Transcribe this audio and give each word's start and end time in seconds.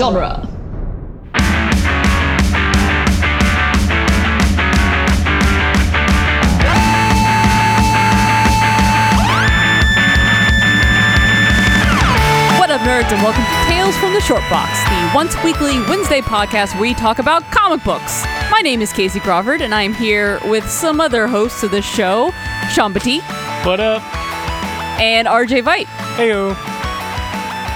genre. 0.00 0.40
What 12.58 12.70
up, 12.70 12.80
nerds, 12.82 13.10
and 13.12 13.22
welcome 13.22 13.42
to 13.42 13.72
Tales 13.72 13.96
from 13.96 14.12
the 14.12 14.20
Short 14.20 14.42
Box, 14.50 14.78
the 14.84 15.10
once 15.14 15.34
weekly 15.42 15.80
Wednesday 15.88 16.20
podcast 16.20 16.72
where 16.74 16.82
we 16.82 16.94
talk 16.94 17.18
about 17.18 17.42
comic 17.50 17.82
books. 17.82 18.24
My 18.50 18.60
name 18.62 18.80
is 18.82 18.92
Casey 18.92 19.18
Crawford, 19.18 19.60
and 19.62 19.74
I'm 19.74 19.94
here 19.94 20.38
with 20.44 20.68
some 20.70 21.00
other 21.00 21.26
hosts 21.26 21.62
of 21.62 21.70
this 21.70 21.84
show, 21.84 22.30
Sean 22.70 22.92
Petit 22.92 23.20
What 23.64 23.80
up? 23.80 24.02
and 25.00 25.26
RJ 25.26 25.64
Vite. 25.64 25.86
Heyo. 26.16 26.54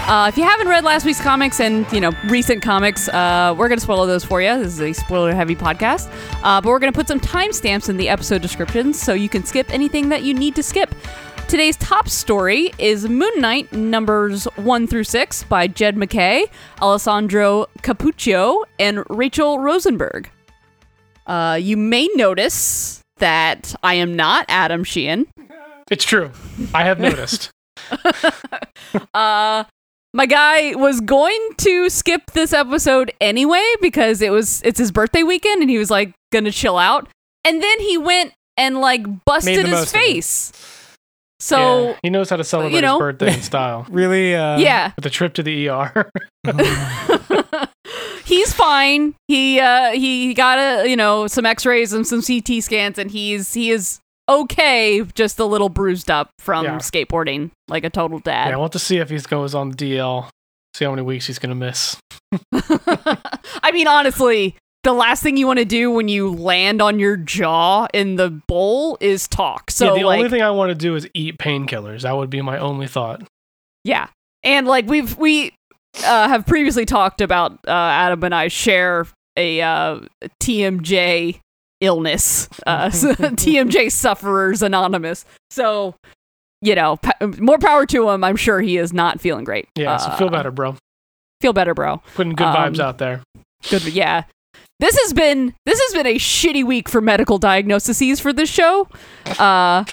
Uh, 0.07 0.29
if 0.29 0.37
you 0.37 0.45
haven't 0.45 0.69
read 0.69 0.85
last 0.85 1.07
week's 1.07 1.21
comics 1.21 1.61
and 1.61 1.91
you 1.91 1.99
know 1.99 2.13
recent 2.27 2.63
comics, 2.63 3.09
uh, 3.09 3.55
we're 3.57 3.69
going 3.69 3.79
to 3.79 3.83
spoil 3.83 4.07
those 4.07 4.23
for 4.23 4.43
you. 4.43 4.59
This 4.59 4.75
is 4.75 4.81
a 4.83 4.93
spoiler-heavy 4.93 5.57
podcast, 5.57 6.13
uh, 6.43 6.61
but 6.61 6.69
we're 6.69 6.79
going 6.79 6.93
to 6.93 6.97
put 6.97 7.09
some 7.09 7.19
timestamps 7.19 7.89
in 7.89 7.97
the 7.97 8.11
episode 8.11 8.43
descriptions 8.43 9.01
so 9.01 9.15
you 9.15 9.31
can 9.31 9.45
skip 9.45 9.73
anything 9.73 10.11
that 10.11 10.23
you 10.23 10.35
need 10.35 10.55
to 10.57 10.63
skip. 10.63 10.95
Today's 11.49 11.79
top 11.79 12.11
story 12.11 12.71
is 12.79 13.09
Moon 13.09 13.33
Knight 13.39 13.73
numbers 13.73 14.45
one 14.57 14.87
through 14.87 15.05
six 15.05 15.43
by 15.43 15.67
Jed 15.67 15.97
MacKay, 15.97 16.49
Alessandro 16.83 17.67
Cappuccio, 17.79 18.63
and 18.79 19.05
Rachel 19.09 19.59
Rosenberg. 19.59 20.29
Uh, 21.27 21.59
you 21.59 21.79
may 21.79 22.09
notice 22.15 23.01
that 23.21 23.75
I 23.83 23.95
am 23.95 24.15
not 24.15 24.45
Adam 24.51 24.85
Sheehan. 24.85 25.29
It's 25.91 26.05
true. 26.05 26.31
I 26.75 26.85
have 26.85 27.01
noticed. 27.01 27.51
uh 29.15 29.65
my 30.15 30.25
guy 30.27 30.75
was 30.77 31.01
going 31.01 31.51
to 31.59 31.91
skip 31.91 32.23
this 32.33 32.53
episode 32.55 33.13
anyway 33.21 33.65
because 33.83 34.23
it 34.23 34.31
was 34.31 34.63
it's 34.65 34.79
his 34.79 34.91
birthday 34.93 35.23
weekend 35.25 35.61
and 35.61 35.69
he 35.69 35.77
was 35.77 35.91
like 35.91 36.13
gonna 36.33 36.51
chill 36.53 36.79
out 36.79 37.09
and 37.45 37.63
then 37.63 37.81
he 37.81 37.99
went 37.99 38.33
and 38.57 38.81
like 38.81 39.05
busted 39.27 39.57
his 39.67 39.69
most 39.69 39.89
of 39.95 39.95
it. 39.97 39.99
face 39.99 40.53
so 41.41 41.89
Yeah, 41.89 41.97
he 42.05 42.11
knows 42.11 42.31
how 42.31 42.37
to 42.37 42.45
celebrate 42.45 42.75
you 42.77 42.81
know. 42.81 42.95
his 42.95 43.01
birthday 43.01 43.35
in 43.35 43.43
style. 43.53 43.85
Really? 43.91 44.35
Uh, 44.35 44.57
yeah, 44.59 44.93
With 44.97 45.05
a 45.05 45.11
trip 45.11 45.35
to 45.35 45.43
the 45.43 45.69
ER. 45.69 46.11
he's 48.25 48.55
fine 48.55 49.15
he 49.29 49.61
uh 49.61 49.91
he 49.93 50.33
got 50.33 50.59
a 50.59 50.89
you 50.89 50.97
know 50.97 51.27
some 51.27 51.45
x-rays 51.45 51.93
and 51.93 52.07
some 52.07 52.23
ct 52.23 52.63
scans 52.63 52.99
and 52.99 53.11
he's 53.11 53.53
he 53.53 53.71
is 53.71 54.01
okay 54.29 55.03
just 55.15 55.39
a 55.39 55.45
little 55.45 55.69
bruised 55.69 56.11
up 56.11 56.31
from 56.39 56.65
Yeah. 56.65 56.77
skateboarding 56.79 57.51
like 57.69 57.85
a 57.85 57.91
total 57.91 58.19
dad 58.19 58.49
yeah, 58.49 58.55
I 58.55 58.59
want 58.59 58.73
to 58.73 58.79
see 58.79 58.99
if 58.99 59.11
he 59.11 59.19
goes 59.19 59.55
on 59.55 59.73
DL. 59.73 60.29
See 60.75 60.85
how 60.85 60.91
many 60.91 61.03
weeks 61.03 61.27
he's 61.27 61.39
gonna 61.39 61.55
miss. 61.55 61.97
I 62.53 63.71
mean, 63.73 63.87
honestly, 63.87 64.57
the 64.83 64.93
last 64.93 65.23
thing 65.23 65.37
you 65.37 65.47
want 65.47 65.61
to 65.61 65.65
do 65.65 65.91
when 65.91 66.09
you 66.09 66.33
land 66.33 66.83
on 66.83 66.99
your 66.99 67.17
jaw 67.17 67.87
in 67.95 68.17
the 68.17 68.31
bowl 68.49 68.99
is 69.01 69.29
talk. 69.29 69.71
So, 69.71 69.95
yeah, 69.95 70.01
the 70.03 70.07
like, 70.07 70.19
only 70.19 70.31
thing 70.31 70.43
I 70.43 70.51
want 70.51 70.71
to 70.71 70.75
do 70.75 70.97
is 70.97 71.09
eat 71.15 71.39
painkillers. 71.39 72.03
That 72.03 72.17
would 72.17 72.29
be 72.31 72.43
my 72.43 72.59
only 72.59 72.87
thought. 72.89 73.23
yeah, 73.85 74.09
and 74.43 74.67
like 74.67 74.87
we've 74.89 75.17
we 75.17 75.53
uh, 76.05 76.29
have 76.29 76.45
previously 76.45 76.85
talked 76.87 77.21
about 77.21 77.53
uh, 77.69 77.71
Adam 77.71 78.25
and 78.25 78.35
I 78.35 78.49
share 78.49 79.07
a 79.37 79.61
uh, 79.61 80.01
TMJ 80.43 81.39
illness, 81.85 82.49
uh, 82.67 82.87
TMJ 82.91 83.91
sufferers 83.93 84.63
anonymous. 84.63 85.25
So. 85.51 85.95
You 86.63 86.75
know, 86.75 86.97
pa- 86.97 87.13
more 87.39 87.59
power 87.59 87.85
to 87.85 88.09
him. 88.09 88.25
I'm 88.25 88.37
sure 88.37 88.59
he 88.63 88.79
is 88.79 88.91
not 88.95 89.21
feeling 89.21 89.45
great. 89.45 89.69
Yeah, 89.77 89.99
so 89.99 90.11
feel 90.13 90.29
Uh, 90.29 90.31
better, 90.31 90.51
bro. 90.51 90.77
Feel 91.43 91.53
better, 91.53 91.75
bro. 91.75 92.01
Putting 92.15 92.33
good 92.33 92.47
um, 92.47 92.55
vibes 92.73 92.81
out 92.81 92.97
there. 92.97 93.21
Good, 93.69 93.85
yeah. 93.89 94.23
This 94.81 94.99
has 95.03 95.13
been 95.13 95.53
this 95.67 95.79
has 95.79 95.93
been 95.93 96.07
a 96.07 96.15
shitty 96.15 96.65
week 96.65 96.89
for 96.89 97.03
medical 97.03 97.37
diagnoses 97.37 98.19
for 98.19 98.33
this 98.33 98.49
show. 98.49 98.89
Uh 99.39 99.85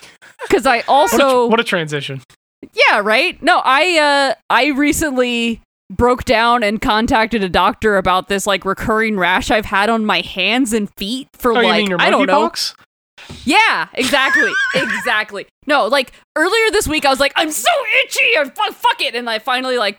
cuz 0.49 0.65
I 0.65 0.77
What 0.77 0.87
also 0.87 1.41
a, 1.41 1.47
what 1.49 1.59
a 1.59 1.63
transition. 1.65 2.21
Yeah, 2.71 3.01
right? 3.03 3.41
No, 3.43 3.61
I 3.65 3.97
uh 3.97 4.35
I 4.49 4.67
recently 4.67 5.61
broke 5.91 6.25
down 6.25 6.63
and 6.63 6.81
contacted 6.81 7.43
a 7.43 7.49
doctor 7.49 7.97
about 7.97 8.27
this 8.27 8.47
like 8.47 8.65
recurring 8.65 9.17
rash 9.17 9.51
I've 9.51 9.65
had 9.65 9.89
on 9.89 10.05
my 10.05 10.21
hands 10.21 10.73
and 10.73 10.89
feet 10.97 11.27
for 11.33 11.51
Oh, 11.51 11.55
like 11.61 11.91
I 11.99 12.09
don't 12.09 12.25
know. 12.27 12.49
monkeypox? 12.49 12.75
Yeah, 13.45 13.87
exactly. 13.93 14.51
exactly. 14.75 15.45
No, 15.67 15.85
like 15.87 16.11
earlier 16.35 16.71
this 16.71 16.87
week 16.87 17.05
I 17.05 17.09
was 17.09 17.19
like 17.19 17.33
I'm 17.35 17.51
so 17.51 17.69
itchy 18.03 18.35
or 18.37 18.45
fuck, 18.45 18.73
fuck 18.73 19.01
it 19.01 19.13
and 19.15 19.29
I 19.29 19.39
finally 19.39 19.77
like 19.77 19.97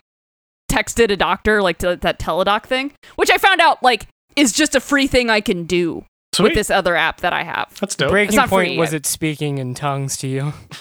texted 0.70 1.10
a 1.10 1.16
doctor 1.16 1.62
like 1.62 1.78
to 1.78 1.96
that 1.96 2.18
teledoc 2.18 2.64
thing, 2.64 2.92
which 3.16 3.30
I 3.30 3.36
found 3.38 3.60
out 3.60 3.82
like 3.82 4.06
is 4.34 4.52
just 4.52 4.74
a 4.74 4.80
free 4.80 5.06
thing 5.06 5.28
I 5.30 5.40
can 5.40 5.64
do 5.64 6.04
Sweet. 6.34 6.44
with 6.44 6.54
this 6.54 6.70
other 6.70 6.96
app 6.96 7.20
that 7.20 7.32
I 7.34 7.42
have. 7.42 7.78
That's 7.78 7.94
dope. 7.94 8.10
Breaking 8.10 8.36
not 8.36 8.48
point 8.48 8.78
was 8.78 8.94
it 8.94 9.04
speaking 9.04 9.58
in 9.58 9.74
tongues 9.74 10.16
to 10.18 10.26
you? 10.26 10.52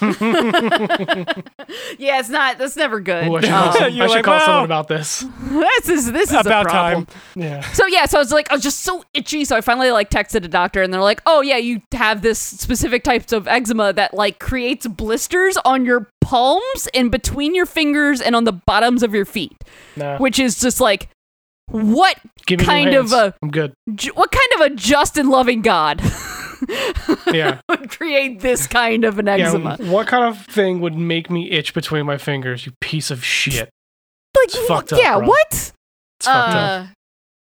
yeah, 1.98 2.18
it's 2.20 2.28
not 2.28 2.58
that's 2.58 2.76
never 2.76 3.00
good. 3.00 3.26
Ooh, 3.28 3.36
I 3.36 3.40
should 3.40 3.50
Um, 3.50 3.62
call, 3.64 3.72
some- 3.72 3.82
I 3.84 3.90
should 3.90 4.08
like, 4.08 4.24
call 4.24 4.40
someone 4.40 4.64
about 4.64 4.88
this. 4.88 5.24
this 5.50 5.88
is 5.88 6.12
this 6.12 6.30
is 6.30 6.36
About 6.46 6.66
a 6.66 6.70
time. 6.70 7.06
Yeah. 7.34 7.60
So 7.72 7.86
yeah, 7.86 8.06
so 8.06 8.18
I 8.18 8.20
was 8.20 8.32
like, 8.32 8.50
I 8.50 8.54
was 8.54 8.62
just 8.62 8.80
so 8.80 9.04
itchy. 9.14 9.44
So 9.44 9.56
I 9.56 9.60
finally 9.60 9.90
like 9.90 10.10
texted 10.10 10.44
a 10.44 10.48
doctor, 10.48 10.82
and 10.82 10.92
they're 10.92 11.00
like, 11.02 11.20
"Oh 11.26 11.40
yeah, 11.42 11.56
you 11.58 11.82
have 11.92 12.22
this 12.22 12.38
specific 12.38 13.04
types 13.04 13.32
of 13.32 13.46
eczema 13.48 13.92
that 13.92 14.14
like 14.14 14.38
creates 14.38 14.86
blisters 14.86 15.56
on 15.64 15.84
your 15.84 16.08
palms 16.20 16.88
and 16.94 17.10
between 17.10 17.54
your 17.54 17.66
fingers 17.66 18.20
and 18.20 18.34
on 18.34 18.44
the 18.44 18.52
bottoms 18.52 19.02
of 19.02 19.12
your 19.14 19.24
feet, 19.24 19.52
Nah. 19.96 20.16
which 20.18 20.38
is 20.38 20.60
just 20.60 20.80
like 20.80 21.08
what 21.72 22.16
Give 22.46 22.60
me 22.60 22.64
kind 22.66 22.94
of 22.94 23.12
a- 23.12 23.34
I'm 23.42 23.50
good. 23.50 23.72
what 24.14 24.30
kind 24.30 24.48
of 24.56 24.60
a 24.60 24.70
just 24.76 25.16
and 25.18 25.28
loving 25.28 25.62
God 25.62 26.00
Yeah. 27.32 27.60
would 27.68 27.90
create 27.90 28.40
this 28.40 28.66
kind 28.66 29.04
of 29.04 29.18
an 29.18 29.28
eczema? 29.28 29.76
Yeah, 29.80 29.90
what 29.90 30.06
kind 30.06 30.24
of 30.24 30.44
thing 30.46 30.80
would 30.80 30.96
make 30.96 31.30
me 31.30 31.50
itch 31.50 31.74
between 31.74 32.06
my 32.06 32.18
fingers, 32.18 32.66
you 32.66 32.72
piece 32.80 33.10
of 33.10 33.24
shit? 33.24 33.68
like 34.36 34.44
it's 34.48 34.58
fucked 34.66 34.92
up, 34.92 34.98
yeah, 34.98 35.18
bro. 35.18 35.28
what? 35.28 35.48
It's 35.52 35.72
fucked 36.24 36.54
up. 36.54 36.82
Uh, 36.82 36.86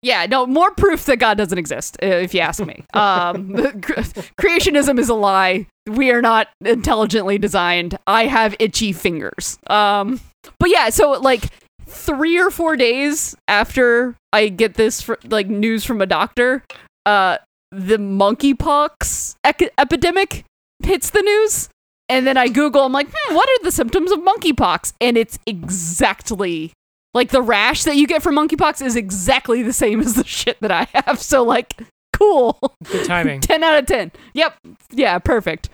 yeah, 0.02 0.26
no, 0.28 0.46
more 0.48 0.72
proof 0.72 1.06
that 1.06 1.18
God 1.18 1.38
doesn't 1.38 1.58
exist, 1.58 1.98
if 2.02 2.34
you 2.34 2.40
ask 2.40 2.64
me. 2.66 2.86
Um, 2.94 3.54
cre- 3.82 4.00
creationism 4.40 4.98
is 5.00 5.10
a 5.10 5.14
lie. 5.14 5.68
We 5.88 6.12
are 6.12 6.22
not 6.22 6.48
intelligently 6.64 7.38
designed. 7.38 7.98
I 8.08 8.26
have 8.28 8.56
itchy 8.60 8.94
fingers. 8.94 9.58
Um, 9.68 10.22
but 10.60 10.70
yeah, 10.70 10.90
so 10.90 11.12
like 11.14 11.46
three 11.90 12.40
or 12.40 12.50
four 12.52 12.76
days 12.76 13.36
after 13.48 14.16
I 14.32 14.50
get 14.50 14.76
this 14.76 15.02
fr- 15.02 15.16
like 15.26 15.48
news 15.48 15.84
from 15.84 16.02
a 16.02 16.06
doctor, 16.06 16.64
uh, 17.06 17.38
the 17.72 17.98
monkeypox 17.98 19.36
ec- 19.44 19.74
epidemic 19.78 20.46
hits 20.84 21.10
the 21.10 21.22
news. 21.22 21.70
And 22.08 22.26
then 22.26 22.38
I 22.38 22.48
Google, 22.48 22.84
I'm 22.84 22.92
like, 22.92 23.08
hmm, 23.14 23.36
what 23.36 23.48
are 23.48 23.64
the 23.64 23.72
symptoms 23.72 24.12
of 24.12 24.20
monkeypox? 24.20 24.94
And 25.00 25.18
it's 25.18 25.38
exactly 25.46 26.74
like 27.14 27.30
the 27.30 27.42
rash 27.42 27.84
that 27.84 27.96
you 27.96 28.08
get 28.08 28.24
from 28.24 28.36
monkeypox 28.36 28.84
is 28.86 28.96
exactly 28.96 29.62
the 29.62 29.74
same 29.74 30.00
as 30.00 30.16
the 30.16 30.24
shit 30.24 30.60
that 30.62 30.72
I 30.72 30.88
have. 30.94 31.22
So 31.22 31.44
like, 31.44 31.74
cool. 32.14 32.60
Good 32.84 33.06
timing. 33.06 33.42
10 33.42 33.64
out 33.64 33.78
of 33.78 33.86
10. 33.86 34.12
Yep. 34.34 34.56
Yeah, 34.92 35.20
perfect. 35.20 35.70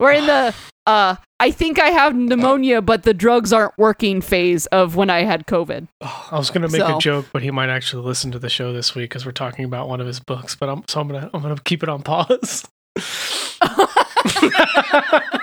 We're 0.00 0.12
in 0.12 0.26
the 0.26 0.52
uh 0.86 1.14
I 1.38 1.50
think 1.52 1.78
I 1.78 1.88
have 1.90 2.16
pneumonia 2.16 2.80
but 2.82 3.02
the 3.04 3.14
drugs 3.14 3.52
aren't 3.52 3.76
working 3.78 4.20
phase 4.22 4.66
of 4.66 4.96
when 4.96 5.10
I 5.10 5.22
had 5.24 5.46
COVID. 5.46 5.86
I 6.00 6.36
was 6.36 6.50
gonna 6.50 6.68
make 6.68 6.80
So- 6.80 6.96
a 6.96 7.00
joke, 7.00 7.26
but 7.32 7.42
he 7.42 7.50
might 7.50 7.68
actually 7.68 8.04
listen 8.04 8.32
to 8.32 8.38
the 8.38 8.48
show 8.48 8.72
this 8.72 8.94
week 8.94 9.10
because 9.10 9.24
we're 9.26 9.32
talking 9.32 9.64
about 9.64 9.88
one 9.88 10.00
of 10.00 10.06
his 10.06 10.18
books. 10.20 10.56
But 10.56 10.68
I'm 10.70 10.82
so 10.88 11.00
I'm 11.00 11.08
gonna 11.08 11.30
I'm 11.32 11.42
gonna 11.42 11.56
keep 11.64 11.82
it 11.82 11.88
on 11.88 12.02
pause. 12.02 12.66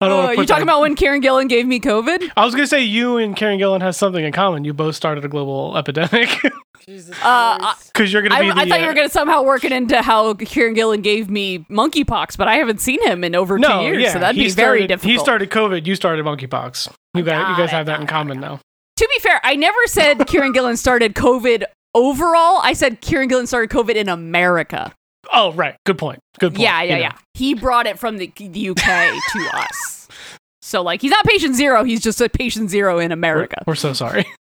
I 0.00 0.08
don't 0.08 0.12
Oh, 0.12 0.16
wanna 0.18 0.32
you 0.32 0.36
put 0.38 0.48
talking 0.48 0.66
that- 0.66 0.72
about 0.72 0.80
when 0.82 0.94
Kieron 0.96 1.22
Gillen 1.22 1.48
gave 1.48 1.66
me 1.66 1.80
COVID? 1.80 2.30
I 2.36 2.44
was 2.44 2.54
gonna 2.54 2.66
say 2.66 2.82
you 2.82 3.16
and 3.16 3.34
Kieron 3.36 3.58
Gillen 3.58 3.80
has 3.80 3.96
something 3.96 4.24
in 4.24 4.32
common. 4.32 4.64
You 4.64 4.72
both 4.74 4.94
started 4.94 5.24
a 5.24 5.28
global 5.28 5.76
epidemic 5.76 6.28
Jesus 6.86 7.16
Uh, 7.22 7.74
because 7.86 8.12
you're 8.12 8.22
gonna 8.22 8.34
I, 8.34 8.40
be 8.42 8.48
the. 8.48 8.54
I 8.56 8.68
thought 8.68 8.78
you 8.80 8.84
uh, 8.84 8.88
were 8.88 8.94
going 8.94 9.08
to 9.08 9.12
somehow 9.12 9.42
work 9.42 9.64
it 9.64 9.72
into 9.72 10.02
how 10.02 10.34
Kieron 10.34 10.74
Gillen 10.74 11.00
gave 11.02 11.30
me 11.30 11.60
monkeypox, 11.70 12.36
but 12.36 12.46
I 12.46 12.56
haven't 12.56 12.80
seen 12.80 13.02
him 13.06 13.24
in 13.24 13.34
over 13.34 13.58
no, 13.58 13.68
two 13.80 13.84
years, 13.86 14.02
yeah, 14.02 14.12
so 14.12 14.18
that'd 14.20 14.36
he 14.36 14.44
be 14.44 14.50
very 14.50 14.80
started- 14.80 14.86
difficult. 14.88 15.12
He 15.12 15.18
started 15.18 15.50
COVID. 15.50 15.86
You 15.86 15.94
started 15.94 16.24
monkeypox. 16.24 16.90
You 17.14 17.22
guys, 17.22 17.48
you 17.50 17.56
guys 17.56 17.70
it, 17.70 17.70
have 17.70 17.86
that 17.86 17.92
got 17.92 18.00
in 18.00 18.06
it, 18.06 18.08
common 18.10 18.40
now. 18.40 18.60
To 18.98 19.08
be 19.14 19.20
fair, 19.20 19.40
I 19.42 19.56
never 19.56 19.78
said 19.86 20.18
Kieron 20.20 20.52
Gillen 20.54 20.76
started 20.76 21.14
COVID 21.14 21.64
overall. 21.94 22.60
I 22.62 22.72
said 22.74 23.00
Kieron 23.00 23.28
Gillen 23.28 23.46
started 23.46 23.70
COVID 23.70 23.94
in 23.94 24.08
America. 24.08 24.92
Oh, 25.32 25.52
right. 25.52 25.76
Good 25.86 25.98
point. 25.98 26.18
Good 26.38 26.52
point. 26.52 26.62
Yeah, 26.62 26.82
yeah, 26.82 26.82
You 26.82 26.94
know. 26.96 27.00
yeah. 27.08 27.18
He 27.34 27.54
brought 27.54 27.86
it 27.86 27.98
from 27.98 28.18
the, 28.18 28.32
the 28.36 28.68
UK 28.70 28.76
to 28.76 29.50
us. 29.54 30.08
So, 30.62 30.82
like, 30.82 31.00
he's 31.02 31.10
not 31.12 31.24
patient 31.24 31.54
zero. 31.54 31.84
He's 31.84 32.00
just 32.00 32.20
a 32.20 32.28
patient 32.28 32.70
zero 32.70 32.98
in 32.98 33.10
We're, 33.10 33.14
America. 33.14 33.62
we're 33.66 33.74
so 33.76 33.92
sorry. 33.92 34.26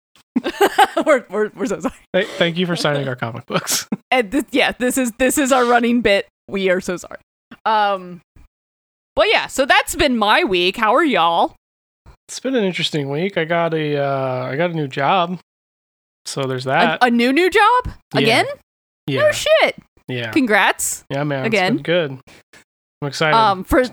we're, 1.06 1.24
we're, 1.28 1.50
we're 1.54 1.66
so 1.66 1.80
sorry. 1.80 1.94
Th- 2.14 2.26
Thank 2.38 2.56
you 2.56 2.66
for 2.66 2.74
signing 2.76 3.06
our 3.08 3.16
comic 3.16 3.46
books. 3.46 3.86
And 4.12 4.30
this, 4.30 4.44
yeah, 4.50 4.72
this 4.72 4.98
is 4.98 5.10
this 5.12 5.38
is 5.38 5.52
our 5.52 5.64
running 5.64 6.02
bit. 6.02 6.28
We 6.46 6.68
are 6.68 6.82
so 6.82 6.98
sorry. 6.98 7.16
Um, 7.64 8.20
but 9.16 9.26
yeah, 9.32 9.46
so 9.46 9.64
that's 9.64 9.96
been 9.96 10.18
my 10.18 10.44
week. 10.44 10.76
How 10.76 10.94
are 10.94 11.02
y'all? 11.04 11.54
It's 12.28 12.38
been 12.38 12.54
an 12.54 12.62
interesting 12.62 13.08
week. 13.08 13.38
I 13.38 13.46
got 13.46 13.72
a 13.72 13.96
uh, 13.96 14.44
I 14.50 14.56
got 14.56 14.68
a 14.70 14.74
new 14.74 14.86
job, 14.86 15.38
so 16.26 16.42
there's 16.42 16.66
A, 16.66 16.68
that. 16.68 16.98
a 17.00 17.10
new 17.10 17.32
new 17.32 17.48
job 17.48 17.88
Yeah. 18.14 18.20
again? 18.20 18.46
yeah, 19.06 19.20
No 19.22 19.32
shit. 19.32 19.76
Yeah, 20.12 20.30
Congrats. 20.30 21.04
yeah, 21.10 21.24
man. 21.24 21.44
again. 21.44 21.78
good. 21.78 22.18
I'm 23.00 23.08
excited. 23.08 23.36
Um, 23.36 23.64
for 23.64 23.84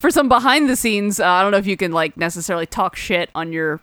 for 0.00 0.10
some 0.10 0.28
behind 0.28 0.68
the 0.68 0.76
scenes, 0.76 1.20
uh, 1.20 1.26
I 1.26 1.42
don't 1.42 1.52
know 1.52 1.58
if 1.58 1.66
you 1.66 1.76
can 1.76 1.92
like 1.92 2.16
necessarily 2.16 2.66
talk 2.66 2.96
shit 2.96 3.30
on 3.34 3.52
your 3.52 3.80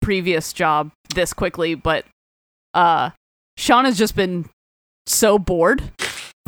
previous 0.00 0.52
job 0.52 0.90
this 1.14 1.32
quickly, 1.32 1.74
but 1.74 2.04
uh, 2.74 3.10
Sean 3.56 3.84
has 3.84 3.98
just 3.98 4.16
been 4.16 4.48
so 5.06 5.38
bored 5.38 5.82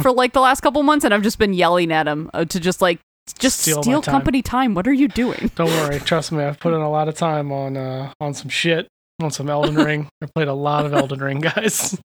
for 0.00 0.12
like 0.14 0.32
the 0.32 0.40
last 0.40 0.60
couple 0.60 0.82
months, 0.82 1.04
and 1.04 1.12
I've 1.12 1.22
just 1.22 1.38
been 1.38 1.52
yelling 1.52 1.92
at 1.92 2.06
him 2.06 2.30
uh, 2.32 2.44
to 2.46 2.60
just 2.60 2.80
like 2.80 3.00
just 3.38 3.60
Steal 3.60 3.82
steal, 3.82 4.02
time. 4.02 4.12
company 4.12 4.42
time. 4.42 4.74
What 4.74 4.86
are 4.88 4.92
you 4.92 5.08
doing? 5.08 5.50
Don't 5.54 5.68
worry, 5.70 6.00
trust 6.04 6.32
me. 6.32 6.42
I've 6.42 6.58
put 6.58 6.74
in 6.74 6.80
a 6.80 6.90
lot 6.90 7.08
of 7.08 7.14
time 7.14 7.52
on 7.52 7.76
uh, 7.76 8.12
on 8.20 8.34
some 8.34 8.48
shit, 8.48 8.88
on 9.20 9.30
some 9.30 9.48
Elden 9.50 9.74
Ring. 9.84 10.08
I 10.22 10.26
played 10.34 10.48
a 10.48 10.54
lot 10.54 10.86
of 10.86 10.94
Elden 10.94 11.20
Ring, 11.20 11.40
guys. 11.40 11.98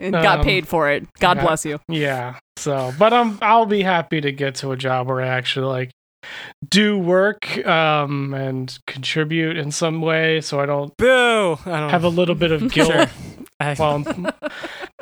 And 0.00 0.12
got 0.12 0.38
Um, 0.40 0.44
paid 0.44 0.66
for 0.68 0.90
it. 0.90 1.06
God 1.20 1.36
yeah. 1.38 1.42
bless 1.42 1.64
you. 1.64 1.78
Yeah. 1.88 2.38
So, 2.56 2.92
but 2.98 3.12
I'm 3.12 3.38
I'll 3.42 3.66
be 3.66 3.82
happy 3.82 4.20
to 4.20 4.32
get 4.32 4.56
to 4.56 4.72
a 4.72 4.76
job 4.76 5.06
where 5.08 5.20
I 5.20 5.28
actually 5.28 5.66
like 5.66 5.90
do 6.68 6.98
work 6.98 7.64
um 7.66 8.34
and 8.34 8.76
contribute 8.88 9.56
in 9.56 9.70
some 9.70 10.02
way 10.02 10.40
so 10.40 10.58
I 10.60 10.66
don't 10.66 10.94
Boo! 10.96 11.56
I 11.64 11.78
don't 11.80 11.90
have 11.90 12.02
a 12.04 12.08
little 12.08 12.34
bit 12.34 12.50
of 12.52 12.70
guilt. 12.72 13.08
Well, 13.60 14.04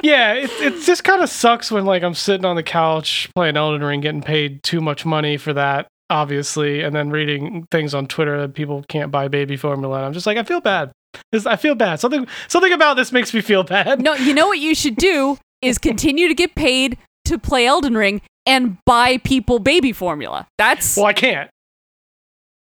yeah, 0.02 0.32
it 0.32 0.50
it 0.62 0.82
just 0.84 1.04
kind 1.04 1.22
of 1.22 1.28
sucks 1.28 1.70
when 1.70 1.84
like 1.84 2.02
I'm 2.02 2.14
sitting 2.14 2.46
on 2.46 2.56
the 2.56 2.62
couch 2.62 3.28
playing 3.34 3.56
Elden 3.58 3.82
Ring 3.84 4.00
getting 4.00 4.22
paid 4.22 4.62
too 4.62 4.81
much 4.81 5.04
money 5.04 5.37
for 5.37 5.52
that 5.52 5.88
obviously 6.11 6.82
and 6.82 6.94
then 6.94 7.11
reading 7.11 7.67
things 7.70 7.94
on 7.94 8.06
Twitter 8.06 8.41
that 8.41 8.55
people 8.55 8.85
can't 8.88 9.11
buy 9.11 9.29
baby 9.29 9.56
formula. 9.56 9.97
and 9.99 10.06
I'm 10.06 10.12
just 10.12 10.26
like 10.26 10.38
I 10.38 10.43
feel 10.44 10.61
bad. 10.61 10.93
This- 11.32 11.47
I 11.47 11.56
feel 11.56 11.75
bad. 11.75 12.00
Something 12.00 12.26
something 12.49 12.73
about 12.73 12.94
this 12.94 13.12
makes 13.12 13.32
me 13.35 13.41
feel 13.41 13.62
bad. 13.62 14.00
No, 14.00 14.14
you 14.14 14.35
know 14.35 14.47
what 14.47 14.58
you 14.58 14.75
should 14.75 14.97
do 14.97 15.38
is 15.62 15.79
continue 15.91 16.29
to 16.29 16.35
get 16.35 16.55
paid 16.55 16.99
to 17.25 17.38
play 17.38 17.67
Elden 17.67 17.97
Ring 17.97 18.20
and 18.44 18.79
buy 18.85 19.19
people 19.19 19.58
baby 19.58 19.93
formula. 19.93 20.47
That's 20.58 20.97
Well, 20.97 21.06
I 21.06 21.12
can't. 21.12 21.50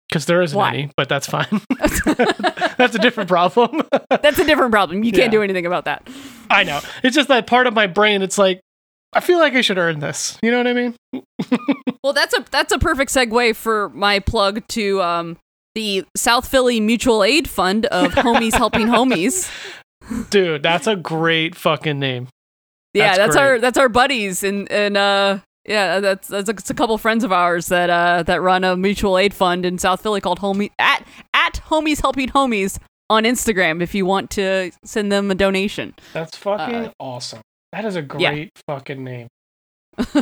Because 0.09 0.27
there 0.27 0.43
isn't 0.43 0.57
Why? 0.57 0.69
any, 0.69 0.91
but 0.97 1.09
that's 1.09 1.27
fine. 1.27 1.47
that's 2.77 2.95
a 2.95 2.99
different 2.99 3.29
problem. 3.29 3.81
that's 4.11 4.39
a 4.39 4.45
different 4.45 4.71
problem. 4.71 5.03
You 5.05 5.11
can't 5.13 5.31
do 5.33 5.43
anything 5.43 5.65
about 5.65 5.87
that. 5.87 6.07
I 6.51 6.65
know. 6.65 6.81
It's 7.03 7.17
just 7.17 7.29
that 7.29 7.47
part 7.47 7.67
of 7.67 7.73
my 7.73 7.87
brain, 7.87 8.21
it's 8.21 8.37
like, 8.37 8.61
I 9.13 9.21
feel 9.21 9.39
like 9.39 9.55
I 9.55 9.61
should 9.61 9.79
earn 9.79 10.01
this. 10.01 10.39
You 10.43 10.51
know 10.51 10.59
what 10.59 10.67
I 10.67 10.73
mean? 10.73 10.95
Well, 12.05 12.13
that's 12.13 12.35
a 12.37 12.45
that's 12.51 12.73
a 12.73 12.79
perfect 12.81 13.13
segue 13.15 13.55
for 13.55 13.89
my 13.91 14.19
plug 14.19 14.67
to 14.69 15.01
um 15.03 15.37
the 15.77 16.05
South 16.17 16.49
Philly 16.49 16.81
Mutual 16.81 17.23
Aid 17.23 17.49
Fund 17.49 17.87
of 17.87 18.11
Homies 18.15 18.55
Helping 18.55 18.89
Homies. 18.89 19.49
Dude, 20.31 20.65
that's 20.65 20.89
a 20.89 20.97
great 20.97 21.55
fucking 21.55 22.01
name. 22.01 22.27
Yeah, 22.93 23.17
That's 23.17 23.19
that's, 23.19 23.37
our 23.37 23.59
that's 23.61 23.79
our 23.79 23.89
buddies 23.89 24.43
and 24.43 24.71
and 24.73 24.97
uh 24.97 25.39
yeah, 25.65 26.01
that's 26.01 26.27
that's 26.27 26.49
a, 26.49 26.53
it's 26.53 26.71
a 26.71 26.75
couple 26.75 26.99
friends 26.99 27.23
of 27.23 27.31
ours 27.31 27.67
that 27.69 27.89
uh 27.89 28.25
that 28.25 28.43
run 28.43 28.65
a 28.65 28.77
mutual 28.77 29.17
aid 29.17 29.33
fund 29.33 29.65
in 29.65 29.79
South 29.79 30.03
Philly 30.03 30.21
called 30.21 30.41
Homie 30.41 30.73
at 30.81 31.07
at 31.33 31.61
Homies 31.69 32.03
Helping 32.03 32.31
Homies 32.31 32.79
on 33.09 33.23
Instagram 33.23 33.81
if 33.81 33.95
you 33.95 34.05
want 34.05 34.29
to 34.33 34.73
send 34.85 35.13
them 35.13 35.31
a 35.31 35.37
donation. 35.37 35.95
That's 36.13 36.37
fucking 36.37 36.75
Uh, 36.75 36.91
awesome. 36.99 37.43
That 37.73 37.85
is 37.85 37.97
a 37.97 38.01
yeah. 38.01 38.31
great 38.33 38.51
fucking 38.67 39.03
name. 39.03 39.29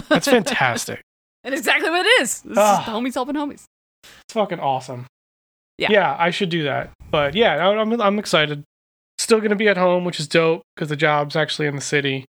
That's 0.08 0.28
fantastic. 0.36 1.00
And 1.44 1.54
exactly 1.54 1.90
what 1.90 2.04
it 2.06 2.22
is. 2.22 2.42
This 2.42 2.58
Ah. 2.58 2.80
is 2.82 2.86
Homies 2.88 3.14
Helping 3.14 3.34
Homies. 3.36 3.64
It's 4.04 4.32
fucking 4.34 4.60
awesome. 4.60 5.06
Yeah. 5.78 5.88
Yeah, 5.90 6.16
I 6.18 6.30
should 6.30 6.50
do 6.50 6.64
that. 6.64 6.90
But 7.10 7.34
yeah, 7.34 7.66
I'm 7.66 8.00
I'm 8.00 8.18
excited. 8.18 8.62
Still 9.18 9.40
gonna 9.40 9.56
be 9.56 9.68
at 9.68 9.76
home, 9.76 10.04
which 10.04 10.20
is 10.20 10.28
dope 10.28 10.62
because 10.74 10.88
the 10.88 10.96
job's 10.96 11.36
actually 11.36 11.66
in 11.66 11.74
the 11.76 11.80
city. 11.82 12.24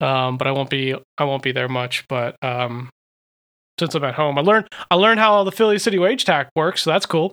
Um, 0.00 0.36
but 0.38 0.46
I 0.46 0.52
won't 0.52 0.70
be 0.70 0.94
I 1.18 1.24
won't 1.24 1.42
be 1.42 1.52
there 1.52 1.68
much. 1.68 2.04
But 2.08 2.36
um, 2.42 2.90
since 3.78 3.94
I'm 3.94 4.04
at 4.04 4.14
home, 4.14 4.38
I 4.38 4.42
learned 4.42 4.66
I 4.90 4.94
learned 4.96 5.20
how 5.20 5.42
the 5.44 5.52
Philly 5.52 5.78
city 5.78 5.98
wage 5.98 6.24
tax 6.24 6.50
works, 6.56 6.82
so 6.82 6.90
that's 6.90 7.06
cool. 7.06 7.32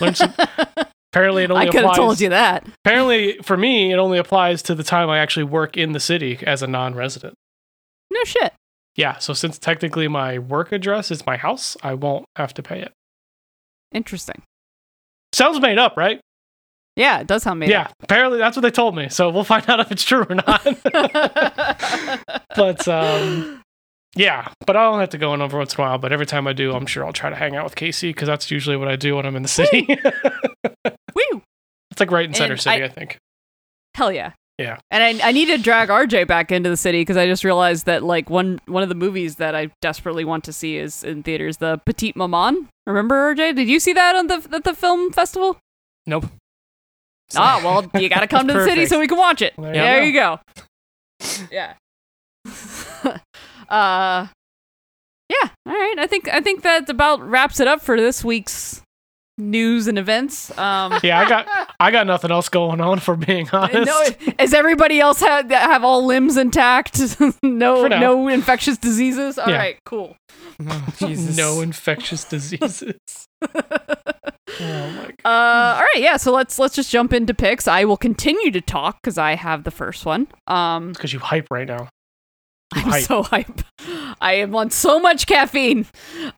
Learned 0.00 0.16
some- 0.16 0.34
Apparently, 1.12 1.42
it 1.42 1.50
only 1.50 1.62
I 1.62 1.66
could 1.66 1.76
have 1.76 1.84
applies. 1.86 1.96
told 1.96 2.20
you 2.20 2.28
that. 2.28 2.66
Apparently, 2.84 3.38
for 3.42 3.56
me, 3.56 3.92
it 3.92 3.96
only 3.96 4.18
applies 4.18 4.62
to 4.62 4.74
the 4.74 4.84
time 4.84 5.10
I 5.10 5.18
actually 5.18 5.44
work 5.44 5.76
in 5.76 5.92
the 5.92 6.00
city 6.00 6.38
as 6.46 6.62
a 6.62 6.66
non-resident. 6.68 7.34
No 8.12 8.22
shit. 8.24 8.52
Yeah, 8.96 9.18
so 9.18 9.32
since 9.32 9.58
technically 9.58 10.08
my 10.08 10.38
work 10.38 10.72
address 10.72 11.10
is 11.10 11.26
my 11.26 11.36
house, 11.36 11.76
I 11.82 11.94
won't 11.94 12.26
have 12.36 12.54
to 12.54 12.62
pay 12.62 12.80
it. 12.80 12.92
Interesting. 13.92 14.42
Sounds 15.32 15.60
made 15.60 15.78
up, 15.78 15.96
right? 15.96 16.20
Yeah, 16.96 17.20
it 17.20 17.26
does 17.26 17.44
sound 17.44 17.60
made 17.60 17.72
up. 17.72 17.88
yeah, 17.88 17.92
apparently 18.02 18.38
that's 18.38 18.56
what 18.56 18.62
they 18.62 18.70
told 18.70 18.94
me. 18.94 19.08
So 19.08 19.30
we'll 19.30 19.44
find 19.54 19.68
out 19.70 19.80
if 19.80 19.90
it's 19.90 20.04
true 20.04 20.26
or 20.28 20.34
not. 20.34 20.62
but 22.56 22.86
um, 22.88 23.62
yeah, 24.16 24.48
but 24.66 24.76
I 24.76 24.90
don't 24.90 25.00
have 25.00 25.10
to 25.10 25.18
go 25.18 25.32
in 25.34 25.40
every 25.40 25.58
once 25.58 25.74
in 25.74 25.80
a 25.80 25.84
while. 25.84 25.98
But 25.98 26.12
every 26.12 26.26
time 26.26 26.46
I 26.46 26.52
do, 26.52 26.72
I'm 26.72 26.86
sure 26.86 27.04
I'll 27.04 27.12
try 27.12 27.30
to 27.30 27.36
hang 27.36 27.56
out 27.56 27.64
with 27.64 27.76
Casey 27.76 28.10
because 28.10 28.26
that's 28.26 28.50
usually 28.50 28.76
what 28.76 28.88
I 28.88 28.96
do 28.96 29.16
when 29.16 29.24
I'm 29.26 29.36
in 29.36 29.42
the 29.42 29.48
city. 29.48 29.88
Woo! 31.14 31.42
it's 31.90 32.00
like 32.00 32.10
right 32.10 32.24
in 32.26 32.34
center 32.34 32.52
And 32.54 32.60
city, 32.60 32.82
I- 32.82 32.86
I, 32.86 32.88
think. 32.88 33.16
Hell 33.94 34.12
yeah. 34.12 34.32
Yeah. 34.58 34.78
And 34.90 35.02
I, 35.22 35.28
I 35.28 35.32
need 35.32 35.46
to 35.46 35.56
drag 35.56 35.88
RJ 35.88 36.26
back 36.26 36.52
into 36.52 36.68
the 36.68 36.76
city 36.76 37.00
because 37.00 37.16
I 37.16 37.26
just 37.26 37.44
realized 37.44 37.86
that 37.86 38.02
like 38.02 38.28
one 38.28 38.60
one 38.66 38.82
of 38.82 38.90
the 38.90 38.94
movies 38.94 39.36
that 39.36 39.54
I 39.54 39.70
desperately 39.80 40.22
want 40.24 40.44
to 40.44 40.52
see 40.52 40.76
is 40.76 41.02
in 41.02 41.22
theaters, 41.22 41.56
the 41.56 41.80
Petite 41.86 42.14
Maman. 42.14 42.68
Remember 42.86 43.34
RJ? 43.34 43.56
Did 43.56 43.68
you 43.68 43.80
see 43.80 43.94
that 43.94 44.14
on 44.16 44.26
the 44.26 44.46
at 44.52 44.64
the 44.64 44.74
film 44.74 45.12
festival? 45.12 45.56
nope. 46.06 46.26
Ah, 47.36 47.60
well, 47.64 47.88
you 48.00 48.08
got 48.08 48.20
to 48.20 48.26
come 48.28 48.46
to 48.48 48.52
the 48.54 48.64
city 48.64 48.84
so 48.86 48.98
we 49.00 49.06
can 49.08 49.16
watch 49.16 49.40
it. 49.40 49.54
There 49.56 49.72
There, 49.72 50.00
you 50.02 50.08
you 50.08 50.12
go. 50.12 50.40
yeah. 51.50 51.74
uh 53.68 54.26
Yeah, 55.28 55.48
all 55.66 55.72
right. 55.72 55.94
I 55.98 56.06
think 56.06 56.28
I 56.28 56.40
think 56.40 56.62
that 56.62 56.88
about 56.90 57.26
wraps 57.26 57.60
it 57.60 57.68
up 57.68 57.80
for 57.82 57.96
this 58.00 58.24
week's 58.24 58.82
news 59.40 59.86
and 59.88 59.98
events. 59.98 60.56
Um 60.58 60.98
Yeah, 61.02 61.20
I 61.20 61.28
got 61.28 61.48
I 61.80 61.90
got 61.90 62.06
nothing 62.06 62.30
else 62.30 62.48
going 62.48 62.80
on 62.80 62.98
for 63.00 63.16
being 63.16 63.48
honest. 63.52 63.86
No, 63.86 64.32
is 64.38 64.54
everybody 64.54 65.00
else 65.00 65.20
have 65.20 65.50
have 65.50 65.82
all 65.84 66.04
limbs 66.06 66.36
intact? 66.36 67.00
no, 67.42 67.86
no 67.88 68.28
infectious 68.28 68.76
diseases. 68.78 69.38
All 69.38 69.46
right, 69.46 69.74
Yeah. 69.74 69.80
cool. 69.84 70.16
Oh, 70.68 70.86
Jesus. 70.98 71.36
no 71.36 71.60
infectious 71.60 72.24
diseases. 72.24 73.26
oh 73.42 73.48
my 74.60 75.10
god. 75.22 75.24
Uh, 75.24 75.74
all 75.76 75.80
right, 75.80 75.96
yeah. 75.98 76.16
So 76.16 76.32
let's 76.32 76.58
let's 76.58 76.74
just 76.74 76.90
jump 76.90 77.12
into 77.12 77.34
picks. 77.34 77.66
I 77.68 77.84
will 77.84 77.96
continue 77.96 78.50
to 78.50 78.60
talk 78.60 78.98
because 79.02 79.18
I 79.18 79.34
have 79.34 79.64
the 79.64 79.70
first 79.70 80.04
one. 80.04 80.28
Um, 80.46 80.92
because 80.92 81.12
you 81.12 81.18
hype 81.18 81.46
right 81.50 81.66
now. 81.66 81.88
I'm 82.72 82.82
hype. 82.82 83.04
so 83.04 83.22
hype. 83.22 83.62
I 84.20 84.34
am 84.34 84.54
on 84.54 84.70
so 84.70 85.00
much 85.00 85.26
caffeine, 85.26 85.86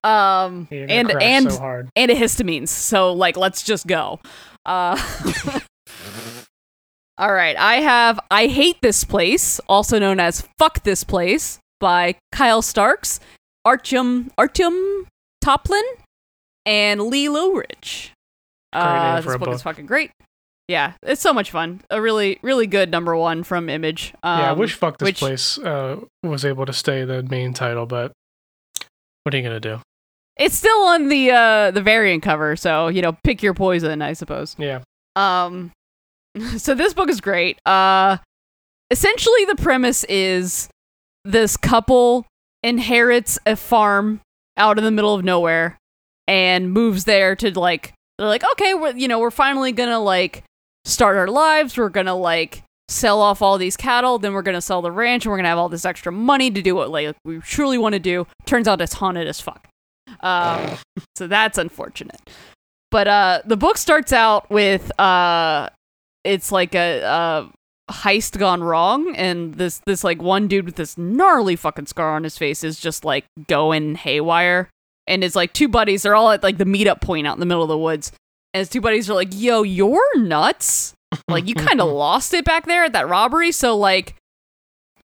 um, 0.02 0.66
and 0.70 1.10
and 1.10 1.52
so 1.52 1.58
hard. 1.58 1.90
antihistamines. 1.96 2.68
So 2.68 3.12
like, 3.12 3.36
let's 3.36 3.62
just 3.62 3.86
go. 3.86 4.20
Uh, 4.64 4.96
all 7.18 7.32
right, 7.32 7.56
I 7.56 7.76
have 7.76 8.18
I 8.30 8.46
hate 8.46 8.80
this 8.82 9.04
place, 9.04 9.60
also 9.68 9.98
known 9.98 10.20
as 10.20 10.46
fuck 10.58 10.84
this 10.84 11.04
place, 11.04 11.58
by 11.80 12.16
Kyle 12.30 12.62
Starks, 12.62 13.20
Artyom 13.66 14.30
Artyom 14.38 15.06
Topilin, 15.44 15.82
and 16.64 17.02
Lee 17.02 17.28
Loughridge. 17.28 18.12
Uh, 18.72 19.20
this 19.20 19.34
a 19.34 19.38
book, 19.38 19.50
is 19.50 19.62
fucking 19.62 19.84
great. 19.84 20.12
Yeah, 20.68 20.92
it's 21.02 21.20
so 21.20 21.32
much 21.32 21.50
fun. 21.50 21.82
A 21.90 22.00
really, 22.00 22.38
really 22.42 22.66
good 22.66 22.90
number 22.90 23.16
one 23.16 23.42
from 23.42 23.68
Image. 23.68 24.14
Um, 24.22 24.38
yeah, 24.40 24.50
I 24.50 24.52
wish 24.52 24.74
Fuck 24.74 24.98
This 24.98 25.06
which- 25.06 25.18
Place 25.18 25.58
uh, 25.58 26.00
was 26.22 26.44
able 26.44 26.66
to 26.66 26.72
stay 26.72 27.04
the 27.04 27.22
main 27.22 27.52
title, 27.52 27.84
but 27.86 28.12
what 29.24 29.34
are 29.34 29.36
you 29.36 29.42
gonna 29.42 29.60
do? 29.60 29.80
It's 30.36 30.54
still 30.56 30.82
on 30.82 31.08
the 31.08 31.30
uh 31.30 31.70
the 31.72 31.82
variant 31.82 32.22
cover, 32.22 32.56
so 32.56 32.88
you 32.88 33.02
know, 33.02 33.16
pick 33.22 33.42
your 33.42 33.54
poison, 33.54 34.02
I 34.02 34.14
suppose. 34.14 34.56
Yeah. 34.58 34.80
Um 35.14 35.72
so 36.56 36.74
this 36.74 36.94
book 36.94 37.10
is 37.10 37.20
great. 37.20 37.58
Uh 37.66 38.16
essentially 38.90 39.44
the 39.44 39.56
premise 39.56 40.04
is 40.04 40.68
this 41.24 41.56
couple 41.56 42.26
inherits 42.62 43.38
a 43.46 43.56
farm 43.56 44.20
out 44.56 44.78
in 44.78 44.84
the 44.84 44.90
middle 44.90 45.14
of 45.14 45.24
nowhere 45.24 45.78
and 46.26 46.72
moves 46.72 47.04
there 47.04 47.36
to 47.36 47.58
like 47.58 47.92
they're 48.18 48.26
like, 48.28 48.44
"Okay, 48.52 48.74
we're 48.74 48.94
you 48.96 49.08
know, 49.08 49.18
we're 49.18 49.30
finally 49.30 49.72
going 49.72 49.88
to 49.90 49.98
like 49.98 50.44
start 50.84 51.16
our 51.16 51.28
lives. 51.28 51.76
We're 51.76 51.88
going 51.88 52.06
to 52.06 52.14
like 52.14 52.64
sell 52.88 53.20
off 53.20 53.40
all 53.40 53.58
these 53.58 53.76
cattle, 53.76 54.18
then 54.18 54.32
we're 54.32 54.42
going 54.42 54.54
to 54.54 54.60
sell 54.60 54.82
the 54.82 54.92
ranch 54.92 55.24
and 55.24 55.30
we're 55.30 55.38
going 55.38 55.44
to 55.44 55.50
have 55.50 55.58
all 55.58 55.68
this 55.68 55.84
extra 55.84 56.12
money 56.12 56.50
to 56.50 56.60
do 56.62 56.74
what 56.74 56.90
like 56.90 57.16
we 57.24 57.38
truly 57.38 57.78
want 57.78 57.94
to 57.94 57.98
do." 57.98 58.26
Turns 58.46 58.68
out 58.68 58.80
it's 58.80 58.94
haunted 58.94 59.26
as 59.26 59.40
fuck. 59.40 59.68
Um 60.20 60.76
so 61.14 61.26
that's 61.26 61.58
unfortunate. 61.58 62.20
But 62.90 63.08
uh 63.08 63.42
the 63.44 63.56
book 63.56 63.78
starts 63.78 64.12
out 64.12 64.50
with 64.50 64.98
uh 65.00 65.70
it's 66.24 66.52
like 66.52 66.74
a, 66.74 67.00
a 67.02 67.50
heist 67.90 68.38
gone 68.38 68.62
wrong 68.62 69.14
and 69.16 69.54
this 69.54 69.80
this 69.86 70.04
like 70.04 70.22
one 70.22 70.48
dude 70.48 70.64
with 70.64 70.76
this 70.76 70.96
gnarly 70.96 71.56
fucking 71.56 71.86
scar 71.86 72.14
on 72.14 72.24
his 72.24 72.38
face 72.38 72.64
is 72.64 72.78
just 72.78 73.04
like 73.04 73.24
going 73.48 73.96
haywire 73.96 74.70
and 75.06 75.22
his 75.22 75.34
like 75.36 75.52
two 75.52 75.68
buddies 75.68 76.02
they're 76.02 76.14
all 76.14 76.30
at 76.30 76.42
like 76.42 76.58
the 76.58 76.64
meetup 76.64 77.00
point 77.00 77.26
out 77.26 77.34
in 77.34 77.40
the 77.40 77.46
middle 77.46 77.62
of 77.62 77.68
the 77.68 77.76
woods 77.76 78.12
and 78.54 78.60
his 78.60 78.68
two 78.68 78.80
buddies 78.80 79.08
are 79.10 79.14
like, 79.14 79.28
"Yo, 79.32 79.62
you're 79.62 80.18
nuts! 80.18 80.94
Like 81.28 81.46
you 81.48 81.54
kind 81.54 81.80
of 81.80 81.88
lost 81.92 82.32
it 82.34 82.44
back 82.44 82.66
there 82.66 82.84
at 82.84 82.92
that 82.94 83.08
robbery. 83.08 83.52
So 83.52 83.76
like, 83.76 84.14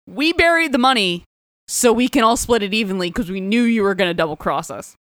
we 0.07 0.33
buried 0.33 0.71
the 0.71 0.77
money 0.77 1.23
so 1.67 1.91
we 1.91 2.07
can 2.07 2.23
all 2.23 2.37
split 2.37 2.63
it 2.63 2.73
evenly 2.73 3.09
because 3.09 3.29
we 3.29 3.41
knew 3.41 3.63
you 3.63 3.83
were 3.83 3.95
gonna 3.95 4.13
double 4.13 4.35
cross 4.37 4.69
us." 4.71 4.95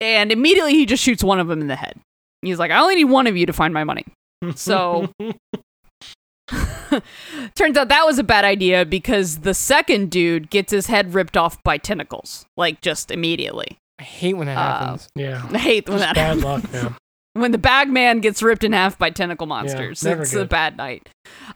And 0.00 0.32
immediately 0.32 0.72
he 0.72 0.86
just 0.86 1.02
shoots 1.02 1.22
one 1.22 1.38
of 1.40 1.48
them 1.48 1.60
in 1.60 1.66
the 1.68 1.76
head. 1.76 1.98
He's 2.42 2.58
like, 2.58 2.70
"I 2.70 2.80
only 2.80 2.96
need 2.96 3.04
one 3.04 3.26
of 3.26 3.36
you 3.36 3.46
to 3.46 3.52
find 3.52 3.74
my 3.74 3.84
money." 3.84 4.04
So 4.56 5.12
turns 7.54 7.76
out 7.76 7.88
that 7.88 8.04
was 8.06 8.18
a 8.18 8.24
bad 8.24 8.44
idea 8.44 8.84
because 8.84 9.40
the 9.40 9.54
second 9.54 10.10
dude 10.10 10.50
gets 10.50 10.72
his 10.72 10.86
head 10.86 11.14
ripped 11.14 11.36
off 11.36 11.62
by 11.62 11.78
tentacles, 11.78 12.46
like 12.56 12.80
just 12.80 13.10
immediately. 13.10 13.78
I 13.98 14.02
hate 14.04 14.34
when 14.34 14.46
that 14.46 14.56
Uh, 14.58 14.78
happens. 14.78 15.08
yeah. 15.14 15.46
I 15.52 15.58
hate 15.58 15.88
when 15.88 15.98
Just 15.98 16.08
that 16.08 16.14
bad 16.16 16.38
happens. 16.38 16.44
luck, 16.44 16.72
man. 16.72 16.96
When 17.34 17.52
the 17.52 17.58
bag 17.58 17.88
man 17.88 18.20
gets 18.20 18.42
ripped 18.42 18.64
in 18.64 18.72
half 18.72 18.98
by 18.98 19.10
tentacle 19.10 19.46
monsters. 19.46 20.02
never 20.02 20.22
it's 20.22 20.34
a 20.34 20.44
bad 20.44 20.76
night. 20.76 21.08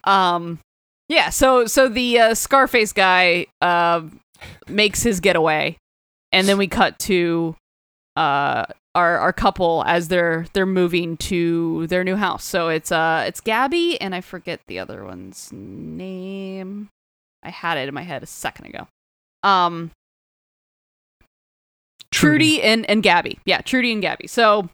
Um, 0.04 0.60
yeah. 1.08 1.30
So 1.30 1.66
so 1.66 1.88
the 1.88 2.18
uh, 2.20 2.34
Scarface 2.34 2.92
guy 2.92 3.46
uh, 3.60 4.02
makes 4.68 5.02
his 5.02 5.20
getaway, 5.20 5.76
and 6.32 6.48
then 6.48 6.58
we 6.58 6.68
cut 6.68 6.98
to 7.00 7.56
uh 8.16 8.64
our 8.94 9.18
our 9.18 9.32
couple 9.32 9.82
as 9.86 10.08
they're 10.08 10.46
they're 10.52 10.66
moving 10.66 11.16
to 11.16 11.86
their 11.88 12.04
new 12.04 12.16
house. 12.16 12.44
So 12.44 12.68
it's 12.68 12.92
uh 12.92 13.24
it's 13.26 13.40
Gabby 13.40 14.00
and 14.00 14.14
I 14.14 14.20
forget 14.20 14.60
the 14.68 14.78
other 14.78 15.04
one's 15.04 15.50
name. 15.52 16.90
I 17.42 17.50
had 17.50 17.76
it 17.76 17.88
in 17.88 17.94
my 17.94 18.02
head 18.02 18.22
a 18.22 18.26
second 18.26 18.66
ago. 18.66 18.86
Um 19.42 19.90
Trudy 22.12 22.62
and, 22.62 22.88
and 22.88 23.02
Gabby. 23.02 23.40
Yeah, 23.44 23.60
Trudy 23.60 23.92
and 23.92 24.00
Gabby. 24.00 24.28
So 24.28 24.68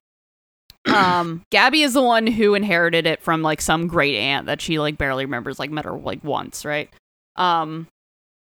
um 0.95 1.43
Gabby 1.51 1.83
is 1.83 1.95
the 1.95 2.03
one 2.03 2.27
who 2.27 2.55
inherited 2.55 3.07
it 3.07 3.23
from 3.23 3.43
like 3.43 3.61
some 3.61 3.87
great 3.87 4.17
aunt 4.17 4.47
that 4.47 4.61
she 4.61 4.79
like 4.79 4.99
barely 4.99 5.25
remembers, 5.25 5.59
like 5.59 5.71
met 5.71 5.85
her 5.85 5.93
like 5.93 6.23
once, 6.25 6.65
right? 6.65 6.91
Um 7.37 7.87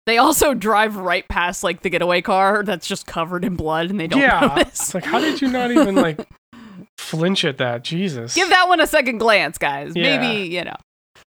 they 0.07 0.17
also 0.17 0.53
drive 0.55 0.95
right 0.95 1.27
past 1.27 1.63
like 1.63 1.81
the 1.81 1.89
getaway 1.89 2.21
car 2.21 2.63
that's 2.63 2.87
just 2.87 3.05
covered 3.05 3.45
in 3.45 3.55
blood 3.55 3.91
and 3.91 3.99
they 3.99 4.07
don't 4.07 4.21
yeah. 4.21 4.53
notice. 4.55 4.79
It's 4.79 4.93
like, 4.95 5.05
how 5.05 5.19
did 5.19 5.41
you 5.41 5.49
not 5.49 5.69
even 5.69 5.95
like 5.95 6.27
flinch 6.97 7.45
at 7.45 7.59
that? 7.59 7.83
Jesus. 7.83 8.33
Give 8.33 8.49
that 8.49 8.67
one 8.67 8.81
a 8.81 8.87
second 8.87 9.19
glance, 9.19 9.59
guys. 9.59 9.93
Yeah. 9.95 10.19
Maybe, 10.19 10.47
you 10.47 10.63
know. 10.63 10.77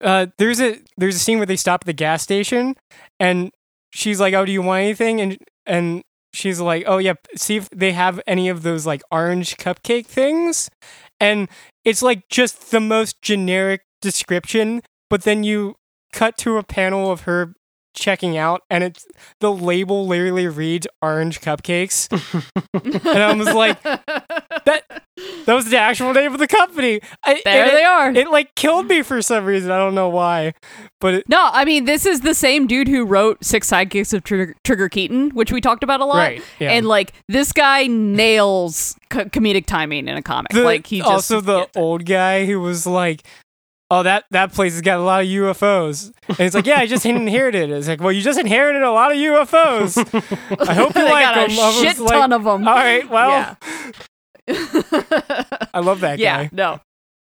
Uh, 0.01 0.27
there's 0.39 0.61
a 0.61 0.79
there's 0.97 1.17
a 1.17 1.19
scene 1.19 1.39
where 1.39 1.47
they 1.47 1.57
stop 1.57 1.83
at 1.83 1.87
the 1.87 1.93
gas 1.93 2.23
station, 2.23 2.75
and 3.19 3.51
she's 3.93 4.21
like, 4.21 4.33
"Oh, 4.33 4.45
do 4.45 4.53
you 4.53 4.63
want 4.63 4.83
anything?" 4.83 5.21
And 5.21 5.37
and 5.67 6.03
she's 6.33 6.61
like, 6.61 6.85
"Oh, 6.87 6.99
yeah. 6.99 7.15
See 7.37 7.57
if 7.57 7.69
they 7.71 7.93
have 7.93 8.21
any 8.27 8.49
of 8.49 8.63
those 8.63 8.87
like 8.87 9.03
orange 9.11 9.57
cupcake 9.57 10.07
things." 10.07 10.71
And 11.21 11.49
it's 11.85 12.03
like 12.03 12.29
just 12.29 12.71
the 12.71 12.81
most 12.81 13.21
generic 13.23 13.83
description, 14.01 14.83
but 15.09 15.23
then 15.23 15.45
you 15.45 15.77
cut 16.13 16.39
to 16.39 16.57
a 16.57 16.63
panel 16.63 17.11
of 17.11 17.23
her 17.23 17.55
checking 18.01 18.37
out, 18.37 18.63
and 18.71 18.83
it's 18.83 19.07
the 19.41 19.53
label 19.53 20.07
literally 20.07 20.49
reads 20.49 20.87
"orange 21.01 21.41
cupcakes," 21.41 22.09
and 22.75 23.23
I 23.23 23.33
was 23.35 23.55
like, 23.55 23.81
"That 23.83 24.83
that 25.47 25.55
was 25.55 25.67
the 25.71 25.79
actual 25.79 26.13
name 26.13 26.33
of 26.33 26.39
the 26.39 26.49
company." 26.49 27.01
I, 27.25 27.41
there 27.45 27.65
and 27.65 27.73
they 27.73 27.83
it, 27.83 27.87
are. 27.87 28.11
it 28.13 28.31
like 28.31 28.55
killed 28.55 28.89
me 28.89 29.03
for 29.03 29.23
some 29.23 29.45
reason. 29.45 29.71
I 29.71 29.79
don't 29.79 29.95
know 29.95 30.09
why, 30.09 30.55
but 31.01 31.15
it, 31.15 31.29
no, 31.29 31.51
I 31.53 31.65
mean, 31.65 31.85
this 31.85 32.07
is 32.07 32.23
the 32.23 32.35
same 32.35 32.67
dude 32.67 32.89
who 32.89 33.05
wrote 33.05 33.45
Six 33.45 33.71
Sidekicks 33.71 34.13
of 34.13 34.25
Trigger, 34.25 34.57
Trigger 34.65 34.89
Keaton, 34.89 35.31
which 35.31 35.53
we 35.53 35.61
talked 35.61 35.85
about 35.85 36.01
a 36.01 36.05
lot. 36.07 36.17
right, 36.17 36.43
yeah. 36.59 36.71
And 36.71 36.87
like 36.87 37.13
this 37.29 37.53
guy 37.53 37.87
nails 37.87 38.97
co- 39.11 39.27
comedic 39.27 39.67
timing 39.67 40.09
in 40.09 40.17
a 40.17 40.23
comic. 40.23 40.53
The- 40.53 40.65
like 40.65 40.87
he 40.87 40.99
just 40.99 41.11
also 41.11 41.41
the 41.41 41.69
old 41.77 42.07
guy 42.07 42.47
who 42.47 42.61
was 42.61 42.87
like, 42.87 43.23
"Oh, 43.91 44.03
that 44.05 44.25
that 44.31 44.53
place 44.53 44.73
has 44.75 44.83
got 44.83 44.99
a 44.99 45.03
lot 45.03 45.23
of 45.23 45.27
UFOs," 45.29 46.13
and 46.29 46.41
it's 46.41 46.55
like, 46.55 46.67
"Yeah, 46.67 46.79
I 46.79 46.87
just 46.87 47.05
inherited 47.07 47.71
it." 47.71 47.77
It's 47.77 47.89
like, 47.89 48.01
"Well, 48.01 48.13
you 48.13 48.21
just 48.23 48.39
inherited 48.39 48.83
a 48.83 48.91
lot 48.93 49.13
of 49.13 49.19
UFOs. 49.19 49.97
I 50.69 50.75
hope 50.75 50.95
you 50.95 51.05
like 51.11 51.35
them." 51.35 51.51
a 51.51 51.73
shit 51.73 51.99
like, 51.99 52.13
ton 52.13 52.33
of 52.33 52.45
them. 52.45 52.67
All 52.69 52.75
right, 52.75 53.09
well, 53.11 53.31
yeah. 53.31 53.55
I 55.75 55.81
love 55.81 56.01
that 56.01 56.19
yeah, 56.19 56.45
guy. 56.45 56.51
no, 56.53 56.81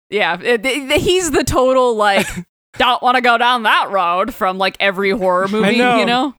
yeah, 0.10 0.40
it- 0.42 0.66
it- 0.66 1.02
he's 1.02 1.32
the 1.32 1.44
total 1.44 1.96
like 1.96 2.28
don't 2.78 3.02
want 3.02 3.16
to 3.16 3.22
go 3.22 3.38
down 3.38 3.64
that 3.64 3.90
road 3.92 4.34
from 4.34 4.58
like 4.58 4.78
every 4.80 5.12
horror 5.12 5.48
movie. 5.48 5.78
know. 5.78 5.98
You 6.00 6.06
know, 6.06 6.36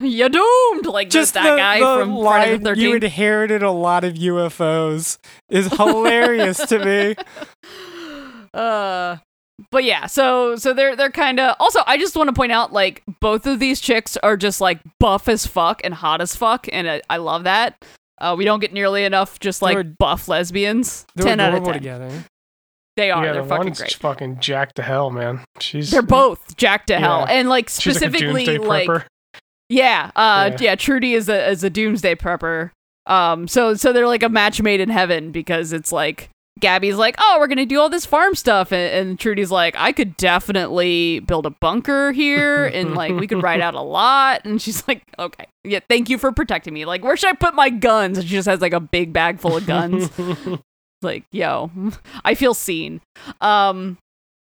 you're 0.00 0.28
doomed. 0.28 0.86
Like 0.86 1.10
Just 1.10 1.34
that 1.34 1.48
the, 1.50 1.56
guy 1.56 1.78
the 1.80 2.04
from 2.04 2.20
Friday 2.22 2.56
the 2.58 2.76
"You 2.76 2.94
inherited 2.94 3.62
a 3.62 3.70
lot 3.70 4.04
of 4.04 4.14
UFOs" 4.14 5.18
is 5.50 5.66
hilarious 5.76 6.58
to 6.66 6.84
me. 6.84 7.14
uh 8.54 9.16
but 9.70 9.84
yeah 9.84 10.06
so 10.06 10.54
so 10.56 10.72
they're 10.72 10.94
they're 10.96 11.10
kind 11.10 11.40
of 11.40 11.56
also 11.58 11.80
i 11.86 11.96
just 11.98 12.16
want 12.16 12.28
to 12.28 12.32
point 12.32 12.52
out 12.52 12.72
like 12.72 13.02
both 13.20 13.46
of 13.46 13.58
these 13.58 13.80
chicks 13.80 14.16
are 14.18 14.36
just 14.36 14.60
like 14.60 14.80
buff 15.00 15.28
as 15.28 15.46
fuck 15.46 15.80
and 15.84 15.94
hot 15.94 16.20
as 16.20 16.34
fuck 16.36 16.66
and 16.72 16.88
i, 16.88 17.00
I 17.10 17.16
love 17.16 17.44
that 17.44 17.84
uh 18.20 18.34
we 18.38 18.44
don't 18.44 18.60
get 18.60 18.72
nearly 18.72 19.04
enough 19.04 19.40
just 19.40 19.60
like 19.62 19.74
They're- 19.74 19.84
buff 19.84 20.28
lesbians 20.28 21.06
They're 21.16 21.26
10 21.26 21.40
out 21.40 21.48
of 21.48 21.54
adorable 21.62 21.72
10 21.72 21.80
together. 21.80 22.24
they 22.96 23.10
are 23.10 23.24
yeah, 23.24 23.32
they're 23.32 23.42
the 23.42 23.48
fucking 23.48 23.64
one's 23.64 23.78
great 23.78 23.94
fucking 23.94 24.40
jacked 24.40 24.76
to 24.76 24.82
hell, 24.82 25.10
man. 25.10 25.44
She's 25.60 25.90
they're 25.90 26.02
both 26.02 26.56
jacked 26.56 26.86
to 26.88 26.98
hell 26.98 27.26
and 27.28 27.48
like 27.48 27.68
she's 27.68 27.86
like 27.86 27.94
a 27.96 27.98
specifically 28.16 28.58
like 28.58 28.88
prepper. 28.88 29.04
yeah 29.68 30.10
uh 30.16 30.50
Yeah. 30.52 30.56
yeah. 30.60 30.74
trudy 30.76 31.14
is 31.14 31.28
a 31.28 31.50
is 31.50 31.62
a 31.64 31.70
doomsday 31.70 32.14
prepper 32.14 32.70
um 33.06 33.48
so 33.48 33.74
so 33.74 33.92
they're 33.92 34.06
like 34.06 34.22
a 34.22 34.28
match 34.28 34.60
made 34.62 34.80
in 34.80 34.88
heaven 34.88 35.30
because 35.32 35.72
it's 35.72 35.92
like 35.92 36.30
Gabby's 36.60 36.96
like, 36.96 37.16
oh, 37.18 37.36
we're 37.38 37.46
gonna 37.46 37.66
do 37.66 37.78
all 37.80 37.88
this 37.88 38.06
farm 38.06 38.34
stuff, 38.34 38.72
and, 38.72 39.08
and 39.08 39.18
Trudy's 39.18 39.50
like, 39.50 39.74
I 39.76 39.92
could 39.92 40.16
definitely 40.16 41.20
build 41.20 41.46
a 41.46 41.50
bunker 41.50 42.12
here, 42.12 42.66
and 42.66 42.94
like 42.94 43.12
we 43.14 43.26
could 43.26 43.42
ride 43.42 43.60
out 43.60 43.74
a 43.74 43.80
lot. 43.80 44.42
And 44.44 44.60
she's 44.60 44.86
like, 44.88 45.02
okay, 45.18 45.46
yeah, 45.64 45.80
thank 45.88 46.08
you 46.08 46.18
for 46.18 46.32
protecting 46.32 46.74
me. 46.74 46.84
Like, 46.84 47.04
where 47.04 47.16
should 47.16 47.30
I 47.30 47.34
put 47.34 47.54
my 47.54 47.70
guns? 47.70 48.18
And 48.18 48.26
she 48.26 48.34
just 48.34 48.48
has 48.48 48.60
like 48.60 48.72
a 48.72 48.80
big 48.80 49.12
bag 49.12 49.40
full 49.40 49.56
of 49.56 49.66
guns. 49.66 50.10
like, 51.02 51.24
yo, 51.30 51.70
I 52.24 52.34
feel 52.34 52.54
seen. 52.54 53.00
Um, 53.40 53.98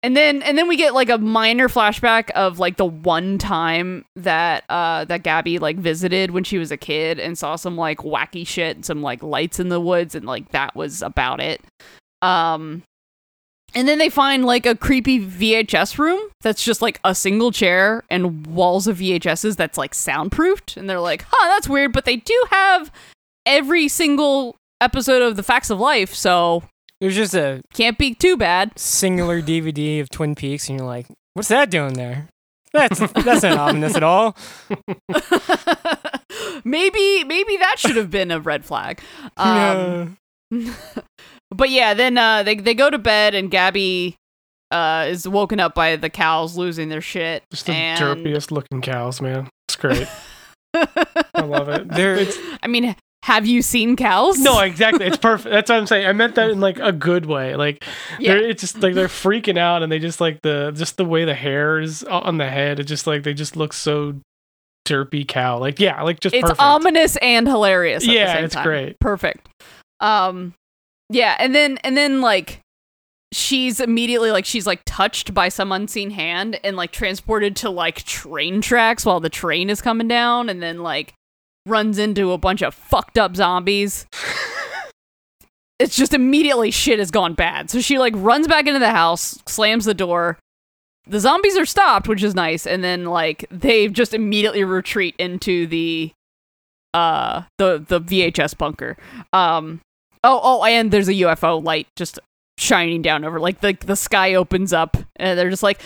and 0.02 0.16
then 0.16 0.42
and 0.42 0.56
then 0.56 0.68
we 0.68 0.76
get 0.76 0.94
like 0.94 1.08
a 1.08 1.18
minor 1.18 1.68
flashback 1.68 2.30
of 2.30 2.58
like 2.58 2.76
the 2.76 2.84
one 2.84 3.36
time 3.38 4.04
that 4.14 4.64
uh 4.68 5.04
that 5.06 5.22
Gabby 5.22 5.58
like 5.58 5.76
visited 5.76 6.30
when 6.30 6.44
she 6.44 6.58
was 6.58 6.70
a 6.70 6.76
kid 6.76 7.18
and 7.18 7.36
saw 7.36 7.56
some 7.56 7.76
like 7.76 7.98
wacky 7.98 8.46
shit 8.46 8.76
and 8.76 8.84
some 8.84 9.02
like 9.02 9.22
lights 9.22 9.58
in 9.58 9.68
the 9.68 9.80
woods 9.80 10.14
and 10.14 10.24
like 10.24 10.50
that 10.52 10.76
was 10.76 11.02
about 11.02 11.40
it. 11.40 11.60
Um 12.22 12.82
and 13.74 13.86
then 13.86 13.98
they 13.98 14.08
find 14.08 14.44
like 14.44 14.66
a 14.66 14.74
creepy 14.74 15.20
VHS 15.20 15.98
room 15.98 16.20
that's 16.40 16.64
just 16.64 16.80
like 16.80 17.00
a 17.04 17.14
single 17.14 17.52
chair 17.52 18.02
and 18.08 18.46
walls 18.46 18.86
of 18.86 18.98
VHSs 18.98 19.56
that's 19.56 19.76
like 19.76 19.94
soundproofed 19.94 20.76
and 20.76 20.88
they're 20.88 21.00
like, 21.00 21.26
"Huh, 21.28 21.48
that's 21.48 21.68
weird, 21.68 21.92
but 21.92 22.04
they 22.04 22.16
do 22.16 22.44
have 22.50 22.90
every 23.44 23.88
single 23.88 24.56
episode 24.80 25.22
of 25.22 25.36
The 25.36 25.42
Facts 25.42 25.70
of 25.70 25.80
Life, 25.80 26.14
so 26.14 26.62
There's 27.00 27.14
just 27.14 27.34
a 27.34 27.60
can't 27.74 27.96
be 27.98 28.14
too 28.14 28.36
bad." 28.36 28.78
singular 28.78 29.40
DVD 29.42 30.00
of 30.00 30.10
Twin 30.10 30.34
Peaks, 30.34 30.68
and 30.68 30.78
you're 30.78 30.86
like, 30.86 31.06
"What's 31.34 31.48
that 31.48 31.70
doing 31.70 31.94
there?" 31.94 32.28
That's 32.72 32.98
that's 32.98 33.42
not 33.42 33.56
ominous 33.58 33.96
at 33.96 34.02
all. 34.02 34.36
maybe 36.64 37.24
maybe 37.24 37.56
that 37.58 37.76
should 37.78 37.96
have 37.96 38.10
been 38.10 38.30
a 38.30 38.40
red 38.40 38.64
flag. 38.64 39.00
Um, 39.36 40.16
Yeah. 40.50 40.74
but 41.50 41.70
yeah, 41.70 41.94
then 41.94 42.18
uh, 42.18 42.42
they 42.42 42.56
they 42.56 42.74
go 42.74 42.90
to 42.90 42.98
bed 42.98 43.34
and 43.34 43.50
Gabby 43.50 44.16
uh, 44.70 45.06
is 45.08 45.26
woken 45.28 45.60
up 45.60 45.74
by 45.74 45.96
the 45.96 46.10
cows 46.10 46.56
losing 46.56 46.88
their 46.88 47.00
shit. 47.00 47.42
Just 47.50 47.66
the 47.66 47.72
and- 47.72 48.00
derpiest 48.24 48.50
looking 48.50 48.80
cows, 48.82 49.20
man. 49.20 49.48
It's 49.68 49.76
great. 49.76 50.08
I 50.74 51.42
love 51.42 51.68
it. 51.68 51.88
They're- 51.88 52.16
It's- 52.16 52.38
I 52.62 52.66
mean, 52.66 52.94
have 53.28 53.46
you 53.46 53.60
seen 53.62 53.94
cows? 53.94 54.38
no, 54.38 54.58
exactly. 54.60 55.06
It's 55.06 55.18
perfect. 55.18 55.50
That's 55.52 55.68
what 55.70 55.78
I'm 55.78 55.86
saying. 55.86 56.06
I 56.06 56.12
meant 56.12 56.34
that 56.36 56.48
in 56.50 56.60
like 56.60 56.78
a 56.78 56.92
good 56.92 57.26
way. 57.26 57.54
Like 57.56 57.84
Yeah. 58.18 58.32
they're 58.34 58.48
it's 58.48 58.62
just 58.62 58.80
like 58.80 58.94
they're 58.94 59.06
freaking 59.08 59.58
out 59.58 59.82
and 59.82 59.92
they 59.92 59.98
just 59.98 60.20
like 60.20 60.40
the 60.42 60.72
just 60.74 60.96
the 60.96 61.04
way 61.04 61.24
the 61.26 61.34
hair 61.34 61.78
is 61.78 62.02
on 62.04 62.38
the 62.38 62.48
head. 62.48 62.80
It 62.80 62.84
just 62.84 63.06
like 63.06 63.22
they 63.24 63.34
just 63.34 63.54
look 63.54 63.72
so 63.74 64.14
derpy 64.86 65.28
cow. 65.28 65.58
Like 65.58 65.78
yeah, 65.78 66.02
like 66.02 66.20
just 66.20 66.34
it's 66.34 66.42
perfect. 66.42 66.60
ominous 66.60 67.16
and 67.18 67.46
hilarious. 67.46 68.02
At 68.02 68.06
the 68.08 68.12
Yeah, 68.14 68.34
same 68.34 68.44
it's 68.44 68.54
time. 68.54 68.64
great. 68.64 68.98
Perfect. 68.98 69.46
Um, 70.00 70.54
yeah, 71.10 71.36
and 71.38 71.54
then 71.54 71.78
and 71.84 71.96
then 71.96 72.20
like 72.22 72.60
she's 73.32 73.78
immediately 73.78 74.30
like 74.30 74.46
she's 74.46 74.66
like 74.66 74.80
touched 74.86 75.34
by 75.34 75.50
some 75.50 75.70
unseen 75.70 76.08
hand 76.10 76.58
and 76.64 76.76
like 76.78 76.92
transported 76.92 77.54
to 77.56 77.68
like 77.68 78.02
train 78.04 78.62
tracks 78.62 79.04
while 79.04 79.20
the 79.20 79.28
train 79.28 79.68
is 79.68 79.82
coming 79.82 80.08
down, 80.08 80.48
and 80.48 80.62
then 80.62 80.82
like 80.82 81.12
runs 81.66 81.98
into 81.98 82.32
a 82.32 82.38
bunch 82.38 82.62
of 82.62 82.74
fucked 82.74 83.18
up 83.18 83.36
zombies. 83.36 84.06
it's 85.78 85.96
just 85.96 86.14
immediately 86.14 86.70
shit 86.70 86.98
has 86.98 87.10
gone 87.10 87.34
bad. 87.34 87.70
So 87.70 87.80
she 87.80 87.98
like 87.98 88.14
runs 88.16 88.48
back 88.48 88.66
into 88.66 88.80
the 88.80 88.90
house, 88.90 89.38
slams 89.46 89.84
the 89.84 89.94
door. 89.94 90.38
The 91.06 91.20
zombies 91.20 91.56
are 91.56 91.66
stopped, 91.66 92.08
which 92.08 92.22
is 92.22 92.34
nice, 92.34 92.66
and 92.66 92.84
then 92.84 93.06
like 93.06 93.46
they 93.50 93.88
just 93.88 94.12
immediately 94.12 94.64
retreat 94.64 95.14
into 95.18 95.66
the 95.66 96.12
uh 96.94 97.42
the 97.58 97.84
the 97.86 98.00
VHS 98.00 98.58
bunker. 98.58 98.96
Um 99.32 99.80
oh 100.24 100.40
oh 100.42 100.64
and 100.64 100.90
there's 100.90 101.08
a 101.08 101.14
UFO 101.14 101.62
light 101.62 101.86
just 101.96 102.18
shining 102.58 103.02
down 103.02 103.24
over 103.24 103.38
like 103.38 103.60
the 103.60 103.76
the 103.86 103.94
sky 103.96 104.34
opens 104.34 104.72
up 104.72 104.96
and 105.16 105.38
they're 105.38 105.48
just 105.48 105.62
like 105.62 105.80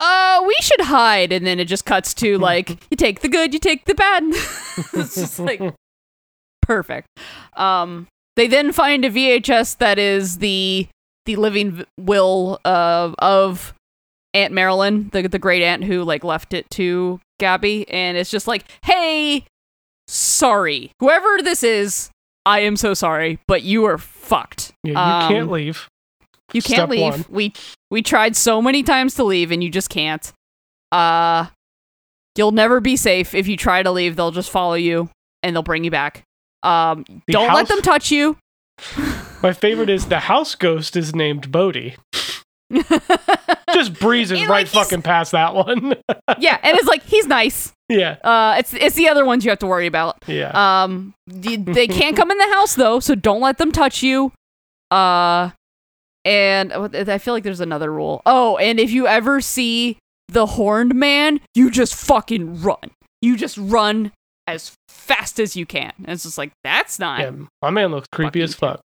uh 0.00 0.42
we 0.46 0.54
should 0.60 0.82
hide. 0.82 1.32
And 1.32 1.46
then 1.46 1.58
it 1.58 1.66
just 1.66 1.84
cuts 1.84 2.14
to 2.14 2.38
like 2.50 2.70
you 2.90 2.96
take 2.96 3.20
the 3.20 3.28
good 3.28 3.52
you 3.52 3.60
take 3.60 3.84
the 3.84 3.94
bad. 3.94 4.22
It's 4.94 5.14
just 5.16 5.38
like 5.38 5.60
perfect. 6.62 7.08
Um 7.56 8.06
they 8.36 8.46
then 8.46 8.72
find 8.72 9.04
a 9.04 9.10
vhs 9.10 9.78
that 9.78 9.98
is 9.98 10.38
the 10.38 10.86
the 11.26 11.36
living 11.36 11.84
will 11.98 12.60
uh, 12.64 13.12
of 13.18 13.74
aunt 14.34 14.52
marilyn 14.52 15.08
the, 15.12 15.26
the 15.26 15.38
great 15.38 15.62
aunt 15.62 15.84
who 15.84 16.04
like 16.04 16.22
left 16.24 16.54
it 16.54 16.68
to 16.70 17.20
gabby. 17.40 17.88
And 17.88 18.16
it's 18.16 18.30
just 18.30 18.46
like 18.46 18.64
hey 18.84 19.44
sorry. 20.06 20.92
Whoever 21.00 21.38
this 21.42 21.62
is 21.62 22.10
i 22.46 22.60
am 22.60 22.76
so 22.76 22.94
sorry 22.94 23.38
but 23.48 23.62
you 23.62 23.84
are 23.84 23.98
fucked. 23.98 24.72
Yeah, 24.84 24.92
you 24.92 24.96
Um, 25.26 25.32
can't 25.32 25.50
leave. 25.50 25.88
You 26.52 26.62
can't 26.62 26.78
Step 26.78 26.88
leave. 26.88 27.00
one. 27.12 27.24
We 27.28 27.52
we 27.90 28.02
tried 28.02 28.36
so 28.36 28.60
many 28.62 28.82
times 28.82 29.14
to 29.14 29.24
leave 29.24 29.50
and 29.52 29.62
you 29.62 29.70
just 29.70 29.90
can't. 29.90 30.32
Uh 30.92 31.46
you'll 32.36 32.52
never 32.52 32.80
be 32.80 32.96
safe 32.96 33.34
if 33.34 33.46
you 33.48 33.56
try 33.56 33.82
to 33.82 33.90
leave. 33.90 34.16
They'll 34.16 34.30
just 34.30 34.50
follow 34.50 34.74
you 34.74 35.10
and 35.42 35.54
they'll 35.54 35.62
bring 35.62 35.84
you 35.84 35.90
back. 35.90 36.22
Um 36.62 37.04
The 37.26 37.32
don't 37.34 37.52
let 37.54 37.68
them 37.68 37.82
touch 37.82 38.10
you. 38.10 38.36
My 39.42 39.52
favorite 39.52 39.90
is 39.90 40.06
the 40.06 40.20
house 40.20 40.54
ghost 40.54 40.96
is 40.96 41.14
named 41.14 41.50
Bodhi. 41.52 41.96
Just 43.72 43.94
breezes 43.98 44.40
And, 44.40 44.48
right 44.48 44.72
like, 44.74 44.84
fucking 44.84 45.02
past 45.02 45.32
that 45.32 45.54
one. 45.54 45.94
yeah, 46.38 46.58
and 46.62 46.76
it's 46.76 46.86
like 46.88 47.02
he's 47.02 47.26
nice. 47.26 47.72
yeah, 47.88 48.16
Uh 48.24 48.56
it's 48.58 48.72
it's 48.74 48.94
the 48.96 49.08
other 49.08 49.24
ones 49.24 49.44
you 49.44 49.50
have 49.50 49.58
to 49.60 49.66
worry 49.66 49.86
about. 49.86 50.16
yeah. 50.26 50.82
Um 50.82 51.14
y- 51.28 51.56
they 51.58 51.86
can't 51.86 52.16
come 52.16 52.30
in 52.30 52.38
the 52.38 52.48
house 52.54 52.74
though, 52.74 53.00
so 53.00 53.14
don't 53.14 53.40
let 53.40 53.58
them 53.58 53.72
touch 53.72 54.02
you. 54.02 54.32
Uh 54.90 55.50
and 56.24 56.72
uh, 56.72 56.88
I 56.92 57.18
feel 57.18 57.34
like 57.34 57.42
there's 57.44 57.60
another 57.60 57.92
rule. 57.92 58.22
Oh, 58.26 58.56
and 58.58 58.78
if 58.80 58.90
you 58.90 59.06
ever 59.06 59.40
see 59.40 59.98
the 60.28 60.46
horned 60.46 60.94
man, 60.94 61.40
you 61.54 61.70
just 61.70 61.94
fucking 61.94 62.60
run. 62.62 62.90
You 63.22 63.36
just 63.36 63.56
run 63.58 64.12
as 64.46 64.72
fast 64.88 65.38
as 65.40 65.56
you 65.56 65.66
can. 65.66 65.92
And 65.98 66.08
it's 66.10 66.22
just 66.22 66.38
like 66.38 66.52
that's 66.64 66.98
not 66.98 67.20
yeah, 67.20 67.30
my 67.62 67.70
man 67.70 67.90
looks 67.90 68.08
creepy 68.12 68.40
as 68.42 68.54
fuck. 68.54 68.80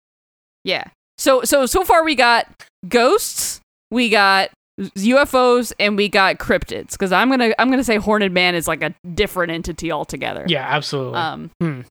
yeah. 0.63 0.85
So 1.17 1.43
so 1.43 1.65
so 1.65 1.83
far 1.83 2.03
we 2.03 2.15
got 2.15 2.47
ghosts, 2.87 3.59
we 3.91 4.09
got 4.09 4.49
UFOs, 4.81 5.71
and 5.79 5.95
we 5.95 6.09
got 6.09 6.37
cryptids. 6.39 6.91
Because 6.91 7.11
I'm 7.11 7.29
gonna 7.29 7.53
I'm 7.59 7.69
gonna 7.69 7.83
say 7.83 7.97
horned 7.97 8.33
man 8.33 8.55
is 8.55 8.67
like 8.67 8.81
a 8.81 8.93
different 9.13 9.51
entity 9.51 9.91
altogether. 9.91 10.45
Yeah, 10.47 10.65
absolutely. 10.67 11.19
Um. 11.19 11.51
Hmm. 11.61 11.81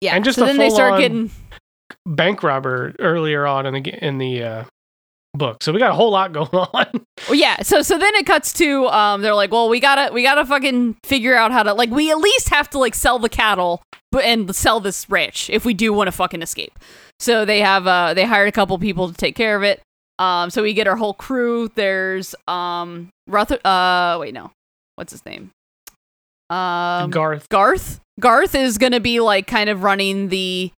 Yeah. 0.00 0.14
And 0.14 0.24
just 0.24 0.38
so 0.38 0.44
then 0.46 0.58
they 0.58 0.70
start 0.70 0.90
full-on- 0.90 1.00
getting 1.00 1.30
Bank 2.04 2.42
robber 2.42 2.94
earlier 2.98 3.46
on 3.46 3.66
in 3.66 3.82
the 3.82 4.04
in 4.04 4.18
the 4.18 4.42
uh, 4.42 4.64
book, 5.34 5.62
so 5.62 5.72
we 5.72 5.78
got 5.78 5.90
a 5.90 5.94
whole 5.94 6.10
lot 6.10 6.32
going 6.32 6.48
on. 6.48 7.04
Yeah. 7.30 7.62
So 7.62 7.82
so 7.82 7.98
then 7.98 8.14
it 8.14 8.26
cuts 8.26 8.52
to 8.54 8.86
um 8.88 9.22
they're 9.22 9.34
like, 9.34 9.52
well, 9.52 9.68
we 9.68 9.80
gotta 9.80 10.12
we 10.12 10.22
gotta 10.22 10.44
fucking 10.44 10.96
figure 11.04 11.34
out 11.36 11.52
how 11.52 11.62
to 11.62 11.74
like 11.74 11.90
we 11.90 12.10
at 12.10 12.18
least 12.18 12.48
have 12.48 12.68
to 12.70 12.78
like 12.78 12.94
sell 12.94 13.18
the 13.18 13.28
cattle 13.28 13.82
but 14.12 14.24
and 14.24 14.54
sell 14.54 14.80
this 14.80 15.08
ranch 15.10 15.50
if 15.50 15.64
we 15.64 15.74
do 15.74 15.92
want 15.92 16.08
to 16.08 16.12
fucking 16.12 16.42
escape. 16.42 16.78
So 17.20 17.44
they 17.44 17.60
have 17.60 17.86
uh 17.86 18.14
they 18.14 18.24
hired 18.24 18.48
a 18.48 18.52
couple 18.52 18.78
people 18.78 19.08
to 19.08 19.14
take 19.14 19.36
care 19.36 19.56
of 19.56 19.62
it. 19.62 19.82
Um 20.18 20.50
so 20.50 20.62
we 20.62 20.74
get 20.74 20.86
our 20.86 20.96
whole 20.96 21.14
crew. 21.14 21.70
There's 21.74 22.34
um 22.48 23.08
Ruther 23.26 23.58
uh 23.64 24.18
wait 24.20 24.34
no. 24.34 24.52
What's 24.96 25.12
his 25.12 25.24
name? 25.24 25.50
Um 26.50 27.10
Garth, 27.10 27.48
Garth. 27.48 28.00
Garth 28.20 28.54
is 28.54 28.78
gonna 28.78 29.00
be 29.00 29.20
like 29.20 29.46
kind 29.46 29.68
of 29.68 29.82
running 29.82 30.28
the 30.28 30.70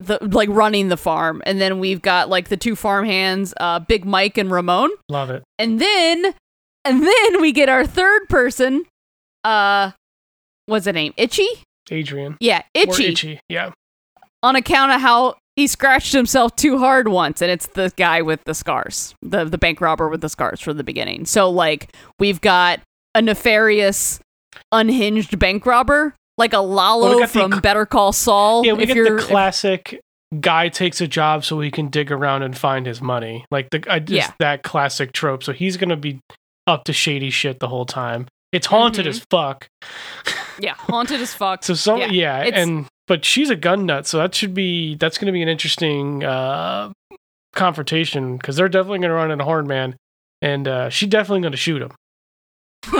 the 0.00 0.18
like 0.20 0.48
running 0.50 0.88
the 0.88 0.96
farm. 0.96 1.42
And 1.46 1.60
then 1.60 1.78
we've 1.80 2.02
got 2.02 2.28
like 2.28 2.48
the 2.48 2.56
two 2.56 2.76
farm 2.76 3.04
hands, 3.06 3.54
uh 3.58 3.78
Big 3.80 4.04
Mike 4.04 4.36
and 4.38 4.50
Ramon. 4.50 4.90
love 5.08 5.30
it. 5.30 5.42
And 5.58 5.80
then 5.80 6.34
and 6.84 7.02
then 7.02 7.40
we 7.40 7.52
get 7.52 7.68
our 7.68 7.86
third 7.86 8.28
person. 8.28 8.84
Uh 9.44 9.92
what's 10.66 10.84
the 10.84 10.92
name? 10.92 11.14
Itchy? 11.16 11.48
Adrian, 11.90 12.36
Yeah, 12.40 12.58
or 12.58 12.82
Itchy. 12.82 13.06
itchy. 13.06 13.40
Yeah, 13.48 13.70
On 14.42 14.56
account 14.56 14.92
of 14.92 15.00
how 15.00 15.36
he 15.54 15.66
scratched 15.68 16.12
himself 16.12 16.54
too 16.56 16.78
hard 16.78 17.08
once, 17.08 17.40
and 17.40 17.50
it's 17.50 17.68
the 17.68 17.92
guy 17.96 18.20
with 18.22 18.42
the 18.44 18.54
scars. 18.54 19.14
The 19.22 19.44
the 19.44 19.56
bank 19.56 19.80
robber 19.80 20.08
with 20.08 20.20
the 20.20 20.28
scars 20.28 20.60
from 20.60 20.76
the 20.78 20.84
beginning. 20.84 21.24
So 21.26 21.48
like 21.48 21.94
we've 22.18 22.40
got 22.40 22.80
a 23.14 23.22
nefarious, 23.22 24.20
unhinged 24.72 25.38
bank 25.38 25.64
robber, 25.64 26.14
like 26.38 26.52
a 26.52 26.62
Well, 26.62 26.68
Lalo 26.68 27.20
the 27.20 27.26
from 27.26 27.52
cl- 27.52 27.60
Better 27.60 27.86
Call 27.86 28.12
Saul. 28.12 28.64
yeah. 28.66 28.72
We 28.74 28.82
if 28.82 28.88
get 28.88 28.96
you're 28.96 29.16
the 29.20 29.26
classic 29.26 30.00
guy 30.40 30.68
takes 30.68 31.00
a 31.00 31.06
job 31.06 31.44
so 31.44 31.60
he 31.60 31.70
can 31.70 31.88
dig 31.88 32.10
around 32.10 32.42
and 32.42 32.56
find 32.56 32.84
his 32.86 33.00
money. 33.00 33.44
Like 33.50 33.70
the 33.70 33.82
I 33.88 34.00
just 34.00 34.28
Yeah. 34.28 34.34
that 34.40 34.62
classic 34.62 35.12
trope. 35.12 35.42
So 35.42 35.52
he's 35.52 35.76
gonna 35.76 35.96
be 35.96 36.20
up 36.66 36.84
to 36.84 36.92
shady 36.92 37.30
shit 37.30 37.60
the 37.60 37.68
whole 37.68 37.86
time. 37.86 38.26
It's 38.52 38.66
haunted 38.66 39.06
Mhm. 39.06 39.10
as 39.10 39.24
fuck. 39.30 39.68
yeah, 40.58 40.74
haunted 40.74 41.20
as 41.20 41.32
fuck. 41.34 41.62
So 41.64 41.74
some 41.74 41.98
Yeah, 42.00 42.10
yeah, 42.10 42.38
and 42.42 42.86
but 43.06 43.24
she's 43.24 43.50
a 43.50 43.56
gun 43.56 43.86
nut, 43.86 44.06
so 44.06 44.18
that 44.18 44.34
should 44.34 44.52
be 44.54 44.94
that's 44.96 45.16
going 45.18 45.26
to 45.26 45.32
be 45.32 45.42
an 45.42 45.48
interesting 45.48 46.24
uh 46.24 46.90
confrontation 47.54 48.36
because 48.36 48.56
they're 48.56 48.68
definitely 48.68 48.98
going 48.98 49.10
to 49.10 49.14
run 49.14 49.30
into 49.30 49.44
Horn 49.44 49.66
Man, 49.66 49.96
and 50.42 50.66
uh 50.68 50.90
she's 50.90 51.08
definitely 51.08 51.40
going 51.40 51.52
to 51.52 51.56
shoot 51.58 51.80
him. 51.82 51.92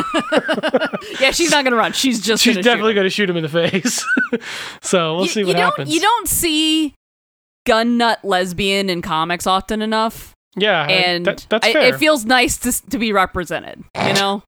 yeah, 1.20 1.30
she's 1.30 1.50
not 1.50 1.64
gonna 1.64 1.76
run. 1.76 1.92
She's 1.92 2.20
just 2.20 2.42
she's 2.42 2.54
gonna 2.54 2.62
definitely 2.62 2.94
going 2.94 3.04
to 3.04 3.10
shoot 3.10 3.30
him 3.30 3.36
in 3.36 3.42
the 3.42 3.48
face. 3.48 4.04
so 4.82 5.14
we'll 5.14 5.24
you, 5.24 5.30
see 5.30 5.40
you 5.40 5.46
what 5.46 5.52
don't, 5.56 5.62
happens. 5.64 5.94
You 5.94 6.00
don't 6.00 6.28
see 6.28 6.94
gun 7.66 7.96
nut 7.96 8.18
lesbian 8.24 8.90
in 8.90 9.02
comics 9.02 9.46
often 9.46 9.82
enough, 9.82 10.32
yeah, 10.56 10.86
and 10.86 11.26
that, 11.26 11.46
that's 11.48 11.66
I- 11.66 11.80
it 11.80 11.96
feels 11.96 12.24
nice 12.24 12.56
to 12.58 12.72
to 12.90 12.98
be 12.98 13.12
represented. 13.12 13.84
You 13.96 14.12
know, 14.14 14.42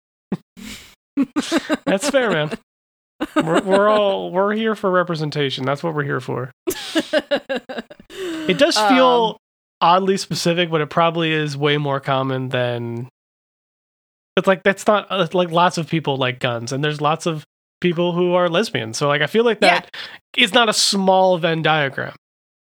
that's 1.85 2.11
fair, 2.11 2.31
man. 2.31 2.51
We're, 3.35 3.61
we're 3.63 3.89
all 3.89 4.31
we're 4.31 4.53
here 4.55 4.77
for 4.77 4.93
representation. 4.93 5.65
That's 5.65 5.83
what 5.83 5.93
we're 5.93 6.05
here 6.05 6.21
for. 6.21 6.53
It 8.11 8.59
does 8.59 8.79
feel 8.79 9.31
Um, 9.33 9.37
oddly 9.81 10.17
specific, 10.17 10.71
but 10.71 10.81
it 10.81 10.89
probably 10.89 11.33
is 11.33 11.57
way 11.57 11.79
more 11.79 11.99
common 11.99 12.51
than. 12.51 13.09
It's 14.39 14.47
like 14.47 14.63
that's 14.63 14.87
not 14.87 15.07
uh, 15.11 15.27
like 15.33 15.51
lots 15.51 15.77
of 15.79 15.89
people 15.89 16.17
like 16.17 16.39
guns, 16.41 16.73
and 16.73 16.83
there's 16.83 17.01
lots 17.01 17.27
of 17.27 17.45
people 17.81 18.13
who 18.13 18.35
are 18.35 18.49
lesbians. 18.49 18.97
So 18.99 19.09
like 19.09 19.21
I 19.23 19.27
feel 19.27 19.45
like 19.45 19.59
Yeah. 19.61 19.81
that 19.81 19.97
is 20.37 20.55
not 20.55 20.69
a 20.69 20.73
small 20.73 21.37
Venn 21.39 21.63
diagram. 21.63 22.15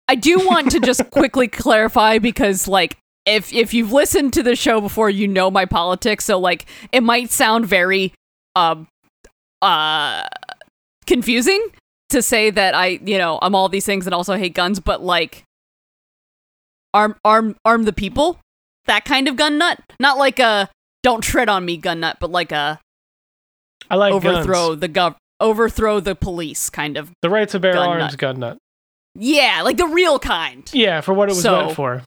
I 0.07 0.15
do 0.15 0.37
want 0.47 0.71
to 0.71 0.79
just 0.79 1.09
quickly 1.11 1.47
clarify 1.47 2.17
because 2.17 2.67
like. 2.67 2.97
If, 3.29 3.51
if 3.51 3.73
you've 3.73 3.91
listened 3.91 4.31
to 4.35 4.41
the 4.41 4.55
show 4.55 4.79
before, 4.79 5.09
you 5.09 5.27
know 5.27 5.51
my 5.51 5.65
politics. 5.65 6.23
So 6.23 6.39
like, 6.39 6.65
it 6.93 7.03
might 7.03 7.29
sound 7.29 7.65
very, 7.65 8.13
um, 8.55 8.87
uh, 9.61 10.23
confusing 11.05 11.67
to 12.11 12.21
say 12.21 12.49
that 12.51 12.73
I, 12.73 13.01
you 13.03 13.17
know, 13.17 13.37
I'm 13.41 13.53
all 13.53 13.67
these 13.67 13.85
things 13.85 14.07
and 14.07 14.13
also 14.13 14.35
hate 14.37 14.53
guns, 14.53 14.79
but 14.79 15.03
like 15.03 15.43
arm 16.93 17.17
arm 17.25 17.57
arm 17.65 17.83
the 17.83 17.91
people. 17.91 18.39
That 18.85 19.03
kind 19.03 19.27
of 19.27 19.35
gun 19.35 19.57
nut. 19.57 19.77
Not 19.99 20.17
like 20.17 20.39
a 20.39 20.69
don't 21.07 21.21
tread 21.21 21.47
on 21.47 21.63
me 21.63 21.77
gun 21.77 22.01
nut, 22.01 22.17
but 22.19 22.29
like 22.31 22.51
a 22.51 22.79
I 23.89 23.95
like 23.95 24.11
overthrow 24.13 24.69
guns. 24.69 24.79
the 24.81 24.89
gov 24.89 25.15
overthrow 25.39 26.01
the 26.01 26.15
police 26.15 26.69
kind 26.69 26.97
of. 26.97 27.09
the 27.21 27.29
right 27.29 27.47
to 27.49 27.59
bear 27.59 27.73
gun 27.73 27.87
arms, 27.87 28.11
nut. 28.13 28.17
gun 28.17 28.39
nut. 28.39 28.57
Yeah, 29.15 29.61
like 29.63 29.77
the 29.77 29.87
real 29.87 30.19
kind. 30.19 30.69
Yeah, 30.73 30.99
for 31.01 31.13
what 31.13 31.29
it 31.29 31.31
was 31.35 31.41
So- 31.43 31.61
meant 31.67 31.75
for, 31.75 32.03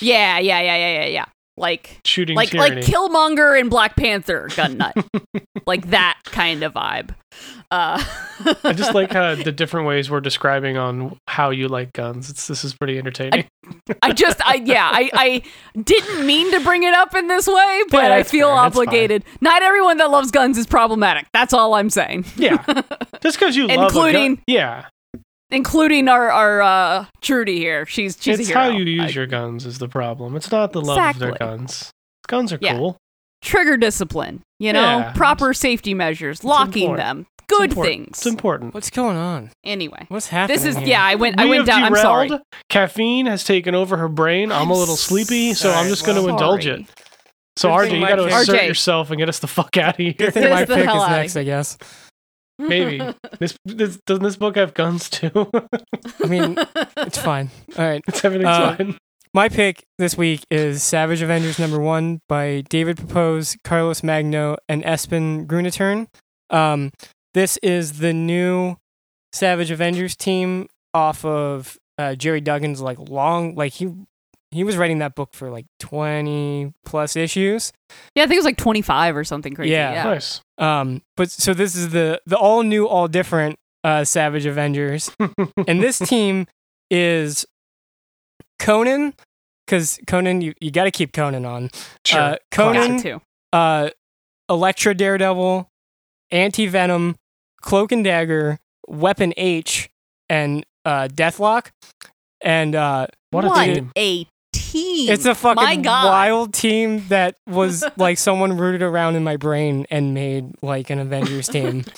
Yeah, 0.00 0.38
yeah, 0.38 0.60
yeah, 0.60 0.76
yeah, 0.76 1.00
yeah, 1.02 1.06
yeah. 1.06 1.24
Like 1.56 2.00
shooting 2.04 2.36
like 2.36 2.50
tyranny. 2.50 2.76
like 2.82 2.84
Killmonger 2.84 3.58
and 3.58 3.70
Black 3.70 3.96
Panther 3.96 4.48
gun 4.54 4.76
nut. 4.76 4.94
like 5.66 5.88
that 5.90 6.18
kind 6.26 6.62
of 6.62 6.74
vibe. 6.74 7.14
Uh 7.70 8.02
I 8.62 8.72
just 8.72 8.94
like 8.94 9.14
uh, 9.14 9.34
the 9.42 9.52
different 9.52 9.86
ways 9.86 10.10
we're 10.10 10.20
describing 10.20 10.76
on 10.76 11.18
how 11.28 11.50
you 11.50 11.68
like 11.68 11.92
guns. 11.92 12.28
It's 12.30 12.46
this 12.46 12.62
is 12.64 12.74
pretty 12.74 12.98
entertaining. 12.98 13.46
I 14.02 14.12
just, 14.12 14.46
I 14.46 14.56
yeah, 14.64 14.88
I, 14.92 15.10
I 15.14 15.42
didn't 15.82 16.24
mean 16.26 16.50
to 16.52 16.60
bring 16.60 16.82
it 16.84 16.94
up 16.94 17.14
in 17.14 17.26
this 17.26 17.46
way, 17.48 17.82
but 17.90 18.04
Yeah, 18.10 18.14
I 18.14 18.22
feel 18.22 18.48
fair, 18.48 18.56
obligated. 18.56 19.24
Not 19.40 19.62
everyone 19.62 19.96
that 19.96 20.10
loves 20.10 20.30
guns 20.30 20.56
is 20.58 20.66
problematic. 20.66 21.26
That's 21.32 21.52
all 21.52 21.74
I'm 21.74 21.90
saying, 21.90 22.26
yeah, 22.36 22.62
just 23.22 23.38
because 23.38 23.56
you 23.56 23.66
love 23.66 23.78
a 23.78 23.82
Including- 23.84 24.34
gun, 24.36 24.44
yeah, 24.46 24.86
including 25.50 26.08
our 26.08 26.30
our 26.30 26.62
uh, 26.62 27.06
Trudy 27.22 27.58
here. 27.58 27.86
She's 27.86 28.16
she's 28.20 28.40
it's 28.40 28.48
a 28.48 28.52
hero. 28.52 28.60
how 28.60 28.68
you 28.76 28.84
use 28.84 29.02
I- 29.12 29.14
your 29.14 29.26
guns 29.26 29.66
is 29.66 29.78
the 29.78 29.88
problem. 29.88 30.36
It's 30.36 30.50
not 30.50 30.72
the 30.72 30.80
love 30.82 30.98
of 30.98 31.18
their 31.18 31.32
guns. 31.32 31.90
Guns 32.28 32.52
are 32.52 32.58
Yeah. 32.60 32.76
cool. 32.76 32.96
trigger 33.42 33.76
discipline. 33.76 34.42
You 34.58 34.72
know, 34.72 34.80
Yeah. 34.98 35.12
proper 35.12 35.52
safety 35.54 35.92
measures, 35.94 36.42
locking 36.42 36.84
important. 36.90 37.06
them, 37.06 37.26
good 37.48 37.70
important. 37.70 37.94
things. 38.06 38.18
It's 38.18 38.26
important. 38.26 38.74
What's 38.74 38.90
going 38.90 39.16
on? 39.16 39.50
Anyway, 39.62 40.06
What's 40.08 40.28
happening? 40.28 40.56
this 40.56 40.64
is 40.66 40.76
here? 40.78 40.88
yeah. 40.88 41.04
I 41.04 41.14
went 41.14 41.38
I 41.38 41.44
went 41.44 41.58
have 41.58 41.66
down. 41.66 41.84
I'm 41.84 41.94
sorry. 41.94 42.30
Caffeine 42.70 43.26
has 43.26 43.44
taken 43.44 43.74
over 43.74 43.96
her 43.98 44.08
brain. 44.08 44.50
I'm, 44.50 44.70
a 44.70 44.72
I'm 44.72 44.78
little 44.80 44.96
sleepy, 44.96 45.52
so 45.54 45.70
I'm 45.70 45.88
just 45.88 46.04
going 46.06 46.16
to 46.16 46.22
Well, 46.22 46.34
indulge 46.34 46.66
it. 46.66 46.86
So 47.58 47.68
Good 47.68 47.90
RJ, 47.92 48.00
you 48.00 48.06
got 48.08 48.16
to 48.16 48.26
assert 48.26 48.56
RJ. 48.58 48.66
yourself 48.68 49.10
and 49.10 49.18
get 49.18 49.28
us 49.28 49.38
the 49.38 49.46
fuck 49.46 49.76
out 49.76 49.94
of 49.94 49.96
here. 49.98 50.12
Good 50.14 50.34
thing 50.34 50.42
Get 50.42 50.52
my 50.52 50.64
the 50.64 50.74
pick 50.74 50.88
is 50.88 51.08
next, 51.08 51.36
I 51.36 51.44
guess. 51.44 51.78
Maybe 52.58 52.98
this, 53.38 53.56
this 53.64 53.98
doesn't 54.06 54.22
this 54.24 54.36
book 54.36 54.56
have 54.56 54.74
guns 54.74 55.10
too? 55.10 55.50
I 56.22 56.26
mean, 56.26 56.56
it's 56.98 57.18
fine. 57.18 57.50
All 57.78 57.84
right. 57.86 58.02
it's 58.08 58.24
everything's 58.24 58.48
Uh, 58.48 58.76
fine. 58.76 58.98
my 59.34 59.48
pick 59.48 59.84
this 59.98 60.16
week 60.16 60.42
is 60.50 60.82
Savage 60.82 61.20
Avengers 61.22 61.58
number 61.58 61.78
one 61.80 62.20
by 62.28 62.62
David 62.68 62.96
Pepose, 62.96 63.56
Carlos 63.64 64.02
Magno, 64.02 64.56
and 64.68 64.82
Espen 64.84 65.46
Grundetjern. 65.46 66.06
Um, 66.50 66.90
this 67.34 67.58
is 67.62 67.98
the 67.98 68.12
new 68.14 68.76
Savage 69.32 69.70
Avengers 69.70 70.16
team 70.16 70.68
off 70.94 71.24
of 71.24 71.76
uh, 71.98 72.14
Gerry 72.14 72.40
Duggan's 72.40 72.80
like 72.80 72.98
long, 72.98 73.54
like 73.54 73.74
he 73.74 73.92
he 74.56 74.64
was 74.64 74.76
writing 74.76 74.98
that 74.98 75.14
book 75.14 75.30
for 75.32 75.50
like 75.50 75.66
twenty 75.78 76.72
plus 76.84 77.14
issues. 77.16 77.72
Yeah, 78.14 78.24
I 78.24 78.26
think 78.26 78.36
it 78.36 78.40
was 78.40 78.44
like 78.46 78.56
25 78.56 79.16
or 79.16 79.22
something 79.24 79.54
crazy. 79.54 79.70
Yeah. 79.72 79.92
Yeah. 79.92 80.04
Nice. 80.04 80.40
Um, 80.58 81.02
but 81.16 81.30
so 81.30 81.54
this 81.54 81.74
is 81.76 81.90
the 81.90 82.20
the 82.26 82.36
all 82.36 82.62
new, 82.64 82.88
all 82.88 83.06
different 83.08 83.58
uh, 83.84 84.04
Savage 84.04 84.46
Avengers, 84.46 85.10
and 85.68 85.80
this 85.82 85.98
team 86.00 86.46
is 86.90 87.46
Conan, 88.58 89.14
because 89.66 89.98
Conan, 90.06 90.40
you, 90.40 90.54
you 90.60 90.70
got 90.70 90.84
to 90.84 90.90
keep 90.90 91.12
Conan 91.12 91.44
on. 91.44 91.70
Sure. 92.04 92.20
Uh, 92.20 92.36
Conan, 92.50 93.00
too. 93.00 93.20
uh, 93.52 93.90
Elektra 94.48 94.94
Daredevil, 94.94 95.68
Anti 96.30 96.66
Venom, 96.66 97.16
Cloak 97.62 97.92
and 97.92 98.04
Dagger, 98.04 98.58
Weapon 98.88 99.32
H, 99.36 99.88
and 100.28 100.64
uh, 100.84 101.08
Deathlok. 101.08 101.68
And 102.40 102.74
uh, 102.74 103.06
what 103.30 103.44
a 103.44 103.48
What 103.48 103.64
team. 103.64 103.92
a 103.96 104.26
team. 104.72 105.10
it's 105.10 105.24
a 105.24 105.34
fucking 105.34 105.62
My 105.62 105.76
God. 105.76 106.06
wild 106.06 106.54
team 106.54 107.06
that 107.08 107.36
was 107.46 107.84
like 107.96 108.18
someone 108.18 108.56
rooted 108.56 108.82
around 108.82 109.16
in 109.16 109.24
my 109.24 109.36
brain 109.36 109.86
and 109.90 110.14
made 110.14 110.52
like 110.62 110.90
an 110.90 110.98
Avengers 110.98 111.48
team. 111.48 111.84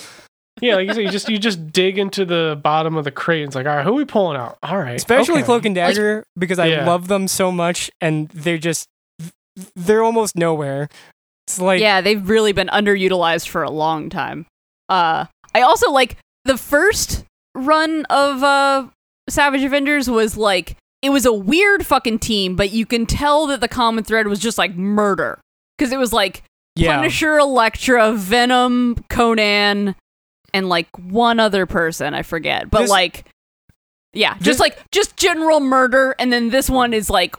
Yeah, 0.61 0.74
like 0.74 0.88
you 0.88 0.94
said, 0.94 1.02
you 1.04 1.09
just 1.11 1.28
you 1.28 1.38
just 1.38 1.70
dig 1.70 1.98
into 1.98 2.24
the 2.24 2.59
bottom 2.61 2.96
of 2.96 3.04
the 3.04 3.12
crate. 3.12 3.42
And 3.42 3.48
it's 3.50 3.54
like, 3.54 3.66
all 3.68 3.76
right, 3.76 3.85
who 3.85 3.90
are 3.90 3.94
we 3.94 4.04
pulling 4.04 4.37
out? 4.37 4.59
All 4.64 4.76
right, 4.76 4.96
especially 4.96 5.35
okay. 5.35 5.42
Cloak 5.44 5.64
and 5.64 5.72
Dagger 5.72 6.24
because 6.37 6.59
I 6.59 6.66
Yeah. 6.66 6.85
love 6.85 7.07
them 7.07 7.28
so 7.28 7.52
much, 7.52 7.92
and 8.00 8.28
they're 8.31 8.59
just 8.59 8.88
they're 9.76 10.02
almost 10.02 10.35
nowhere. 10.35 10.88
It's 11.46 11.61
like 11.61 11.81
yeah, 11.81 12.00
they've 12.00 12.28
really 12.28 12.50
been 12.52 12.66
underutilized 12.66 13.46
for 13.46 13.62
a 13.62 13.70
long 13.70 14.11
time. 14.11 14.46
Uh, 14.88 15.26
I 15.54 15.61
also 15.61 15.92
like 15.92 16.16
the 16.44 16.59
first 16.59 17.24
run 17.54 18.04
of 18.07 18.42
uh, 18.42 18.88
Savage 19.28 19.62
Avengers 19.62 20.11
was 20.11 20.37
like 20.37 20.76
it 21.02 21.11
was 21.11 21.24
a 21.26 21.32
weird 21.32 21.87
fucking 21.87 22.18
team, 22.18 22.56
but 22.56 22.70
you 22.72 22.84
can 22.87 23.06
tell 23.06 23.46
that 23.48 23.61
the 23.61 23.68
common 23.68 24.04
thread 24.04 24.26
was 24.26 24.38
just 24.40 24.58
like 24.58 24.74
murder 24.74 25.38
because 25.76 25.92
it 25.92 25.98
was 25.98 26.12
like 26.12 26.42
yeah, 26.74 26.96
Punisher, 26.96 27.38
Elektra, 27.38 28.12
Venom, 28.12 28.96
Conan, 29.08 29.94
and 30.54 30.68
like 30.68 30.88
one 30.98 31.38
other 31.40 31.66
person 31.66 32.14
I 32.14 32.22
forget, 32.22 32.70
but 32.70 32.82
This- 32.82 32.90
like 32.90 33.26
yeah, 34.12 34.34
this- 34.34 34.44
just 34.46 34.61
like 34.61 34.78
just 34.92 35.16
general 35.16 35.61
murder, 35.61 36.14
and 36.18 36.32
then 36.32 36.48
this 36.50 36.68
one 36.70 36.92
is 36.94 37.11
like 37.11 37.37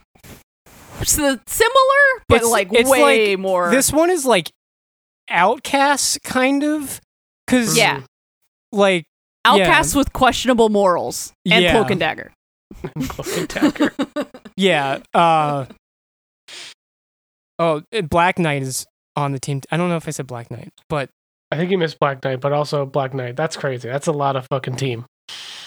similar, 1.04 1.44
but 2.28 2.44
like 2.44 2.70
it's 2.74 2.90
way 2.90 3.32
like- 3.32 3.40
more. 3.40 3.72
this 3.72 3.92
one 3.92 4.10
is 4.10 4.26
like 4.26 4.52
outcasts 5.30 6.18
kind 6.24 6.64
of 6.64 7.00
because 7.46 7.78
Yeah. 7.78 8.02
like 8.72 9.06
Outcasts 9.46 9.96
with 9.96 10.12
questionable 10.12 10.68
morals 10.70 11.32
and 11.50 11.64
Yeah. 11.64 11.72
cloak 11.72 11.90
and 11.92 12.00
dagger. 12.00 12.32
Cloak 13.08 13.38
and 13.38 13.48
Dagger. 13.48 13.94
yeah 14.58 15.00
uh 15.14 15.66
oh 17.58 17.82
uh, 17.94 18.02
Black 18.02 18.40
Knight 18.40 18.62
is 18.62 18.86
on 19.16 19.32
the 19.34 19.40
team. 19.40 19.62
I 19.72 19.78
don't 19.78 19.90
know 19.90 19.98
if 19.98 20.08
I 20.08 20.12
said 20.12 20.28
Black 20.28 20.50
Knight, 20.50 20.72
but 20.88 21.10
I 21.52 21.58
think 21.58 21.72
you 21.72 21.78
missed 21.78 22.00
Black 22.00 22.24
Knight, 22.24 22.42
but 22.42 22.54
also 22.54 22.86
Black 22.86 23.14
Knight. 23.14 23.36
That's 23.36 23.58
crazy. 23.58 23.90
That's 23.90 24.08
a 24.08 24.12
lot 24.12 24.36
of 24.36 24.48
fucking 24.48 24.76
team. 24.76 25.06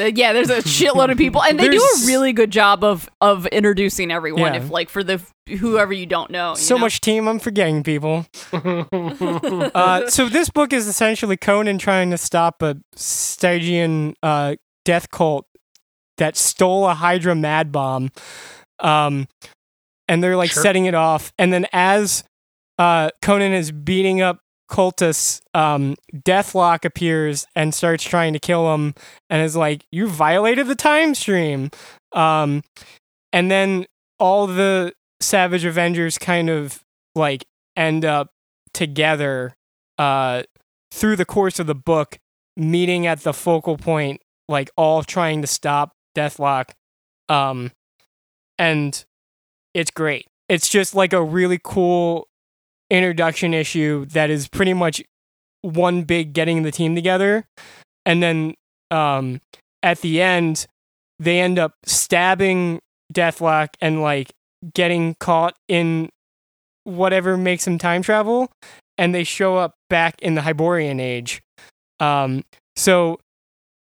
Uh, 0.01 0.05
yeah, 0.05 0.33
there's 0.33 0.51
a 0.51 0.59
shitload 0.59 1.11
of 1.11 1.19
people, 1.19 1.43
and 1.43 1.59
they 1.59 1.69
do 1.69 1.77
a 1.77 2.07
really 2.07 2.33
good 2.33 2.51
job 2.51 2.83
of 2.83 3.09
of 3.21 3.47
introducing 3.47 4.11
everyone. 4.11 4.55
Yeah. 4.55 4.63
If 4.63 4.71
like 4.71 4.89
for 4.89 5.05
the 5.05 5.21
whoever 5.59 5.93
you 5.93 6.07
don't 6.07 6.31
know, 6.31 6.51
you 6.51 6.57
so 6.57 6.77
know? 6.77 6.81
much 6.81 7.01
team. 7.01 7.29
I'm 7.29 7.39
forgetting 7.39 7.83
people. 7.83 8.27
Uh, 9.75 10.09
so 10.09 10.29
this 10.29 10.51
book 10.51 10.73
is 10.73 10.87
essentially 10.87 11.37
Conan 11.37 11.79
trying 11.79 12.11
to 12.11 12.19
stop 12.19 12.63
a 12.63 12.77
Stygian 12.95 14.15
uh, 14.23 14.57
death 14.85 15.11
cult 15.11 15.47
that 16.19 16.37
stole 16.37 16.87
a 16.87 16.95
Hydra 16.95 17.35
mad 17.35 17.73
bomb, 17.73 18.11
um, 18.81 19.27
and 20.09 20.23
they're 20.23 20.37
like 20.37 20.51
Sure. 20.51 20.63
setting 20.63 20.87
it 20.87 20.95
off. 20.95 21.33
And 21.39 21.53
then 21.53 21.67
as 21.73 22.25
uh, 22.79 23.11
Conan 23.23 23.53
is 23.53 23.71
beating 23.73 24.21
up 24.21 24.41
cultists, 24.71 25.41
um, 25.55 25.95
Deathlok 26.15 26.85
appears 26.85 27.47
and 27.55 27.75
starts 27.75 28.03
trying 28.05 28.33
to 28.33 28.39
kill 28.39 28.75
him, 28.75 28.95
and 29.31 29.43
is 29.43 29.57
like, 29.57 29.85
"You 29.93 30.07
violated 30.09 30.67
the 30.67 30.75
time 30.75 31.15
stream." 31.15 31.71
Um, 32.13 32.63
and 33.33 33.51
then 33.51 33.87
all 34.19 34.47
the 34.47 34.93
Savage 35.21 35.65
Avengers 35.65 36.19
kind 36.19 36.51
of 36.51 36.81
like 37.15 37.45
end 37.77 38.05
up 38.05 38.29
together 38.75 39.55
uh 39.99 40.43
through 40.91 41.17
the 41.17 41.25
course 41.25 41.59
of 41.59 41.67
the 41.67 41.75
book 41.75 42.19
meeting 42.57 43.07
at 43.07 43.21
the 43.21 43.33
focal 43.33 43.77
point 43.77 44.21
like 44.49 44.71
all 44.77 45.03
trying 45.03 45.41
to 45.43 45.47
stop 45.47 45.93
deathlok 46.17 46.71
um 47.29 47.71
and 48.59 49.05
it's 49.75 49.91
great 49.91 50.27
it's 50.49 50.69
just 50.69 50.95
like 50.95 51.13
a 51.13 51.23
really 51.23 51.59
cool 51.63 52.27
introduction 52.91 53.55
issue 53.55 54.05
that 54.07 54.31
is 54.31 54.49
pretty 54.49 54.75
much 54.75 55.03
one 55.63 56.03
big 56.03 56.33
getting 56.33 56.63
the 56.63 56.71
team 56.73 56.95
together 56.95 57.45
and 58.05 58.23
then 58.23 58.55
um 58.91 59.41
at 59.83 60.01
the 60.01 60.21
end 60.21 60.67
they 61.19 61.41
end 61.41 61.59
up 61.59 61.75
stabbing 61.85 62.81
deathlok 63.13 63.69
and 63.81 64.03
like 64.03 64.33
getting 64.75 65.15
caught 65.21 65.55
in 65.69 66.09
whatever 66.85 67.37
makes 67.37 67.67
him 67.67 67.79
time 67.79 68.03
travel 68.03 68.51
and 68.99 69.15
they 69.15 69.25
show 69.25 69.57
up 69.57 69.75
back 69.89 70.21
in 70.21 70.35
the 70.35 70.43
Hyborian 70.43 71.01
age. 71.01 71.43
Um, 72.01 72.45
so 72.77 73.19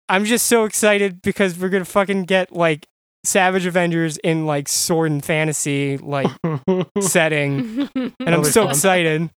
I'm 0.09 0.25
just 0.25 0.47
so 0.47 0.65
excited 0.65 1.23
because 1.23 1.59
we're 1.59 1.69
gonna 1.69 1.85
fucking 1.85 2.25
get 2.25 2.53
like 2.53 2.87
Savage 3.25 3.67
Avengers 3.67 4.17
in 4.19 4.47
like 4.47 4.69
sword 4.69 5.11
and 5.11 5.25
fantasy 5.25 5.99
like 5.99 6.31
setting, 7.01 7.89
and 7.95 8.15
I'm 8.21 8.45
so 8.45 8.63
fun. 8.63 8.71
excited. 8.71 9.31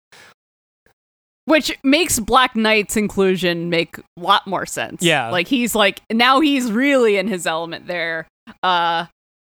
Which 1.45 1.77
makes 1.83 2.19
Black 2.19 2.55
Knight's 2.55 2.95
inclusion 2.95 3.69
make 3.69 3.97
a 3.97 4.03
lot 4.17 4.45
more 4.47 4.65
sense. 4.65 5.01
Yeah. 5.01 5.29
Like 5.31 5.47
he's 5.47 5.73
like 5.75 6.01
now 6.11 6.39
he's 6.39 6.71
really 6.71 7.17
in 7.17 7.27
his 7.27 7.45
element 7.47 7.87
there. 7.87 8.27
Uh 8.63 9.07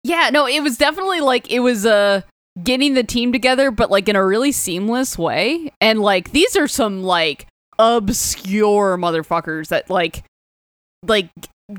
yeah, 0.04 0.30
no, 0.32 0.48
it 0.48 0.62
was 0.62 0.78
definitely 0.78 1.22
like 1.22 1.52
it 1.52 1.60
was 1.60 1.86
uh 1.86 2.22
getting 2.64 2.94
the 2.94 3.04
team 3.04 3.32
together, 3.34 3.72
but 3.72 3.90
like 3.90 4.08
in 4.08 4.16
a 4.16 4.26
really 4.26 4.52
seamless 4.52 5.18
way. 5.18 5.72
And 5.82 6.00
like 6.00 6.32
these 6.32 6.56
are 6.56 6.68
some 6.68 7.04
like 7.04 7.48
obscure 7.80 8.98
motherfuckers 8.98 9.70
that 9.70 9.90
like 9.90 10.24
like 11.04 11.30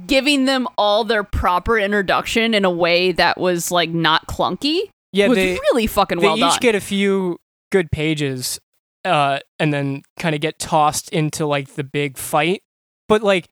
giving 0.06 0.46
them 0.46 0.66
all 0.78 1.04
their 1.04 1.22
proper 1.22 1.78
introduction 1.78 2.54
in 2.54 2.64
a 2.64 2.70
way 2.70 3.12
that 3.12 3.38
was 3.38 3.70
like 3.70 3.90
not 3.90 4.26
clunky 4.26 4.82
Yeah, 5.12 5.28
was 5.28 5.36
they 5.36 5.52
really 5.54 5.86
fucking 5.86 6.18
they 6.18 6.26
well 6.26 6.36
each 6.36 6.40
done. 6.40 6.58
get 6.60 6.74
a 6.74 6.80
few 6.80 7.38
good 7.70 7.90
pages, 7.90 8.58
uh, 9.04 9.40
and 9.58 9.72
then 9.72 10.02
kind 10.18 10.34
of 10.34 10.40
get 10.40 10.58
tossed 10.58 11.08
into 11.10 11.46
like 11.46 11.74
the 11.74 11.84
big 11.84 12.16
fight. 12.16 12.62
But 13.08 13.22
like, 13.22 13.48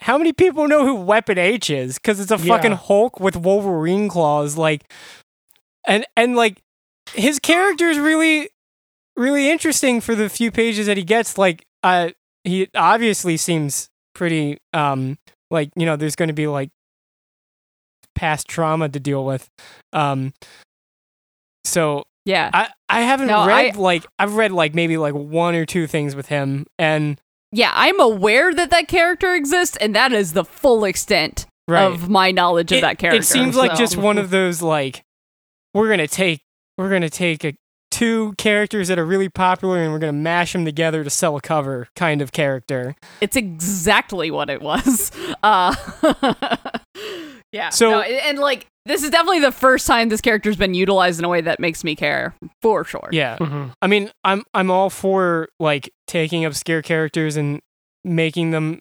how 0.00 0.18
many 0.18 0.32
people 0.32 0.66
know 0.68 0.84
who 0.86 0.94
Weapon 0.94 1.38
H 1.38 1.70
is? 1.70 1.96
Because 1.98 2.18
it's 2.20 2.30
a 2.30 2.38
fucking 2.38 2.72
Hulk 2.72 3.20
with 3.20 3.36
Wolverine 3.36 4.08
claws, 4.08 4.56
like, 4.56 4.90
and 5.86 6.06
and 6.16 6.34
like 6.36 6.62
his 7.14 7.38
character 7.38 7.88
is 7.88 7.98
really, 7.98 8.48
really 9.16 9.50
interesting 9.50 10.00
for 10.00 10.14
the 10.14 10.28
few 10.28 10.50
pages 10.50 10.86
that 10.86 10.96
he 10.96 11.04
gets. 11.04 11.36
Like, 11.36 11.66
uh, 11.82 12.10
he 12.44 12.68
obviously 12.74 13.36
seems 13.36 13.90
pretty, 14.22 14.56
um, 14.72 15.18
like 15.50 15.70
you 15.74 15.84
know, 15.84 15.96
there's 15.96 16.14
going 16.14 16.28
to 16.28 16.32
be 16.34 16.46
like 16.46 16.70
past 18.14 18.46
trauma 18.46 18.88
to 18.88 19.00
deal 19.00 19.24
with, 19.24 19.48
um. 19.92 20.32
So 21.64 22.04
yeah. 22.24 22.50
I, 22.52 22.68
I 22.88 23.00
haven't 23.00 23.26
No, 23.26 23.46
read 23.46 23.74
I- 23.74 23.78
like 23.78 24.06
I've 24.16 24.36
read 24.36 24.52
like 24.52 24.74
maybe 24.76 24.96
like 24.96 25.14
one 25.14 25.56
or 25.56 25.66
two 25.66 25.88
things 25.88 26.14
with 26.14 26.28
him 26.28 26.66
and 26.78 27.20
yeah, 27.50 27.72
I'm 27.74 27.98
aware 28.00 28.54
that 28.54 28.70
that 28.70 28.88
character 28.88 29.34
exists, 29.34 29.76
and 29.76 29.94
that 29.94 30.12
is 30.12 30.32
the 30.32 30.44
full 30.44 30.84
extent 30.84 31.46
right. 31.68 31.82
of 31.84 32.08
my 32.08 32.30
knowledge 32.30 32.72
of 32.72 32.78
it, 32.78 32.80
that 32.80 32.98
character. 32.98 33.20
It 33.20 33.24
seems 33.24 33.56
like 33.56 33.76
just 33.76 33.96
one 33.96 34.16
of 34.18 34.30
those 34.30 34.62
like 34.62 35.02
we're 35.74 35.90
gonna 35.90 36.06
take 36.08 36.40
we're 36.78 36.88
gonna 36.90 37.10
take 37.10 37.44
a, 37.44 37.54
two 37.92 38.32
characters 38.38 38.88
that 38.88 38.98
are 38.98 39.04
really 39.04 39.28
popular 39.28 39.78
and 39.82 39.92
we're 39.92 39.98
gonna 40.00 40.12
mash 40.12 40.52
them 40.54 40.64
together 40.64 41.04
to 41.04 41.10
sell 41.10 41.36
a 41.36 41.40
cover 41.40 41.86
kind 41.94 42.20
of 42.22 42.32
character. 42.32 42.96
It's 43.20 43.36
exactly 43.36 44.30
what 44.32 44.50
it 44.50 44.60
was. 44.62 45.12
Uh, 45.44 45.74
yeah. 47.52 47.68
So- 47.70 47.90
no, 47.90 48.00
and 48.02 48.38
like 48.38 48.66
this 48.86 49.02
is 49.02 49.10
definitely 49.10 49.40
the 49.40 49.52
first 49.52 49.86
time 49.86 50.08
this 50.08 50.20
character's 50.20 50.56
been 50.56 50.74
utilized 50.74 51.18
in 51.18 51.24
a 51.24 51.28
way 51.28 51.40
that 51.40 51.60
makes 51.60 51.84
me 51.84 51.94
care 51.96 52.34
for 52.60 52.84
sure. 52.84 53.08
Yeah, 53.12 53.36
Mhm. 53.38 53.72
I 53.82 53.86
mean 53.86 54.10
I'm 54.24 54.44
I'm 54.54 54.70
all 54.70 54.88
for 54.90 55.48
like 55.60 55.90
taking 56.06 56.44
obscure 56.44 56.82
characters 56.82 57.36
and 57.36 57.60
making 58.04 58.50
them 58.52 58.80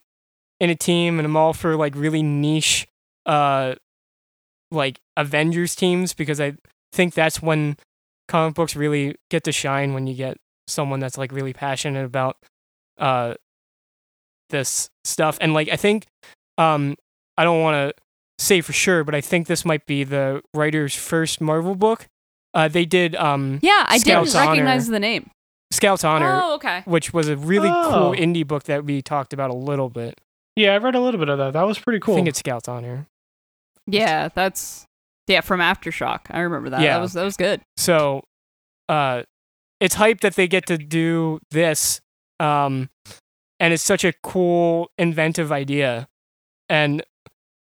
in 0.60 0.69
a 0.69 0.76
team, 0.76 1.19
and 1.19 1.26
I'm 1.26 1.36
all 1.36 1.54
for 1.54 1.76
like 1.76 1.95
really 1.95 2.21
niche 2.24 2.88
uh 3.26 3.76
like 4.71 5.00
Avengers 5.17 5.76
teams 5.76 6.13
because 6.13 6.39
I 6.39 6.54
think 6.93 7.13
that's 7.13 7.41
when 7.41 7.76
comic 8.32 8.56
books 8.56 8.76
really 8.76 9.15
get 9.30 9.44
to 9.44 9.52
shine 9.52 9.94
when 9.94 10.08
you 10.08 10.15
get 10.15 10.38
someone 10.67 11.00
that's 11.00 11.17
like 11.17 11.32
really 11.32 11.54
passionate 11.54 12.06
about 12.06 12.38
uh 12.98 13.34
this 14.50 14.89
stuff 15.04 15.38
and 15.41 15.54
like 15.54 15.70
I 15.70 15.76
think 15.76 16.08
um 16.58 16.96
I 17.38 17.44
don't 17.44 17.62
want 17.62 17.76
to 17.96 18.04
say 18.44 18.62
for 18.62 18.74
sure 18.74 19.04
but 19.04 19.15
I 19.15 19.22
think 19.22 19.48
this 19.48 19.63
might 19.65 19.86
be 19.86 20.04
the 20.04 20.41
writer's 20.54 20.96
first 20.96 21.41
Marvel 21.41 21.76
book. 21.76 22.08
Uh 22.54 22.67
they 22.67 22.86
did 22.86 23.15
um 23.15 23.60
Yeah, 23.62 23.86
I 23.88 23.98
Scout's 23.98 24.34
didn't 24.34 24.48
recognize 24.50 24.88
Honor. 24.88 24.94
the 24.96 25.00
name. 25.00 25.30
Scout's 25.72 26.04
Honor 26.04 26.39
Oh, 26.44 26.56
okay. 26.56 26.82
which 26.86 27.13
was 27.13 27.30
a 27.30 27.38
really 27.38 27.70
Oh. 27.70 27.89
cool 27.91 28.12
indie 28.12 28.46
book 28.46 28.63
that 28.63 28.84
we 28.86 29.02
talked 29.02 29.34
about 29.34 29.50
a 29.52 29.56
little 29.56 29.89
bit. 29.89 30.20
Yeah, 30.58 30.74
I 30.74 30.78
read 30.80 30.96
a 30.96 31.00
little 31.00 31.20
bit 31.20 31.30
of 31.30 31.38
that. 31.38 31.54
That 31.54 31.63
was 31.65 31.80
pretty 31.80 32.00
cool. 32.00 32.13
I 32.13 32.17
think 32.17 32.28
it's 32.28 32.39
Scout's 32.39 32.67
Honor. 32.67 33.08
Yeah, 33.88 34.28
that's 34.36 34.86
yeah 35.32 35.41
from 35.41 35.60
Aftershock. 35.60 36.20
I 36.30 36.39
remember 36.41 36.70
that. 36.70 36.82
Yeah. 36.82 36.96
That 36.96 37.02
was 37.02 37.13
that 37.13 37.24
was 37.24 37.38
good. 37.38 37.62
So, 37.78 38.24
uh, 38.89 39.24
it's 39.80 39.96
hype 39.96 40.22
that 40.22 40.36
they 40.36 40.48
get 40.48 40.65
to 40.67 40.78
do 40.78 41.39
this, 41.50 42.02
um, 42.39 42.89
and 43.60 43.74
it's 43.74 43.84
such 43.84 44.04
a 44.04 44.13
cool, 44.24 44.91
inventive 44.98 45.52
idea. 45.52 46.08
And 46.70 47.04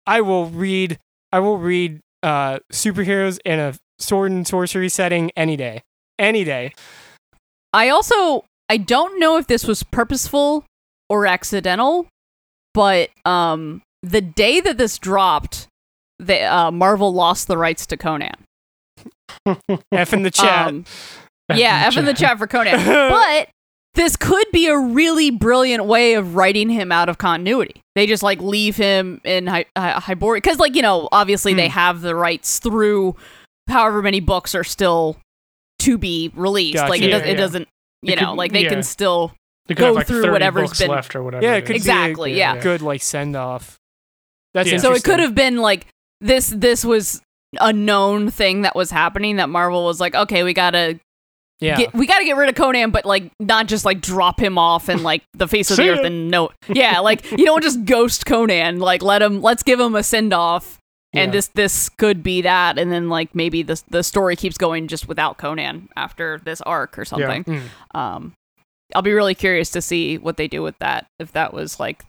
I 0.06 0.21
will 0.21 0.47
read, 0.47 0.99
I 1.32 1.39
will 1.39 1.58
read 1.58 2.01
uh, 2.23 2.60
superheroes 2.71 3.39
in 3.45 3.60
a 3.60 3.73
sword 3.99 4.32
and 4.32 4.47
sorcery 4.47 4.89
setting 4.89 5.32
any 5.36 5.56
day, 5.58 5.84
any 6.17 6.43
day. 6.43 6.73
I 7.73 7.89
also 7.89 8.45
I 8.69 8.77
don't 8.77 9.19
know 9.19 9.38
if 9.38 9.47
this 9.47 9.65
was 9.65 9.84
purposeful 9.84 10.65
or 11.10 11.25
accidental, 11.25 12.08
but 12.73 13.10
um 13.25 13.82
the 14.03 14.21
day 14.21 14.60
that 14.60 14.77
this 14.77 14.97
dropped, 14.99 15.67
the 16.19 16.41
uh, 16.43 16.71
Marvel 16.71 17.13
lost 17.13 17.47
the 17.47 17.58
rights 17.58 17.86
to 17.88 17.97
Conan. 17.97 18.34
F 19.91 20.13
in 20.13 20.23
the 20.23 20.32
chat. 20.32 20.67
Um, 20.67 20.86
yeah, 21.53 21.84
F 21.88 21.97
in 21.97 22.06
the 22.06 22.13
chat 22.13 22.38
for 22.38 22.47
Conan. 22.47 22.75
But 23.10 23.49
this 23.95 24.15
could 24.15 24.45
be 24.51 24.67
a 24.67 24.77
really 24.77 25.32
brilliant 25.32 25.86
way 25.86 26.13
of 26.13 26.36
writing 26.36 26.69
him 26.69 26.91
out 26.91 27.10
of 27.10 27.17
continuity. 27.17 27.82
They 27.95 28.06
just 28.06 28.21
like 28.23 28.39
leave 28.41 28.75
him 28.75 29.21
in 29.23 29.47
Hy- 29.47 29.65
Hy- 29.75 29.99
Hyboria 29.99 30.36
because, 30.38 30.60
like 30.60 30.75
you 30.75 30.82
know, 30.82 31.10
obviously 31.12 31.53
they 31.53 31.67
Hmm. 31.67 31.73
have 31.73 32.01
the 32.01 32.15
rights 32.15 32.60
through 32.60 33.15
however 33.67 34.01
many 34.01 34.19
books 34.19 34.53
are 34.56 34.63
still 34.63 35.17
to 35.80 35.97
be 35.97 36.32
released. 36.36 36.75
Gotcha. 36.75 36.89
Like 36.89 37.01
it, 37.01 37.10
Yeah, 37.10 37.17
does, 37.19 37.27
it 37.27 37.32
yeah. 37.32 37.36
doesn't, 37.38 37.67
you 38.03 38.13
It 38.13 38.21
know, 38.21 38.30
could- 38.30 38.38
like 38.38 38.51
they 38.51 38.63
yeah. 38.63 38.69
can 38.69 38.84
still. 38.84 39.34
You 39.67 39.75
go 39.75 39.91
like 39.91 40.08
through 40.08 40.21
30 40.21 40.32
whatever's 40.32 40.77
been- 40.80 40.89
left 40.89 41.15
or 41.15 41.23
whatever. 41.23 41.43
yeah, 41.43 41.56
it 41.56 41.58
it 41.60 41.65
could. 41.65 41.75
Exactly, 41.75 42.32
be 42.32 42.36
a 42.36 42.38
yeah. 42.39 42.62
good 42.62 42.82
like 42.82 43.01
send 43.01 43.36
off. 43.36 43.77
That's 44.53 44.71
Yeah. 44.71 44.77
So 44.77 44.93
it 44.93 45.03
could 45.03 45.19
have 45.19 45.36
been 45.36 45.58
like 45.58 45.88
this. 46.21 46.47
This 46.49 46.84
was 46.86 47.21
a 47.60 47.71
known 47.71 48.30
thing 48.30 48.63
that 48.63 48.75
was 48.75 48.91
happening. 48.91 49.38
That 49.38 49.49
Marvel 49.49 49.86
was 49.86 49.99
like, 49.99 50.15
okay, 50.15 50.43
we 50.43 50.53
gotta 50.53 50.99
yeah. 51.60 51.77
get, 51.77 51.93
we 51.93 52.06
gotta 52.06 52.25
get 52.25 52.36
rid 52.38 52.49
of 52.49 52.56
Conan, 52.56 52.91
but 52.91 53.06
like 53.06 53.32
not 53.39 53.67
just 53.67 53.86
like 53.86 54.01
drop 54.01 54.39
him 54.39 54.58
off 54.58 54.89
and 54.89 55.01
like 55.03 55.23
the 55.34 55.47
face 55.47 55.71
of 55.71 55.77
the 55.77 55.89
earth 55.89 56.06
and 56.06 56.30
no, 56.30 56.49
yeah, 56.67 56.99
like 56.99 57.30
you 57.32 57.45
don't 57.45 57.63
just 57.63 57.86
ghost 57.86 58.25
Conan. 58.25 58.80
Like 58.80 59.01
let 59.01 59.21
him, 59.21 59.41
let's 59.41 59.63
give 59.63 59.80
him 59.80 59.95
a 59.95 60.03
send 60.03 60.34
off. 60.34 60.77
And 61.13 61.30
Yeah. 61.30 61.38
this 61.38 61.47
this 61.47 61.89
could 61.89 62.21
be 62.21 62.41
that, 62.41 62.77
and 62.77 62.91
then 62.91 63.08
like 63.08 63.34
maybe 63.34 63.63
the 63.63 63.82
the 63.89 64.03
story 64.03 64.36
keeps 64.36 64.58
going 64.58 64.88
just 64.89 65.08
without 65.08 65.38
Conan 65.38 65.88
after 65.95 66.39
this 66.43 66.60
arc 66.62 66.99
or 66.99 67.06
something. 67.06 67.45
Mm. 67.45 67.62
Um, 67.95 68.34
I'll 68.93 69.01
be 69.01 69.13
really 69.13 69.34
curious 69.34 69.69
to 69.71 69.82
see 69.82 70.17
what 70.17 70.36
they 70.36 70.49
do 70.49 70.62
with 70.62 70.77
that. 70.80 71.08
If 71.17 71.32
that 71.32 71.53
was 71.53 71.80
like 71.80 72.03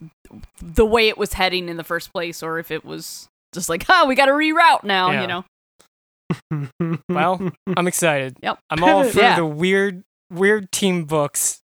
the 0.61 0.85
way 0.85 1.07
it 1.07 1.17
was 1.17 1.33
heading 1.33 1.69
in 1.69 1.77
the 1.77 1.83
first 1.83 2.11
place, 2.11 2.43
or 2.43 2.59
if 2.59 2.71
it 2.71 2.83
was 2.83 3.29
just 3.53 3.69
like, 3.69 3.85
oh, 3.89 4.05
we 4.07 4.15
got 4.15 4.25
to 4.27 4.31
reroute 4.33 4.83
now. 4.83 5.11
Yeah. 5.11 5.21
You 5.21 5.27
know, 5.27 6.99
Well, 7.09 7.51
I'm 7.75 7.87
excited. 7.87 8.37
Yep. 8.43 8.59
I'm 8.69 8.83
all 8.83 9.03
for 9.09 9.19
Yeah. 9.19 9.35
the 9.35 9.45
weird, 9.45 10.03
weird 10.31 10.71
team 10.71 11.05
books. 11.05 11.59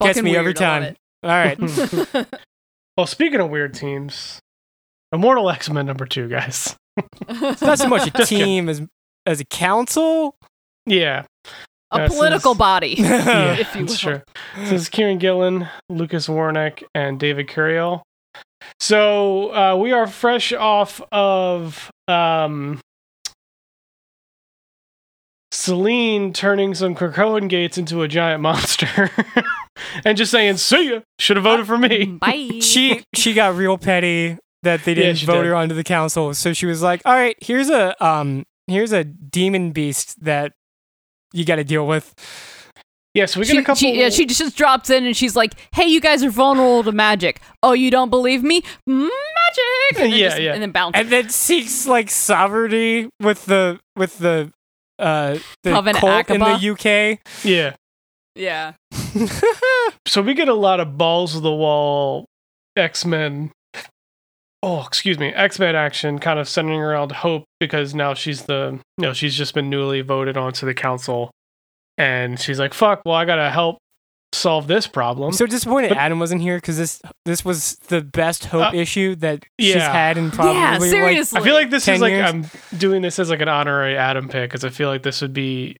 Gets 0.00 0.20
me 0.22 0.36
every 0.36 0.48
weird, 0.52 0.62
I 0.62 0.80
time. 0.80 0.96
All 1.22 1.30
right. 1.30 2.26
well, 2.96 3.06
speaking 3.06 3.40
of 3.40 3.50
weird 3.50 3.74
teams, 3.74 4.40
Immortal 5.12 5.48
X 5.50 5.70
Men 5.70 5.86
number 5.86 6.06
two, 6.06 6.28
guys. 6.28 6.74
It's 7.28 7.62
not 7.62 7.78
so 7.78 7.88
much 7.88 8.08
a 8.14 8.24
team 8.26 8.68
as 8.68 8.82
as 9.26 9.40
a 9.40 9.44
council. 9.44 10.34
Yeah, 10.86 11.24
a 11.92 11.98
This 12.00 12.12
political 12.14 12.52
is- 12.52 12.58
body. 12.58 12.94
yeah, 12.98 13.52
if 13.54 13.74
you 13.76 13.86
that's 13.86 14.04
will. 14.04 14.14
true. 14.18 14.22
This 14.56 14.72
is 14.72 14.88
Kieron 14.88 15.20
Gillen, 15.20 15.68
Lucas 15.88 16.26
Werneck, 16.26 16.82
and 16.94 17.20
David 17.20 17.46
Curiel. 17.48 18.02
So 18.80 19.54
uh, 19.54 19.76
we 19.76 19.92
are 19.92 20.06
fresh 20.06 20.52
off 20.52 21.00
of 21.12 21.90
um, 22.08 22.80
Selene 25.50 26.32
turning 26.32 26.74
some 26.74 26.94
Krakoan 26.94 27.48
gates 27.48 27.76
into 27.76 28.02
a 28.02 28.08
giant 28.08 28.40
monster, 28.40 29.10
and 30.04 30.16
just 30.16 30.30
saying, 30.30 30.56
"See 30.56 30.90
ya." 30.90 31.00
Should 31.18 31.36
have 31.36 31.44
voted 31.44 31.66
for 31.66 31.76
me. 31.76 32.06
Bye. 32.06 32.48
she 32.62 33.04
she 33.14 33.34
got 33.34 33.54
real 33.54 33.76
petty 33.76 34.38
that 34.62 34.84
they 34.84 34.94
didn't 34.94 35.16
she 35.16 35.26
vote 35.26 35.42
did. 35.42 35.48
her 35.48 35.54
onto 35.54 35.74
the 35.74 35.84
council. 35.84 36.32
So 36.32 36.54
she 36.54 36.64
was 36.64 36.80
like, 36.80 37.02
"All 37.04 37.12
right, 37.12 37.36
here's 37.42 37.68
a 37.68 38.02
um 38.04 38.44
here's 38.66 38.92
a 38.92 39.04
demon 39.04 39.72
beast 39.72 40.24
that 40.24 40.52
you 41.34 41.44
got 41.44 41.56
to 41.56 41.64
deal 41.64 41.86
with." 41.86 42.14
Yeah, 43.14 43.26
so 43.26 43.40
we 43.40 43.46
get 43.46 43.52
she, 43.52 43.58
a 43.58 43.62
couple. 43.62 43.76
she, 43.76 44.00
yeah, 44.00 44.08
she 44.08 44.24
just 44.24 44.56
drops 44.56 44.88
in 44.88 45.04
and 45.04 45.14
she's 45.14 45.36
like, 45.36 45.52
"Hey, 45.74 45.86
you 45.86 46.00
guys 46.00 46.24
are 46.24 46.30
vulnerable 46.30 46.82
to 46.84 46.92
magic. 46.92 47.40
Oh, 47.62 47.72
you 47.72 47.90
don't 47.90 48.08
believe 48.08 48.42
me? 48.42 48.62
Magic!" 48.86 49.10
And 49.96 49.98
then 49.98 50.10
Yeah, 50.12 50.28
just- 50.28 50.40
yeah. 50.40 50.52
And 50.54 50.62
then 50.62 50.70
bounces. 50.72 51.00
And 51.00 51.10
then 51.10 51.28
seeks 51.28 51.86
like 51.86 52.08
sovereignty 52.10 53.10
with 53.20 53.44
the 53.44 53.78
with 53.96 54.16
the 54.18 54.50
uh 54.98 55.38
the 55.62 55.70
Coven 55.72 55.94
cult 55.94 56.30
in 56.30 56.40
the 56.40 56.70
UK. 56.70 57.18
yeah, 57.44 57.74
yeah. 58.34 58.72
so 60.06 60.22
we 60.22 60.32
get 60.34 60.48
a 60.48 60.54
lot 60.54 60.80
of 60.80 60.96
balls 60.96 61.36
of 61.36 61.42
the 61.42 61.52
wall 61.52 62.24
X 62.76 63.04
Men. 63.04 63.50
Oh, 64.62 64.84
excuse 64.86 65.18
me, 65.18 65.28
X 65.34 65.58
Men 65.58 65.74
action, 65.74 66.18
kind 66.18 66.38
of 66.38 66.48
centering 66.48 66.80
around 66.80 67.12
Hope 67.12 67.44
because 67.60 67.94
now 67.94 68.14
she's 68.14 68.42
the 68.44 68.78
you 68.96 69.02
know 69.02 69.12
she's 69.12 69.34
just 69.34 69.54
been 69.54 69.68
newly 69.68 70.00
voted 70.00 70.36
onto 70.36 70.64
the 70.64 70.72
council, 70.74 71.30
and 71.98 72.38
she's 72.38 72.58
like, 72.58 72.74
"Fuck, 72.74 73.02
well 73.04 73.14
I 73.14 73.24
gotta 73.24 73.50
help 73.50 73.78
solve 74.32 74.66
this 74.66 74.86
problem." 74.86 75.32
So 75.32 75.46
disappointed 75.46 75.90
But- 75.90 75.98
Adam 75.98 76.18
wasn't 76.18 76.40
here 76.42 76.56
because 76.56 76.76
this 76.78 77.00
this 77.24 77.44
was 77.44 77.76
the 77.88 78.00
best 78.00 78.46
hope 78.46 78.72
Uh, 78.72 78.76
issue 78.76 79.14
that 79.16 79.44
she's 79.60 79.74
had 79.74 80.16
in 80.18 80.30
probably 80.30 80.54
yeah, 80.54 80.78
like 80.78 80.90
seriously. 80.90 81.40
I 81.40 81.44
feel 81.44 81.54
like 81.54 81.70
this 81.70 81.84
10 81.84 81.96
is 81.96 82.00
like 82.00 82.12
years? 82.12 82.28
I'm 82.28 82.78
doing 82.78 83.02
this 83.02 83.18
as 83.18 83.30
like 83.30 83.40
an 83.40 83.48
honorary 83.48 83.96
Adam 83.96 84.28
pick 84.28 84.50
because 84.50 84.64
I 84.64 84.70
feel 84.70 84.88
like 84.88 85.02
this 85.02 85.20
would 85.20 85.32
be 85.34 85.76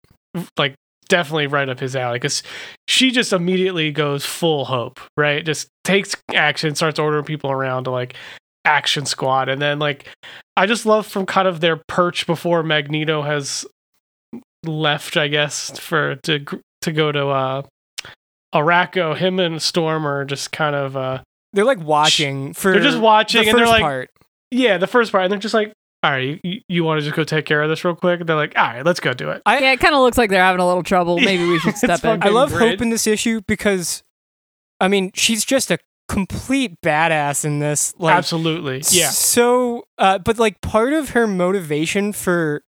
like 0.59 0.75
definitely 1.09 1.47
right 1.47 1.69
up 1.69 1.79
his 1.81 1.95
alley 1.97 2.17
because 2.17 2.43
she 2.89 3.11
just 3.11 3.33
immediately 3.33 3.91
goes 3.91 4.25
full 4.25 4.65
hope, 4.65 4.99
right? 5.17 5.45
Just 5.45 5.69
takes 5.85 6.15
action, 6.35 6.75
starts 6.75 6.99
ordering 6.99 7.25
people 7.25 7.51
around 7.51 7.85
to 7.85 7.91
like 7.91 8.15
action 8.65 9.05
squad, 9.07 9.49
and 9.49 9.61
then 9.61 9.79
like 9.79 10.07
I 10.57 10.67
just 10.67 10.87
love 10.87 11.07
from 11.07 11.27
kind 11.27 11.49
of 11.49 11.61
their 11.61 11.81
perch 11.89 12.27
before 12.27 12.63
Magneto 12.63 13.23
has 13.23 13.67
left, 14.65 15.17
I 15.17 15.29
guess, 15.29 15.79
for 15.79 16.17
to 16.17 16.45
to 16.83 16.93
go 16.93 17.13
to 17.13 17.29
uh 17.29 17.63
Arakko. 18.55 19.17
Him 19.17 19.39
and 19.41 19.61
Storm 19.61 20.07
are 20.07 20.25
just 20.25 20.53
kind 20.53 20.75
of 20.77 20.97
uh 20.97 21.23
they're 21.53 21.65
like 21.65 21.81
watching 21.81 22.53
for 22.53 22.73
they're 22.73 22.81
just 22.83 22.99
watching 22.99 23.43
the 23.43 23.51
and 23.51 23.59
they're 23.59 23.67
like 23.67 23.83
part. 23.83 24.11
yeah, 24.51 24.79
the 24.79 24.87
first 24.87 25.13
part, 25.13 25.25
and 25.25 25.33
they're 25.33 25.39
just 25.39 25.55
like, 25.55 25.73
"All 26.03 26.11
right, 26.11 26.41
you, 26.43 26.61
you 26.69 26.85
want 26.85 26.99
to 27.01 27.05
just 27.05 27.15
go 27.15 27.25
take 27.25 27.45
care 27.45 27.63
of 27.63 27.69
this 27.69 27.85
real 27.85 27.95
quick?" 27.95 28.21
And 28.21 28.29
they're 28.29 28.37
like, 28.37 28.57
"All 28.57 28.65
right, 28.65 28.85
let's 28.85 29.01
go 29.01 29.13
do 29.13 29.31
it." 29.31 29.43
yeah, 29.47 29.73
it 29.73 29.81
kind 29.81 29.95
of 29.95 30.01
looks 30.01 30.17
like 30.17 30.31
they're 30.31 30.43
having 30.43 30.61
a 30.61 30.67
little 30.67 30.83
trouble. 30.83 31.19
Maybe 31.21 31.47
we 31.47 31.59
should 31.59 31.77
step 31.77 32.05
in. 32.05 32.23
I 32.23 32.29
love 32.29 32.51
great. 32.53 32.71
Hope 32.71 32.83
in 32.83 32.91
this 32.91 33.07
issue 33.07 33.43
because, 33.47 34.03
I 34.81 34.89
mean, 34.89 35.11
she's 35.15 35.45
just 35.45 35.71
a 35.71 35.79
complete 36.09 36.81
badass 36.83 37.45
in 37.45 37.59
this. 37.61 37.95
Like, 37.99 38.15
Absolutely, 38.17 38.83
yeah, 38.91 39.09
So, 39.11 39.85
uh, 39.99 40.19
but 40.19 40.39
like 40.39 40.61
part 40.63 40.93
of 40.95 41.11
her 41.11 41.27
motivation 41.27 42.13
for 42.13 42.63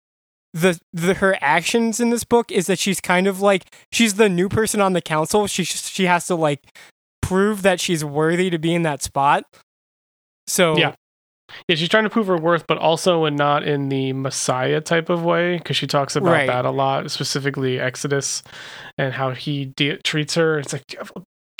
the 0.52 0.80
the 0.92 1.14
her 1.14 1.36
actions 1.40 2.00
in 2.00 2.10
this 2.10 2.24
book 2.24 2.50
is 2.50 2.66
that 2.66 2.78
she's 2.78 3.00
kind 3.00 3.26
of 3.26 3.40
like 3.40 3.64
she's 3.92 4.14
the 4.14 4.28
new 4.28 4.48
person 4.48 4.80
on 4.80 4.92
the 4.94 5.00
council. 5.02 5.46
She 5.46 5.64
she 5.64 6.06
has 6.06 6.26
to 6.26 6.34
like 6.34 6.64
prove 7.22 7.62
that 7.62 7.78
she's 7.80 8.04
worthy 8.04 8.50
to 8.50 8.58
be 8.58 8.74
in 8.74 8.82
that 8.82 9.02
spot. 9.02 9.44
So 10.48 10.76
Yeah. 10.76 10.94
yeah. 11.68 11.76
She's 11.76 11.88
trying 11.88 12.04
to 12.04 12.10
prove 12.10 12.26
her 12.26 12.36
worth, 12.36 12.66
but 12.66 12.78
also 12.78 13.24
and 13.24 13.36
not 13.36 13.62
in 13.62 13.88
the 13.88 14.12
Messiah 14.12 14.80
type 14.80 15.08
of 15.08 15.24
way, 15.24 15.58
because 15.58 15.76
she 15.76 15.86
talks 15.86 16.16
about 16.16 16.32
Right. 16.32 16.46
that 16.48 16.64
a 16.64 16.70
lot, 16.70 17.08
specifically 17.12 17.78
Exodus 17.78 18.42
and 18.98 19.14
how 19.14 19.30
he 19.30 19.66
de- 19.66 19.98
treats 19.98 20.34
her. 20.34 20.58
It's 20.58 20.72
like, 20.72 20.96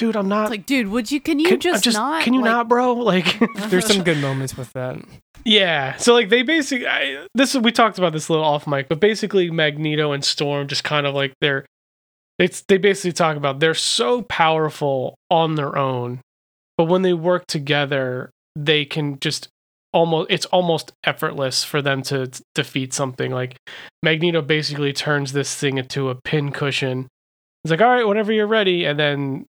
dude, 0.01 0.17
I'm 0.17 0.29
not. 0.29 0.45
It's 0.45 0.51
like, 0.51 0.67
dude, 0.67 0.89
would 0.89 1.13
you? 1.13 1.21
Can 1.21 1.39
you 1.39 1.47
can, 1.47 1.71
uh, 1.71 1.75
I'm 1.75 1.81
just, 1.81 1.97
not? 1.97 2.23
Can 2.25 2.35
you 2.35 2.41
like- 2.41 2.51
not, 2.51 2.69
bro? 2.69 2.95
Like, 3.11 3.39
there's 3.69 3.87
some 3.87 4.03
good 4.03 4.19
moments 4.19 4.57
with 4.57 4.73
that. 4.73 4.99
Yeah. 5.45 5.97
So 5.97 6.13
like 6.13 6.29
they 6.29 6.43
basically 6.43 6.87
I, 6.87 7.27
this 7.35 7.55
we 7.55 7.73
talked 7.73 7.99
about 7.99 8.13
this 8.13 8.29
a 8.29 8.33
little 8.33 8.47
off 8.47 8.67
mic, 8.67 8.89
but 8.89 9.01
basically 9.01 9.51
Magneto 9.51 10.13
and 10.13 10.25
Storm 10.25 10.69
just 10.69 10.85
kind 10.85 11.07
of 11.07 11.15
like 11.15 11.33
they're 11.41 11.65
it's 12.39 12.63
they 12.63 12.79
basically 12.79 13.13
talk 13.13 13.37
about 13.37 13.61
they're 13.61 13.75
so 13.75 14.23
powerful 14.23 15.15
on 15.31 15.55
their 15.55 15.77
own, 15.77 16.21
but 16.77 16.85
when 16.85 17.03
they 17.03 17.13
work 17.15 17.47
together, 17.47 18.31
they 18.55 18.85
can 18.85 19.19
just 19.21 19.49
almost 19.93 20.31
it's 20.31 20.47
almost 20.47 20.93
effortless 21.05 21.65
for 21.65 21.81
them 21.83 22.03
to 22.03 22.27
t- 22.29 22.43
defeat 22.55 22.93
something. 22.93 23.31
Like 23.33 23.57
Magneto 24.03 24.43
basically 24.43 24.93
turns 24.93 25.33
this 25.33 25.55
thing 25.55 25.79
into 25.79 26.11
a 26.11 26.15
pin 26.15 26.53
cushion. 26.53 27.09
He's 27.65 27.71
like, 27.71 27.81
"All 27.81 27.89
right, 27.89 28.07
whenever 28.07 28.33
you're 28.33 28.47
ready," 28.47 28.85
and 28.85 28.99
then 28.99 29.47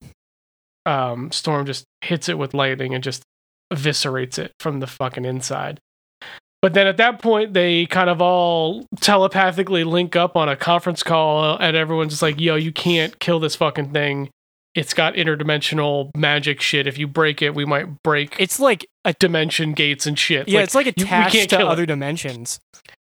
um, 0.86 1.32
Storm 1.32 1.66
just 1.66 1.86
hits 2.02 2.30
it 2.30 2.38
with 2.38 2.54
lightning 2.54 2.94
and 2.94 3.04
just 3.04 3.24
eviscerates 3.74 4.38
it 4.38 4.52
from 4.60 4.80
the 4.80 4.88
fucking 4.88 5.26
inside. 5.26 5.80
But 6.62 6.74
then 6.74 6.88
at 6.88 6.98
that 6.98 7.22
point, 7.22 7.54
they 7.54 7.86
kind 7.86 8.10
of 8.10 8.22
all 8.22 8.86
telepathically 9.00 9.84
link 9.84 10.16
up 10.16 10.36
on 10.36 10.50
a 10.50 10.56
conference 10.56 11.04
call, 11.04 11.58
and 11.58 11.78
everyone's 11.78 12.14
just 12.14 12.22
like, 12.24 12.40
"Yo, 12.40 12.56
you 12.56 12.72
can't 12.72 13.20
kill 13.20 13.40
this 13.40 13.56
fucking 13.56 13.92
thing. 13.92 14.30
It's 14.74 14.94
got 14.94 15.14
interdimensional 15.14 16.10
magic 16.18 16.60
shit. 16.62 16.88
If 16.88 16.98
you 16.98 17.08
break 17.08 17.42
it, 17.42 17.54
we 17.56 17.66
might 17.66 18.02
break 18.04 18.36
It's 18.40 18.60
like 18.60 18.86
a 19.06 19.14
dimension 19.14 19.74
gates 19.74 20.06
and 20.08 20.18
shit." 20.18 20.48
yeah, 20.48 20.58
Like, 20.60 20.64
it's 20.66 20.76
like 20.76 20.86
you- 20.88 20.94
attached 20.98 21.34
can't 21.36 21.50
to 21.52 21.58
kill 21.58 21.68
it. 21.70 21.72
other 21.72 21.86
dimensions. 21.86 22.60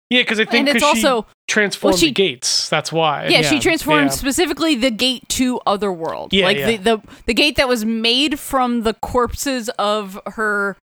Yeah, 0.09 0.21
because 0.21 0.39
I 0.39 0.45
think 0.45 0.67
and 0.67 0.75
it's 0.75 0.83
'cause 0.83 0.97
she 0.99 1.07
also 1.07 1.27
transformed 1.47 1.93
well, 1.93 1.99
she- 1.99 2.07
the 2.07 2.11
gates. 2.13 2.69
That's 2.69 2.91
why. 2.91 3.27
yeah, 3.27 3.41
she 3.41 3.55
yeah, 3.55 3.61
transformed 3.61 4.07
yeah. 4.07 4.15
specifically 4.15 4.75
the 4.75 4.91
gate 4.91 5.27
to 5.29 5.59
Otherworld. 5.65 6.33
Yeah, 6.33 6.45
like 6.45 6.57
yeah. 6.57 6.65
the 6.67 6.77
the 6.77 7.01
the 7.27 7.33
gate 7.33 7.55
that 7.57 7.67
was 7.67 7.85
made 7.85 8.39
from 8.39 8.83
the 8.83 8.93
corpses 8.93 9.69
of 9.79 10.19
her 10.25 10.77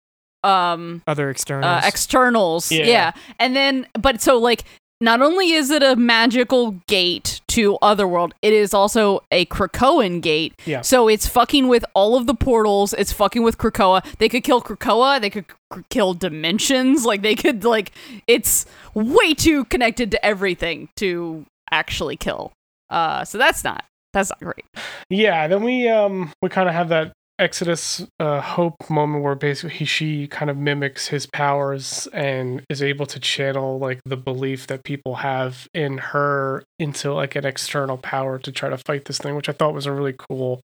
um 0.45 1.03
Other 1.07 1.31
externals. 1.31 1.65
uh, 1.67 1.87
externals. 1.87 2.71
Yeah. 2.71 2.85
Yeah. 2.87 3.13
And 3.41 3.57
then, 3.57 3.87
but 3.99 4.21
so 4.23 4.39
like, 4.39 4.63
not 5.01 5.21
only 5.21 5.53
is 5.53 5.71
it 5.71 5.83
a 5.83 5.95
magical 5.97 6.73
gate 6.87 7.41
to 7.49 7.77
Otherworld, 7.83 8.35
it 8.43 8.53
is 8.53 8.73
also 8.73 9.23
a 9.31 9.45
Krakoan 9.47 10.21
gate. 10.23 10.55
Yeah. 10.65 10.81
So 10.81 11.09
it's 11.09 11.27
fucking 11.27 11.69
with 11.69 11.85
all 11.95 12.17
of 12.17 12.27
the 12.27 12.35
portals. 12.35 12.93
It's 12.95 13.13
fucking 13.13 13.43
with 13.43 13.59
Krakoa. 13.59 14.03
They 14.19 14.29
could 14.29 14.43
kill 14.45 14.63
Krakoa. 14.63 15.21
They 15.21 15.31
could 15.31 15.47
k- 15.49 15.83
kill 15.91 16.15
dimensions. 16.15 17.05
Like 17.05 17.23
they 17.23 17.35
could 17.35 17.65
like. 17.65 17.93
It's 18.27 18.67
way 18.95 19.35
too 19.35 19.65
connected 19.67 20.11
to 20.13 20.25
everything 20.25 20.89
to 20.97 21.45
actually 21.71 22.17
kill. 22.17 22.53
Uh, 22.89 23.25
so 23.25 23.37
that's 23.39 23.65
not 23.65 23.85
that's 24.13 24.31
not 24.31 24.41
great. 24.41 24.65
Yeah, 25.11 25.47
then 25.47 25.63
we 25.63 25.89
um 25.89 26.33
we 26.41 26.49
kind 26.49 26.69
of 26.69 26.75
have 26.75 26.89
that 26.89 27.13
Exodus 27.39 28.07
uh, 28.19 28.41
hope 28.41 28.89
moment 28.89 29.23
where 29.23 29.35
basically 29.35 29.77
he, 29.77 29.85
she 29.85 30.27
kind 30.27 30.51
of 30.51 30.57
mimics 30.57 31.09
his 31.09 31.27
powers 31.27 32.09
and 32.15 32.63
is 32.71 32.83
able 32.83 33.05
to 33.07 33.21
channel 33.21 33.79
like 33.79 34.01
the 34.07 34.17
belief 34.17 34.67
that 34.69 34.85
people 34.85 35.17
have 35.17 35.69
in 35.75 35.99
her 35.99 36.65
into 36.79 37.13
like 37.13 37.37
an 37.37 37.45
external 37.45 37.99
power 37.99 38.39
to 38.39 38.51
try 38.51 38.71
to 38.71 38.79
fight 38.79 39.05
this 39.05 39.19
thing, 39.19 39.35
which 39.35 39.51
I 39.51 39.53
thought 39.53 39.75
was 39.75 39.85
a 39.85 39.93
really 39.93 40.15
cool 40.17 40.61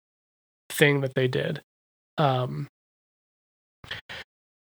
thing 0.69 1.01
that 1.01 1.15
they 1.15 1.27
did. 1.27 1.61
Um, 2.19 2.67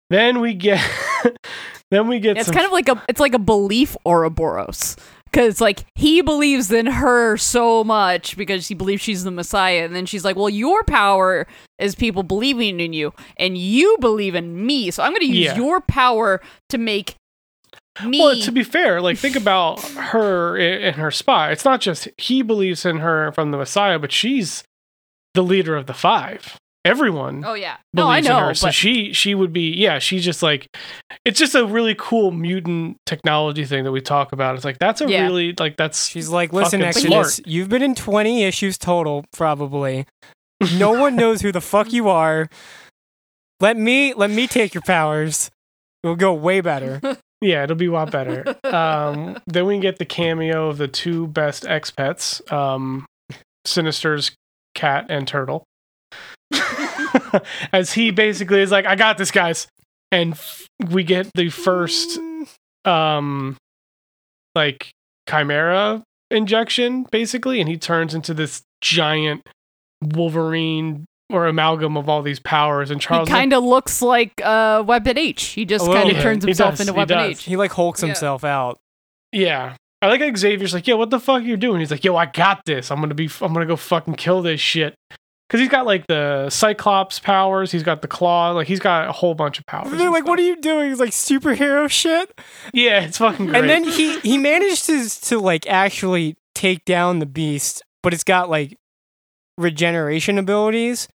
then 0.10 0.40
we 0.40 0.56
get 0.56 0.82
then 1.92 2.08
we 2.08 2.20
get 2.20 2.38
It's 2.38 2.48
some 2.48 2.56
kind 2.56 2.66
of 2.66 2.72
like 2.72 2.90
a 2.90 3.04
it's 3.08 3.20
like 3.20 3.34
a 3.36 3.40
belief 3.40 3.96
Ouroboros 4.06 4.96
because 5.32 5.62
like 5.62 5.86
he 5.96 6.22
believes 6.22 6.72
in 6.72 6.86
her 6.86 7.38
so 7.38 7.84
much 7.84 8.36
because 8.38 8.68
he 8.68 8.76
believes 8.76 9.02
she's 9.02 9.24
the 9.24 9.32
Messiah, 9.32 9.84
and 9.86 9.96
then 9.96 10.06
she's 10.06 10.26
like, 10.26 10.36
"Well, 10.36 10.50
your 10.50 10.84
power 10.84 11.48
is 11.80 11.96
people 11.96 12.24
believing 12.24 12.80
in 12.80 12.94
you, 12.94 13.14
and 13.38 13.58
you 13.58 13.98
believe 14.00 14.36
in 14.36 14.66
me, 14.66 14.92
so 14.92 15.04
I'm 15.04 15.12
going 15.12 15.22
to 15.22 15.26
use 15.28 15.46
Yeah. 15.46 15.56
your 15.56 15.82
power 15.82 16.42
to 16.70 16.78
make 16.78 17.16
me." 18.06 18.20
Well, 18.20 18.36
to 18.42 18.52
be 18.52 18.64
fair, 18.64 19.02
like 19.02 19.18
think 19.18 19.36
about 19.36 19.82
her 19.82 20.58
and 20.58 20.96
her 20.98 21.12
spy. 21.12 21.52
It's 21.52 21.66
not 21.66 21.82
just 21.82 22.08
he 22.18 22.42
believes 22.42 22.86
in 22.86 22.98
her 22.98 23.32
from 23.32 23.52
the 23.52 23.58
Messiah, 23.58 24.00
but 24.00 24.12
she's 24.12 24.64
the 25.34 25.42
leader 25.44 25.76
of 25.78 25.86
the 25.88 25.94
five. 25.94 26.58
Everyone 26.84 27.44
oh 27.46 27.54
yeah, 27.54 27.78
no, 27.94 28.08
I 28.08 28.22
know, 28.22 28.38
in 28.40 28.44
her, 28.46 28.54
so 28.56 28.68
but 28.68 28.74
she 28.74 29.14
she 29.14 29.36
would 29.36 29.54
be 29.54 29.72
yeah. 29.74 30.00
She's 30.00 30.26
just 30.26 30.42
like 30.42 30.68
it's 31.26 31.38
just 31.38 31.54
a 31.54 31.64
really 31.66 31.94
cool 31.98 32.32
mutant 32.32 32.98
technology 33.06 33.66
thing 33.66 33.84
that 33.84 33.92
we 33.92 34.02
talk 34.02 34.32
about. 34.32 34.56
It's 34.56 34.66
like 34.66 34.80
that's 34.80 35.00
a 35.00 35.08
Yeah. 35.08 35.22
really 35.24 35.54
like 35.60 35.78
that's 35.78 36.08
She's 36.08 36.30
like, 36.30 36.52
listen, 36.54 36.80
fucking 36.80 36.88
Exodus, 36.88 37.36
smart." 37.36 37.48
you've 37.48 37.70
been 37.70 37.84
in 37.84 37.94
20 37.94 38.44
issues 38.44 38.80
total, 38.80 39.26
probably. 39.32 40.08
No 40.76 40.92
one 41.00 41.16
knows 41.16 41.42
who 41.42 41.52
the 41.52 41.62
fuck 41.62 41.94
you 41.94 42.10
are. 42.10 42.50
Let 43.60 43.78
me 43.78 44.16
let 44.16 44.32
me 44.32 44.48
take 44.48 44.74
your 44.74 44.82
powers. 44.82 45.52
It'll 46.04 46.16
go 46.16 46.34
way 46.34 46.62
better. 46.62 47.00
yeah, 47.42 47.64
it'll 47.64 47.76
be 47.76 47.86
a 47.88 47.92
lot 47.92 48.10
better. 48.12 48.56
um, 48.66 49.38
then 49.46 49.68
we 49.68 49.78
get 49.80 50.00
the 50.00 50.06
cameo 50.06 50.70
of 50.70 50.80
the 50.80 50.88
two 50.88 51.28
best 51.28 51.68
ex 51.68 51.92
pets, 51.92 52.42
um, 52.52 53.06
Sinister's 53.66 54.32
cat 54.74 55.06
and 55.10 55.28
turtle. 55.28 55.64
As 57.74 57.94
he 57.94 58.12
basically 58.12 58.62
is 58.62 58.72
like, 58.72 58.86
I 58.86 58.96
got 58.96 59.18
this, 59.18 59.32
guys. 59.32 59.68
And 60.12 60.34
f- 60.34 60.68
we 60.90 61.04
get 61.04 61.30
the 61.36 61.50
first, 61.50 62.20
um, 62.86 63.58
like, 64.56 64.92
chimera 65.30 66.04
injection, 66.30 67.06
basically. 67.12 67.60
And 67.62 67.70
he 67.70 67.78
turns 67.78 68.14
into 68.14 68.34
this 68.34 68.62
giant 68.82 69.42
Wolverine 70.02 71.06
or 71.32 71.48
amalgam 71.48 71.96
of 71.98 72.10
all 72.10 72.22
these 72.22 72.40
powers. 72.40 72.92
And 72.92 73.02
he 73.02 73.06
Charles, 73.08 73.28
is 73.28 73.32
like, 73.32 73.40
kind 73.40 73.54
of 73.54 73.64
looks 73.64 74.02
like 74.02 74.34
uh, 74.44 74.84
Weapon 74.86 75.18
H. 75.18 75.44
He 75.44 75.66
just 75.66 75.86
kind 75.86 76.10
of 76.10 76.18
turns 76.22 76.44
himself 76.44 76.72
does, 76.74 76.82
into 76.82 76.94
Weapon 76.94 77.18
does. 77.18 77.32
H. 77.32 77.44
He 77.44 77.56
like 77.56 77.72
hulks 77.72 78.02
Yeah. 78.02 78.08
himself 78.08 78.44
out. 78.44 78.78
Yeah. 79.32 79.76
I 80.02 80.08
like 80.08 80.20
how 80.20 80.34
Xavier's 80.36 80.74
like, 80.74 80.88
yo, 80.88 80.98
what 80.98 81.12
the 81.12 81.20
fuck 81.20 81.42
are 81.42 81.46
you 81.46 81.56
doing? 81.58 81.80
He's 81.80 81.92
like, 81.92 82.04
yo, 82.04 82.16
I 82.18 82.26
got 82.26 82.66
this. 82.66 82.90
I'm 82.92 83.00
gonna 83.00 83.14
be, 83.14 83.30
I'm 83.40 83.54
gonna 83.54 83.68
go 83.68 83.76
fucking 83.76 84.16
kill 84.16 84.42
this 84.42 84.60
shit. 84.60 84.96
Cause 85.52 85.60
he's 85.60 85.68
got 85.70 85.86
like 85.86 86.08
the 86.08 86.50
Cyclops 86.50 87.20
powers. 87.20 87.74
He's 87.74 87.84
got 87.84 88.02
the 88.02 88.08
claw. 88.08 88.52
Like 88.52 88.68
he's 88.68 88.80
got 88.80 89.10
a 89.10 89.12
whole 89.12 89.34
bunch 89.36 89.60
of 89.60 89.66
powers. 89.66 89.92
They're 89.92 90.10
like, 90.10 90.26
what 90.26 90.40
are 90.40 90.44
you 90.44 90.56
doing? 90.56 90.88
He's 90.92 91.00
like 91.02 91.10
superhero 91.10 91.90
shit. 91.92 92.40
Yeah, 92.74 93.02
it's 93.02 93.18
fucking 93.18 93.48
great. 93.48 93.60
And 93.60 93.70
then 93.70 93.84
he 93.84 94.18
he 94.22 94.38
managed 94.38 94.86
to 94.86 95.10
to 95.28 95.40
like 95.40 95.68
actually 95.68 96.38
take 96.56 96.86
down 96.86 97.20
the 97.20 97.26
beast, 97.26 97.84
but 98.02 98.14
it's 98.14 98.24
got 98.24 98.50
like 98.50 98.78
regeneration 99.58 100.38
abilities. 100.38 101.08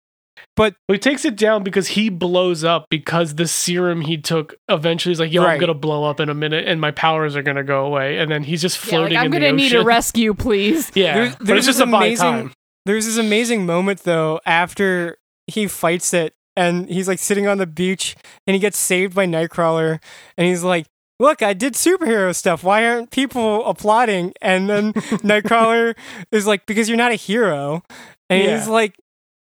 But 0.57 0.75
he 0.89 0.97
takes 0.97 1.23
it 1.23 1.37
down 1.37 1.63
because 1.63 1.87
he 1.87 2.09
blows 2.09 2.65
up 2.65 2.87
because 2.89 3.35
the 3.35 3.47
serum 3.47 4.01
he 4.01 4.17
took 4.17 4.55
eventually 4.67 5.13
is 5.13 5.19
like, 5.19 5.31
yo, 5.31 5.43
I'm 5.45 5.59
gonna 5.61 5.73
blow 5.73 6.03
up 6.03 6.19
in 6.19 6.27
a 6.29 6.33
minute 6.33 6.67
and 6.67 6.81
my 6.81 6.91
powers 6.91 7.37
are 7.37 7.41
gonna 7.41 7.63
go 7.63 7.85
away. 7.85 8.17
And 8.17 8.29
then 8.29 8.43
he's 8.43 8.61
just 8.61 8.77
Yeah, 8.77 8.81
like, 8.81 8.89
floating 8.99 9.17
I'm 9.17 9.25
in 9.27 9.31
gonna 9.31 9.45
the 9.47 9.51
need 9.53 9.73
a 9.73 9.83
rescue, 9.85 10.33
please. 10.33 10.91
Yeah, 10.95 11.13
There's- 11.15 11.35
but 11.39 11.55
it's 11.57 11.65
just 11.65 11.79
this 11.79 11.87
a 11.87 11.89
buy 11.89 12.05
amazing- 12.07 12.23
time. 12.25 12.53
There's 12.85 13.05
this 13.05 13.17
amazing 13.17 13.65
moment 13.65 14.03
though 14.03 14.39
after 14.45 15.17
he 15.47 15.67
fights 15.67 16.13
it 16.13 16.33
and 16.55 16.87
he's 16.89 17.07
like 17.07 17.19
sitting 17.19 17.47
on 17.47 17.57
the 17.57 17.67
beach 17.67 18.15
and 18.47 18.53
he 18.53 18.59
gets 18.59 18.77
saved 18.77 19.13
by 19.15 19.25
Nightcrawler 19.25 19.99
and 20.37 20.47
he's 20.47 20.63
like, 20.63 20.85
Look, 21.17 21.41
I 21.41 21.53
did 21.53 21.75
superhero 21.75 22.35
stuff. 22.35 22.61
Why 22.63 22.85
aren't 22.85 23.09
people 23.09 23.65
applauding? 23.65 24.33
And 24.41 24.69
then 24.69 24.93
Nightcrawler 25.23 25.95
is 26.31 26.45
like, 26.45 26.65
Because 26.65 26.89
you're 26.89 26.97
not 26.97 27.11
a 27.11 27.15
hero. 27.15 27.83
And 28.29 28.43
Yeah. 28.43 28.57
he's 28.57 28.67
like, 28.67 28.95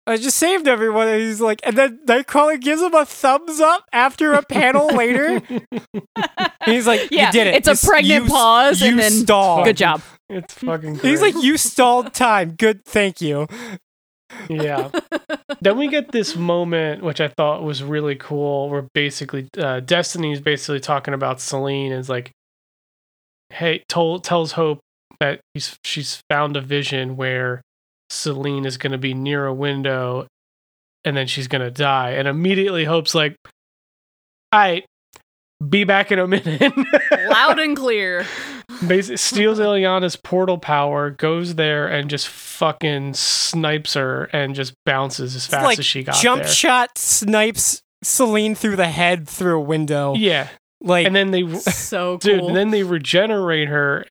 I 0.05 0.17
just 0.17 0.37
saved 0.37 0.67
everyone. 0.67 1.07
And 1.07 1.21
he's 1.21 1.39
like, 1.39 1.61
and 1.63 1.77
then 1.77 1.99
Nightcrawler 2.05 2.59
gives 2.59 2.81
him 2.81 2.93
a 2.93 3.05
thumbs 3.05 3.59
up 3.61 3.85
after 3.93 4.33
a 4.33 4.41
panel 4.43 4.87
later. 4.95 5.41
He's 6.65 6.87
like, 6.87 7.09
Yeah, 7.11 7.27
you 7.27 7.31
did 7.31 7.47
it. 7.47 7.55
it's 7.55 7.67
a 7.67 7.71
You 7.71 7.73
s- 7.73 7.85
pregnant 7.85 8.19
you 8.21 8.25
s- 8.25 8.31
pause 8.31 8.81
and 8.81 8.99
then- 8.99 9.11
stalled. 9.11 9.65
Good 9.65 9.77
job. 9.77 10.01
It's 10.29 10.53
fucking. 10.55 10.95
Great. 10.95 11.09
He's 11.09 11.21
like, 11.21 11.35
you 11.43 11.57
stalled 11.57 12.13
time. 12.13 12.55
Good, 12.55 12.83
thank 12.85 13.21
you. 13.21 13.47
yeah. 14.49 14.89
then 15.61 15.77
we 15.77 15.87
get 15.87 16.11
this 16.11 16.35
moment, 16.35 17.03
which 17.03 17.21
I 17.21 17.27
thought 17.27 17.63
was 17.63 17.83
really 17.83 18.15
cool, 18.15 18.69
where 18.69 18.87
basically 18.93 19.47
uh, 19.57 19.79
Destiny's 19.81 20.41
basically 20.41 20.79
talking 20.79 21.13
about 21.13 21.39
Selene 21.39 21.91
is 21.91 22.09
like, 22.09 22.31
hey, 23.51 23.83
told, 23.89 24.23
tells 24.23 24.53
Hope 24.53 24.79
that 25.19 25.41
he's, 25.53 25.77
she's 25.83 26.23
found 26.29 26.57
a 26.57 26.61
vision 26.61 27.15
where 27.15 27.61
Selene 28.13 28.65
is 28.65 28.77
going 28.77 28.91
to 28.91 28.97
be 28.97 29.13
near 29.13 29.45
a 29.45 29.53
window 29.53 30.27
and 31.03 31.17
then 31.17 31.27
she's 31.27 31.47
going 31.47 31.61
to 31.61 31.71
die. 31.71 32.11
And 32.11 32.27
immediately 32.27 32.85
Hope's 32.85 33.13
like, 33.15 33.35
all 34.51 34.59
right, 34.59 34.85
be 35.67 35.83
back 35.83 36.11
in 36.11 36.19
a 36.19 36.27
minute. 36.27 36.61
Loud 37.29 37.59
and 37.59 37.75
clear. 37.75 38.25
Basically, 38.87 39.17
steals 39.17 39.59
Illyana's 39.59 40.15
portal 40.15 40.57
power, 40.57 41.09
goes 41.09 41.55
there 41.55 41.87
and 41.87 42.09
just 42.09 42.27
fucking 42.27 43.13
snipes 43.15 43.93
her 43.95 44.25
and 44.25 44.55
just 44.55 44.73
bounces 44.85 45.35
as 45.35 45.45
It's 45.45 45.47
fast 45.47 45.65
like 45.65 45.79
as 45.79 45.85
she 45.85 46.03
got 46.03 46.15
jump 46.15 46.43
there. 46.43 46.51
shot 46.51 46.97
snipes 46.97 47.81
Selene 48.03 48.53
through 48.55 48.75
the 48.75 48.87
head 48.89 49.27
through 49.29 49.57
a 49.57 49.61
window. 49.63 50.13
yeah, 50.15 50.49
Like 50.81 51.07
and 51.07 51.15
then 51.15 51.31
they, 51.31 51.47
So 51.55 52.17
dude, 52.21 52.39
cool. 52.41 52.47
and 52.49 52.57
then 52.57 52.69
they 52.71 52.83
regenerate 52.83 53.69
her, 53.69 54.05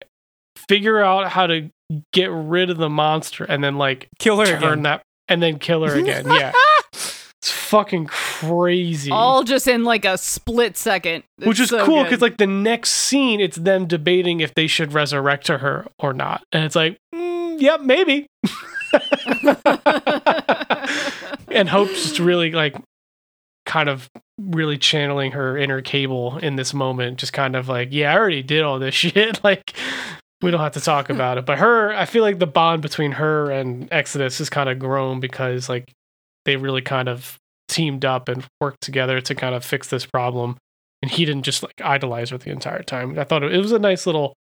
figure 0.68 1.00
out 1.02 1.28
how 1.30 1.46
to 1.46 1.68
get 2.12 2.30
rid 2.30 2.70
of 2.70 2.78
the 2.78 2.88
monster, 2.88 3.44
and 3.44 3.62
then 3.62 3.76
like 3.76 4.08
kill 4.18 4.38
her 4.38 4.46
turn 4.46 4.62
again. 4.62 4.82
that 4.82 5.02
and 5.28 5.42
then 5.42 5.58
kill 5.58 5.84
her 5.84 5.94
again. 5.94 6.26
yeah, 6.26 6.52
it's 6.92 7.50
fucking 7.50 8.06
crazy. 8.06 9.10
all 9.10 9.42
just 9.44 9.66
in 9.66 9.84
like 9.84 10.04
a 10.04 10.18
split 10.18 10.76
second. 10.76 11.24
which 11.42 11.60
is 11.60 11.70
so 11.70 11.84
cool 11.84 12.04
because 12.04 12.20
like 12.20 12.36
the 12.36 12.46
next 12.46 12.90
scene, 12.90 13.40
it's 13.40 13.56
them 13.56 13.86
debating 13.86 14.40
if 14.40 14.54
they 14.54 14.66
should 14.66 14.92
resurrect 14.92 15.48
her 15.48 15.86
or 15.98 16.12
not, 16.12 16.42
and 16.52 16.64
it's 16.64 16.76
like, 16.76 16.98
mm, 17.14 17.60
yep, 17.60 17.80
maybe. 17.80 18.26
and 21.48 21.68
Hope's 21.68 22.02
just 22.02 22.18
really 22.18 22.52
like 22.52 22.76
kind 23.64 23.88
of 23.88 24.10
really 24.38 24.78
channeling 24.78 25.32
her 25.32 25.56
inner 25.56 25.80
cable 25.80 26.38
in 26.38 26.56
this 26.56 26.74
moment, 26.74 27.18
just 27.18 27.32
kind 27.32 27.56
of 27.56 27.68
like, 27.68 27.88
yeah, 27.90 28.12
I 28.12 28.18
already 28.18 28.42
did 28.42 28.62
all 28.62 28.78
this 28.78 28.94
shit. 28.94 29.42
like, 29.44 29.72
we 30.42 30.50
don't 30.50 30.60
have 30.60 30.72
to 30.72 30.80
talk 30.80 31.06
hmm. 31.06 31.14
about 31.14 31.38
it. 31.38 31.46
But 31.46 31.58
her, 31.58 31.92
I 31.92 32.04
feel 32.04 32.22
like 32.22 32.38
the 32.38 32.46
bond 32.46 32.82
between 32.82 33.12
her 33.12 33.50
and 33.50 33.88
Exodus 33.92 34.38
has 34.38 34.50
kind 34.50 34.68
of 34.68 34.78
grown 34.78 35.20
because 35.20 35.68
like 35.68 35.92
they 36.44 36.56
really 36.56 36.82
kind 36.82 37.08
of 37.08 37.38
teamed 37.68 38.04
up 38.04 38.28
and 38.28 38.44
worked 38.60 38.80
together 38.82 39.20
to 39.20 39.34
kind 39.34 39.54
of 39.54 39.64
fix 39.64 39.88
this 39.88 40.04
problem. 40.04 40.56
And 41.00 41.10
he 41.10 41.24
didn't 41.24 41.42
just 41.44 41.62
like 41.62 41.80
idolize 41.82 42.30
her 42.30 42.38
the 42.38 42.50
entire 42.50 42.82
time. 42.82 43.18
I 43.18 43.24
thought 43.24 43.42
it, 43.42 43.52
it 43.52 43.58
was 43.58 43.72
a 43.72 43.78
nice 43.78 44.06
little 44.06 44.34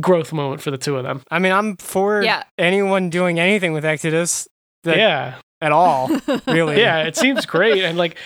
growth 0.00 0.32
moment 0.32 0.62
for 0.62 0.70
the 0.70 0.78
two 0.78 0.96
of 0.96 1.04
them. 1.04 1.22
I 1.30 1.38
mean, 1.38 1.52
I'm 1.52 1.76
for 1.76 2.22
Yeah. 2.22 2.44
anyone 2.58 3.10
doing 3.10 3.38
anything 3.40 3.72
with 3.72 3.84
Exodus 3.84 4.46
that, 4.84 4.96
yeah. 4.96 5.34
at 5.60 5.72
all, 5.72 6.08
really. 6.46 6.80
yeah, 6.80 7.02
it 7.02 7.16
seems 7.16 7.46
great. 7.46 7.84
And 7.84 7.98
like 7.98 8.16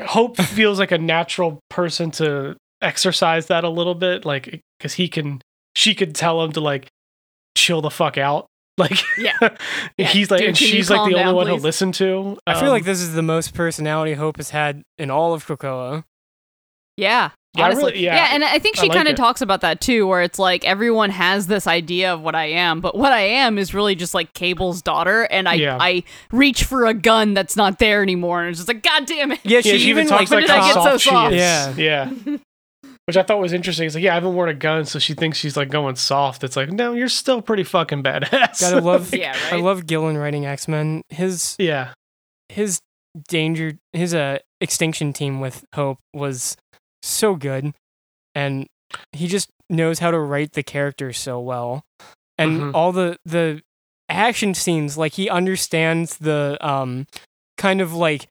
Hope 0.00 0.36
feels 0.38 0.78
like 0.78 0.92
a 0.92 0.98
natural 0.98 1.60
person 1.68 2.10
to 2.12 2.56
exercise 2.80 3.46
that 3.46 3.64
a 3.64 3.68
little 3.68 3.94
bit, 3.94 4.24
like 4.24 4.60
because 4.78 4.94
he 4.94 5.08
can, 5.08 5.42
she 5.76 5.94
could 5.94 6.14
tell 6.14 6.42
him 6.42 6.52
to 6.52 6.60
like 6.60 6.88
chill 7.56 7.80
the 7.82 7.90
fuck 7.90 8.16
out. 8.18 8.46
Like, 8.78 8.98
Yeah. 9.18 9.56
he's 9.98 10.30
like, 10.30 10.38
Dude, 10.40 10.48
and 10.48 10.56
she's 10.56 10.88
like 10.88 11.00
calm 11.00 11.10
the 11.10 11.16
only 11.16 11.24
down, 11.26 11.34
one 11.34 11.46
please? 11.46 11.52
he'll 11.56 11.62
listen 11.62 11.92
to. 11.92 12.38
I 12.46 12.54
feel 12.54 12.64
Um, 12.64 12.68
like 12.70 12.84
this 12.84 13.00
is 13.02 13.12
the 13.12 13.22
most 13.22 13.52
personality 13.52 14.14
Hope 14.14 14.38
has 14.38 14.50
had 14.50 14.82
in 14.96 15.10
all 15.10 15.34
of 15.34 15.46
Krakoa. 15.46 16.04
Yeah. 16.96 17.30
Yeah, 17.56 17.64
honestly. 17.64 17.92
really- 17.92 18.04
yeah, 18.04 18.28
and 18.32 18.44
I 18.44 18.58
think 18.60 18.76
she 18.76 18.88
like 18.88 18.96
kind 18.96 19.08
of 19.08 19.16
talks 19.16 19.40
about 19.42 19.60
that 19.62 19.80
too, 19.82 20.06
where 20.06 20.22
it's 20.22 20.38
like 20.38 20.64
everyone 20.64 21.10
has 21.10 21.48
this 21.48 21.66
idea 21.66 22.14
of 22.14 22.20
what 22.22 22.34
I 22.36 22.44
am, 22.46 22.80
but 22.80 22.96
what 22.96 23.12
I 23.12 23.22
am 23.22 23.58
is 23.58 23.74
really 23.74 23.96
just 23.96 24.14
like 24.14 24.32
Cable's 24.34 24.80
daughter, 24.82 25.24
and 25.24 25.48
I 25.48 25.54
Yeah. 25.54 25.76
I 25.80 26.04
reach 26.30 26.62
for 26.64 26.86
a 26.86 26.94
gun 26.94 27.34
that's 27.34 27.56
not 27.56 27.80
there 27.80 28.02
anymore, 28.02 28.40
and 28.40 28.50
it's 28.50 28.60
just 28.60 28.68
like, 28.68 28.82
God 28.84 29.04
damn 29.04 29.32
it! 29.32 29.40
Yeah, 29.42 29.56
yeah, 29.56 29.60
she, 29.62 29.78
she 29.80 29.88
even 29.90 30.04
even 30.04 30.06
talks 30.06 30.30
when 30.30 30.42
like 30.42 30.46
did 30.46 30.56
I 30.56 30.60
how 30.60 30.74
get 30.74 31.00
so 31.00 31.10
soft 31.10 31.32
she 31.32 31.36
is. 31.36 31.78
Yeah. 31.78 32.10
yeah. 32.24 32.36
Which 33.10 33.16
I 33.16 33.24
thought 33.24 33.40
was 33.40 33.52
interesting. 33.52 33.86
It's 33.86 33.96
like, 33.96 34.04
yeah, 34.04 34.12
I 34.12 34.14
haven't 34.14 34.34
worn 34.36 34.48
a 34.50 34.54
gun, 34.54 34.84
so 34.84 35.00
she 35.00 35.14
thinks 35.14 35.36
she's 35.36 35.56
like 35.56 35.68
going 35.68 35.96
soft. 35.96 36.44
It's 36.44 36.54
like, 36.54 36.70
no, 36.70 36.92
you're 36.92 37.08
still 37.08 37.42
pretty 37.42 37.64
fucking 37.64 38.04
badass. 38.04 38.60
gotta 38.60 38.80
love. 38.80 39.12
Yeah, 39.14 39.36
I 39.50 39.56
love 39.56 39.88
Gillen 39.88 40.16
writing 40.16 40.46
X 40.46 40.68
Men. 40.68 41.02
His 41.08 41.56
yeah, 41.58 41.94
his 42.50 42.78
danger 43.28 43.72
his 43.92 44.14
uh 44.14 44.38
extinction 44.60 45.12
team 45.12 45.40
with 45.40 45.64
Hope 45.74 45.98
was 46.14 46.56
so 47.02 47.34
good, 47.34 47.72
and 48.36 48.68
he 49.10 49.26
just 49.26 49.48
knows 49.68 49.98
how 49.98 50.12
to 50.12 50.18
write 50.20 50.52
the 50.52 50.62
characters 50.62 51.18
so 51.18 51.40
well, 51.40 51.82
and 52.38 52.60
Mhm. 52.60 52.74
all 52.74 52.92
the 52.92 53.16
the 53.24 53.60
action 54.08 54.54
scenes 54.54 54.96
like 54.96 55.14
he 55.14 55.28
understands 55.28 56.18
the 56.18 56.56
um 56.60 57.08
kind 57.58 57.80
of 57.80 57.92
like 57.92 58.28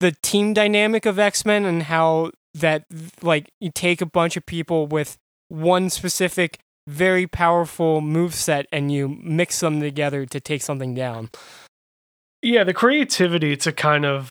the 0.00 0.12
team 0.22 0.52
dynamic 0.52 1.06
of 1.06 1.18
X-Men 1.18 1.64
and 1.64 1.84
how 1.84 2.30
that 2.54 2.84
like 3.22 3.50
you 3.60 3.70
take 3.74 4.00
a 4.00 4.06
bunch 4.06 4.36
of 4.36 4.46
people 4.46 4.86
with 4.86 5.16
one 5.48 5.90
specific 5.90 6.58
very 6.86 7.26
powerful 7.26 8.00
move 8.00 8.34
set 8.34 8.66
and 8.70 8.92
you 8.92 9.08
mix 9.22 9.60
them 9.60 9.80
together 9.80 10.26
to 10.26 10.40
take 10.40 10.62
something 10.62 10.94
down. 10.94 11.30
yeah. 12.42 12.64
The 12.64 12.74
creativity 12.74 13.56
to 13.58 13.72
kind 13.72 14.04
of 14.04 14.30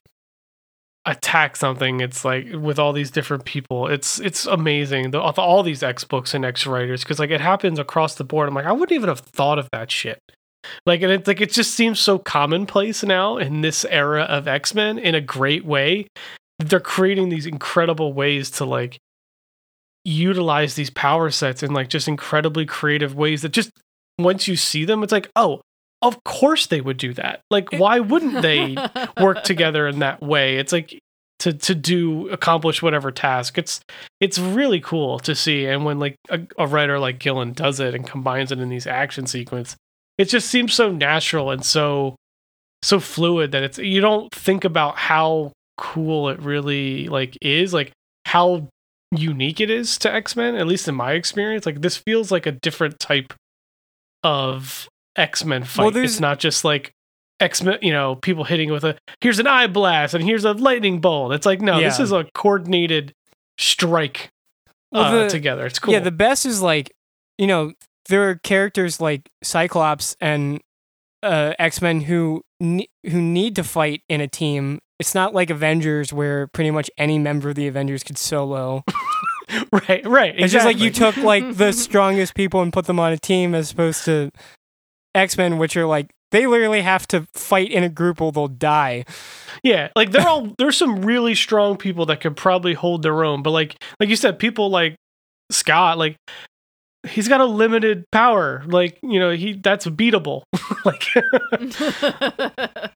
attack 1.06 1.56
something. 1.56 2.00
It's 2.00 2.24
like 2.24 2.48
with 2.54 2.80
all 2.80 2.94
these 2.94 3.12
different 3.12 3.46
people. 3.46 3.88
It's 3.88 4.20
it's 4.20 4.46
amazing. 4.46 5.12
The, 5.12 5.20
all 5.20 5.64
these 5.64 5.84
X 5.84 6.04
books 6.04 6.34
and 6.34 6.46
X 6.46 6.66
writers 6.66 7.04
because 7.04 7.20
like 7.20 7.32
it 7.32 7.42
happens 7.42 7.80
across 7.80 8.16
the 8.16 8.24
board. 8.24 8.48
I'm 8.48 8.56
like, 8.56 8.66
I 8.66 8.72
wouldn't 8.72 8.96
even 8.96 9.10
have 9.10 9.20
thought 9.20 9.60
of 9.60 9.70
that 9.72 9.92
shit. 9.92 10.20
Like 10.86 11.02
and 11.02 11.12
it's 11.12 11.28
like 11.28 11.42
it 11.42 11.52
just 11.52 11.74
seems 11.74 12.00
so 12.00 12.18
commonplace 12.18 13.04
now 13.04 13.38
in 13.38 13.62
this 13.62 13.84
era 13.86 14.24
of 14.24 14.48
X 14.48 14.74
Men 14.74 14.98
in 14.98 15.16
a 15.16 15.22
great 15.22 15.66
way. 15.66 16.08
They're 16.70 16.80
creating 16.80 17.30
these 17.30 17.46
incredible 17.46 18.14
ways 18.14 18.50
to 18.52 18.66
like 18.66 19.00
utilize 20.06 20.76
these 20.76 20.90
power 20.90 21.30
sets 21.30 21.64
in 21.64 21.74
like 21.74 21.90
just 21.90 22.08
incredibly 22.08 22.66
creative 22.66 23.16
ways 23.16 23.42
that 23.42 23.50
just 23.50 23.72
once 24.20 24.48
you 24.48 24.56
see 24.56 24.86
them, 24.86 25.04
it's 25.04 25.12
like, 25.12 25.30
oh, 25.36 25.62
of 26.02 26.24
course 26.24 26.68
they 26.68 26.82
would 26.82 26.98
do 26.98 27.14
that. 27.14 27.42
Like, 27.50 27.72
why 27.72 28.00
wouldn't 28.00 28.42
they 28.42 28.76
work 29.22 29.44
together 29.44 29.88
in 29.88 30.00
that 30.00 30.22
way? 30.22 30.58
It's 30.58 30.74
like 30.74 31.00
to 31.40 31.54
to 31.54 31.76
do 31.76 32.30
accomplish 32.30 32.82
whatever 32.82 33.12
task. 33.12 33.58
It's 33.58 33.82
it's 34.20 34.38
really 34.38 34.80
cool 34.80 35.20
to 35.20 35.34
see. 35.34 35.66
And 35.66 35.86
when 35.86 36.00
like 36.00 36.16
a, 36.30 36.42
a 36.58 36.68
writer 36.68 37.00
like 37.00 37.20
Gillen 37.20 37.54
does 37.54 37.80
it 37.80 37.96
and 37.96 38.08
combines 38.08 38.52
it 38.52 38.60
in 38.60 38.70
these 38.70 38.88
action 38.88 39.28
sequence, 39.28 39.76
it 40.18 40.26
just 40.26 40.50
seems 40.50 40.74
so 40.74 40.92
natural 40.92 41.52
and 41.52 41.66
so 41.66 42.16
so 42.82 43.00
fluid 43.00 43.52
that 43.54 43.64
it's 43.64 43.78
you 43.78 44.02
don't 44.02 44.34
think 44.34 44.66
about 44.66 44.98
how 44.98 45.52
cool 45.78 46.30
it 46.30 46.40
really 46.42 47.08
like 47.08 47.38
is 47.42 47.74
like 47.74 47.92
how 48.26 48.68
unique 49.16 49.60
it 49.60 49.70
is 49.70 49.98
to 49.98 50.12
X-Men 50.12 50.56
at 50.56 50.68
least 50.68 50.88
in 50.88 50.96
my 50.96 51.14
experience 51.14 51.66
like 51.66 51.82
this 51.82 51.98
feels 51.98 52.32
like 52.32 52.46
a 52.46 52.52
different 52.52 53.00
type 53.00 53.34
of 54.24 54.88
X-Men 55.16 55.64
fight. 55.64 55.94
Well, 55.94 56.04
it's 56.04 56.20
not 56.20 56.40
just 56.40 56.64
like 56.64 56.92
X-Men 57.40 57.80
you 57.82 57.92
know 57.92 58.16
people 58.16 58.44
hitting 58.44 58.72
with 58.72 58.84
a 58.84 58.98
here's 59.22 59.40
an 59.40 59.48
eye 59.48 59.68
blast 59.68 60.14
and 60.14 60.24
here's 60.24 60.46
a 60.46 60.54
lightning 60.54 61.02
bolt. 61.02 61.34
It's 61.34 61.46
like 61.46 61.62
no 61.62 61.80
this 61.80 62.00
is 62.00 62.12
a 62.12 62.26
coordinated 62.34 63.14
strike 63.58 64.30
Well, 64.92 65.26
uh, 65.26 65.30
together. 65.30 65.66
It's 65.66 65.80
cool. 65.80 65.94
Yeah, 65.94 66.00
the 66.00 66.12
best 66.12 66.46
is 66.46 66.62
like, 66.62 66.92
you 67.38 67.48
know, 67.48 67.74
there 68.10 68.30
are 68.30 68.36
characters 68.36 69.00
like 69.00 69.30
Cyclops 69.44 70.16
and 70.20 70.62
uh, 71.22 71.54
X 71.60 71.82
Men 71.82 72.02
who 72.02 72.42
ne- 72.64 72.90
who 73.06 73.22
need 73.22 73.56
to 73.58 73.64
fight 73.64 74.02
in 74.10 74.22
a 74.22 74.28
team. 74.28 74.80
It's 75.00 75.14
not 75.14 75.34
like 75.34 75.50
Avengers 75.50 76.14
where 76.14 76.48
pretty 76.48 76.72
much 76.72 76.90
any 76.98 77.20
member 77.20 77.50
of 77.50 77.56
the 77.56 77.68
Avengers 77.68 78.04
could 78.04 78.18
solo. 78.18 78.84
right 79.88 80.06
right 80.06 80.34
It's 80.38 80.54
just 80.54 80.66
like 80.66 80.80
you 80.80 80.90
took 80.90 81.18
like 81.18 81.58
the 81.58 81.72
strongest 81.74 82.34
people 82.34 82.62
and 82.62 82.72
put 82.72 82.86
them 82.86 83.00
on 83.00 83.12
a 83.12 83.18
team 83.18 83.54
as 83.54 83.72
opposed 83.72 84.06
to 84.06 84.32
X 85.14 85.38
Men, 85.38 85.58
which 85.58 85.78
are 85.78 85.86
like 85.86 86.12
they 86.32 86.48
literally 86.48 86.82
have 86.82 87.08
to 87.10 87.28
fight 87.36 87.70
in 87.70 87.84
a 87.84 87.90
group 87.90 88.20
or 88.20 88.32
they'll 88.32 88.48
die. 88.48 89.06
Yeah, 89.62 89.90
like 89.96 90.12
they're 90.12 90.28
all 90.28 90.54
there's 90.58 90.78
some 90.78 91.04
really 91.04 91.36
strong 91.36 91.78
people 91.78 92.06
that 92.08 92.22
could 92.22 92.36
probably 92.36 92.74
hold 92.74 93.04
their 93.04 93.24
own, 93.24 93.44
but 93.44 93.52
like 93.52 93.82
like 94.00 94.10
you 94.10 94.16
said, 94.16 94.40
people 94.40 94.70
like 94.70 94.96
Scott, 95.52 95.98
like 95.98 96.18
he's 97.04 97.28
got 97.28 97.42
a 97.42 97.46
limited 97.46 98.10
power. 98.12 98.64
Like, 98.66 98.98
you 99.02 99.20
know, 99.20 99.32
he 99.32 99.54
that's 99.54 99.86
beatable. 99.88 100.44
like 100.86 101.04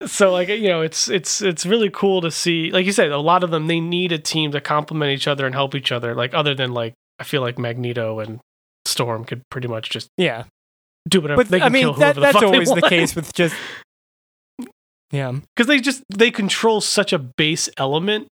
so 0.10 0.32
like 0.32 0.50
you 0.50 0.70
know, 0.70 0.82
it's 0.82 1.10
it's 1.10 1.42
it's 1.42 1.66
really 1.66 1.90
cool 1.90 2.22
to 2.22 2.32
see 2.32 2.72
like 2.72 2.86
you 2.86 2.92
said, 2.92 3.12
a 3.12 3.18
lot 3.18 3.44
of 3.44 3.52
them 3.52 3.68
they 3.68 3.80
need 3.80 4.12
a 4.12 4.18
team 4.18 4.52
to 4.52 4.62
complement 4.62 5.12
each 5.12 5.28
other 5.28 5.46
and 5.46 5.54
help 5.54 5.76
each 5.76 5.92
other. 5.92 6.16
Like 6.16 6.34
other 6.34 6.56
than 6.56 6.74
like 6.74 6.94
I 7.20 7.24
feel 7.24 7.42
like 7.42 7.58
Magneto 7.58 8.20
and 8.20 8.40
Storm 8.86 9.26
could 9.26 9.42
pretty 9.50 9.68
much 9.68 9.90
just 9.90 10.08
Yeah, 10.18 10.46
do 11.08 11.22
whatever 11.22 11.44
but 11.44 11.50
they 11.50 11.58
I 11.58 11.66
can 11.66 11.74
mean 11.74 11.84
kill 11.84 11.94
that, 11.94 12.16
whoever 12.16 12.20
the 12.20 12.40
that's 12.40 12.44
always 12.44 12.70
the 12.70 12.82
case 12.82 13.16
with 13.16 13.34
just 13.34 13.56
yeah. 15.12 15.32
because 15.56 15.68
they 15.68 15.80
just 15.80 16.04
they 16.10 16.32
control 16.32 16.82
such 16.82 17.14
a 17.14 17.20
base 17.20 17.70
element 17.78 18.28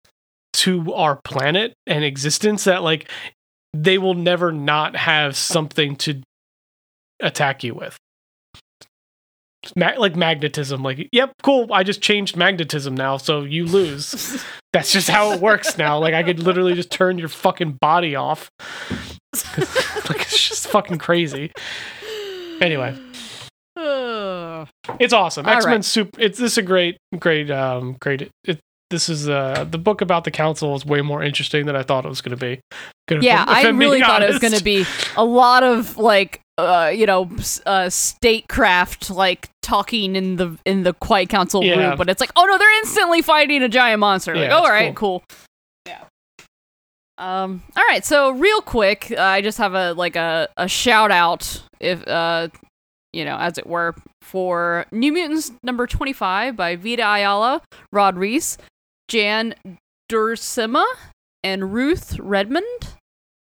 to 0.54 0.94
our 0.94 1.16
planet 1.24 1.74
and 1.88 2.04
existence 2.04 2.66
that 2.66 2.84
like 2.84 3.10
they 3.74 3.98
will 3.98 4.14
never 4.14 4.52
not 4.52 4.96
have 4.96 5.36
something 5.36 5.96
to 5.96 6.22
attack 7.22 7.64
you 7.64 7.74
with 7.74 7.98
Ma- 9.76 9.94
like 9.98 10.16
magnetism 10.16 10.82
like 10.82 11.08
yep 11.12 11.34
cool 11.44 11.72
i 11.72 11.84
just 11.84 12.02
changed 12.02 12.36
magnetism 12.36 12.96
now 12.96 13.18
so 13.18 13.44
you 13.44 13.66
lose 13.66 14.44
that's 14.74 14.92
just 14.92 15.08
how 15.08 15.32
it 15.32 15.40
works 15.40 15.78
now 15.78 16.00
like 16.00 16.16
i 16.16 16.24
could 16.24 16.40
literally 16.40 16.74
just 16.74 16.90
turn 16.90 17.20
your 17.20 17.28
fucking 17.28 17.74
body 17.80 18.16
off 18.16 18.50
like 19.58 20.22
it's 20.22 20.50
just 20.50 20.68
fucking 20.68 20.98
crazy 20.98 21.52
anyway 22.60 22.98
It's 25.00 25.14
awesome. 25.14 25.48
X 25.48 25.66
Men 25.66 25.76
right. 25.76 25.86
Super. 25.86 26.20
It's 26.22 26.38
this 26.40 26.54
is 26.54 26.58
a 26.58 26.62
great, 26.62 26.98
great, 27.18 27.50
um, 27.50 27.98
great. 28.00 28.30
It, 28.44 28.60
this 28.90 29.10
is 29.10 29.30
uh 29.30 29.66
the 29.70 29.78
book 29.78 30.02
about 30.02 30.24
the 30.24 30.32
council 30.32 30.76
is 30.76 30.86
way 30.86 31.02
more 31.02 31.24
interesting 31.24 31.66
than 31.66 31.76
I 31.76 31.84
thought 31.84 32.06
it 32.06 32.10
was 32.10 32.22
going 32.22 32.38
to 32.38 32.46
be. 32.46 32.60
Yeah, 33.20 33.44
I 33.48 33.68
really 33.70 34.00
thought 34.02 34.24
it 34.24 34.30
was 34.30 34.40
going 34.40 34.54
to 34.54 34.64
be 34.64 34.86
a 35.18 35.26
lot 35.26 35.64
of 35.64 35.98
like, 35.98 36.40
uh, 36.58 36.92
you 36.94 37.06
know, 37.06 37.30
uh, 37.66 37.90
statecraft 37.90 39.10
like 39.10 39.50
talking 39.62 40.16
in 40.16 40.36
the 40.38 40.58
in 40.66 40.84
the 40.84 40.94
Quiet 40.94 41.30
Council 41.30 41.64
Yeah. 41.64 41.90
room, 41.90 41.98
but 41.98 42.10
it's 42.10 42.22
like, 42.22 42.32
oh 42.36 42.46
no, 42.46 42.58
they're 42.58 42.80
instantly 42.80 43.22
fighting 43.22 43.64
a 43.64 43.70
giant 43.70 44.00
monster. 44.00 44.36
Like, 44.36 44.52
oh, 44.52 44.58
all 44.64 44.70
right, 44.70 44.96
cool. 44.96 45.24
Yeah. 45.86 46.04
Um. 47.18 47.64
All 47.76 47.84
right. 47.90 48.04
So 48.06 48.32
real 48.32 48.62
quick, 48.62 49.14
uh, 49.16 49.22
I 49.22 49.42
just 49.42 49.58
have 49.58 49.74
a 49.74 49.94
like 49.94 50.16
a 50.16 50.50
a 50.58 50.68
shout 50.68 51.12
out, 51.12 51.62
if 51.80 52.06
uh, 52.08 52.50
you 53.14 53.26
know, 53.26 53.38
as 53.38 53.58
it 53.58 53.68
were, 53.68 53.96
for 54.22 54.86
New 54.92 55.12
Mutants 55.12 55.52
number 55.64 55.88
twenty 55.88 56.14
five 56.14 56.56
by 56.56 56.76
Vita 56.76 57.04
Ayala, 57.04 57.62
Rod 57.92 58.18
Reis, 58.18 58.58
Jan 59.08 59.56
Duursema, 60.12 60.86
and 61.44 61.74
Ruth 61.74 62.18
Redmond. 62.20 62.66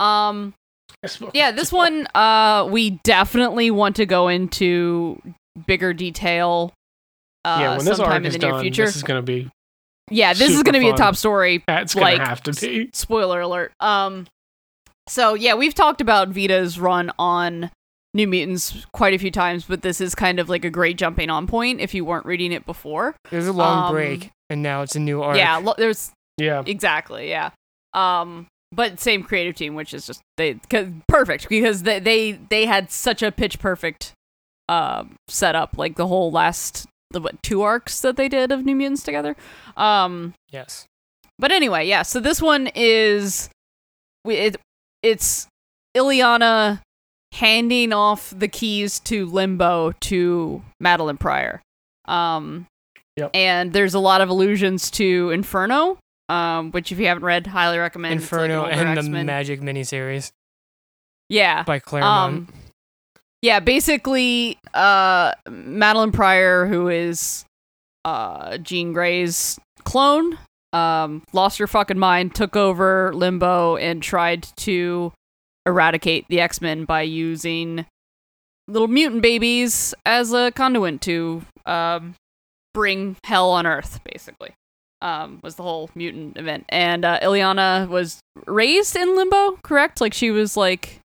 Um. 0.04 0.54
Yeah, 1.34 1.52
this 1.52 1.72
one 1.72 2.08
uh 2.16 2.68
we 2.72 2.92
definitely 3.04 3.72
want 3.72 3.98
to 3.98 4.06
go 4.06 4.30
into 4.30 5.22
bigger 5.68 5.94
detail 5.94 6.72
uh 7.44 7.58
yeah, 7.60 7.70
when 7.78 7.86
this 7.86 7.98
sometime 7.98 8.14
arc 8.14 8.20
in 8.22 8.26
is 8.28 8.34
the 8.34 8.40
near 8.40 8.52
done, 8.52 8.62
future. 8.62 8.86
this 8.86 8.96
is 8.96 9.04
going 9.04 9.20
to 9.20 9.26
be 9.26 9.50
yeah, 10.10 10.34
this 10.34 10.52
is 10.52 10.64
going 10.64 10.74
to 10.74 10.80
be 10.80 10.90
a 10.90 10.94
top 10.96 11.16
story. 11.16 11.64
That's 11.68 11.94
gonna 11.96 12.24
have 12.24 12.44
to 12.44 12.54
be. 12.54 12.90
Spoiler 12.94 13.40
alert. 13.42 13.72
Um, 13.80 14.28
so 15.08 15.34
yeah, 15.34 15.56
we've 15.56 15.74
talked 15.74 16.00
about 16.02 16.30
Vita's 16.30 16.78
run 16.80 17.12
on 17.18 17.70
New 18.14 18.28
Mutants 18.28 18.86
quite 18.94 19.14
a 19.14 19.18
few 19.18 19.32
times, 19.32 19.64
but 19.66 19.82
this 19.82 20.00
is 20.02 20.14
kind 20.14 20.40
of 20.40 20.48
like 20.50 20.64
a 20.66 20.70
great 20.70 20.98
jumping 20.98 21.30
on 21.30 21.48
point 21.48 21.80
if 21.82 21.94
you 21.94 22.06
weren't 22.06 22.26
reading 22.26 22.52
it 22.52 22.66
before. 22.66 23.16
There's 23.32 23.48
a 23.48 23.54
long 23.54 23.86
Um, 23.88 23.92
break, 23.94 24.30
and 24.50 24.62
now 24.62 24.82
it's 24.84 24.96
a 24.96 25.00
new 25.00 25.22
arc. 25.24 25.36
Yeah, 25.38 25.58
lo- 25.58 25.74
there's 25.78 26.12
Yeah. 26.38 26.64
exactly 26.66 27.30
yeah. 27.30 27.52
Um, 27.94 28.48
but 28.76 29.00
same 29.00 29.24
creative 29.24 29.56
team, 29.56 29.76
which 29.76 29.94
is 29.94 30.06
just 30.08 30.22
they 30.38 30.60
perfect 31.08 31.50
because 31.50 31.84
they 31.84 32.00
they 32.00 32.32
they 32.34 32.66
had 32.66 32.92
such 32.92 33.22
a 33.24 33.32
pitch 33.32 33.60
perfect 33.60 34.14
um 34.70 35.16
setup 35.28 35.78
like 35.78 35.96
the 35.96 36.08
whole 36.08 36.32
last 36.32 36.86
the 37.12 37.20
what 37.22 37.42
two 37.44 37.62
arcs 37.62 38.00
that 38.02 38.16
they 38.16 38.28
did 38.30 38.52
of 38.52 38.66
New 38.66 38.76
Mutants 38.76 39.04
together. 39.04 39.36
Um, 39.78 40.34
Yes. 40.52 40.86
but 41.38 41.52
anyway, 41.52 41.88
yeah. 41.88 42.02
So 42.04 42.20
this 42.20 42.42
one 42.42 42.70
is 42.76 43.50
we 44.26 44.36
it, 44.36 44.58
it's 45.02 45.48
Illyana 45.96 46.80
handing 47.34 47.94
off 47.94 48.34
the 48.36 48.48
keys 48.48 49.00
to 49.02 49.26
Limbo 49.26 49.92
to 50.02 50.64
Madelyne 50.82 51.20
Pryor. 51.20 51.62
Um, 52.06 52.68
Yep. 53.16 53.30
And 53.36 53.74
there's 53.74 53.94
a 53.94 54.00
lot 54.00 54.22
of 54.22 54.30
allusions 54.30 54.90
to 54.92 55.30
Inferno, 55.30 56.00
um, 56.30 56.72
which 56.72 56.92
if 56.92 57.00
you 57.00 57.08
haven't 57.08 57.24
read, 57.24 57.48
highly 57.48 57.78
recommend. 57.78 58.22
It's 58.22 58.32
like 58.32 58.42
an 58.42 58.52
Inferno 58.52 58.66
and 58.66 58.98
the 58.98 59.02
X-Men. 59.02 59.28
Magik 59.28 59.62
miniseries 59.62 60.32
Yeah. 61.30 61.64
by 61.64 61.80
Claremont. 61.80 62.50
Um, 62.50 62.54
yeah, 63.42 63.60
basically, 63.60 64.58
uh, 64.74 65.34
Madelyne 65.48 66.14
Pryor, 66.14 66.66
who 66.66 66.88
is 66.88 67.46
uh, 68.06 68.58
Jean 68.60 68.94
Grey's 68.94 69.60
clone, 69.84 70.38
um, 70.72 71.24
lost 71.34 71.58
her 71.60 71.68
fucking 71.68 72.00
mind, 72.00 72.36
took 72.36 72.56
over 72.56 73.14
Limbo, 73.14 73.76
and 73.78 74.02
tried 74.02 74.44
to 74.58 75.12
eradicate 75.66 76.26
the 76.30 76.40
X 76.40 76.62
Men 76.62 76.86
by 76.86 77.02
using 77.02 77.86
little 78.68 78.88
mutant 78.88 79.22
babies 79.22 79.94
as 80.06 80.32
a 80.34 80.52
conduit 80.52 81.02
to 81.02 81.44
um, 81.66 82.16
bring 82.74 83.18
hell 83.26 83.52
on 83.52 83.68
Earth, 83.68 84.00
basically. 84.06 84.52
Um, 85.04 85.42
was 85.44 85.56
the 85.56 85.64
whole 85.64 85.90
mutant 85.96 86.38
event, 86.38 86.64
and 86.70 87.04
uh, 87.04 87.20
Illyana 87.22 87.90
was 87.90 88.22
raised 88.48 88.96
in 88.96 89.16
Limbo, 89.18 89.58
correct? 89.62 90.00
Like 90.00 90.14
she 90.14 90.32
was 90.32 90.56
like 90.56 91.00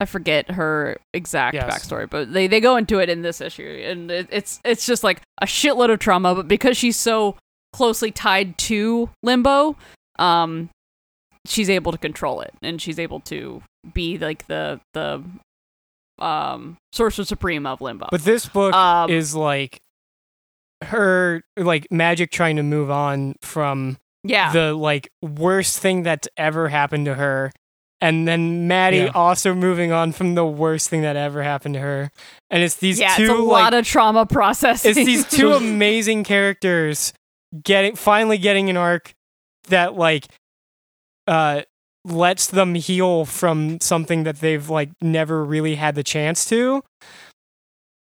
I 0.00 0.04
forget 0.06 0.50
her 0.52 0.98
exact 1.12 1.54
Yes. 1.54 1.68
backstory, 1.70 2.08
but 2.08 2.32
they, 2.32 2.46
they 2.46 2.60
go 2.60 2.76
into 2.76 2.98
it 3.00 3.08
in 3.08 3.22
this 3.22 3.40
issue, 3.40 3.82
and 3.84 4.10
it, 4.10 4.28
it's 4.30 4.60
it's 4.64 4.86
just 4.86 5.02
like 5.02 5.20
a 5.42 5.46
shitload 5.46 5.92
of 5.92 5.98
trauma. 5.98 6.36
But 6.36 6.46
because 6.46 6.76
she's 6.76 6.96
so 6.96 7.36
closely 7.72 8.12
tied 8.12 8.56
to 8.58 9.10
Limbo, 9.24 9.76
um, 10.20 10.70
she's 11.46 11.68
able 11.70 11.90
to 11.90 11.98
control 11.98 12.42
it, 12.42 12.54
and 12.62 12.80
she's 12.80 13.00
able 13.00 13.18
to 13.20 13.60
be 13.92 14.18
like 14.18 14.46
the 14.46 14.80
the 14.94 15.20
um 16.20 16.76
sorcerer 16.92 17.24
supreme 17.24 17.66
of 17.66 17.80
Limbo. 17.80 18.06
But 18.12 18.22
this 18.22 18.46
book 18.46 18.72
Um, 18.72 19.10
is 19.10 19.34
like 19.34 19.80
her 20.84 21.42
like 21.56 21.86
Magik 21.92 22.30
trying 22.30 22.56
to 22.56 22.62
move 22.62 22.90
on 22.90 23.34
from 23.42 23.98
yeah, 24.22 24.52
the 24.52 24.74
like 24.74 25.10
worst 25.22 25.78
thing 25.80 26.02
that's 26.02 26.28
ever 26.36 26.68
happened 26.68 27.06
to 27.06 27.14
her. 27.14 27.52
And 28.00 28.28
then 28.28 28.68
Maddie 28.68 28.98
Yeah. 28.98 29.10
also 29.14 29.54
moving 29.54 29.90
on 29.92 30.12
from 30.12 30.34
the 30.34 30.44
worst 30.44 30.90
thing 30.90 31.02
that 31.02 31.16
ever 31.16 31.42
happened 31.42 31.74
to 31.74 31.80
her. 31.80 32.10
And 32.50 32.62
it's 32.62 32.76
these 32.76 32.98
yeah, 33.00 33.14
two 33.16 33.22
it's 33.24 33.30
a 33.32 33.34
like 33.36 33.62
lot 33.62 33.74
of 33.74 33.86
trauma 33.86 34.26
processing. 34.26 34.90
it's 34.90 35.04
these 35.06 35.26
two 35.26 35.52
amazing 35.54 36.24
characters 36.24 37.12
getting 37.62 37.96
finally 37.96 38.36
getting 38.36 38.68
an 38.68 38.76
arc 38.76 39.14
that 39.68 39.94
like 39.94 40.26
uh 41.26 41.62
lets 42.04 42.48
them 42.48 42.74
heal 42.74 43.24
from 43.24 43.78
something 43.80 44.24
that 44.24 44.40
they've 44.40 44.68
like 44.68 44.90
never 45.00 45.42
really 45.42 45.76
had 45.76 45.94
the 45.94 46.02
chance 46.02 46.44
to. 46.46 46.82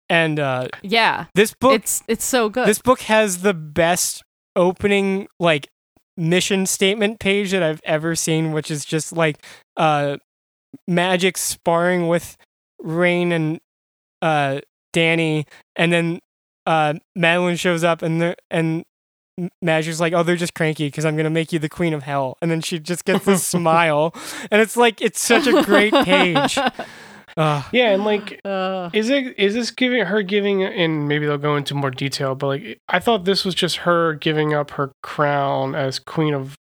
And 0.08 0.38
uh 0.38 0.68
yeah, 0.82 1.26
this 1.34 1.52
book 1.54 1.72
it's 1.74 2.02
it's 2.06 2.24
so 2.24 2.48
good. 2.48 2.66
this 2.68 2.80
book 2.80 3.00
has 3.02 3.42
the 3.42 3.54
best 3.54 4.22
opening 4.54 5.26
like 5.40 5.68
mission 6.16 6.64
statement 6.66 7.18
page 7.18 7.50
that 7.50 7.62
I've 7.62 7.80
ever 7.84 8.14
seen, 8.14 8.52
which 8.52 8.70
is 8.70 8.84
just 8.84 9.12
like 9.12 9.44
uh 9.76 10.18
Magik 10.88 11.36
sparring 11.36 12.08
with 12.08 12.36
Rahne 12.82 13.32
and 13.32 13.60
uh 14.22 14.60
Dani 14.94 15.46
and 15.74 15.92
then 15.92 16.20
uh 16.66 16.94
Madelyne 17.18 17.58
shows 17.58 17.82
up 17.82 18.02
and 18.02 18.20
the 18.20 18.36
and 18.50 18.84
Magik's 19.62 20.00
like, 20.00 20.14
oh, 20.14 20.22
they're 20.22 20.36
just 20.36 20.54
cranky 20.54 20.86
because 20.86 21.04
I'm 21.04 21.16
gonna 21.16 21.30
make 21.30 21.52
you 21.52 21.58
the 21.58 21.68
queen 21.68 21.92
of 21.92 22.04
hell, 22.04 22.38
and 22.40 22.50
then 22.50 22.62
she 22.62 22.78
just 22.78 23.04
gets 23.04 23.24
this 23.26 23.46
smile, 23.46 24.14
and 24.50 24.62
it's 24.62 24.76
like 24.76 25.02
it's 25.02 25.20
such 25.20 25.46
a 25.46 25.62
great 25.62 25.92
page. 25.92 26.58
Ugh. 27.36 27.64
Yeah, 27.72 27.90
and 27.90 28.04
like 28.04 28.40
Uh, 28.44 28.90
Is 28.92 29.10
it 29.10 29.38
is 29.38 29.54
this 29.54 29.70
giving 29.70 30.04
her 30.04 30.22
giving 30.22 30.62
and 30.64 31.06
maybe 31.08 31.26
they'll 31.26 31.36
go 31.38 31.56
into 31.56 31.74
more 31.74 31.90
detail, 31.90 32.34
but 32.34 32.46
like 32.46 32.78
I 32.88 32.98
thought 32.98 33.24
this 33.24 33.44
was 33.44 33.54
just 33.54 33.78
her 33.78 34.14
giving 34.14 34.54
up 34.54 34.70
her 34.72 34.90
crown 35.02 35.74
as 35.74 35.98
queen 35.98 36.32
of 36.34 36.54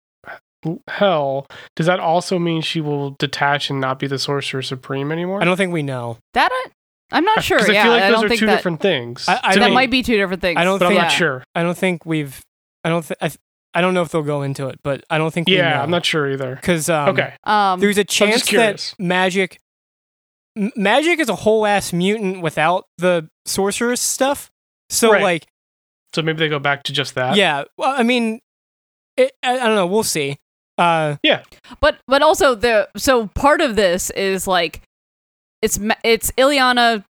hell. 0.88 1.47
Does 1.76 1.86
that 1.86 1.99
also 1.99 2.39
mean 2.39 2.61
she 2.61 2.82
will 2.82 3.11
detach 3.19 3.69
and 3.69 3.80
not 3.80 3.99
be 3.99 4.07
the 4.07 4.17
sorcerer 4.19 4.61
supreme 4.61 5.11
anymore? 5.11 5.41
I 5.41 5.45
don't 5.45 5.57
think 5.57 5.71
we 5.73 5.84
know. 5.84 6.17
that 6.34 6.49
I, 6.51 6.65
I'm 7.11 7.23
not 7.23 7.43
sure. 7.43 7.59
Because 7.59 7.73
Yeah, 7.73 7.82
I 7.82 7.84
feel 7.84 7.91
like 7.93 8.03
I 8.03 8.07
those 8.07 8.15
don't 8.17 8.26
are 8.26 8.30
think 8.30 8.39
two 8.39 8.45
that, 8.47 8.55
different 8.57 8.82
things. 8.82 9.26
I- 9.30 9.39
I 9.43 9.55
that 9.57 9.69
me, 9.69 9.73
might 9.76 9.91
be 9.91 10.01
two 10.03 10.17
different 10.17 10.41
things. 10.41 10.57
I 10.59 10.63
don't 10.63 10.80
but 10.80 10.86
I'm 10.86 10.91
think- 10.91 11.01
not 11.01 11.11
yeah. 11.11 11.17
sure. 11.17 11.43
I 11.53 11.63
don't 11.63 11.78
think 11.78 12.05
we've. 12.05 12.41
I 12.84 12.89
don't. 12.89 13.03
Th- 13.05 13.17
I, 13.21 13.28
th- 13.30 13.38
I 13.76 13.82
don't 13.82 13.93
know 13.93 14.01
if 14.01 14.09
they'll 14.09 14.21
go 14.23 14.41
into 14.41 14.67
it, 14.67 14.80
but 14.84 15.03
I 15.09 15.17
don't 15.17 15.32
think. 15.34 15.47
we 15.47 15.57
Yeah, 15.57 15.71
know. 15.76 15.82
I'm 15.82 15.91
not 15.91 16.05
sure 16.05 16.30
either. 16.32 16.55
because 16.55 16.89
um, 16.89 17.09
okay, 17.09 17.34
Um, 17.43 17.80
there's 17.80 17.97
a 17.97 18.03
chance 18.03 18.49
that 18.51 18.78
Magik, 18.99 19.51
M- 19.53 19.57
Magik 20.58 21.20
is 21.20 21.30
a 21.30 21.36
whole 21.36 21.66
ass 21.66 21.91
mutant 21.93 22.41
without 22.41 22.86
the 22.97 23.30
sorceress 23.45 24.01
stuff. 24.01 24.49
So 24.89 25.12
Right. 25.12 25.22
like, 25.24 25.47
so 26.14 26.22
maybe 26.22 26.39
they 26.39 26.47
go 26.49 26.60
back 26.60 26.84
to 26.84 26.93
just 26.93 27.16
that. 27.16 27.36
yeah. 27.36 27.64
Well, 27.78 27.93
I 27.97 28.03
mean, 28.03 28.39
it, 29.18 29.32
I, 29.43 29.60
I 29.60 29.66
don't 29.68 29.76
know. 29.76 29.88
We'll 29.88 30.03
see. 30.03 30.38
Uh, 30.78 31.16
yeah. 31.24 31.43
but 31.80 31.97
but 32.08 32.22
also 32.22 32.53
the 32.56 32.89
so 32.97 33.28
part 33.28 33.62
of 33.62 33.76
this 33.78 34.10
is 34.12 34.45
like 34.47 34.82
it's 35.62 35.80
it's 36.03 36.32
Illyana 36.32 37.03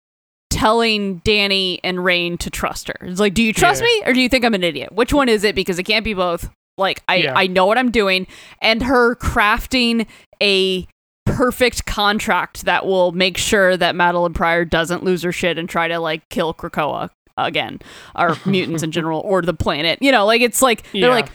telling 0.51 1.19
Dani 1.21 1.79
and 1.83 1.97
Rahne 1.97 2.37
to 2.39 2.49
trust 2.49 2.87
her. 2.87 2.95
It's 3.01 3.19
like, 3.19 3.33
do 3.33 3.43
you 3.43 3.51
trust 3.53 3.81
Yeah. 3.81 3.85
me 3.87 4.03
or 4.05 4.13
do 4.13 4.21
you 4.21 4.29
think 4.29 4.45
I'm 4.45 4.53
an 4.53 4.63
idiot? 4.63 4.91
Which 4.93 5.13
one 5.13 5.29
is 5.29 5.43
it? 5.43 5.55
Because 5.55 5.77
it 5.79 5.83
can't 5.83 6.05
be 6.05 6.13
both. 6.13 6.49
Like 6.77 7.03
I 7.07 7.15
Yeah. 7.17 7.33
I 7.35 7.47
know 7.47 7.65
what 7.65 7.77
I'm 7.77 7.91
doing, 7.91 8.27
and 8.61 8.83
her 8.83 9.15
crafting 9.15 10.07
a 10.41 10.87
perfect 11.35 11.85
contract 11.85 12.65
that 12.65 12.85
will 12.85 13.11
make 13.11 13.37
sure 13.37 13.75
that 13.77 13.95
Madelyne 13.95 14.33
Pryor 14.33 14.65
doesn't 14.65 15.03
lose 15.03 15.23
her 15.23 15.31
shit 15.31 15.57
and 15.57 15.67
try 15.69 15.87
to 15.87 15.99
like 15.99 16.27
kill 16.29 16.53
Krakoa 16.53 17.09
again 17.37 17.79
or 18.15 18.37
mutants 18.45 18.83
in 18.83 18.91
general 18.91 19.21
or 19.21 19.41
the 19.41 19.53
planet. 19.53 19.99
You 20.01 20.11
know, 20.11 20.25
like 20.25 20.41
it's 20.41 20.61
like 20.61 20.83
they're 20.91 21.01
Yeah. 21.01 21.09
like 21.09 21.29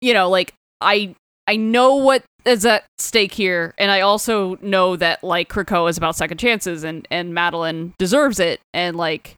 you 0.00 0.14
know, 0.14 0.28
like 0.28 0.52
I 0.80 1.14
I 1.46 1.56
know 1.56 1.96
what 1.96 2.22
is 2.44 2.64
at 2.66 2.84
stake 2.98 3.32
here, 3.32 3.74
and 3.78 3.90
I 3.90 4.00
also 4.02 4.56
know 4.60 4.96
that 4.96 5.24
like 5.24 5.48
Krakoa 5.48 5.88
is 5.90 5.96
about 5.98 6.16
second 6.16 6.38
chances, 6.38 6.84
and 6.84 7.06
and 7.10 7.32
Madelyne 7.34 7.92
deserves 7.98 8.38
it, 8.38 8.60
and 8.72 8.96
like 8.96 9.34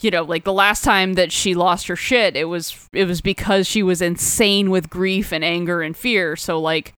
you 0.00 0.10
know, 0.10 0.22
like 0.22 0.44
the 0.44 0.52
last 0.52 0.82
time 0.84 1.14
that 1.14 1.30
she 1.32 1.54
lost 1.54 1.86
her 1.88 1.96
shit, 1.96 2.36
it 2.36 2.44
was 2.46 2.88
it 2.92 3.06
was 3.06 3.20
because 3.20 3.66
she 3.66 3.82
was 3.82 4.00
insane 4.02 4.70
with 4.70 4.88
grief 4.90 5.32
and 5.32 5.44
anger 5.44 5.82
and 5.82 5.96
fear. 5.96 6.34
So 6.36 6.60
like, 6.60 6.92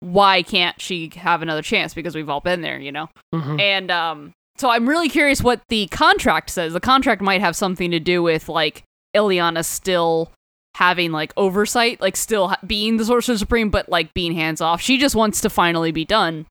why 0.00 0.42
can't 0.42 0.80
she 0.80 1.10
have 1.16 1.42
another 1.42 1.62
chance? 1.62 1.94
Because 1.94 2.14
we've 2.14 2.28
all 2.28 2.40
been 2.40 2.62
there, 2.62 2.78
you 2.78 2.90
know. 2.92 3.08
Mhm. 3.34 3.60
And 3.60 3.90
um, 3.90 4.32
so 4.56 4.70
I'm 4.70 4.88
really 4.88 5.08
curious 5.08 5.42
what 5.42 5.60
the 5.68 5.86
contract 5.88 6.50
says. 6.50 6.72
The 6.72 6.80
contract 6.80 7.20
might 7.22 7.40
have 7.40 7.54
something 7.56 7.90
to 7.90 8.00
do 8.00 8.22
with 8.22 8.48
like 8.48 8.82
Illyana 9.14 9.64
still 9.64 10.32
having 10.76 11.12
like 11.12 11.32
oversight, 11.36 12.00
like 12.00 12.16
still 12.16 12.48
ha- 12.48 12.58
being 12.66 12.96
the 12.96 13.04
Sorcerer 13.04 13.36
Supreme, 13.36 13.70
but 13.70 13.88
like 13.88 14.14
being 14.14 14.32
hands 14.34 14.60
off. 14.60 14.80
She 14.80 14.98
just 14.98 15.14
wants 15.14 15.40
to 15.42 15.50
finally 15.50 15.92
be 15.92 16.04
done 16.04 16.46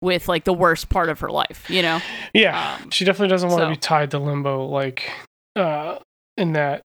with 0.00 0.28
like 0.28 0.44
the 0.44 0.52
worst 0.52 0.88
part 0.88 1.08
of 1.08 1.20
her 1.20 1.30
life, 1.30 1.64
you 1.68 1.82
know? 1.82 2.00
yeah. 2.32 2.78
Um, 2.82 2.90
she 2.90 3.04
definitely 3.04 3.28
doesn't 3.28 3.48
want 3.50 3.60
so- 3.60 3.64
to 3.66 3.70
be 3.70 3.76
tied 3.76 4.10
to 4.12 4.18
limbo 4.18 4.64
like 4.66 5.10
uh 5.56 5.98
in 6.36 6.52
that 6.52 6.82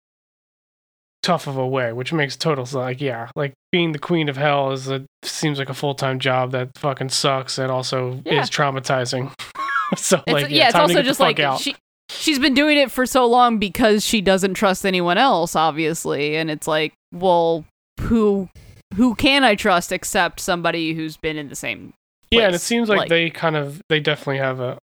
tough 1.23 1.47
of 1.47 1.57
a 1.57 1.66
way, 1.66 1.93
which 1.93 2.12
makes 2.12 2.37
total 2.37 2.64
sense. 2.66 2.75
Like, 2.75 3.01
yeah, 3.01 3.29
like 3.37 3.53
being 3.73 3.93
the 3.93 3.99
queen 3.99 4.29
of 4.29 4.37
hell 4.37 4.73
is 4.73 4.89
a 4.89 5.05
seems 5.23 5.59
like 5.59 5.68
a 5.68 5.75
full 5.75 5.95
time 5.95 6.18
job 6.18 6.53
that 6.53 6.71
fucking 6.79 7.11
sucks 7.11 7.59
and 7.59 7.71
also 7.71 8.21
Yeah. 8.25 8.41
is 8.43 8.51
traumatizing. 8.51 9.33
so 9.97 10.23
It's, 10.27 10.33
like, 10.33 10.51
yeah, 10.51 10.66
it's 10.66 10.73
time 10.75 10.89
to 10.89 10.95
also 10.95 11.03
just 11.03 11.21
like 11.21 11.39
out. 11.41 11.61
she 11.61 11.77
she's 12.09 12.39
been 12.39 12.55
doing 12.55 12.79
it 12.79 12.91
for 12.91 13.07
so 13.07 13.27
long 13.27 13.59
because 13.59 14.05
she 14.05 14.21
doesn't 14.21 14.55
trust 14.55 14.85
anyone 14.87 15.18
else, 15.18 15.55
obviously, 15.57 16.37
and 16.37 16.51
it's 16.51 16.66
like, 16.66 16.93
well, 17.12 17.64
who 18.01 18.49
who 18.97 19.14
can 19.14 19.45
I 19.45 19.55
trust 19.55 19.93
except 19.93 20.41
somebody 20.41 20.95
who's 20.95 21.16
been 21.16 21.37
in 21.37 21.49
the 21.49 21.55
same 21.57 21.93
yeah, 22.33 22.47
and 22.47 22.55
it 22.55 22.61
seems 22.61 22.89
like, 22.89 22.99
like- 22.99 23.09
they 23.09 23.29
kind 23.31 23.57
of 23.57 23.81
they 23.89 24.01
definitely 24.01 24.39
have 24.39 24.61
a 24.61 24.79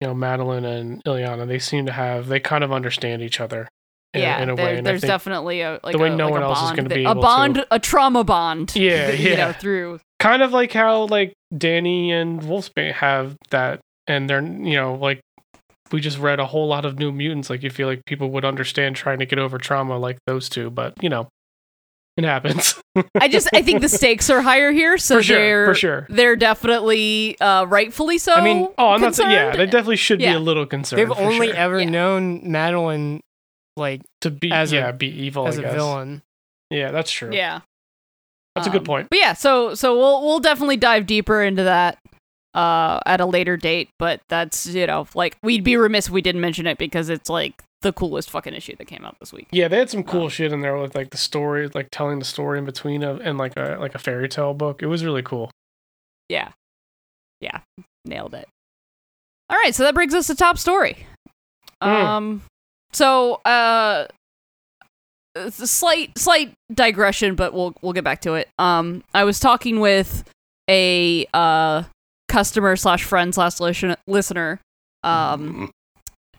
you 0.00 0.08
know 0.08 0.14
Madelyne 0.14 0.64
and 0.64 1.04
Illyana. 1.04 1.46
They 1.46 1.58
seem 1.58 1.86
to 1.86 1.92
have 1.92 2.26
they 2.28 2.40
kind 2.40 2.64
of 2.64 2.72
understand 2.72 3.22
each 3.22 3.40
other. 3.40 3.68
In, 4.14 4.22
yeah, 4.22 4.42
in 4.42 4.48
a 4.48 4.56
there- 4.56 4.64
way. 4.64 4.78
And 4.78 4.86
I 4.88 4.90
there's 4.92 5.02
think 5.02 5.10
definitely 5.10 5.60
a 5.60 5.78
like 5.82 5.92
the 5.92 5.98
way 5.98 6.08
a, 6.10 6.16
no 6.16 6.24
like 6.26 6.32
one 6.32 6.42
a 6.42 6.46
else 6.46 6.58
is 6.58 6.64
bond 6.64 6.76
gonna 6.76 6.88
be 6.88 7.04
a 7.04 7.10
able 7.10 7.14
to. 7.16 7.20
bond, 7.20 7.64
a 7.70 7.78
trauma 7.78 8.24
bond. 8.24 8.74
Yeah, 8.74 9.10
you 9.12 9.30
know, 9.30 9.36
yeah. 9.36 9.52
through 9.52 10.00
kind 10.18 10.42
of 10.42 10.52
like 10.52 10.72
how 10.72 11.02
like 11.04 11.34
Dani 11.54 12.08
and 12.10 12.40
Wolfsbane 12.40 12.92
have 12.94 13.36
that, 13.50 13.80
and 14.06 14.28
they're 14.28 14.42
you 14.42 14.76
know 14.76 14.94
like 14.94 15.20
we 15.92 16.00
just 16.00 16.18
read 16.18 16.40
a 16.40 16.46
whole 16.46 16.66
lot 16.66 16.84
of 16.86 16.98
New 16.98 17.12
Mutants. 17.12 17.50
Like 17.50 17.62
you 17.62 17.70
feel 17.70 17.86
like 17.86 18.00
people 18.06 18.30
would 18.30 18.44
understand 18.46 18.96
trying 18.96 19.18
to 19.18 19.26
get 19.26 19.38
over 19.38 19.58
trauma 19.58 19.98
like 19.98 20.16
those 20.26 20.48
two, 20.48 20.70
but 20.70 20.94
you 21.02 21.10
know, 21.10 21.28
it 22.16 22.24
happens. 22.24 22.80
I 23.20 23.28
just 23.28 23.48
I 23.54 23.60
think 23.62 23.82
the 23.82 23.88
stakes 24.00 24.30
are 24.30 24.40
higher 24.40 24.70
here, 24.72 24.96
so 24.96 25.16
for 25.18 25.22
sure, 25.22 25.36
they're 25.38 25.66
for 25.66 25.74
sure. 25.74 26.06
they're 26.08 26.36
definitely 26.36 27.38
uh, 27.40 27.64
rightfully 27.66 28.16
so. 28.18 28.32
I 28.32 28.42
mean, 28.42 28.68
Oh, 28.78 28.88
I'm 28.88 29.00
not 29.02 29.14
saying 29.14 29.30
yeah. 29.32 29.54
They 29.54 29.66
definitely 29.66 29.96
should 29.96 30.20
Yeah. 30.22 30.32
be 30.32 30.36
a 30.36 30.40
little 30.40 30.64
concerned. 30.66 30.98
They've 31.00 31.12
only 31.18 31.48
sure. 31.48 31.56
ever 31.56 31.80
Yeah. 31.80 31.90
known 31.90 32.40
Madelyne 32.42 33.20
like 33.78 34.02
to 34.20 34.30
be 34.30 34.52
as 34.52 34.72
a- 34.72 34.76
yeah 34.76 34.92
be 34.92 35.08
evil 35.08 35.46
as 35.48 35.56
I 35.58 35.62
a 35.62 35.64
guess. 35.64 35.74
villain. 35.74 36.22
Yeah, 36.70 36.90
that's 36.90 37.10
true. 37.10 37.30
yeah, 37.32 37.60
that's 38.54 38.66
a 38.66 38.70
good 38.70 38.80
Um, 38.80 38.84
point. 38.86 39.08
But 39.10 39.18
yeah, 39.20 39.32
so 39.32 39.74
so 39.74 39.96
we'll 39.96 40.22
we'll 40.26 40.40
definitely 40.40 40.76
dive 40.76 41.06
deeper 41.06 41.42
into 41.42 41.62
that 41.64 41.98
uh 42.54 43.00
at 43.06 43.20
a 43.20 43.26
later 43.26 43.56
date. 43.56 43.88
But 43.98 44.20
that's 44.28 44.66
you 44.66 44.86
know 44.86 45.06
like 45.14 45.36
we'd 45.42 45.64
be 45.64 45.76
remiss 45.76 46.08
if 46.08 46.12
we 46.12 46.20
didn't 46.22 46.40
mention 46.40 46.66
it 46.66 46.76
because 46.78 47.08
it's 47.08 47.30
like 47.30 47.62
the 47.80 47.92
coolest 47.92 48.28
fucking 48.30 48.54
issue 48.54 48.74
that 48.76 48.86
came 48.86 49.04
out 49.04 49.16
this 49.20 49.32
week. 49.32 49.46
Yeah, 49.52 49.68
they 49.68 49.78
had 49.78 49.88
some 49.88 50.02
cool 50.02 50.24
Um, 50.24 50.28
shit 50.30 50.52
in 50.52 50.60
there 50.62 50.76
with 50.76 50.94
like 50.96 51.10
the 51.10 51.16
story, 51.16 51.68
like 51.74 51.88
telling 51.92 52.18
the 52.18 52.24
story 52.24 52.58
in 52.58 52.64
between 52.64 53.02
of 53.04 53.20
and 53.20 53.38
like 53.38 53.56
a 53.56 53.76
like 53.80 53.94
a 53.94 53.98
fairy 53.98 54.28
tale 54.28 54.52
book. 54.52 54.82
It 54.82 54.86
was 54.86 55.04
really 55.04 55.22
cool. 55.22 55.50
Yeah, 56.28 56.50
yeah, 57.40 57.60
nailed 58.04 58.34
it. 58.34 58.48
All 59.48 59.56
right, 59.56 59.74
so 59.74 59.84
that 59.84 59.94
brings 59.94 60.12
us 60.12 60.26
to 60.26 60.34
top 60.34 60.58
story. 60.58 61.06
Mm. 61.82 61.86
Um, 61.88 62.42
so 62.92 63.34
uh, 63.44 64.06
it's 65.34 65.60
a 65.60 65.66
slight 65.66 66.16
slight 66.18 66.52
digression, 66.72 67.34
but 67.34 67.52
we'll 67.52 67.74
we'll 67.82 67.92
get 67.92 68.04
back 68.04 68.20
to 68.22 68.34
it. 68.34 68.48
Um, 68.58 69.04
I 69.14 69.24
was 69.24 69.40
talking 69.40 69.80
with 69.80 70.24
a 70.68 71.26
uh 71.34 71.84
customer 72.28 72.76
slash 72.76 73.04
friend 73.04 73.34
slash 73.34 73.60
listen- 73.60 73.96
listener. 74.06 74.60
Um, 75.02 75.70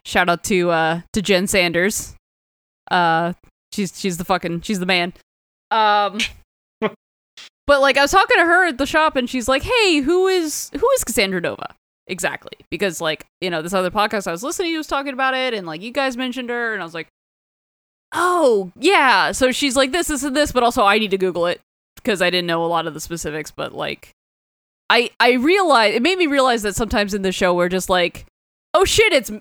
shout 0.05 0.29
out 0.29 0.43
to 0.45 0.69
uh 0.71 1.01
to 1.13 1.21
Jen 1.21 1.47
Sanders. 1.47 2.15
Uh, 2.91 3.33
she's 3.71 3.97
she's 3.99 4.17
the 4.17 4.25
fucking 4.25 4.61
she's 4.61 4.79
the 4.79 4.85
man. 4.85 5.13
Um. 5.71 6.19
But 7.67 7.81
like 7.81 7.97
I 7.97 8.01
was 8.01 8.09
talking 8.09 8.37
to 8.37 8.45
her 8.45 8.65
at 8.65 8.79
the 8.79 8.87
shop 8.87 9.15
and 9.15 9.29
she's 9.29 9.47
like, 9.47 9.61
"Hey, 9.61 9.99
who 9.99 10.25
is 10.25 10.71
who 10.73 10.89
is 10.95 11.03
Cassandra 11.03 11.39
Nova?" 11.39 11.75
Exactly. 12.09 12.53
Because 12.71 12.99
like, 12.99 13.25
you 13.39 13.49
know, 13.49 13.61
this 13.61 13.73
other 13.73 13.91
podcast 13.91 14.27
I 14.27 14.31
was 14.31 14.43
listening 14.43 14.73
to 14.73 14.77
was 14.77 14.87
talking 14.87 15.13
about 15.13 15.35
it 15.35 15.53
and 15.53 15.65
like 15.67 15.81
you 15.81 15.91
guys 15.91 16.17
mentioned 16.17 16.49
her 16.49 16.73
and 16.73 16.81
I 16.81 16.85
was 16.85 16.95
like, 16.95 17.07
"Oh, 18.13 18.71
yeah." 18.75 19.31
So 19.31 19.51
she's 19.51 19.75
like 19.75 19.91
this 19.91 20.07
this 20.07 20.23
and 20.23 20.35
this, 20.35 20.51
but 20.51 20.63
also 20.63 20.83
I 20.83 20.97
need 20.97 21.11
to 21.11 21.17
google 21.17 21.45
it 21.45 21.61
because 21.95 22.21
I 22.21 22.31
didn't 22.31 22.47
know 22.47 22.65
a 22.65 22.67
lot 22.67 22.87
of 22.87 22.93
the 22.95 22.99
specifics, 22.99 23.51
but 23.51 23.73
like 23.73 24.11
I 24.89 25.11
I 25.19 25.33
realized 25.33 25.95
it 25.95 26.01
made 26.01 26.17
me 26.17 26.27
realize 26.27 26.63
that 26.63 26.75
sometimes 26.75 27.13
in 27.13 27.21
the 27.21 27.31
show 27.31 27.53
we're 27.53 27.69
just 27.69 27.89
like, 27.89 28.25
"Oh 28.73 28.85
shit, 28.85 29.13
it's 29.13 29.31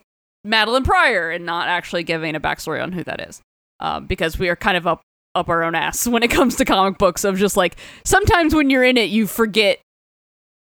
Madelyne 0.47 0.85
Pryor," 0.85 1.31
and 1.31 1.47
not 1.47 1.69
actually 1.69 2.03
giving 2.05 2.37
a 2.37 2.41
backstory 2.41 2.83
on 2.83 2.93
who 2.93 3.03
that 3.05 3.27
is. 3.27 3.41
Um, 3.81 4.07
because 4.07 4.39
we 4.39 4.49
are 4.51 4.57
kind 4.57 4.77
of 4.77 4.87
up 4.87 5.01
up 5.35 5.49
our 5.49 5.63
own 5.63 5.75
ass 5.75 6.07
when 6.07 6.23
it 6.23 6.31
comes 6.31 6.57
to 6.57 6.67
comic 6.67 6.99
books 6.99 7.25
of 7.25 7.39
just 7.39 7.57
like 7.57 7.77
sometimes 8.05 8.55
when 8.55 8.69
you're 8.69 8.85
in 8.85 8.97
it 8.99 9.09
you 9.09 9.27
forget 9.27 9.79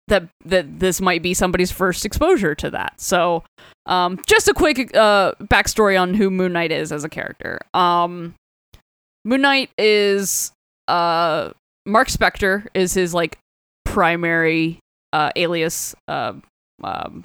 that 0.08 0.28
that 0.44 0.80
this 0.80 1.00
might 1.00 1.22
be 1.22 1.34
somebody's 1.34 1.72
first 1.72 2.04
exposure 2.04 2.54
to 2.54 2.70
that. 2.70 3.00
So, 3.00 3.44
um, 3.86 4.20
just 4.26 4.48
a 4.48 4.54
quick 4.54 4.94
uh, 4.94 5.32
backstory 5.42 6.00
on 6.00 6.14
who 6.14 6.30
Moon 6.30 6.52
Knight 6.52 6.72
is 6.72 6.92
as 6.92 7.04
a 7.04 7.08
character. 7.08 7.60
Um, 7.72 8.34
Moon 9.24 9.40
Knight 9.40 9.70
is 9.78 10.52
uh, 10.88 11.50
Mark 11.86 12.08
Spector 12.08 12.66
is 12.74 12.94
his 12.94 13.14
like 13.14 13.38
primary 13.84 14.78
uh, 15.12 15.30
alias. 15.36 15.94
Uh, 16.08 16.34
um, 16.82 17.24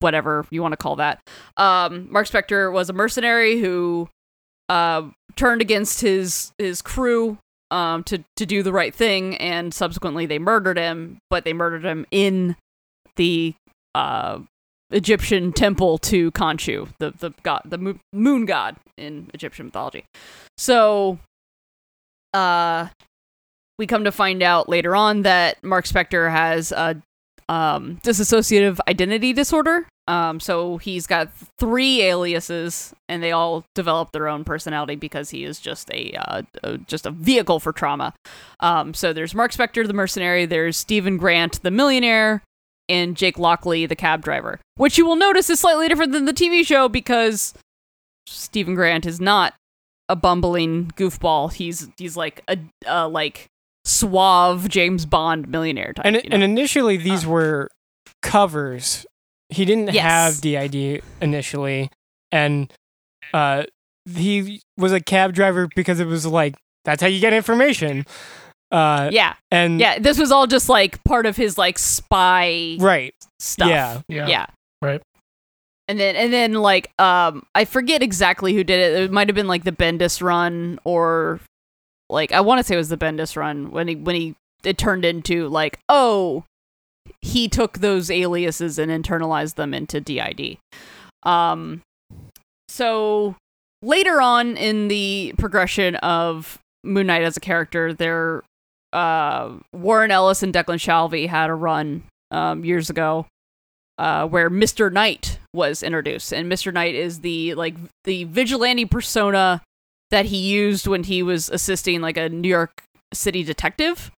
whatever 0.00 0.46
you 0.50 0.62
want 0.62 0.72
to 0.72 0.76
call 0.76 0.96
that. 0.96 1.20
Um, 1.56 2.10
Mark 2.10 2.26
Spector 2.26 2.72
was 2.72 2.90
a 2.90 2.92
mercenary 2.92 3.58
who 3.58 4.08
uh, 4.68 5.08
turned 5.36 5.60
against 5.60 6.00
his 6.00 6.52
his 6.58 6.82
crew 6.82 7.38
um, 7.70 8.04
to 8.04 8.24
to 8.36 8.46
do 8.46 8.62
the 8.62 8.72
right 8.72 8.94
thing, 8.94 9.36
and 9.36 9.72
subsequently 9.72 10.26
they 10.26 10.38
murdered 10.38 10.78
him. 10.78 11.18
But 11.30 11.44
they 11.44 11.52
murdered 11.52 11.84
him 11.84 12.06
in 12.10 12.56
the 13.16 13.54
uh, 13.94 14.40
Egyptian 14.90 15.52
temple 15.52 15.98
to 15.98 16.30
Khonshu, 16.32 16.88
the 16.98 17.12
the 17.12 17.32
god, 17.42 17.62
the 17.64 17.98
moon 18.12 18.46
god 18.46 18.76
in 18.96 19.30
Egyptian 19.34 19.66
mythology. 19.66 20.04
So, 20.58 21.18
uh, 22.32 22.88
we 23.78 23.86
come 23.86 24.04
to 24.04 24.12
find 24.12 24.42
out 24.42 24.68
later 24.68 24.94
on 24.94 25.22
that 25.22 25.62
Mark 25.62 25.84
Spector 25.86 26.30
has 26.30 26.72
a 26.72 27.02
um, 27.48 28.00
dissociative 28.02 28.78
identity 28.88 29.32
disorder. 29.32 29.86
Um, 30.08 30.38
so 30.38 30.78
he's 30.78 31.06
got 31.06 31.30
three 31.58 32.02
aliases, 32.02 32.94
and 33.08 33.22
they 33.22 33.32
all 33.32 33.64
develop 33.74 34.12
their 34.12 34.28
own 34.28 34.44
personality 34.44 34.94
because 34.94 35.30
he 35.30 35.44
is 35.44 35.58
just 35.58 35.90
a, 35.92 36.12
uh, 36.12 36.42
uh, 36.62 36.76
just 36.86 37.06
a 37.06 37.10
vehicle 37.10 37.58
for 37.58 37.72
trauma. 37.72 38.14
Um, 38.60 38.94
so 38.94 39.12
there's 39.12 39.34
Mark 39.34 39.52
Spector, 39.52 39.86
the 39.86 39.92
mercenary. 39.92 40.46
There's 40.46 40.76
Stephen 40.76 41.16
Grant, 41.16 41.62
the 41.62 41.72
millionaire, 41.72 42.42
and 42.88 43.16
Jake 43.16 43.38
Lockley, 43.38 43.84
the 43.86 43.96
cab 43.96 44.22
driver. 44.22 44.60
Which 44.76 44.96
you 44.96 45.06
will 45.06 45.16
notice 45.16 45.50
is 45.50 45.58
slightly 45.58 45.88
different 45.88 46.12
than 46.12 46.24
the 46.24 46.32
TV 46.32 46.64
show 46.64 46.88
because 46.88 47.54
Stephen 48.28 48.74
Grant 48.74 49.06
is 49.06 49.20
not 49.20 49.54
a 50.08 50.14
bumbling 50.14 50.92
goofball. 50.96 51.52
He's 51.52 51.88
he's 51.96 52.16
like 52.16 52.42
a 52.48 52.58
uh, 52.86 53.08
like 53.08 53.46
suave 53.86 54.68
James 54.68 55.06
Bond 55.06 55.48
millionaire 55.48 55.92
type. 55.92 56.04
And 56.04 56.16
you 56.16 56.28
know? 56.28 56.34
and 56.34 56.42
initially 56.42 56.96
these 56.96 57.24
were 57.26 57.70
covers. 58.22 59.06
He 59.48 59.64
didn't 59.64 59.92
Yes. 59.94 60.02
have 60.04 60.40
DID 60.40 61.02
initially, 61.20 61.90
and 62.32 62.72
uh, 63.32 63.62
he 64.12 64.60
was 64.76 64.92
a 64.92 65.00
cab 65.00 65.32
driver 65.34 65.68
because 65.76 66.00
it 66.00 66.06
was 66.06 66.26
like 66.26 66.56
that's 66.84 67.00
how 67.00 67.08
you 67.08 67.20
get 67.20 67.32
information. 67.32 68.04
Uh, 68.72 69.08
yeah, 69.12 69.34
and 69.52 69.78
yeah. 69.78 69.98
This 70.00 70.18
was 70.18 70.32
all 70.32 70.48
just 70.48 70.68
like 70.68 71.02
part 71.04 71.24
of 71.26 71.36
his 71.36 71.56
like 71.56 71.78
spy 71.78 72.76
right, 72.80 73.14
stuff. 73.38 73.68
yeah, 73.68 74.00
Yeah. 74.08 74.26
yeah. 74.26 74.46
Right. 74.82 75.00
And 75.88 76.00
then 76.00 76.16
and 76.16 76.32
then 76.32 76.54
like 76.54 76.90
um 77.00 77.44
I 77.54 77.64
forget 77.64 78.02
exactly 78.02 78.52
who 78.54 78.64
did 78.64 78.80
it. 78.80 79.02
It 79.04 79.12
might 79.12 79.28
have 79.28 79.36
been 79.36 79.46
like 79.46 79.62
the 79.62 79.70
Bendis 79.70 80.20
run 80.20 80.80
or 80.82 81.38
like 82.08 82.32
I 82.32 82.40
want 82.40 82.58
to 82.58 82.64
say 82.64 82.74
it 82.74 82.78
was 82.78 82.88
the 82.88 82.96
Bendis 82.96 83.36
run 83.36 83.70
when 83.70 83.88
he 83.88 83.96
when 83.96 84.14
he 84.14 84.34
it 84.64 84.78
turned 84.78 85.04
into 85.04 85.48
like 85.48 85.78
oh 85.88 86.44
he 87.22 87.48
took 87.48 87.78
those 87.78 88.10
aliases 88.10 88.78
and 88.78 88.90
internalized 88.90 89.54
them 89.54 89.74
into 89.74 90.00
DID. 90.00 90.58
Um 91.22 91.82
so 92.68 93.36
later 93.82 94.20
on 94.20 94.56
in 94.56 94.88
the 94.88 95.34
progression 95.38 95.96
of 95.96 96.58
Moon 96.84 97.06
Knight 97.06 97.22
as 97.22 97.36
a 97.36 97.40
character 97.40 97.92
there 97.92 98.42
uh 98.92 99.52
Warren 99.72 100.10
Ellis 100.10 100.42
and 100.42 100.52
Declan 100.52 100.78
Shalvey 100.78 101.28
had 101.28 101.50
a 101.50 101.54
run 101.54 102.04
um 102.30 102.64
years 102.64 102.90
ago 102.90 103.26
uh, 103.98 104.26
where 104.26 104.50
Mr. 104.50 104.92
Knight 104.92 105.38
was 105.54 105.82
introduced, 105.82 106.32
and 106.32 106.50
Mr. 106.50 106.72
Knight 106.72 106.94
is 106.94 107.20
the 107.20 107.54
like 107.54 107.74
the 108.04 108.24
vigilante 108.24 108.84
persona 108.84 109.62
that 110.10 110.26
he 110.26 110.36
used 110.36 110.86
when 110.86 111.04
he 111.04 111.22
was 111.22 111.48
assisting 111.48 112.00
like 112.00 112.16
a 112.16 112.28
New 112.28 112.48
York 112.48 112.82
City 113.12 113.42
detective, 113.42 114.10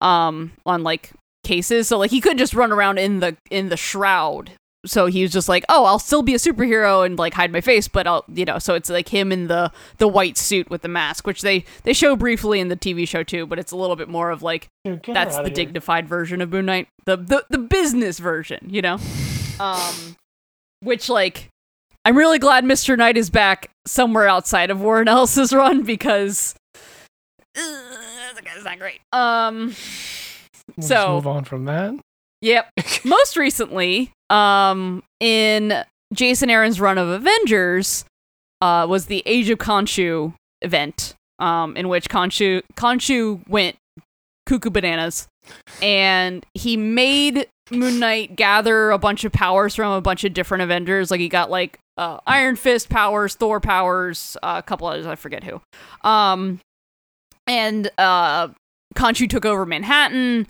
um, 0.00 0.52
on 0.66 0.82
like 0.82 1.12
cases. 1.44 1.88
So 1.88 1.98
like 1.98 2.10
he 2.10 2.20
couldn't 2.20 2.38
just 2.38 2.54
run 2.54 2.72
around 2.72 2.98
in 2.98 3.20
the 3.20 3.36
in 3.50 3.68
the 3.68 3.76
shroud. 3.76 4.52
So 4.86 5.06
he 5.06 5.20
was 5.20 5.32
just 5.32 5.46
like, 5.46 5.62
oh, 5.68 5.84
I'll 5.84 5.98
still 5.98 6.22
be 6.22 6.32
a 6.34 6.38
superhero 6.38 7.04
and 7.04 7.18
like 7.18 7.34
hide 7.34 7.52
my 7.52 7.60
face, 7.60 7.86
but 7.86 8.06
I'll 8.06 8.24
you 8.32 8.46
know. 8.46 8.58
So 8.58 8.74
it's 8.74 8.88
like 8.88 9.08
him 9.08 9.30
in 9.30 9.48
the 9.48 9.70
the 9.98 10.08
white 10.08 10.38
suit 10.38 10.70
with 10.70 10.80
the 10.80 10.88
mask, 10.88 11.26
which 11.26 11.42
they 11.42 11.64
they 11.82 11.92
show 11.92 12.16
briefly 12.16 12.60
in 12.60 12.68
the 12.68 12.76
TV 12.76 13.06
show 13.06 13.22
too, 13.22 13.46
but 13.46 13.58
it's 13.58 13.72
a 13.72 13.76
little 13.76 13.96
bit 13.96 14.08
more 14.08 14.30
of 14.30 14.42
like 14.42 14.68
Dude, 14.84 15.02
that's 15.06 15.36
the 15.36 15.50
dignified 15.50 16.08
version 16.08 16.40
of 16.40 16.50
Moon 16.50 16.66
Knight, 16.66 16.88
the 17.04 17.18
the 17.18 17.44
the 17.50 17.58
business 17.58 18.18
version, 18.18 18.66
you 18.68 18.82
know. 18.82 18.98
Um, 19.60 20.16
which 20.82 21.10
like, 21.10 21.48
I'm 22.04 22.16
really 22.16 22.38
glad 22.38 22.64
Mister 22.64 22.96
Knight 22.96 23.16
is 23.16 23.30
back 23.30 23.70
somewhere 23.86 24.28
outside 24.28 24.70
of 24.70 24.80
Warren 24.80 25.08
Ellis's 25.08 25.52
run 25.52 25.82
because 25.82 26.54
uh, 27.56 28.32
the 28.34 28.42
guy's 28.42 28.64
not 28.64 28.78
great. 28.78 29.00
Um, 29.12 29.74
We'll 30.76 30.86
so- 30.86 30.94
just 30.94 31.08
move 31.08 31.26
on 31.26 31.44
from 31.44 31.64
that. 31.66 31.94
Yep. 32.42 32.70
Most 33.04 33.36
recently, 33.36 34.12
um, 34.30 35.02
in 35.18 35.84
Jason 36.14 36.48
Aaron's 36.48 36.80
run 36.80 36.96
of 36.96 37.08
Avengers, 37.08 38.04
uh, 38.62 38.86
was 38.88 39.06
the 39.06 39.22
Age 39.26 39.50
of 39.50 39.58
Khonshu 39.58 40.32
event, 40.62 41.14
um, 41.38 41.76
in 41.76 41.88
which 41.88 42.08
Khonshu 42.08 42.62
Khonshu 42.76 43.46
went 43.48 43.76
cuckoo 44.46 44.70
bananas, 44.70 45.26
and 45.82 46.46
he 46.54 46.76
made 46.78 47.46
Moon 47.70 47.98
Knight 47.98 48.36
gather 48.36 48.90
a 48.90 48.98
bunch 48.98 49.24
of 49.24 49.32
powers 49.32 49.74
from 49.74 49.92
a 49.92 50.00
bunch 50.00 50.24
of 50.24 50.34
different 50.34 50.62
Avengers. 50.62 51.10
Like 51.10 51.20
he 51.20 51.28
got 51.28 51.50
like 51.50 51.78
uh, 51.96 52.18
Iron 52.26 52.56
Fist 52.56 52.88
powers, 52.88 53.34
Thor 53.34 53.60
powers, 53.60 54.36
uh, 54.42 54.56
a 54.58 54.62
couple 54.62 54.86
others 54.86 55.06
I 55.06 55.16
forget 55.16 55.44
who. 55.44 55.60
Um, 56.08 56.60
and 57.46 57.90
uh, 57.98 58.48
Khonshu 58.94 59.28
took 59.28 59.44
over 59.44 59.66
Manhattan. 59.66 60.46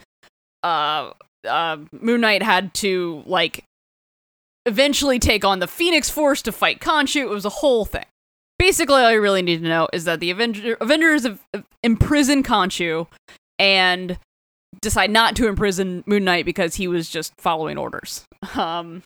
Uh, 0.62 1.12
uh, 1.48 1.78
Moon 1.92 2.20
Knight 2.20 2.42
had 2.42 2.74
to 2.74 3.22
like 3.26 3.64
eventually 4.66 5.18
take 5.18 5.44
on 5.44 5.58
the 5.58 5.66
Phoenix 5.66 6.10
Force 6.10 6.42
to 6.42 6.52
fight 6.52 6.80
Khonshu. 6.80 7.22
It 7.22 7.28
was 7.28 7.44
a 7.44 7.50
whole 7.50 7.84
thing. 7.84 8.04
Basically, 8.58 9.02
all 9.02 9.10
you 9.10 9.22
really 9.22 9.40
need 9.40 9.62
to 9.62 9.68
know 9.68 9.88
is 9.92 10.04
that 10.04 10.20
the 10.20 10.30
Avenger- 10.30 10.76
Avengers 10.80 11.24
have 11.24 11.40
imprisoned 11.82 12.44
Khonshu 12.44 13.06
and 13.58 14.18
decide 14.82 15.10
not 15.10 15.36
to 15.36 15.46
imprison 15.46 16.02
Moon 16.06 16.24
Knight 16.24 16.44
because 16.44 16.76
he 16.76 16.88
was 16.88 17.08
just 17.08 17.32
following 17.38 17.78
orders. 17.78 18.24
Um, 18.54 19.02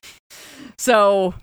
so 0.79 1.35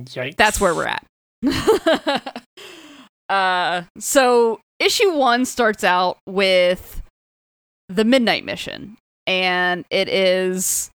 Yikes. 0.00 0.36
that's 0.36 0.60
where 0.60 0.74
we're 0.74 0.86
at. 0.86 2.42
uh, 3.28 3.82
so 3.98 4.60
issue 4.78 5.12
one 5.12 5.44
starts 5.44 5.84
out 5.84 6.18
with 6.26 7.02
the 7.88 8.04
Midnight 8.04 8.44
Mission, 8.44 8.96
and 9.26 9.84
it 9.90 10.08
is 10.08 10.90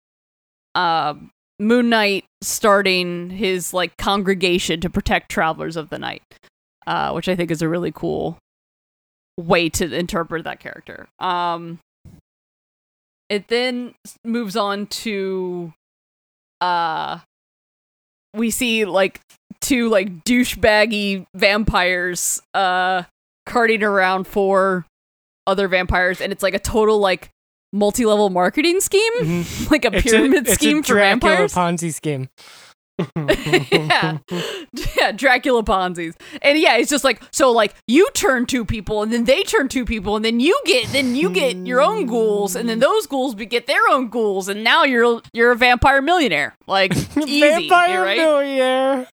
uh, 0.74 1.14
Moon 1.58 1.88
Knight 1.88 2.24
starting 2.42 3.30
his 3.30 3.74
like 3.74 3.96
congregation 3.96 4.80
to 4.80 4.90
protect 4.90 5.30
travelers 5.30 5.76
of 5.76 5.90
the 5.90 5.98
night, 5.98 6.22
uh, 6.86 7.12
which 7.12 7.28
I 7.28 7.34
think 7.34 7.50
is 7.50 7.62
a 7.62 7.68
really 7.68 7.92
cool 7.92 8.38
way 9.36 9.68
to 9.70 9.92
interpret 9.92 10.44
that 10.44 10.60
character. 10.60 11.08
Um, 11.18 11.78
it 13.28 13.48
then 13.48 13.94
moves 14.24 14.56
on 14.56 14.86
to 14.86 15.72
uh 16.60 17.18
we 18.34 18.50
see 18.50 18.84
like 18.84 19.20
two 19.60 19.88
like 19.88 20.24
douchebaggy 20.24 21.26
vampires 21.34 22.40
uh 22.54 23.02
carting 23.46 23.82
around 23.82 24.26
four 24.26 24.84
other 25.46 25.68
vampires 25.68 26.20
and 26.20 26.32
it's 26.32 26.42
like 26.42 26.54
a 26.54 26.58
total 26.58 26.98
like 26.98 27.30
multi-level 27.72 28.30
marketing 28.30 28.80
scheme 28.80 29.12
Mhm. 29.20 29.70
like 29.70 29.84
a 29.84 29.94
It's 29.94 30.02
pyramid 30.10 30.46
it's 30.46 30.54
scheme 30.54 30.78
a 30.78 30.82
for 30.82 30.94
Dracula 30.94 31.20
vampires 31.36 31.54
Ponzi 31.54 31.92
scheme. 31.92 32.28
yeah. 33.70 34.18
yeah, 34.96 35.12
Dracula 35.12 35.62
Ponzi's. 35.62 36.14
And 36.42 36.58
yeah, 36.58 36.76
it's 36.76 36.90
just 36.90 37.04
like 37.04 37.22
so 37.30 37.52
like 37.52 37.74
you 37.86 38.08
turn 38.14 38.46
two 38.46 38.64
people 38.64 39.02
and 39.02 39.12
then 39.12 39.24
they 39.24 39.42
turn 39.42 39.68
two 39.68 39.84
people 39.84 40.16
and 40.16 40.24
then 40.24 40.40
you 40.40 40.60
get 40.64 40.88
then 40.88 41.14
you 41.14 41.30
get 41.30 41.56
your 41.56 41.80
own 41.80 42.06
ghouls 42.06 42.56
and 42.56 42.68
then 42.68 42.80
those 42.80 43.06
ghouls 43.06 43.34
get 43.34 43.66
their 43.66 43.88
own 43.88 44.08
ghouls 44.08 44.48
and 44.48 44.64
now 44.64 44.84
you're 44.84 45.22
you're 45.32 45.52
a 45.52 45.56
vampire 45.56 46.02
millionaire. 46.02 46.56
Like 46.66 46.94
easy, 47.16 47.40
Vampire 47.40 48.02
right? 48.02 48.16
millionaire. 48.16 49.06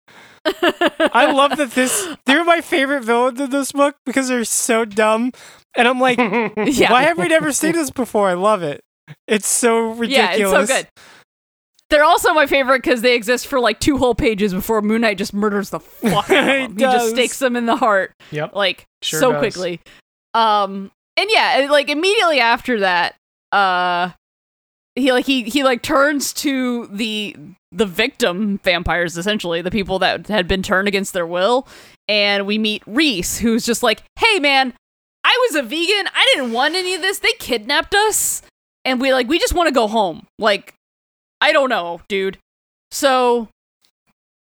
I 0.46 1.32
love 1.32 1.58
that 1.58 1.72
this. 1.72 2.08
They're 2.26 2.44
my 2.44 2.62
favorite 2.62 3.04
villains 3.04 3.40
in 3.40 3.50
this 3.50 3.72
book 3.72 3.96
because 4.06 4.28
they're 4.28 4.44
so 4.44 4.86
dumb, 4.86 5.32
and 5.76 5.88
I'm 5.88 6.00
like, 6.00 6.18
yeah. 6.20 6.92
why 6.92 7.04
have 7.04 7.18
we 7.18 7.28
never 7.28 7.52
seen 7.52 7.72
this 7.72 7.90
before? 7.90 8.30
I 8.30 8.34
love 8.34 8.62
it. 8.62 8.84
It's 9.28 9.48
so 9.48 9.92
ridiculous. 9.92 10.10
Yeah, 10.10 10.60
it's 10.60 10.70
so 10.70 10.76
good. 10.82 10.88
They're 11.96 12.04
also 12.04 12.34
my 12.34 12.46
favorite 12.46 12.82
because 12.84 13.02
they 13.02 13.16
exist 13.16 13.48
for 13.48 13.62
like 13.62 13.80
two 13.80 13.98
whole 13.98 14.16
pages 14.16 14.54
before 14.54 14.82
Moon 14.82 15.00
Knight 15.00 15.18
just 15.18 15.34
murders 15.34 15.70
the 15.70 15.80
fuck 15.80 16.30
out 16.30 16.50
of 16.50 16.56
He 16.56 16.68
them. 16.68 16.72
He 16.78 16.84
just 16.84 17.10
stakes 17.12 17.40
them 17.40 17.56
in 17.56 17.68
the 17.68 17.78
heart. 17.78 18.12
yep. 18.32 18.54
like 18.54 18.86
Sure 19.02 19.18
so 19.22 19.32
does. 19.32 19.40
quickly. 19.40 19.80
Um 20.34 20.92
and 21.16 21.30
yeah, 21.32 21.68
like 21.72 21.90
immediately 21.90 22.42
after 22.42 22.82
that, 22.82 23.16
uh 23.54 24.10
he 24.96 25.14
like 25.14 25.26
he 25.26 25.44
he 25.44 25.64
like 25.64 25.82
turns 25.84 26.34
to 26.34 26.88
the 26.88 27.34
the 27.72 27.86
victim 27.86 28.60
vampires 28.62 29.18
essentially, 29.18 29.62
the 29.62 29.72
people 29.72 29.98
that 30.00 30.28
had 30.28 30.50
been 30.50 30.64
turned 30.64 30.90
against 30.90 31.14
their 31.14 31.26
will, 31.26 31.66
and 32.10 32.46
we 32.46 32.58
meet 32.58 32.84
Reese 32.86 33.38
who's 33.38 33.66
just 33.66 33.84
like, 33.84 34.04
"Hey 34.20 34.40
man, 34.40 34.74
I 35.24 35.48
was 35.48 35.56
a 35.56 35.64
vegan. 35.64 36.08
I 36.14 36.30
didn't 36.34 36.52
want 36.52 36.76
any 36.76 36.94
of 36.94 37.02
this. 37.02 37.20
They 37.20 37.32
kidnapped 37.40 37.96
us 37.96 38.42
and 38.84 39.00
we 39.00 39.14
like 39.14 39.30
we 39.30 39.40
just 39.40 39.54
want 39.54 39.68
to 39.70 39.74
go 39.74 39.88
home." 39.88 40.28
Like 40.38 40.74
I 41.46 41.52
don't 41.52 41.70
know, 41.70 42.02
dude. 42.08 42.40
So 42.90 43.50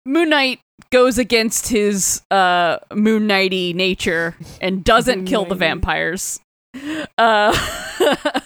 Moon 0.05 0.29
Knight 0.29 0.61
goes 0.89 1.17
against 1.17 1.67
his 1.67 2.21
uh 2.31 2.77
Moon 2.93 3.27
Knighty 3.27 3.75
nature 3.75 4.37
and 4.61 4.85
doesn't 4.85 5.25
kill 5.25 5.43
the 5.43 5.53
vampires. 5.53 6.39
Uh 7.17 7.53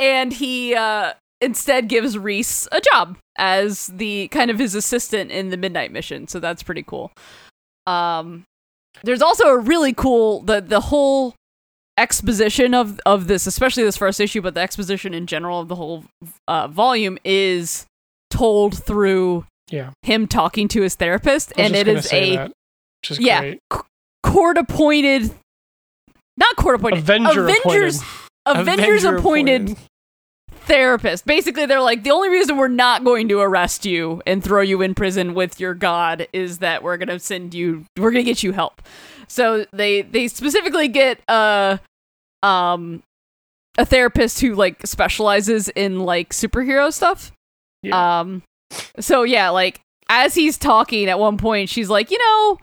and 0.00 0.32
he 0.32 0.74
uh 0.74 1.12
instead 1.40 1.86
gives 1.86 2.18
Reese 2.18 2.66
a 2.72 2.80
job 2.80 3.18
as 3.38 3.86
the 3.86 4.26
kind 4.28 4.50
of 4.50 4.58
his 4.58 4.74
assistant 4.74 5.30
in 5.30 5.50
the 5.50 5.56
Midnight 5.56 5.92
Mission. 5.92 6.26
So 6.26 6.40
that's 6.40 6.64
pretty 6.64 6.82
cool. 6.82 7.12
Um 7.86 8.42
there's 9.04 9.22
also 9.22 9.44
a 9.44 9.58
really 9.60 9.92
cool 9.92 10.40
the 10.40 10.60
the 10.60 10.80
whole 10.80 11.36
exposition 11.96 12.74
of 12.74 12.98
of 13.06 13.28
this, 13.28 13.46
especially 13.46 13.84
this 13.84 13.96
first 13.96 14.18
issue, 14.18 14.42
but 14.42 14.54
the 14.54 14.60
exposition 14.60 15.14
in 15.14 15.28
general 15.28 15.60
of 15.60 15.68
the 15.68 15.76
whole 15.76 16.04
uh, 16.48 16.66
volume 16.66 17.16
is 17.24 17.86
told 18.42 18.76
through 18.82 19.46
Yeah. 19.70 19.90
him 20.02 20.26
talking 20.26 20.66
to 20.68 20.82
his 20.82 20.96
therapist, 20.96 21.52
and 21.56 21.76
it 21.76 22.02
say 22.02 22.34
a 22.34 22.36
that, 22.36 22.52
is 23.08 23.20
yeah. 23.20 23.40
great. 23.40 23.60
court 24.24 24.58
appointed, 24.58 25.32
not 26.36 26.56
court 26.56 26.74
appointed, 26.74 26.98
Avenger 26.98 27.44
Avengers, 27.44 28.02
Avengers 28.44 29.04
Avenger 29.04 29.16
appointed 29.16 29.76
therapist. 30.50 31.24
Basically, 31.24 31.66
they're 31.66 31.80
like, 31.80 32.02
the 32.02 32.10
only 32.10 32.30
reason 32.30 32.56
we're 32.56 32.66
not 32.66 33.04
going 33.04 33.28
to 33.28 33.38
arrest 33.38 33.86
you 33.86 34.20
and 34.26 34.42
throw 34.42 34.60
you 34.60 34.82
in 34.82 34.94
prison 34.94 35.34
with 35.34 35.60
your 35.60 35.74
god 35.74 36.26
is 36.32 36.58
that 36.58 36.82
we're 36.82 36.96
gonna 36.96 37.20
send 37.20 37.54
you, 37.54 37.84
we're 37.96 38.10
gonna 38.10 38.24
get 38.24 38.42
you 38.42 38.50
help. 38.52 38.82
So 39.28 39.66
they 39.72 40.02
they 40.02 40.26
specifically 40.26 40.88
get 40.88 41.20
a 41.28 41.78
um 42.42 43.04
a 43.78 43.86
therapist 43.86 44.40
who 44.40 44.54
like 44.54 44.84
specializes 44.84 45.68
in 45.68 46.00
like 46.00 46.30
superhero 46.30 46.92
stuff. 46.92 47.30
Yeah. 47.82 48.20
Um, 48.20 48.42
so 49.00 49.22
yeah, 49.22 49.50
like 49.50 49.80
as 50.08 50.34
he's 50.34 50.58
talking 50.58 51.08
at 51.08 51.18
one 51.18 51.36
point, 51.36 51.68
she's 51.68 51.88
like, 51.88 52.10
you 52.10 52.18
know, 52.18 52.58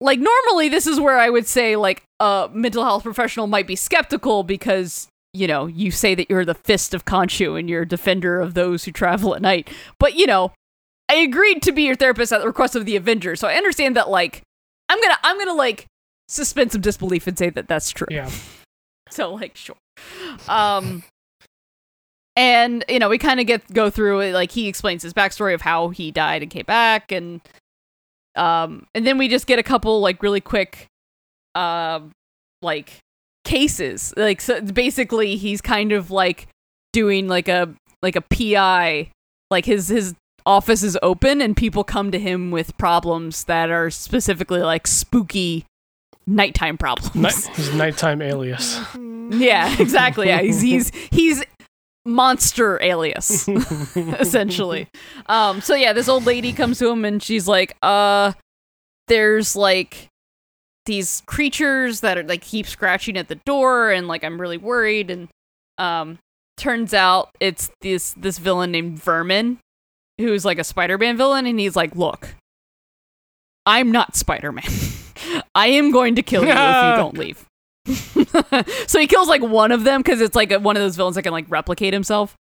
like 0.00 0.18
normally 0.18 0.68
this 0.68 0.86
is 0.86 0.98
where 0.98 1.18
I 1.18 1.30
would 1.30 1.46
say 1.46 1.76
like 1.76 2.02
a 2.20 2.48
mental 2.52 2.84
health 2.84 3.02
professional 3.04 3.46
might 3.46 3.66
be 3.66 3.76
skeptical 3.76 4.42
because 4.42 5.08
you 5.32 5.46
know 5.46 5.66
you 5.66 5.90
say 5.90 6.14
that 6.14 6.28
you're 6.28 6.44
the 6.44 6.54
fist 6.54 6.92
of 6.94 7.04
Khonshu 7.04 7.58
and 7.58 7.68
you're 7.70 7.82
a 7.82 7.88
defender 7.88 8.40
of 8.40 8.54
those 8.54 8.84
who 8.84 8.92
travel 8.92 9.34
at 9.34 9.42
night, 9.42 9.70
but 9.98 10.14
you 10.14 10.26
know, 10.26 10.52
I 11.08 11.16
agreed 11.16 11.62
to 11.62 11.72
be 11.72 11.82
your 11.82 11.94
therapist 11.94 12.32
at 12.32 12.40
the 12.40 12.46
request 12.46 12.74
of 12.74 12.84
the 12.84 12.96
Avengers, 12.96 13.40
so 13.40 13.48
I 13.48 13.54
understand 13.54 13.96
that 13.96 14.08
like 14.10 14.42
I'm 14.88 15.00
gonna 15.00 15.18
I'm 15.22 15.38
gonna 15.38 15.54
like 15.54 15.86
suspend 16.28 16.72
some 16.72 16.80
disbelief 16.80 17.26
and 17.26 17.38
say 17.38 17.50
that 17.50 17.68
that's 17.68 17.90
true. 17.90 18.08
Yeah. 18.10 18.30
So 19.10 19.34
like 19.34 19.54
sure. 19.58 19.76
Um 20.48 21.02
and 22.36 22.84
you 22.88 22.98
know, 22.98 23.08
we 23.08 23.18
kind 23.18 23.40
of 23.40 23.46
get 23.46 23.66
go 23.72 23.90
through 23.90 24.20
it 24.20 24.32
like 24.32 24.50
he 24.50 24.68
explains 24.68 25.02
his 25.02 25.12
backstory 25.12 25.54
of 25.54 25.60
how 25.60 25.88
he 25.90 26.10
died 26.10 26.42
and 26.42 26.50
came 26.50 26.64
back 26.66 27.12
and 27.12 27.40
um 28.36 28.86
and 28.94 29.06
then 29.06 29.18
we 29.18 29.28
just 29.28 29.46
get 29.46 29.58
a 29.58 29.62
couple 29.62 30.00
like 30.00 30.22
really 30.22 30.40
quick 30.40 30.86
um 31.54 32.12
like 32.62 32.98
cases. 33.44 34.14
Like 34.16 34.40
so 34.40 34.60
basically 34.60 35.36
he's 35.36 35.60
kind 35.60 35.92
of 35.92 36.10
like 36.10 36.48
doing 36.92 37.28
like 37.28 37.48
a 37.48 37.74
like 38.02 38.16
a 38.16 38.22
PI 38.22 39.10
like 39.50 39.66
his 39.66 39.88
his 39.88 40.14
office 40.44 40.82
is 40.82 40.98
open 41.02 41.40
and 41.40 41.56
people 41.56 41.84
come 41.84 42.10
to 42.10 42.18
him 42.18 42.50
with 42.50 42.76
problems 42.78 43.44
that 43.44 43.70
are 43.70 43.90
specifically 43.90 44.60
like 44.60 44.86
spooky 44.86 45.64
nighttime 46.26 46.78
problems. 46.78 47.14
Night, 47.14 47.56
his 47.56 47.74
nighttime 47.74 48.22
alias. 48.22 48.80
Yeah, 49.30 49.74
exactly. 49.78 50.26
Yeah, 50.26 50.42
he's 50.42 50.60
he's 50.60 50.92
he's 51.10 51.42
monster 52.04 52.80
alias 52.82 53.48
essentially. 53.96 54.88
Um 55.26 55.60
so 55.60 55.74
yeah, 55.74 55.92
this 55.92 56.08
old 56.08 56.26
lady 56.26 56.52
comes 56.52 56.78
to 56.78 56.88
him 56.88 57.04
and 57.04 57.22
she's 57.22 57.46
like, 57.46 57.76
"Uh 57.82 58.32
there's 59.08 59.54
like 59.56 60.08
these 60.86 61.22
creatures 61.26 62.00
that 62.00 62.18
are 62.18 62.24
like 62.24 62.42
keep 62.42 62.66
scratching 62.66 63.16
at 63.16 63.28
the 63.28 63.36
door 63.36 63.90
and 63.90 64.08
like 64.08 64.24
I'm 64.24 64.40
really 64.40 64.58
worried 64.58 65.10
and 65.10 65.28
um 65.78 66.18
turns 66.56 66.92
out 66.92 67.30
it's 67.40 67.70
this 67.80 68.14
this 68.14 68.38
villain 68.38 68.72
named 68.72 68.98
Vermin 68.98 69.58
who's 70.18 70.44
like 70.44 70.58
a 70.58 70.64
Spider-Man 70.64 71.16
villain 71.16 71.46
and 71.46 71.58
he's 71.58 71.76
like, 71.76 71.96
"Look, 71.96 72.34
I'm 73.66 73.90
not 73.92 74.16
Spider-Man. 74.16 74.64
I 75.54 75.68
am 75.68 75.90
going 75.90 76.16
to 76.16 76.22
kill 76.22 76.42
you 76.42 76.50
if 76.50 76.54
you 76.54 76.60
don't 76.96 77.16
leave." 77.16 77.46
so 78.86 78.98
he 79.00 79.06
kills 79.06 79.28
like 79.28 79.42
one 79.42 79.72
of 79.72 79.84
them 79.84 80.00
because 80.02 80.20
it's 80.20 80.36
like 80.36 80.52
one 80.60 80.76
of 80.76 80.82
those 80.82 80.96
villains 80.96 81.16
that 81.16 81.22
can 81.22 81.32
like 81.32 81.46
replicate 81.48 81.92
himself. 81.92 82.34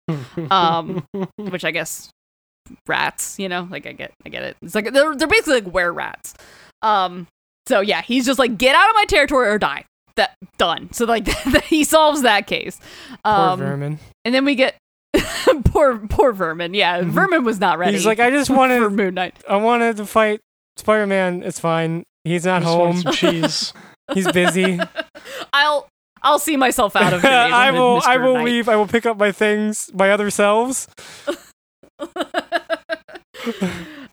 Um, 0.50 1.04
which 1.36 1.64
I 1.64 1.70
guess 1.70 2.10
rats, 2.86 3.38
you 3.38 3.48
know, 3.48 3.66
like 3.70 3.86
I 3.86 3.92
get, 3.92 4.12
I 4.24 4.28
get 4.28 4.42
it. 4.42 4.56
It's 4.62 4.74
like 4.74 4.92
they're 4.92 5.14
they're 5.14 5.28
basically 5.28 5.60
like 5.62 5.72
were 5.72 5.92
rats. 5.92 6.34
Um, 6.82 7.26
so 7.66 7.80
yeah, 7.80 8.02
he's 8.02 8.26
just 8.26 8.38
like 8.38 8.58
get 8.58 8.74
out 8.74 8.88
of 8.88 8.94
my 8.94 9.04
territory 9.04 9.48
or 9.48 9.58
die. 9.58 9.84
That 10.16 10.34
done. 10.58 10.92
So 10.92 11.04
like 11.04 11.28
he 11.64 11.84
solves 11.84 12.22
that 12.22 12.46
case. 12.46 12.80
Poor 13.24 13.32
Um, 13.32 13.58
vermin. 13.58 13.98
and 14.24 14.34
then 14.34 14.44
we 14.44 14.54
get 14.56 14.76
poor 15.66 15.98
poor 15.98 16.32
vermin. 16.32 16.74
Yeah, 16.74 17.02
vermin 17.04 17.44
was 17.44 17.60
not 17.60 17.78
ready. 17.78 17.92
He's 17.92 18.06
like, 18.06 18.18
I 18.20 18.30
just 18.30 18.48
for 18.50 18.56
wanted, 18.56 18.90
Moon 18.90 19.14
Knight. 19.14 19.36
I 19.48 19.56
wanted 19.56 19.96
to 19.98 20.06
fight 20.06 20.40
Spider 20.76 21.06
Man, 21.06 21.42
it's 21.42 21.60
fine. 21.60 22.02
He's 22.24 22.44
not 22.44 22.62
home. 22.62 22.98
some 23.00 23.12
cheese. 23.12 23.72
He's 24.14 24.30
busy. 24.32 24.78
I'll 25.52 25.88
I'll 26.22 26.38
see 26.38 26.56
myself 26.56 26.96
out 26.96 27.12
of 27.12 27.22
your 27.24 27.32
I 27.32 27.66
neighborhood, 27.70 27.74
will. 27.74 28.02
I 28.04 28.16
will 28.16 28.34
Knight. 28.34 28.44
leave. 28.44 28.68
I 28.68 28.76
will 28.76 28.86
pick 28.88 29.06
up 29.06 29.18
my 29.18 29.32
things, 29.32 29.90
my 29.94 30.10
other 30.10 30.30
selves. 30.30 30.88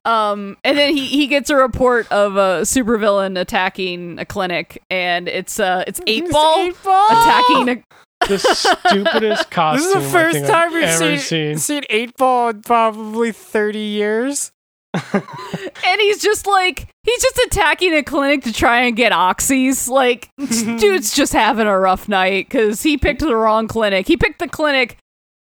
um, 0.05 0.57
and 0.63 0.77
then 0.77 0.95
he 0.95 1.05
he 1.07 1.27
gets 1.27 1.49
a 1.49 1.55
report 1.55 2.11
of 2.11 2.35
a 2.35 2.61
supervillain 2.61 3.39
attacking 3.39 4.19
a 4.19 4.25
clinic, 4.25 4.81
and 4.89 5.27
it's 5.27 5.59
uh 5.59 5.83
it's 5.87 5.99
eight 6.07 6.29
ball 6.31 6.59
Eight 6.59 6.75
Ball! 6.83 7.07
attacking 7.11 7.69
a 7.69 7.83
the 8.27 8.37
stupidest 8.39 9.51
costume. 9.51 9.87
This 9.87 9.95
is 9.95 10.03
the 10.03 10.09
first 10.09 10.45
time 10.45 10.73
we've 10.73 10.89
seen, 10.91 11.19
seen. 11.19 11.57
seen 11.57 11.83
Eight 11.89 12.15
Ball 12.17 12.49
in 12.49 12.61
probably 12.61 13.31
thirty 13.31 13.79
years. 13.79 14.51
and 14.93 15.99
he's 16.01 16.21
just 16.21 16.47
like 16.47 16.87
he's 17.05 17.21
just 17.21 17.37
attacking 17.45 17.93
a 17.93 18.03
clinic 18.03 18.43
to 18.43 18.51
try 18.51 18.81
and 18.81 18.95
get 18.97 19.11
oxys 19.11 19.87
like 19.87 20.29
dude's 20.79 21.15
just 21.15 21.31
having 21.33 21.67
a 21.67 21.79
rough 21.79 22.09
night 22.09 22.47
because 22.49 22.83
he 22.83 22.97
picked 22.97 23.21
the 23.21 23.35
wrong 23.35 23.67
clinic 23.67 24.07
he 24.07 24.17
picked 24.17 24.39
the 24.39 24.47
clinic 24.47 24.97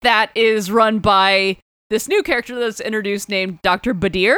that 0.01 0.31
is 0.35 0.69
run 0.71 0.99
by 0.99 1.55
this 1.89 2.07
new 2.07 2.21
character 2.23 2.59
that's 2.59 2.79
introduced 2.81 3.29
named 3.29 3.59
dr 3.61 3.93
Badr 3.93 4.33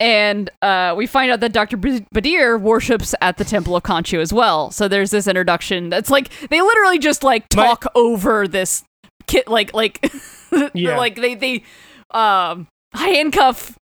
and 0.00 0.48
uh, 0.62 0.94
we 0.96 1.08
find 1.08 1.32
out 1.32 1.40
that 1.40 1.52
Dr. 1.52 1.76
Badr 1.76 2.56
worships 2.56 3.16
at 3.20 3.36
the 3.36 3.44
Temple 3.44 3.74
of 3.74 3.82
Khonshu 3.82 4.20
as 4.20 4.32
well. 4.32 4.70
So 4.70 4.86
there's 4.86 5.10
this 5.10 5.26
introduction 5.26 5.88
that's 5.88 6.08
like 6.08 6.30
they 6.50 6.60
literally 6.60 7.00
just 7.00 7.24
like 7.24 7.46
My- 7.56 7.66
talk 7.66 7.84
over 7.96 8.46
this 8.46 8.84
kit, 9.26 9.48
like 9.48 9.74
like 9.74 10.08
Yeah. 10.72 10.96
like 10.98 11.16
they 11.16 11.34
they 11.34 11.64
um 12.12 12.68
handcuff 12.94 13.76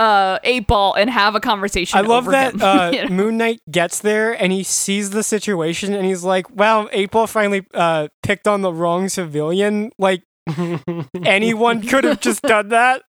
uh 0.00 0.38
eight 0.44 0.66
ball 0.66 0.94
and 0.94 1.10
have 1.10 1.34
a 1.34 1.40
conversation. 1.40 1.98
I 1.98 2.02
love 2.02 2.24
over 2.24 2.30
that 2.32 2.54
him, 2.54 2.62
uh, 2.62 2.90
you 2.90 3.02
know? 3.04 3.08
Moon 3.14 3.36
Knight 3.36 3.60
gets 3.70 3.98
there 4.00 4.32
and 4.32 4.50
he 4.52 4.62
sees 4.62 5.10
the 5.10 5.22
situation 5.22 5.92
and 5.94 6.06
he's 6.06 6.24
like, 6.24 6.48
"Wow, 6.50 6.88
Eight 6.92 7.10
Ball 7.10 7.26
finally 7.26 7.66
uh, 7.74 8.08
picked 8.22 8.48
on 8.48 8.62
the 8.62 8.72
wrong 8.72 9.08
civilian. 9.08 9.90
Like 9.98 10.22
anyone 11.24 11.82
could 11.82 12.04
have 12.04 12.20
just 12.20 12.42
done 12.42 12.68
that. 12.70 13.02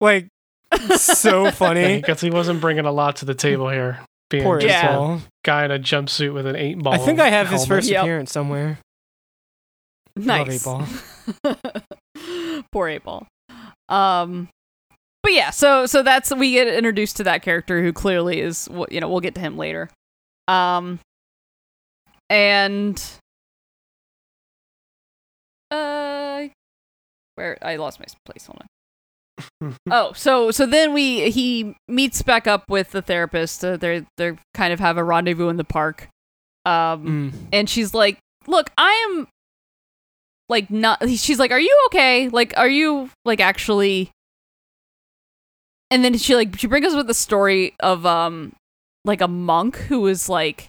Like 0.00 0.28
so 0.96 1.50
funny." 1.52 1.96
Because 1.96 2.20
he 2.20 2.30
wasn't 2.30 2.60
bringing 2.60 2.84
a 2.86 2.92
lot 2.92 3.16
to 3.16 3.24
the 3.24 3.34
table 3.34 3.68
here. 3.68 3.98
Being 4.30 4.44
Poor 4.44 4.60
just 4.60 4.72
Eight 4.72 4.76
Yeah. 4.84 4.94
a 4.94 4.98
Ball. 4.98 5.20
guy 5.44 5.64
in 5.64 5.70
a 5.72 5.78
jumpsuit 5.80 6.32
with 6.32 6.46
an 6.46 6.54
eight 6.54 6.78
ball. 6.78 6.92
I 6.94 6.98
think 6.98 7.18
I 7.18 7.28
have 7.30 7.48
his 7.48 7.62
helmet. 7.64 7.68
first 7.68 7.90
Yep. 7.90 8.02
appearance 8.02 8.30
somewhere. 8.32 8.78
Love 10.16 10.48
Eight 10.48 10.62
nice. 10.62 10.64
Ball. 10.64 10.86
Poor 12.72 12.88
eight 12.88 13.02
ball. 13.02 13.26
Um, 13.88 14.48
but 15.22 15.32
yeah, 15.32 15.50
so 15.50 15.86
so 15.86 16.02
that's 16.02 16.34
we 16.34 16.52
get 16.52 16.68
introduced 16.68 17.16
to 17.18 17.24
that 17.24 17.42
character 17.42 17.82
who 17.82 17.92
clearly 17.92 18.40
is 18.40 18.66
what 18.66 18.90
you 18.92 19.00
know. 19.00 19.08
We'll 19.08 19.20
get 19.20 19.34
to 19.36 19.40
him 19.40 19.56
later. 19.56 19.90
Um, 20.48 20.98
and 22.28 23.02
uh, 25.70 26.44
where 27.36 27.58
I 27.62 27.76
lost 27.76 28.00
my 28.00 28.06
place. 28.24 28.46
Hold 28.46 28.58
on. 28.62 29.76
oh, 29.90 30.12
so 30.12 30.50
so 30.50 30.66
then 30.66 30.92
we 30.92 31.30
he 31.30 31.74
meets 31.88 32.22
back 32.22 32.46
up 32.46 32.68
with 32.68 32.90
the 32.90 33.02
therapist. 33.02 33.64
Uh, 33.64 33.76
they're 33.76 34.06
they're 34.16 34.36
kind 34.54 34.72
of 34.72 34.80
have 34.80 34.96
a 34.96 35.04
rendezvous 35.04 35.48
in 35.48 35.56
the 35.56 35.64
park. 35.64 36.08
Um, 36.66 37.32
Mm. 37.32 37.32
and 37.52 37.70
she's 37.70 37.94
like, 37.94 38.18
"Look, 38.46 38.70
I 38.76 38.92
am 39.10 39.28
like 40.50 40.70
not." 40.70 41.08
She's 41.08 41.38
like, 41.38 41.52
"Are 41.52 41.60
you 41.60 41.74
okay? 41.86 42.28
Like, 42.28 42.52
are 42.58 42.68
you 42.68 43.08
like 43.24 43.40
actually?" 43.40 44.10
And 45.90 46.04
then 46.04 46.16
she 46.16 46.34
like 46.36 46.58
she 46.58 46.66
brings 46.66 46.86
us 46.86 46.94
with 46.94 47.06
the 47.06 47.14
story 47.14 47.74
of 47.80 48.06
um 48.06 48.52
like 49.04 49.20
a 49.20 49.28
monk 49.28 49.76
who 49.76 50.06
is 50.06 50.28
like 50.28 50.68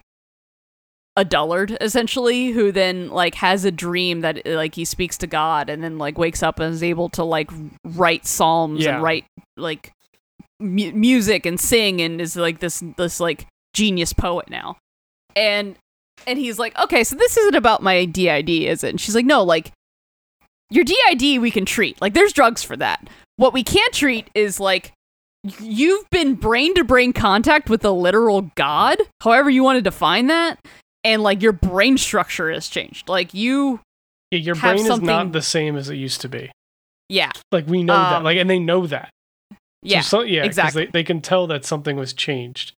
a 1.18 1.26
dullard 1.26 1.78
essentially 1.82 2.52
who 2.52 2.72
then 2.72 3.10
like 3.10 3.36
has 3.36 3.66
a 3.66 3.72
dream 3.72 4.22
that 4.22 4.42
like 4.46 4.76
he 4.76 4.86
speaks 4.86 5.18
to 5.18 5.28
god 5.28 5.70
and 5.70 5.84
then 5.84 5.98
like 5.98 6.18
wakes 6.18 6.42
up 6.42 6.58
and 6.62 6.74
is 6.74 6.82
able 6.82 7.10
to 7.10 7.22
like 7.22 7.52
write 7.84 8.26
psalms 8.26 8.80
Yeah. 8.82 8.94
and 8.96 9.04
write 9.04 9.26
like 9.58 9.92
mu- 10.62 10.94
music 10.94 11.46
and 11.46 11.60
sing 11.60 12.00
and 12.02 12.22
is 12.22 12.38
like 12.38 12.60
this 12.60 12.82
this 12.96 13.20
like 13.20 13.46
genius 13.74 14.14
poet 14.14 14.50
now. 14.50 14.78
And 15.36 15.76
and 16.26 16.40
he's 16.40 16.58
like 16.58 16.78
okay 16.80 17.04
so 17.04 17.16
this 17.18 17.36
isn't 17.36 17.56
about 17.56 17.84
my 17.84 18.06
did 18.06 18.50
is 18.50 18.84
it? 18.84 18.90
And 18.90 19.02
she's 19.02 19.14
like 19.16 19.26
no 19.26 19.44
like 19.44 19.74
your 20.70 20.86
did 20.86 21.40
we 21.40 21.52
can 21.52 21.66
treat. 21.66 22.02
Like 22.02 22.14
there's 22.14 22.32
drugs 22.32 22.64
for 22.64 22.78
that. 22.78 23.10
What 23.36 23.52
we 23.54 23.64
can't 23.64 23.94
treat 23.94 24.30
is 24.34 24.62
like 24.62 24.94
you've 25.60 26.10
been 26.12 26.36
brain 26.36 26.74
to 26.76 26.84
brain 26.84 27.14
contact 27.14 27.70
with 27.70 27.84
a 27.84 27.92
literal 27.92 28.42
god 28.56 28.98
however 29.22 29.50
you 29.50 29.64
want 29.64 29.76
to 29.78 29.82
define 29.82 30.28
that 30.28 30.60
and 31.04 31.24
like 31.24 31.42
your 31.42 31.52
brain 31.54 31.98
structure 31.98 32.52
has 32.52 32.68
changed 32.68 33.10
like 33.10 33.34
you 33.34 33.80
Yeah, 34.30 34.40
your 34.40 34.56
have 34.56 34.62
brain 34.76 34.82
is 34.82 34.88
something- 34.88 35.08
not 35.08 35.32
the 35.32 35.42
same 35.42 35.76
as 35.76 35.90
it 35.90 35.96
used 35.96 36.22
to 36.22 36.30
be. 36.30 36.52
yeah 37.10 37.32
Like 37.52 37.66
we 37.68 37.84
know 37.84 37.94
that. 37.96 38.18
Um, 38.18 38.24
Like 38.24 38.38
and 38.38 38.50
they 38.50 38.60
know 38.60 38.86
that. 38.88 39.10
So 39.52 39.58
yeah 39.82 40.02
so- 40.02 40.22
yeah, 40.22 40.42
'cause 40.42 40.48
exactly. 40.48 40.86
They, 40.86 40.92
they 40.92 41.04
can 41.04 41.22
tell 41.22 41.48
that 41.48 41.66
something 41.66 41.96
was 41.98 42.14
changed. 42.14 42.74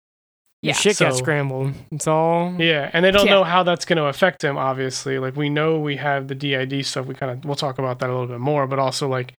Your 0.61 0.69
Yeah. 0.69 0.75
shit 0.75 0.97
got 0.99 1.17
scrambled. 1.17 1.73
It's 1.91 2.07
all. 2.07 2.55
Yeah, 2.57 2.89
and 2.93 3.03
they 3.03 3.11
don't 3.11 3.25
Yeah. 3.25 3.33
know 3.33 3.43
how 3.43 3.63
that's 3.63 3.83
going 3.83 3.97
to 3.97 4.05
affect 4.05 4.41
him. 4.41 4.57
Obviously, 4.57 5.19
like 5.19 5.35
we 5.35 5.49
know 5.49 5.77
we 5.77 5.97
have 5.97 6.29
the 6.29 6.35
DID 6.35 6.81
stuff. 6.85 7.05
We 7.07 7.13
kind 7.15 7.33
of 7.33 7.43
we'll 7.43 7.55
talk 7.57 7.77
about 7.77 7.99
that 7.99 8.09
a 8.09 8.13
little 8.13 8.27
bit 8.27 8.39
more, 8.39 8.65
but 8.67 8.79
also 8.79 9.09
like 9.09 9.33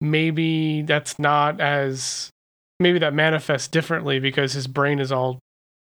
maybe 0.00 0.82
that's 0.82 1.18
not 1.18 1.60
as 1.60 2.30
maybe 2.80 2.98
that 2.98 3.14
manifests 3.14 3.68
differently 3.68 4.18
because 4.18 4.52
his 4.52 4.66
brain 4.66 4.98
is 5.00 5.12
all 5.12 5.38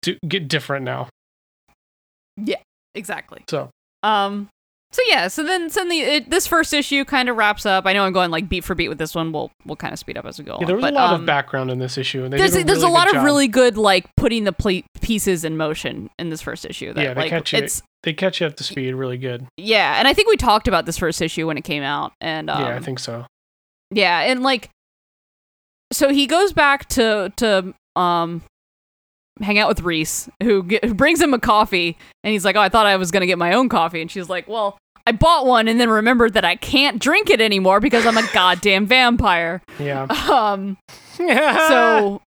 to 0.03 0.17
get 0.27 0.49
different 0.49 0.85
now. 0.85 1.09
Yeah, 2.37 2.61
exactly 2.95 3.45
So 3.49 3.71
Um. 4.03 4.49
So 4.91 5.03
yeah. 5.07 5.29
So 5.29 5.43
then, 5.45 5.69
so 5.69 5.81
then 5.81 5.91
the 5.91 6.01
it, 6.01 6.31
this 6.31 6.47
first 6.47 6.73
issue 6.73 7.05
kind 7.05 7.29
of 7.29 7.37
wraps 7.37 7.67
up. 7.67 7.85
I 7.85 7.93
know 7.93 8.05
I'm 8.05 8.13
going 8.15 8.31
like 8.31 8.49
beat 8.49 8.65
for 8.65 8.75
beat 8.75 8.89
with 8.89 8.97
this 8.97 9.15
one. 9.15 9.33
We'll 9.33 9.51
we'll 9.67 9.77
kind 9.77 9.93
of 9.93 9.99
speed 9.99 10.17
up 10.17 10.25
as 10.25 10.39
we 10.39 10.47
go. 10.47 10.57
yeah, 10.61 10.67
there 10.67 10.77
was 10.77 10.83
But, 10.83 10.95
a 10.95 10.97
lot 10.97 11.13
um, 11.13 11.21
of 11.21 11.27
background 11.27 11.71
in 11.71 11.79
this 11.79 11.99
issue, 11.99 12.25
and 12.25 12.33
they 12.33 12.39
There's 12.39 12.57
a 12.57 12.63
there's 12.65 12.79
really 12.79 12.91
a 12.91 12.95
lot 12.95 13.07
of 13.09 13.15
job. 13.15 13.25
really 13.27 13.49
good 13.49 13.77
like 13.77 14.07
putting 14.17 14.45
the 14.45 14.53
ple- 14.53 14.81
pieces 15.03 15.45
in 15.45 15.59
motion 15.59 16.09
in 16.19 16.31
this 16.31 16.41
first 16.41 16.65
issue. 16.65 16.95
That, 16.95 17.03
Yeah, 17.05 17.13
they 17.13 17.21
like, 17.23 17.31
catch 17.31 17.53
you- 17.53 17.59
It's 17.59 17.83
they 18.03 18.15
catch 18.15 18.41
you 18.41 18.47
up 18.47 18.57
to 18.57 18.65
speed 18.65 18.95
really 18.95 19.19
good. 19.19 19.45
yeah, 19.59 19.99
and 19.99 20.09
I 20.09 20.15
think 20.15 20.29
we 20.31 20.39
talked 20.39 20.69
about 20.69 20.87
this 20.87 20.97
first 20.97 21.21
issue 21.21 21.47
when 21.47 21.59
it 21.59 21.65
came 21.65 21.83
out, 21.83 22.13
and 22.23 22.49
um, 22.49 22.63
yeah, 22.63 22.75
I 22.77 22.81
think 22.81 22.99
so. 22.99 23.27
Yeah, 23.91 24.21
and 24.21 24.43
like 24.43 24.71
so 25.93 26.11
he 26.11 26.27
goes 26.27 26.53
back 26.53 26.89
to 26.91 27.33
to 27.37 27.75
um 27.97 28.43
hang 29.41 29.59
out 29.59 29.69
with 29.69 29.83
Reese, 29.83 30.29
who, 30.43 30.65
get, 30.65 30.85
who 30.85 30.95
brings 30.95 31.21
him 31.21 31.33
a 31.33 31.39
coffee, 31.39 31.97
and 32.25 32.33
he's 32.33 32.45
like, 32.45 32.57
"Oh, 32.57 32.61
I 32.61 32.69
thought 32.69 32.87
I 32.87 32.97
was 32.97 33.11
gonna 33.11 33.27
get 33.27 33.39
my 33.39 33.53
own 33.55 33.69
coffee," 33.69 34.01
and 34.01 34.11
she's 34.11 34.29
like, 34.29 34.49
"Well." 34.49 34.79
I 35.07 35.13
bought 35.13 35.47
one 35.47 35.69
and 35.69 35.81
then 35.81 35.89
remembered 35.89 36.35
that 36.35 36.45
I 36.45 36.55
can't 36.57 36.99
drink 36.99 37.31
it 37.31 37.41
anymore 37.41 37.81
because 37.81 38.05
I'm 38.05 38.19
a 38.19 38.29
goddamn 38.35 38.85
vampire. 38.85 39.63
Yeah, 39.79 40.03
Um, 40.31 40.77
so 41.17 42.21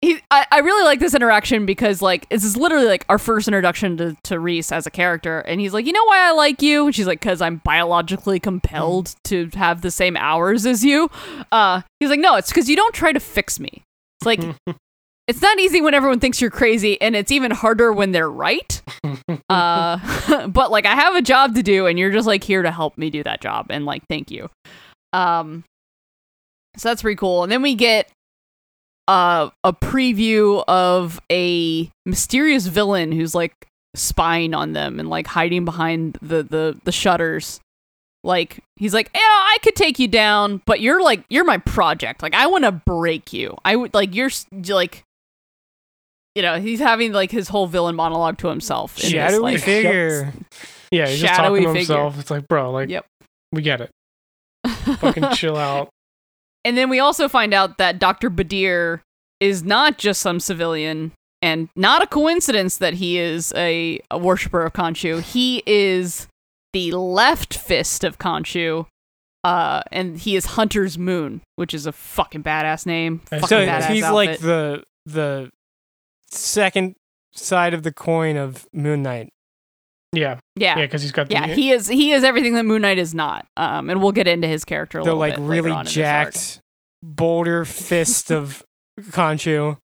he, 0.00 0.18
I, 0.30 0.46
I 0.50 0.58
really 0.60 0.84
like 0.84 1.00
this 1.00 1.14
interaction 1.14 1.66
because 1.66 2.00
like 2.00 2.28
this 2.30 2.44
is 2.44 2.56
literally 2.56 2.86
like 2.86 3.04
our 3.08 3.18
first 3.18 3.48
introduction 3.48 3.96
to, 3.98 4.16
to 4.24 4.40
Reese 4.40 4.72
as 4.72 4.86
a 4.86 4.90
character, 4.90 5.40
and 5.40 5.60
he's 5.60 5.74
like, 5.74 5.86
you 5.86 5.92
know 5.92 6.04
why 6.04 6.26
I 6.26 6.32
like 6.32 6.62
you? 6.62 6.86
And 6.86 6.94
she's 6.94 7.06
like, 7.06 7.20
because 7.20 7.40
I'm 7.40 7.56
biologically 7.58 8.40
compelled 8.40 9.14
to 9.24 9.50
have 9.54 9.82
the 9.82 9.90
same 9.90 10.16
hours 10.16 10.66
as 10.66 10.84
you. 10.84 11.10
Uh, 11.52 11.82
he's 11.98 12.10
like, 12.10 12.20
no, 12.20 12.36
it's 12.36 12.50
because 12.50 12.68
you 12.68 12.76
don't 12.76 12.94
try 12.94 13.12
to 13.12 13.20
fix 13.20 13.60
me. 13.60 13.82
It's 14.20 14.26
like 14.26 14.40
it's 15.28 15.42
not 15.42 15.58
easy 15.60 15.80
when 15.80 15.94
everyone 15.94 16.18
thinks 16.18 16.40
you're 16.40 16.50
crazy, 16.50 17.00
and 17.00 17.14
it's 17.14 17.30
even 17.30 17.50
harder 17.50 17.92
when 17.92 18.12
they're 18.12 18.30
right. 18.30 18.82
Uh, 19.48 20.46
but 20.48 20.70
like 20.70 20.86
I 20.86 20.94
have 20.94 21.16
a 21.16 21.22
job 21.22 21.56
to 21.56 21.62
do, 21.62 21.86
and 21.86 21.98
you're 21.98 22.12
just 22.12 22.26
like 22.26 22.44
here 22.44 22.62
to 22.62 22.70
help 22.70 22.96
me 22.96 23.10
do 23.10 23.22
that 23.24 23.40
job, 23.40 23.66
and 23.70 23.84
like 23.84 24.02
thank 24.08 24.30
you. 24.30 24.48
Um, 25.12 25.64
so 26.76 26.88
that's 26.88 27.02
pretty 27.02 27.16
cool. 27.16 27.42
And 27.42 27.50
then 27.50 27.62
we 27.62 27.74
get 27.74 28.08
uh, 29.10 29.50
a 29.64 29.72
preview 29.72 30.62
of 30.68 31.20
a 31.32 31.90
mysterious 32.06 32.66
villain 32.66 33.10
who's 33.12 33.34
like 33.34 33.66
spying 33.96 34.54
on 34.54 34.72
them 34.72 35.00
and 35.00 35.10
like 35.10 35.26
hiding 35.26 35.64
behind 35.64 36.16
the 36.22 36.42
the 36.42 36.78
the 36.84 36.92
shutters. 36.92 37.60
Like 38.22 38.60
he's 38.76 38.92
like, 38.94 39.10
yeah, 39.14 39.20
I 39.22 39.56
could 39.62 39.74
take 39.74 39.98
you 39.98 40.06
down, 40.06 40.62
but 40.66 40.80
you're 40.80 41.02
like 41.02 41.24
you're 41.30 41.44
my 41.44 41.58
project. 41.58 42.22
Like 42.22 42.34
I 42.34 42.46
want 42.46 42.64
to 42.64 42.72
break 42.72 43.32
you. 43.32 43.56
I 43.64 43.74
would 43.76 43.94
like 43.94 44.14
you're 44.14 44.26
s- 44.26 44.46
like. 44.68 45.02
You 46.36 46.42
know, 46.42 46.60
he's 46.60 46.78
having 46.78 47.12
like 47.12 47.32
his 47.32 47.48
whole 47.48 47.66
villain 47.66 47.96
monologue 47.96 48.38
to 48.38 48.48
himself. 48.48 48.96
in 48.98 49.02
this, 49.02 49.10
Shadowy 49.10 49.40
like, 49.54 49.60
figure. 49.62 50.32
yeah, 50.92 51.08
he's 51.08 51.18
just 51.20 51.34
Shadowy 51.34 51.62
talking 51.64 51.74
to 51.74 51.80
figure. 51.80 51.96
himself. 51.96 52.20
It's 52.20 52.30
like, 52.30 52.46
bro, 52.46 52.70
like, 52.70 52.88
Yep. 52.88 53.04
we 53.50 53.62
get 53.62 53.80
it. 53.80 53.90
Fucking 55.00 55.30
chill 55.34 55.56
out. 55.56 55.88
And 56.64 56.76
then 56.76 56.90
we 56.90 56.98
also 57.00 57.28
find 57.28 57.54
out 57.54 57.78
that 57.78 57.98
Dr. 57.98 58.28
Badr 58.30 58.96
is 59.40 59.62
not 59.62 59.96
just 59.98 60.20
some 60.20 60.40
civilian 60.40 61.12
and 61.40 61.68
not 61.74 62.02
a 62.02 62.06
coincidence 62.06 62.76
that 62.76 62.94
he 62.94 63.18
is 63.18 63.52
a, 63.56 63.98
a 64.10 64.18
worshiper 64.18 64.62
of 64.62 64.72
Khonshu. 64.74 65.22
He 65.22 65.62
is 65.66 66.26
the 66.74 66.92
left 66.92 67.54
fist 67.54 68.04
of 68.04 68.18
Khonshu. 68.18 68.86
Uh, 69.42 69.80
and 69.90 70.18
he 70.18 70.36
is 70.36 70.44
Hunter's 70.44 70.98
Moon, 70.98 71.40
which 71.56 71.72
is 71.72 71.86
a 71.86 71.92
fucking 71.92 72.42
badass 72.42 72.84
name. 72.84 73.22
So 73.30 73.38
Fucking 73.38 73.48
So 73.48 73.66
badass 73.66 73.86
he's 73.90 74.02
outfit. 74.04 74.14
like 74.14 74.38
the 74.40 74.84
the 75.06 75.50
second 76.30 76.94
side 77.32 77.72
of 77.72 77.82
the 77.82 77.90
coin 77.92 78.36
of 78.36 78.66
Moon 78.74 79.02
Knight. 79.02 79.30
Yeah, 80.12 80.38
Yeah. 80.56 80.76
yeah, 80.78 80.86
because 80.86 81.02
he's 81.02 81.12
got 81.12 81.28
the 81.28 81.34
Yeah, 81.34 81.46
he 81.46 81.70
is 81.70 81.86
he 81.86 82.10
is 82.12 82.24
everything 82.24 82.54
that 82.54 82.64
Moon 82.64 82.82
Knight 82.82 82.98
is 82.98 83.14
not. 83.14 83.46
Um, 83.56 83.88
and 83.90 84.02
we'll 84.02 84.12
get 84.12 84.26
into 84.26 84.48
his 84.48 84.64
character 84.64 84.98
a 84.98 85.02
The 85.02 85.14
little 85.14 85.18
like 85.20 85.36
bit 85.36 85.42
later 85.42 85.52
really 85.62 85.70
on 85.70 85.86
in 85.86 85.92
jacked 85.92 86.60
boulder 87.02 87.64
fist 87.64 88.32
of 88.32 88.62
Khonshu. 89.00 89.76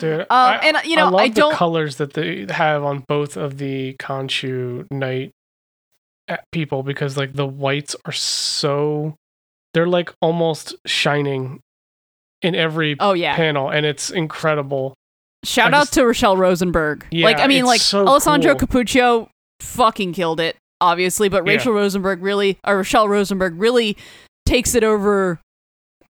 Dude, 0.00 0.20
Um, 0.22 0.26
I, 0.30 0.56
and 0.64 0.76
you 0.86 0.96
know, 0.96 1.06
I 1.06 1.10
love 1.10 1.20
I 1.20 1.28
don't. 1.28 1.50
the 1.50 1.56
colors 1.56 1.96
that 1.96 2.14
they 2.14 2.46
have 2.50 2.82
on 2.82 3.04
both 3.06 3.36
of 3.36 3.58
the 3.58 3.94
Khonshu 4.00 4.86
Knight 4.90 5.30
uh, 6.28 6.38
people 6.50 6.82
because 6.82 7.16
like 7.16 7.34
the 7.34 7.46
whites 7.46 7.94
are 8.04 8.12
so 8.12 9.14
they're 9.74 9.86
like 9.86 10.12
almost 10.20 10.74
shining 10.86 11.60
in 12.42 12.54
every 12.54 12.96
oh 13.00 13.12
yeah, 13.12 13.36
panel 13.36 13.68
and 13.70 13.84
it's 13.86 14.10
incredible. 14.10 14.94
Shout 15.44 15.72
I 15.72 15.78
out 15.78 15.80
just- 15.82 15.94
to 15.94 16.04
Rochelle 16.06 16.36
Rosenberg. 16.36 17.06
Yeah, 17.10 17.26
like 17.26 17.38
I 17.38 17.46
mean, 17.46 17.64
like 17.64 17.80
so 17.80 18.06
Alessandro 18.06 18.54
cool. 18.54 18.66
Cappuccio 18.68 19.28
fucking 19.60 20.12
killed 20.12 20.40
it, 20.40 20.56
obviously, 20.80 21.28
but 21.28 21.44
Yeah. 21.46 21.52
Rachel 21.52 21.72
Rosenberg 21.72 22.22
really, 22.22 22.58
or 22.66 22.76
Rochelle 22.78 23.08
Rosenberg 23.08 23.54
really 23.58 23.96
takes 24.46 24.74
it 24.74 24.82
over 24.84 25.38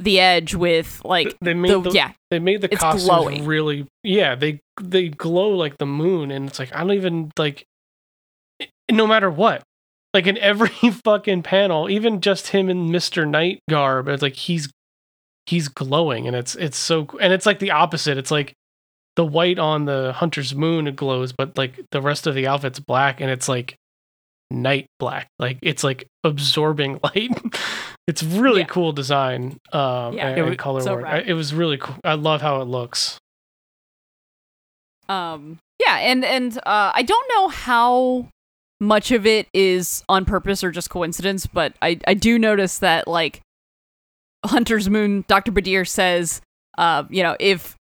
the 0.00 0.20
edge 0.20 0.54
with 0.54 1.02
like 1.04 1.36
they 1.40 1.54
made 1.54 1.72
the, 1.72 1.80
the, 1.80 1.90
yeah, 1.90 2.12
they 2.30 2.38
made 2.38 2.60
the 2.60 2.68
costumes 2.68 3.04
glowing. 3.04 3.44
really 3.44 3.84
yeah 4.04 4.36
they 4.36 4.60
they 4.80 5.08
glow 5.08 5.48
like 5.50 5.76
the 5.78 5.86
moon 5.86 6.30
and 6.30 6.46
it's 6.48 6.60
like 6.60 6.72
I 6.72 6.78
don't 6.78 6.92
even 6.92 7.32
like 7.36 7.64
no 8.90 9.08
matter 9.08 9.28
what 9.28 9.62
like 10.14 10.28
in 10.28 10.38
every 10.38 10.68
fucking 11.04 11.42
panel 11.42 11.90
even 11.90 12.20
just 12.20 12.46
him 12.48 12.68
in 12.70 12.90
Mr. 12.90 13.28
Knight 13.28 13.58
garb 13.68 14.06
it's 14.06 14.22
like 14.22 14.36
he's 14.36 14.70
he's 15.46 15.66
glowing 15.66 16.28
and 16.28 16.36
it's 16.36 16.54
it's 16.54 16.76
so 16.76 17.08
and 17.20 17.32
it's 17.32 17.44
like 17.46 17.58
the 17.58 17.72
opposite 17.72 18.16
it's 18.18 18.30
like 18.30 18.52
the 19.18 19.24
white 19.26 19.58
on 19.58 19.84
the 19.84 20.12
hunter's 20.14 20.54
moon 20.54 20.94
glows 20.94 21.32
but 21.32 21.58
like 21.58 21.78
the 21.90 22.00
rest 22.00 22.26
of 22.26 22.34
the 22.34 22.46
outfit's 22.46 22.78
black 22.80 23.20
and 23.20 23.28
it's 23.30 23.48
like 23.48 23.74
night 24.50 24.86
black. 24.98 25.28
Like 25.38 25.58
it's 25.60 25.84
like 25.84 26.06
absorbing 26.24 27.00
light. 27.04 27.30
It's 28.06 28.22
really 28.22 28.60
Yeah. 28.60 28.66
cool 28.68 28.92
design 28.92 29.58
um 29.72 30.14
Yeah. 30.14 30.28
and, 30.28 30.38
It 30.38 30.40
and 30.40 30.48
was 30.50 30.56
color 30.56 30.80
so 30.80 30.94
work. 30.94 31.04
I- 31.06 31.18
it 31.20 31.34
was 31.34 31.52
really 31.52 31.76
cool. 31.76 31.96
I 32.04 32.14
love 32.14 32.40
how 32.40 32.62
it 32.62 32.64
looks. 32.64 33.18
Um, 35.08 35.58
yeah, 35.84 35.96
and 35.98 36.24
and 36.24 36.58
uh, 36.58 36.92
I 36.94 37.02
don't 37.02 37.26
know 37.34 37.48
how 37.48 38.28
much 38.80 39.10
of 39.10 39.26
it 39.26 39.48
is 39.54 40.04
on 40.08 40.24
purpose 40.24 40.62
or 40.62 40.70
just 40.70 40.90
coincidence, 40.90 41.46
but 41.46 41.74
I 41.80 41.98
I 42.06 42.14
do 42.14 42.38
notice 42.38 42.78
that 42.80 43.08
like 43.08 43.40
Hunter's 44.44 44.88
Moon, 44.90 45.24
Doctor 45.26 45.50
Badr 45.50 45.84
says, 45.84 46.40
uh, 46.76 47.04
you 47.08 47.22
know, 47.22 47.36
if 47.40 47.74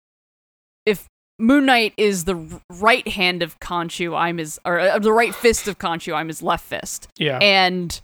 if 0.84 1.06
Moon 1.38 1.66
Knight 1.66 1.92
is 1.96 2.24
the 2.24 2.60
right 2.70 3.06
hand 3.06 3.42
of 3.42 3.58
Khonshu, 3.60 4.16
I'm 4.16 4.38
his, 4.38 4.58
or 4.64 4.80
uh, 4.80 4.98
the 4.98 5.12
right 5.12 5.34
fist 5.34 5.68
of 5.68 5.78
Khonshu, 5.78 6.14
I'm 6.14 6.28
his 6.28 6.42
left 6.42 6.64
fist. 6.64 7.08
yeah 7.18 7.38
And 7.38 8.00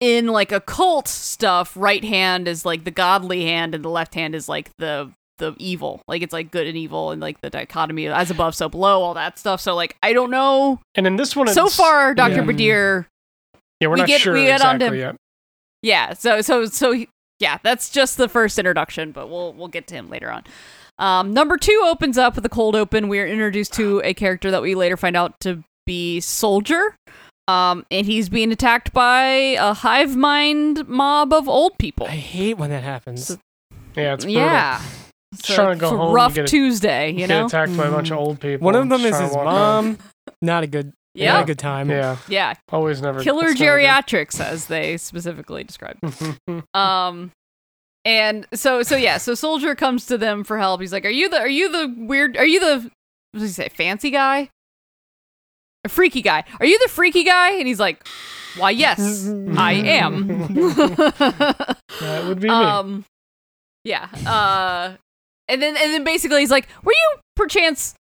in 0.00 0.26
like 0.26 0.52
occult 0.52 1.08
stuff, 1.08 1.72
right 1.76 2.04
hand 2.04 2.48
is 2.48 2.64
like 2.66 2.84
the 2.84 2.90
godly 2.90 3.44
hand, 3.44 3.74
and 3.74 3.84
the 3.84 3.88
left 3.88 4.14
hand 4.14 4.34
is 4.34 4.48
like 4.48 4.70
the 4.78 5.10
the 5.38 5.54
evil. 5.58 6.02
Like 6.06 6.22
it's 6.22 6.32
like 6.32 6.50
good 6.50 6.66
and 6.66 6.76
evil, 6.76 7.12
and 7.12 7.20
like 7.22 7.40
the 7.40 7.50
dichotomy 7.50 8.08
as 8.08 8.30
above, 8.30 8.54
so 8.54 8.68
below, 8.68 9.00
all 9.02 9.14
that 9.14 9.38
stuff. 9.38 9.60
So 9.60 9.74
like 9.74 9.96
I 10.02 10.12
don't 10.12 10.30
know. 10.30 10.80
and 10.94 11.06
in 11.06 11.16
this 11.16 11.34
one 11.36 11.48
So 11.48 11.68
far, 11.68 12.14
Doctor 12.14 12.36
yeah. 12.36 12.42
Badr 12.42 13.08
yeah 13.80 13.88
we're 13.88 13.94
we 13.94 14.00
not 14.00 14.06
get- 14.08 14.20
sure 14.20 14.34
we 14.34 14.44
get 14.44 14.60
onto- 14.60 14.84
exactly 14.86 14.98
yet 15.00 15.16
Yeah, 15.82 16.12
so 16.12 16.40
so 16.42 16.66
so 16.66 16.94
yeah, 17.42 17.58
that's 17.62 17.90
just 17.90 18.16
the 18.16 18.28
first 18.28 18.58
introduction, 18.58 19.10
but 19.12 19.28
we'll 19.28 19.52
we'll 19.52 19.68
get 19.68 19.86
to 19.88 19.94
him 19.94 20.08
later 20.08 20.30
on. 20.30 20.44
Um, 20.98 21.34
number 21.34 21.56
two 21.56 21.82
opens 21.84 22.16
up 22.16 22.36
with 22.36 22.46
a 22.46 22.48
cold 22.48 22.76
open. 22.76 23.08
We 23.08 23.18
are 23.18 23.26
introduced 23.26 23.72
to 23.74 24.00
a 24.04 24.14
character 24.14 24.50
that 24.52 24.62
we 24.62 24.74
later 24.74 24.96
find 24.96 25.16
out 25.16 25.38
to 25.40 25.64
be 25.84 26.20
Soldier, 26.20 26.94
um, 27.48 27.84
and 27.90 28.06
he's 28.06 28.28
being 28.28 28.52
attacked 28.52 28.92
by 28.92 29.24
a 29.58 29.74
hive 29.74 30.14
mind 30.16 30.86
mob 30.88 31.32
of 31.32 31.48
old 31.48 31.76
people. 31.78 32.06
I 32.06 32.10
hate 32.10 32.56
when 32.58 32.70
that 32.70 32.84
happens. 32.84 33.26
So- 33.26 33.38
yeah 33.96 34.14
it's 34.14 34.24
brutal. 34.24 34.42
yeah, 34.42 34.80
Just 35.34 35.46
trying 35.56 35.76
to 35.76 35.80
go 35.80 35.86
it's 35.88 35.96
home 35.96 36.00
and 36.06 36.14
rough 36.14 36.34
get 36.34 36.44
a- 36.44 36.48
Tuesday, 36.48 37.10
you 37.10 37.18
get 37.26 37.28
know. 37.30 37.46
attacked 37.46 37.76
by 37.76 37.86
a 37.88 37.90
bunch 37.90 38.10
of 38.10 38.16
Mm. 38.16 38.20
old 38.20 38.40
people 38.40 38.64
One 38.64 38.74
of 38.74 38.88
them 38.88 39.00
is 39.02 39.18
his 39.18 39.32
walk 39.32 39.44
around. 39.44 39.44
mom. 39.46 39.98
Not 40.40 40.62
a 40.62 40.66
good. 40.66 40.92
Not 41.14 41.22
Yeah, 41.22 41.42
a 41.42 41.44
good 41.44 41.58
time. 41.58 41.90
yeah 41.90 42.16
yeah, 42.28 42.54
always 42.70 43.02
never 43.02 43.22
killer 43.22 43.48
it's 43.48 43.60
never 43.60 43.78
good. 43.78 43.84
geriatrics, 43.86 44.40
as 44.40 44.66
they 44.66 44.96
specifically 44.96 45.62
described. 45.64 46.00
Um 46.74 47.30
and 48.04 48.46
so 48.54 48.82
so 48.82 48.96
yeah, 48.96 49.18
so 49.18 49.34
soldier 49.34 49.74
comes 49.74 50.06
to 50.06 50.18
them 50.18 50.42
for 50.42 50.58
help. 50.58 50.80
He's 50.80 50.92
like, 50.92 51.04
"Are 51.04 51.08
you 51.10 51.28
the 51.28 51.38
are 51.38 51.48
you 51.48 51.70
the 51.70 51.94
weird 51.98 52.36
are 52.36 52.46
you 52.46 52.58
the 52.60 52.90
what 53.32 53.40
does 53.40 53.42
he 53.42 53.48
say? 53.62 53.68
Fancy 53.68 54.10
guy? 54.10 54.48
A 55.84 55.88
freaky 55.88 56.22
guy. 56.22 56.44
Are 56.60 56.66
you 56.66 56.78
the 56.82 56.88
freaky 56.88 57.24
guy?" 57.24 57.52
And 57.52 57.66
he's 57.68 57.78
like, 57.80 58.04
"Why, 58.56 58.70
yes, 58.70 59.28
I 59.56 59.72
am." 59.74 60.26
that 60.54 62.24
would 62.26 62.40
be 62.40 62.48
me 62.48 62.54
um 62.54 63.04
yeah. 63.84 64.08
Uh 64.26 64.96
and 65.48 65.60
then 65.62 65.76
and 65.76 65.92
then 65.92 66.04
basically 66.04 66.40
he's 66.40 66.50
like, 66.50 66.66
"Were 66.82 66.92
you 66.92 67.18
perchance 67.36 67.94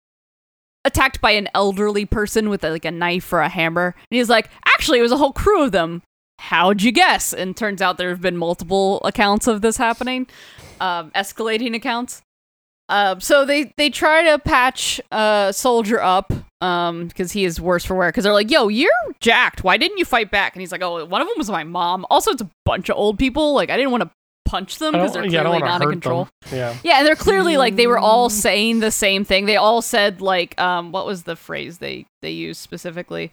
attacked 0.86 1.22
by 1.22 1.32
an 1.32 1.48
elderly 1.54 2.06
person 2.06 2.50
with 2.50 2.64
like 2.64 2.86
a 2.86 2.92
knife 2.92 3.32
or 3.32 3.42
a 3.42 3.50
hammer?" 3.50 3.96
And 3.96 4.18
he's 4.18 4.30
like, 4.30 4.50
"Actually, 4.66 5.00
it 5.00 5.04
was 5.04 5.12
a 5.12 5.18
whole 5.18 5.34
crew 5.34 5.64
of 5.64 5.72
them." 5.72 6.02
How'd 6.40 6.82
you 6.82 6.94
guess? 6.94 7.34
And 7.34 7.56
turns 7.56 7.82
out 7.82 7.98
there 7.98 8.10
have 8.10 8.22
been 8.22 8.38
multiple 8.38 9.02
accounts 9.04 9.46
of 9.46 9.62
this 9.62 9.76
happening, 9.76 10.26
um, 10.80 11.12
escalating 11.12 11.76
accounts. 11.76 12.22
Um, 12.88 13.22
so 13.22 13.46
they 13.46 13.72
they 13.78 13.90
try 13.90 14.24
to 14.24 14.40
patch 14.40 15.00
uh 15.12 15.52
soldier 15.52 16.02
up 16.02 16.34
um 16.62 17.08
because 17.08 17.32
he 17.32 17.46
is 17.46 17.62
worse 17.62 17.86
for 17.86 17.96
wear 17.96 18.10
because 18.10 18.24
they're 18.24 18.34
like 18.34 18.52
yo 18.52 18.68
you're 18.68 18.90
jacked 19.22 19.64
why 19.64 19.78
didn't 19.78 19.98
you 19.98 20.04
fight 20.04 20.30
back 20.30 20.54
and 20.56 20.62
he's 20.62 20.74
like 20.74 20.82
oh 20.82 21.06
one 21.06 21.22
of 21.22 21.28
them 21.28 21.38
was 21.38 21.50
my 21.50 21.64
mom 21.64 22.06
also 22.10 22.32
it's 22.32 22.42
a 22.42 22.50
bunch 22.66 22.90
of 22.90 22.98
old 22.98 23.18
people 23.18 23.54
like 23.54 23.70
I 23.70 23.78
didn't 23.78 23.92
want 23.92 24.04
to 24.04 24.10
punch 24.50 24.80
them 24.80 24.94
because 24.94 25.14
they're 25.14 25.26
yeah, 25.26 25.42
clearly 25.42 25.62
wanna 25.62 25.66
not 25.66 25.82
in 25.84 25.90
control 25.92 26.24
them. 26.26 26.58
yeah 26.60 26.76
yeah, 26.84 26.98
and 26.98 27.08
they're 27.08 27.16
clearly 27.16 27.58
like 27.58 27.76
they 27.76 27.88
were 27.88 28.00
all 28.00 28.30
saying 28.30 28.80
the 28.80 28.92
same 28.92 29.24
thing. 29.24 29.46
They 29.46 29.58
all 29.58 29.82
said 29.82 30.22
like 30.22 30.60
um 30.60 30.92
what 30.92 31.06
was 31.06 31.24
the 31.24 31.36
phrase 31.36 31.78
they 31.78 32.06
they 32.22 32.32
used 32.32 32.60
specifically? 32.62 33.32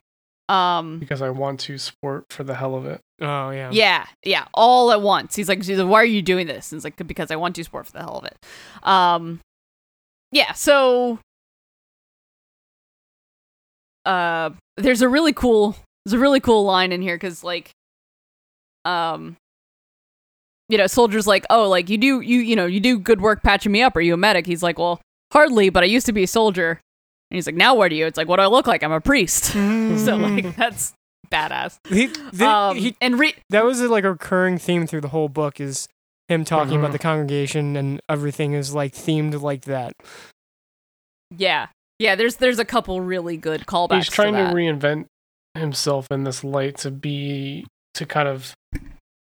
Um 0.48 0.98
because 0.98 1.22
I 1.22 1.30
want 1.30 1.60
to 1.60 1.78
sport 1.78 2.26
for 2.30 2.44
the 2.44 2.54
hell 2.54 2.74
of 2.74 2.86
it 2.86 3.00
Oh 3.20 3.50
yeah. 3.50 3.70
yeah, 3.72 4.06
yeah, 4.24 4.44
all 4.52 4.92
at 4.92 5.00
once. 5.00 5.34
He's 5.34 5.48
like, 5.48 5.62
she's 5.64 5.78
like, 5.78 5.88
"Why 5.88 6.02
are 6.02 6.04
you 6.04 6.20
doing 6.22 6.46
this?" 6.46 6.70
And 6.70 6.78
it's 6.78 6.84
like, 6.84 6.96
"Because 7.06 7.30
I 7.30 7.36
want 7.36 7.56
to 7.56 7.64
sport 7.64 7.86
for 7.86 7.92
the 7.92 8.00
hell 8.00 8.18
of 8.18 8.24
it." 8.24 8.36
Um 8.82 9.40
yeah, 10.32 10.52
so 10.52 11.18
uh 14.04 14.50
there's 14.76 15.02
a 15.02 15.08
really 15.08 15.32
cool 15.32 15.76
there's 16.04 16.12
a 16.12 16.18
really 16.18 16.40
cool 16.40 16.64
line 16.64 16.92
in 16.92 17.00
here 17.02 17.18
cuz 17.18 17.42
like 17.42 17.70
um 18.84 19.36
you 20.68 20.78
know, 20.78 20.86
soldiers 20.86 21.26
like, 21.26 21.44
"Oh, 21.50 21.68
like 21.68 21.88
you 21.90 21.98
do 21.98 22.20
you 22.20 22.38
you 22.40 22.56
know, 22.56 22.66
you 22.66 22.80
do 22.80 22.98
good 22.98 23.20
work 23.20 23.42
patching 23.42 23.72
me 23.72 23.82
up. 23.82 23.96
Are 23.96 24.00
you 24.00 24.14
a 24.14 24.16
medic?" 24.16 24.46
He's 24.46 24.62
like, 24.62 24.78
"Well, 24.78 25.00
hardly, 25.32 25.68
but 25.70 25.82
I 25.82 25.86
used 25.86 26.06
to 26.06 26.12
be 26.12 26.22
a 26.24 26.26
soldier." 26.28 26.80
And 27.30 27.36
he's 27.36 27.46
like, 27.46 27.56
"Now 27.56 27.74
what 27.74 27.90
are 27.92 27.94
you?" 27.94 28.06
It's 28.06 28.16
like, 28.18 28.28
"What 28.28 28.36
do 28.36 28.42
I 28.42 28.46
look 28.46 28.66
like? 28.66 28.82
I'm 28.82 28.92
a 28.92 29.00
priest." 29.00 29.44
so 29.52 30.16
like 30.16 30.56
that's 30.56 30.92
badass. 31.30 31.78
He, 31.88 32.06
the- 32.32 32.46
um, 32.48 32.76
he- 32.76 32.96
and 33.00 33.18
re- 33.18 33.34
that 33.50 33.64
was 33.64 33.80
like 33.80 34.04
a 34.04 34.10
recurring 34.12 34.58
theme 34.58 34.86
through 34.86 35.00
the 35.02 35.08
whole 35.08 35.28
book 35.28 35.60
is 35.60 35.88
him 36.28 36.44
talking 36.44 36.74
Mhm. 36.74 36.80
about 36.80 36.92
the 36.92 36.98
congregation 36.98 37.76
and 37.76 38.00
everything 38.08 38.52
is 38.52 38.74
like 38.74 38.92
themed 38.92 39.40
like 39.40 39.62
that. 39.62 39.92
Yeah, 41.36 41.66
yeah. 41.98 42.14
There's 42.14 42.36
there's 42.36 42.58
a 42.58 42.64
couple 42.64 43.00
really 43.00 43.36
good 43.36 43.66
callbacks. 43.66 43.96
he's 43.96 44.08
trying 44.08 44.34
to, 44.34 44.48
to, 44.48 44.52
reinvent 44.54 45.06
himself 45.54 46.06
in 46.10 46.24
this 46.24 46.44
light 46.44 46.76
to 46.78 46.90
be 46.90 47.66
to 47.94 48.06
kind 48.06 48.28
of 48.28 48.54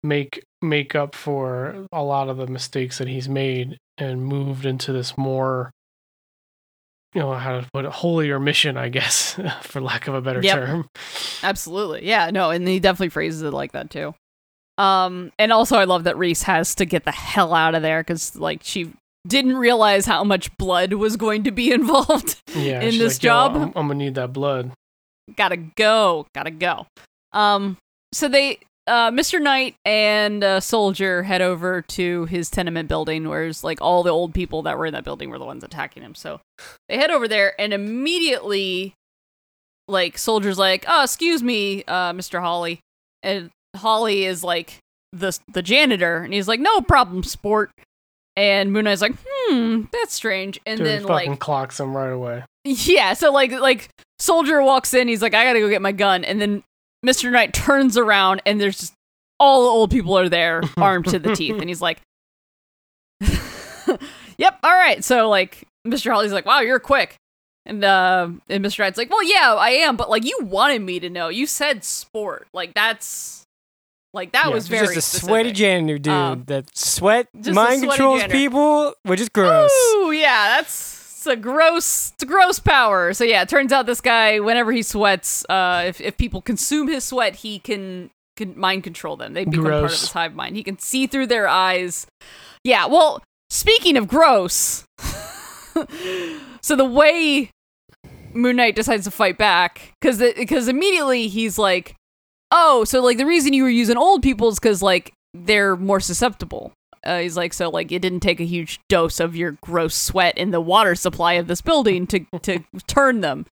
make 0.03 0.43
make 0.61 0.95
up 0.95 1.15
for 1.15 1.85
a 1.91 2.03
lot 2.03 2.29
of 2.29 2.37
the 2.37 2.47
mistakes 2.47 2.97
that 2.97 3.07
he's 3.07 3.27
made 3.29 3.77
and 3.97 4.23
moved 4.23 4.65
into 4.65 4.91
this 4.93 5.17
more 5.17 5.71
you 7.13 7.21
know 7.21 7.33
how 7.33 7.59
to 7.59 7.67
put 7.73 7.85
it 7.85 7.91
holier 7.91 8.39
mission 8.39 8.77
i 8.77 8.87
guess 8.87 9.39
for 9.61 9.81
lack 9.81 10.07
of 10.07 10.13
a 10.13 10.21
better 10.21 10.41
Yep. 10.41 10.55
term 10.55 10.87
Absolutely, 11.43 12.05
yeah. 12.05 12.29
No, 12.31 12.49
and 12.51 12.67
he 12.67 12.79
definitely 12.79 13.09
phrases 13.09 13.41
it 13.41 13.51
like 13.53 13.71
that 13.71 13.89
too. 13.89 14.13
Um, 14.77 15.31
and 15.39 15.51
also 15.53 15.77
I 15.77 15.85
love 15.85 16.03
that 16.03 16.17
Reese 16.17 16.43
has 16.43 16.75
to 16.75 16.85
get 16.85 17.05
the 17.05 17.11
hell 17.11 17.53
out 17.53 17.75
of 17.75 17.81
there 17.81 18.01
because 18.01 18.35
like 18.35 18.61
she 18.63 18.91
didn't 19.27 19.55
realize 19.57 20.05
how 20.05 20.23
much 20.23 20.55
blood 20.57 20.93
was 20.93 21.15
going 21.17 21.43
to 21.45 21.51
be 21.51 21.71
involved. 21.73 22.41
yeah 22.55 22.81
In 22.81 22.97
this 22.97 23.15
like, 23.15 23.21
job? 23.21 23.55
I'm, 23.55 23.63
I'm 23.75 23.87
gonna 23.87 23.95
need 23.95 24.15
that 24.15 24.33
blood 24.33 24.71
gotta 25.37 25.57
go, 25.57 26.25
gotta 26.33 26.51
go. 26.51 26.87
Um, 27.33 27.77
so 28.13 28.27
they, 28.27 28.59
uh, 28.89 29.11
Mr. 29.11 29.41
Knight 29.41 29.75
and 29.85 30.43
uh, 30.43 30.59
Soldier 30.59 31.23
head 31.23 31.41
over 31.41 31.81
to 31.83 32.25
his 32.25 32.49
tenement 32.49 32.89
building, 32.89 33.29
whereas 33.29 33.63
like 33.63 33.79
all 33.81 34.03
the 34.03 34.09
old 34.09 34.33
people 34.33 34.63
that 34.63 34.77
were 34.77 34.87
in 34.87 34.93
that 34.93 35.03
building 35.03 35.29
were 35.29 35.39
the 35.39 35.45
ones 35.45 35.63
attacking 35.63 36.03
him. 36.03 36.15
So 36.15 36.41
they 36.89 36.97
head 36.97 37.11
over 37.11 37.27
there, 37.27 37.59
and 37.61 37.73
immediately, 37.73 38.93
like 39.87 40.17
Soldier's 40.17 40.57
like, 40.57 40.85
"Oh, 40.87 41.03
excuse 41.03 41.43
me, 41.43 41.83
uh, 41.87 42.13
Mr. 42.13 42.41
Holly," 42.41 42.79
and 43.23 43.51
Holly 43.77 44.25
is 44.25 44.43
like 44.43 44.79
the 45.13 45.37
the 45.53 45.61
janitor, 45.61 46.17
and 46.23 46.33
he's 46.33 46.47
like, 46.47 46.59
"No 46.59 46.81
problem, 46.81 47.23
sport." 47.23 47.71
And 48.35 48.71
Moon 48.71 48.85
Knight's 48.85 49.01
like, 49.01 49.15
hmm, 49.27 49.81
that's 49.91 50.13
strange. 50.13 50.61
And 50.65 50.77
Dude, 50.77 50.87
he 50.87 50.93
then 50.93 51.01
fucking 51.05 51.31
like 51.31 51.39
clocks 51.39 51.77
him 51.79 51.95
right 51.95 52.11
away. 52.11 52.43
Yeah, 52.65 53.13
so 53.13 53.31
like 53.31 53.51
like 53.51 53.89
soldier 54.19 54.61
walks 54.61 54.93
in, 54.93 55.07
he's 55.07 55.21
like, 55.21 55.33
I 55.33 55.43
gotta 55.43 55.59
go 55.59 55.69
get 55.69 55.81
my 55.81 55.91
gun, 55.93 56.23
and 56.23 56.39
then 56.39 56.63
Mr. 57.05 57.31
Knight 57.31 57.53
turns 57.53 57.97
around 57.97 58.41
and 58.45 58.59
there's 58.59 58.79
just 58.79 58.93
all 59.39 59.63
the 59.63 59.69
old 59.69 59.91
people 59.91 60.17
are 60.17 60.27
there, 60.29 60.61
armed 60.77 61.05
to 61.07 61.19
the 61.19 61.33
teeth, 61.35 61.55
and 61.59 61.69
he's 61.69 61.81
like 61.81 62.01
Yep, 64.37 64.59
all 64.63 64.71
right. 64.73 65.03
So 65.03 65.27
like 65.29 65.65
Mr. 65.87 66.11
Holly's 66.11 66.31
like, 66.31 66.45
Wow, 66.45 66.59
you're 66.61 66.79
quick. 66.79 67.15
And 67.65 67.83
uh 67.83 68.29
and 68.49 68.63
Mr. 68.65 68.79
Knight's 68.79 68.97
like, 68.97 69.09
Well 69.09 69.23
yeah, 69.23 69.53
I 69.55 69.69
am, 69.71 69.95
but 69.97 70.09
like 70.09 70.25
you 70.25 70.37
wanted 70.41 70.81
me 70.81 70.99
to 70.99 71.09
know. 71.09 71.27
You 71.29 71.45
said 71.45 71.83
sport. 71.83 72.47
Like 72.53 72.73
that's 72.73 73.43
like 74.13 74.31
that 74.31 74.45
Yeah, 74.47 74.53
was 74.53 74.67
very 74.67 74.95
just 74.95 75.15
a 75.15 75.19
sweaty 75.19 75.49
specific. 75.49 75.55
janitor 75.57 75.97
dude 75.99 76.13
Um, 76.13 76.43
that 76.47 76.75
sweat 76.77 77.27
mind 77.33 77.81
controls 77.83 78.21
janitor. 78.21 78.37
people, 78.37 78.93
which 79.03 79.19
is 79.19 79.29
gross. 79.29 79.71
Ooh, 79.95 80.11
yeah, 80.11 80.55
that's 80.57 80.98
it's 81.19 81.27
a 81.27 81.35
gross, 81.35 82.13
it's 82.13 82.23
a 82.23 82.25
gross 82.25 82.59
power. 82.59 83.13
So 83.13 83.25
yeah, 83.25 83.41
it 83.41 83.49
turns 83.49 83.73
out 83.73 83.85
this 83.85 83.99
guy, 83.99 84.39
whenever 84.39 84.71
he 84.71 84.81
sweats, 84.81 85.45
uh, 85.49 85.83
if 85.85 85.99
if 85.99 86.17
people 86.17 86.41
consume 86.41 86.87
his 86.87 87.03
sweat, 87.03 87.35
he 87.35 87.59
can 87.59 88.09
can 88.37 88.57
mind 88.57 88.85
control 88.85 89.17
them. 89.17 89.33
They 89.33 89.43
become 89.43 89.63
part 89.63 89.73
of 89.73 89.81
Gross. 89.81 89.99
his 89.99 90.11
hive 90.11 90.33
mind. 90.33 90.55
He 90.55 90.63
can 90.63 90.79
see 90.79 91.07
through 91.07 91.27
their 91.27 91.45
eyes. 91.45 92.07
Yeah. 92.63 92.85
Well, 92.85 93.21
speaking 93.49 93.97
of 93.97 94.07
gross, 94.07 94.85
so 96.61 96.77
the 96.77 96.85
way 96.85 97.51
Moon 98.31 98.55
Knight 98.55 98.75
decides 98.75 99.03
to 99.03 99.11
fight 99.11 99.37
back, 99.37 99.91
because 99.99 100.19
because 100.19 100.69
immediately 100.69 101.27
he's 101.27 101.57
like, 101.57 101.95
oh, 102.49 102.85
so 102.85 103.03
like 103.03 103.17
the 103.17 103.25
reason 103.25 103.51
you 103.51 103.63
were 103.63 103.69
using 103.69 103.97
old 103.97 104.23
people 104.23 104.47
is 104.47 104.57
because 104.57 104.81
like 104.81 105.11
they're 105.33 105.75
more 105.75 105.99
susceptible. 105.99 106.71
Uh, 107.03 107.19
he's 107.19 107.37
like, 107.37 107.53
so 107.53 107.69
like 107.69 107.91
it 107.91 108.01
didn't 108.01 108.19
take 108.21 108.39
a 108.39 108.45
huge 108.45 108.79
dose 108.89 109.19
of 109.19 109.35
your 109.35 109.51
gross 109.61 109.95
sweat 109.95 110.37
in 110.37 110.51
the 110.51 110.61
water 110.61 110.95
supply 110.95 111.33
of 111.33 111.47
this 111.47 111.61
building 111.61 112.05
to 112.07 112.25
to 112.41 112.59
turn 112.87 113.21
them. 113.21 113.45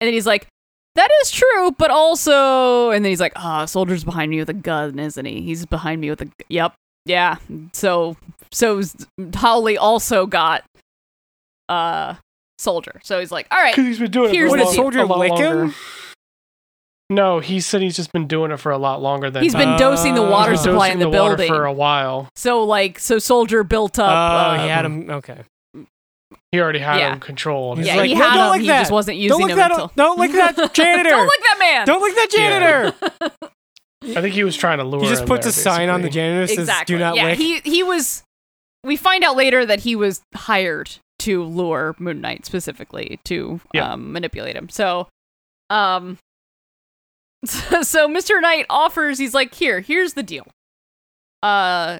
And 0.00 0.08
then 0.08 0.12
he's 0.12 0.26
like, 0.26 0.46
that 0.94 1.08
is 1.22 1.30
true, 1.30 1.70
but 1.78 1.90
also, 1.90 2.90
and 2.90 3.04
then 3.04 3.10
he's 3.10 3.20
like, 3.20 3.32
ah, 3.36 3.64
soldier's 3.64 4.04
behind 4.04 4.30
me 4.30 4.38
with 4.40 4.50
a 4.50 4.54
gun, 4.54 4.98
isn't 4.98 5.24
he? 5.24 5.40
He's 5.40 5.64
behind 5.64 6.00
me 6.00 6.10
with 6.10 6.20
a, 6.22 6.28
yep, 6.48 6.74
yeah. 7.06 7.36
So 7.72 8.16
so 8.50 8.78
s- 8.80 8.94
Howley 9.34 9.78
also 9.78 10.26
got 10.26 10.64
uh 11.68 12.14
soldier. 12.58 13.00
So 13.04 13.18
he's 13.20 13.32
like, 13.32 13.46
all 13.50 13.58
right, 13.58 13.72
Because 13.74 13.86
he's 13.86 13.98
been 13.98 14.10
doing 14.10 14.32
Here's 14.34 14.52
it 14.52 14.58
for 14.58 14.64
the 14.64 14.70
a, 14.70 14.74
Soldier 14.74 14.98
a 15.00 15.06
lot 15.06 15.18
lick 15.18 15.38
him? 15.38 15.74
Longer. 17.14 17.22
No, 17.22 17.40
he 17.40 17.60
said 17.60 17.82
he's 17.82 17.96
just 17.96 18.12
been 18.12 18.26
doing 18.26 18.50
it 18.50 18.58
for 18.58 18.72
a 18.72 18.78
lot 18.78 19.00
longer 19.02 19.30
than 19.30 19.42
he's 19.42 19.54
been 19.54 19.70
Uh, 19.70 19.78
dosing 19.78 20.14
the 20.14 20.22
water 20.22 20.52
He's 20.52 20.60
been 20.62 20.72
supply 20.72 20.88
in 20.88 20.98
the, 20.98 21.08
water 21.08 21.36
building. 21.36 21.48
for 21.48 21.64
a 21.66 21.72
while. 21.72 22.28
so 22.36 22.62
like, 22.64 22.98
so 22.98 23.18
soldier 23.18 23.64
built 23.64 23.98
up. 23.98 24.10
Oh, 24.10 24.50
up. 24.52 24.60
he 24.60 24.64
uh, 24.66 24.68
had 24.74 24.84
him. 24.84 25.10
Okay. 25.10 25.42
He 26.50 26.60
already 26.60 26.80
had 26.80 26.98
Yeah. 26.98 27.12
him 27.14 27.20
controlled. 27.20 27.78
He's 27.78 27.86
yeah, 27.86 27.96
like, 27.96 28.08
he 28.08 28.14
"No, 28.14 28.20
had 28.24 28.34
don't 28.34 28.44
him. 28.44 28.50
like 28.50 28.60
he 28.60 28.66
that. 28.66 28.80
just 28.80 28.92
wasn't 28.92 29.16
using 29.16 29.30
Don't 29.38 29.40
look 29.42 29.50
him 29.52 29.56
that. 29.58 29.70
until. 29.70 29.92
Don't 29.96 30.18
lick 30.18 30.32
that 30.32 30.74
janitor. 30.74 31.08
Don't 31.10 31.24
look 31.24 31.40
that 31.40 31.56
man. 31.58 31.86
Don't 31.86 32.02
lick 32.02 32.14
that 32.14 32.30
janitor. 32.30 32.94
I 34.18 34.20
think 34.20 34.34
he 34.34 34.44
was 34.44 34.56
trying 34.56 34.78
to 34.78 34.84
lure. 34.84 35.02
He 35.02 35.08
just 35.08 35.22
him 35.22 35.28
puts 35.28 35.44
there, 35.46 35.50
a 35.50 35.52
sign 35.52 35.88
on 35.88 36.02
the 36.02 36.08
basically. 36.08 36.20
janitor 36.20 36.40
that 36.40 36.48
says 36.48 36.58
exactly. 36.58 36.94
"Do 36.94 36.98
not 36.98 37.16
yeah, 37.16 37.24
lick." 37.26 37.38
he 37.38 37.60
he 37.60 37.82
was. 37.82 38.22
We 38.84 38.96
find 38.96 39.22
out 39.24 39.36
later 39.36 39.64
that 39.64 39.80
he 39.80 39.94
was 39.96 40.22
hired 40.34 40.90
to 41.20 41.44
lure 41.44 41.94
Moon 42.00 42.20
Knight 42.20 42.44
specifically 42.44 43.20
to 43.24 43.60
Yeah. 43.72 43.92
um, 43.92 44.12
manipulate 44.12 44.56
him. 44.56 44.68
So, 44.68 45.06
um, 45.70 46.18
so, 47.44 48.08
Mr. 48.08 48.40
Knight 48.40 48.66
offers. 48.70 49.18
He's 49.18 49.34
like, 49.34 49.54
here, 49.54 49.80
here's 49.80 50.14
the 50.14 50.22
deal. 50.22 50.46
Uh, 51.42 51.98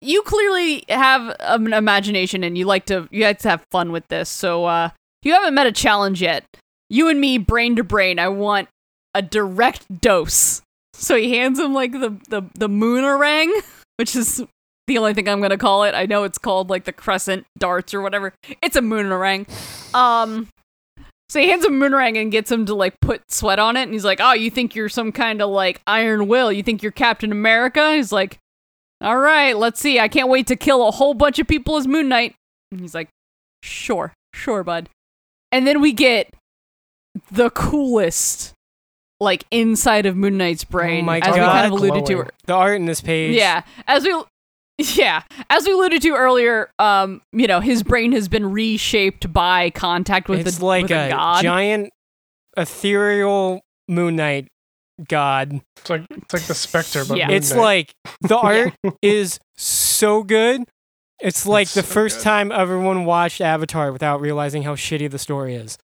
you 0.00 0.22
clearly 0.22 0.84
have 0.88 1.34
an 1.40 1.72
imagination 1.72 2.42
and 2.44 2.58
you 2.58 2.64
like 2.64 2.86
to 2.86 3.08
you 3.10 3.24
like 3.24 3.38
to 3.40 3.50
have 3.50 3.64
fun 3.70 3.92
with 3.92 4.06
this. 4.08 4.28
So, 4.28 4.64
uh, 4.64 4.90
you 5.22 5.32
haven't 5.32 5.54
met 5.54 5.66
a 5.66 5.72
challenge 5.72 6.22
yet. 6.22 6.44
You 6.88 7.08
and 7.08 7.20
me, 7.20 7.38
brain 7.38 7.76
to 7.76 7.84
brain. 7.84 8.18
I 8.18 8.28
want 8.28 8.68
a 9.14 9.22
direct 9.22 10.00
dose. 10.00 10.62
So 10.94 11.16
he 11.16 11.36
hands 11.36 11.58
him 11.58 11.74
like 11.74 11.92
the 11.92 12.16
the 12.28 12.42
the 12.54 12.68
moonerang, 12.68 13.50
which 13.96 14.14
is 14.14 14.42
the 14.86 14.98
only 14.98 15.14
thing 15.14 15.28
I'm 15.28 15.40
gonna 15.40 15.58
call 15.58 15.84
it. 15.84 15.94
I 15.94 16.06
know 16.06 16.24
it's 16.24 16.38
called 16.38 16.70
like 16.70 16.84
the 16.84 16.92
crescent 16.92 17.46
darts 17.58 17.92
or 17.92 18.00
whatever. 18.00 18.32
It's 18.62 18.76
a 18.76 18.80
moonerang. 18.80 19.46
Um, 19.94 20.48
so 21.28 21.40
he 21.40 21.48
hands 21.48 21.64
him 21.64 21.80
moonerang 21.80 22.20
and 22.20 22.30
gets 22.30 22.50
him 22.50 22.66
to 22.66 22.74
like 22.74 23.00
put 23.00 23.30
sweat 23.30 23.58
on 23.58 23.76
it, 23.76 23.82
and 23.82 23.92
he's 23.92 24.04
like, 24.04 24.20
"Oh, 24.20 24.32
you 24.32 24.50
think 24.50 24.74
you're 24.74 24.88
some 24.88 25.12
kind 25.12 25.42
of 25.42 25.50
like 25.50 25.80
Iron 25.86 26.28
Will? 26.28 26.52
You 26.52 26.62
think 26.62 26.82
you're 26.82 26.92
Captain 26.92 27.32
America?" 27.32 27.94
He's 27.94 28.12
like, 28.12 28.38
"All 29.00 29.18
right, 29.18 29.56
let's 29.56 29.80
see. 29.80 29.98
I 29.98 30.08
can't 30.08 30.28
wait 30.28 30.46
to 30.48 30.56
kill 30.56 30.86
a 30.86 30.90
whole 30.92 31.14
bunch 31.14 31.38
of 31.38 31.46
people 31.48 31.76
as 31.76 31.86
Moon 31.86 32.08
Knight." 32.08 32.34
And 32.70 32.80
he's 32.80 32.94
like, 32.94 33.08
"Sure, 33.62 34.12
sure, 34.34 34.62
bud." 34.62 34.88
And 35.52 35.66
then 35.66 35.80
we 35.80 35.92
get 35.92 36.32
the 37.30 37.50
coolest 37.50 38.52
like 39.20 39.44
inside 39.50 40.06
of 40.06 40.16
Moon 40.16 40.36
Knight's 40.36 40.64
brain, 40.64 41.02
oh 41.02 41.06
my 41.06 41.18
as 41.18 41.34
god! 41.34 41.34
we 41.34 41.40
kind 41.40 41.66
of 41.66 41.72
alluded 41.72 42.06
to. 42.06 42.12
glowing. 42.14 42.30
The 42.44 42.52
art 42.52 42.76
in 42.76 42.86
this 42.86 43.00
page. 43.00 43.34
Yeah, 43.34 43.62
as 43.86 44.04
we 44.04 44.22
yeah, 44.78 45.22
as 45.50 45.66
we 45.66 45.72
alluded 45.72 46.02
to 46.02 46.10
earlier, 46.14 46.70
um, 46.78 47.22
you 47.32 47.46
know, 47.46 47.60
his 47.60 47.82
brain 47.82 48.12
has 48.12 48.28
been 48.28 48.50
reshaped 48.52 49.32
by 49.32 49.70
contact 49.70 50.28
with 50.28 50.46
it's 50.46 50.58
the 50.58 50.64
like 50.64 50.82
with 50.84 50.90
a, 50.92 51.06
a 51.06 51.10
god. 51.10 51.42
giant 51.42 51.92
ethereal 52.56 53.60
Moon 53.88 54.16
Knight 54.16 54.48
god. 55.08 55.60
It's 55.78 55.90
like 55.90 56.02
it's 56.10 56.32
like 56.34 56.42
the 56.42 56.54
Spectre, 56.54 57.04
but 57.04 57.18
Yeah. 57.18 57.30
It's 57.30 57.54
like 57.54 57.94
the 58.20 58.36
art 58.42 58.74
is 59.02 59.38
so 59.56 60.22
good. 60.22 60.64
It's 61.20 61.46
like 61.46 61.64
It's 61.64 61.74
the 61.74 61.82
so 61.82 61.94
first 61.94 62.18
good. 62.18 62.24
time 62.24 62.52
everyone 62.52 63.04
watched 63.04 63.40
Avatar 63.40 63.92
without 63.92 64.20
realizing 64.20 64.62
how 64.62 64.74
shitty 64.74 65.10
the 65.10 65.18
story 65.18 65.54
is. 65.54 65.78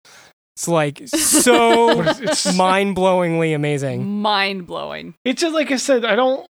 It's 0.57 0.68
like 0.68 1.03
so 1.09 2.03
it's, 2.03 2.55
mind 2.57 2.97
blowingly 2.97 3.55
amazing. 3.55 4.07
Mind 4.20 4.66
blowing. 4.66 5.14
it's 5.24 5.40
just 5.40 5.55
like 5.55 5.70
I 5.70 5.76
said. 5.76 6.05
I 6.05 6.14
don't. 6.16 6.47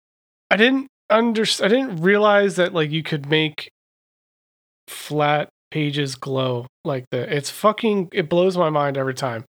I 0.50 0.56
didn't 0.56 0.88
under. 1.10 1.42
I 1.62 1.68
didn't 1.68 1.96
realize 2.02 2.56
that 2.56 2.72
like 2.74 2.90
you 2.90 3.02
could 3.02 3.28
make 3.28 3.70
flat 4.88 5.48
pages 5.70 6.14
glow 6.14 6.66
like 6.84 7.04
that. 7.10 7.32
It's 7.32 7.50
fucking. 7.50 8.08
It 8.12 8.28
blows 8.28 8.56
my 8.56 8.70
mind 8.70 8.96
every 8.96 9.14
time. 9.14 9.44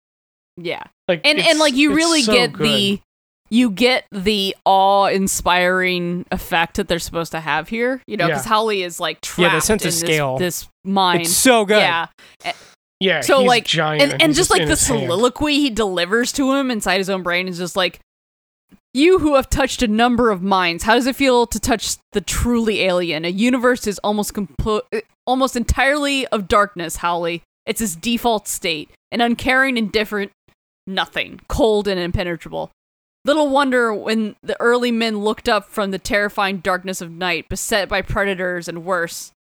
Yeah, 0.56 0.82
Like 1.06 1.20
and 1.24 1.38
and 1.38 1.59
like 1.61 1.74
you 1.74 1.94
really 1.94 2.22
so 2.22 2.32
get 2.32 2.52
good. 2.52 2.66
the 2.66 3.00
you 3.50 3.70
get 3.70 4.04
the 4.11 4.54
awe-inspiring 4.66 6.26
effect 6.32 6.76
that 6.76 6.88
they're 6.88 6.98
supposed 6.98 7.32
to 7.32 7.40
have 7.40 7.68
here. 7.68 8.02
You 8.06 8.16
know, 8.16 8.26
because 8.26 8.44
Yeah. 8.44 8.48
Howley 8.50 8.82
is 8.82 8.98
like 9.00 9.20
trapped 9.20 9.38
Yeah, 9.52 9.54
the 9.54 9.61
sense 9.61 9.82
in 9.82 9.88
of 9.88 9.92
this, 9.94 10.00
scale. 10.00 10.36
this 10.38 10.66
mind. 10.84 11.22
It's 11.22 11.30
so 11.36 11.64
good. 11.64 11.78
Yeah, 11.78 12.07
eh, 12.45 12.53
yeah. 13.00 13.20
so, 13.20 13.38
he's 13.41 13.49
like, 13.49 13.64
giant, 13.66 14.03
and, 14.03 14.12
and 14.20 14.30
he's 14.30 14.37
just 14.37 14.50
like 14.50 14.62
the 14.62 14.68
his 14.70 14.87
hand. 14.87 15.00
soliloquy 15.03 15.54
he 15.61 15.70
delivers 15.70 16.33
to 16.33 16.53
him 16.54 16.70
inside 16.70 16.99
his 16.99 17.08
own 17.08 17.22
brain 17.22 17.46
is 17.49 17.57
just 17.58 17.76
like 17.76 18.00
you 18.94 19.18
who 19.18 19.36
have 19.36 19.50
touched 19.50 19.82
a 19.82 19.88
number 19.88 20.30
of 20.30 20.42
minds 20.42 20.84
how 20.84 20.94
does 20.94 21.06
it 21.06 21.16
feel 21.16 21.46
to 21.46 21.60
touch 21.60 21.96
the 22.12 22.20
truly 22.20 22.82
alien? 22.82 23.24
A 23.24 23.28
universe 23.28 23.86
is 23.86 23.98
almost 24.00 24.34
compo- 24.34 24.82
almost 25.26 25.56
entirely 25.56 26.26
of 26.28 26.48
darkness 26.48 26.96
howley 26.96 27.42
it's 27.66 27.80
his 27.80 27.96
default 27.96 28.48
state 28.48 28.90
an 29.10 29.20
uncaring 29.20 29.76
indifferent 29.76 30.32
nothing 30.88 31.40
cold 31.48 31.86
and 31.86 32.00
impenetrable. 32.00 32.70
Little 33.24 33.50
wonder 33.50 33.92
when 33.92 34.36
the 34.42 34.58
early 34.60 34.90
men 34.90 35.18
looked 35.18 35.48
up 35.48 35.68
from 35.68 35.90
the 35.90 35.98
terrifying 35.98 36.58
darkness 36.58 37.00
of 37.00 37.10
night 37.10 37.48
beset 37.48 37.88
by 37.88 38.00
predators 38.00 38.68
and 38.68 38.84
worse. 38.84 39.32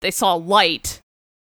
They 0.00 0.10
saw 0.10 0.34
light 0.34 1.00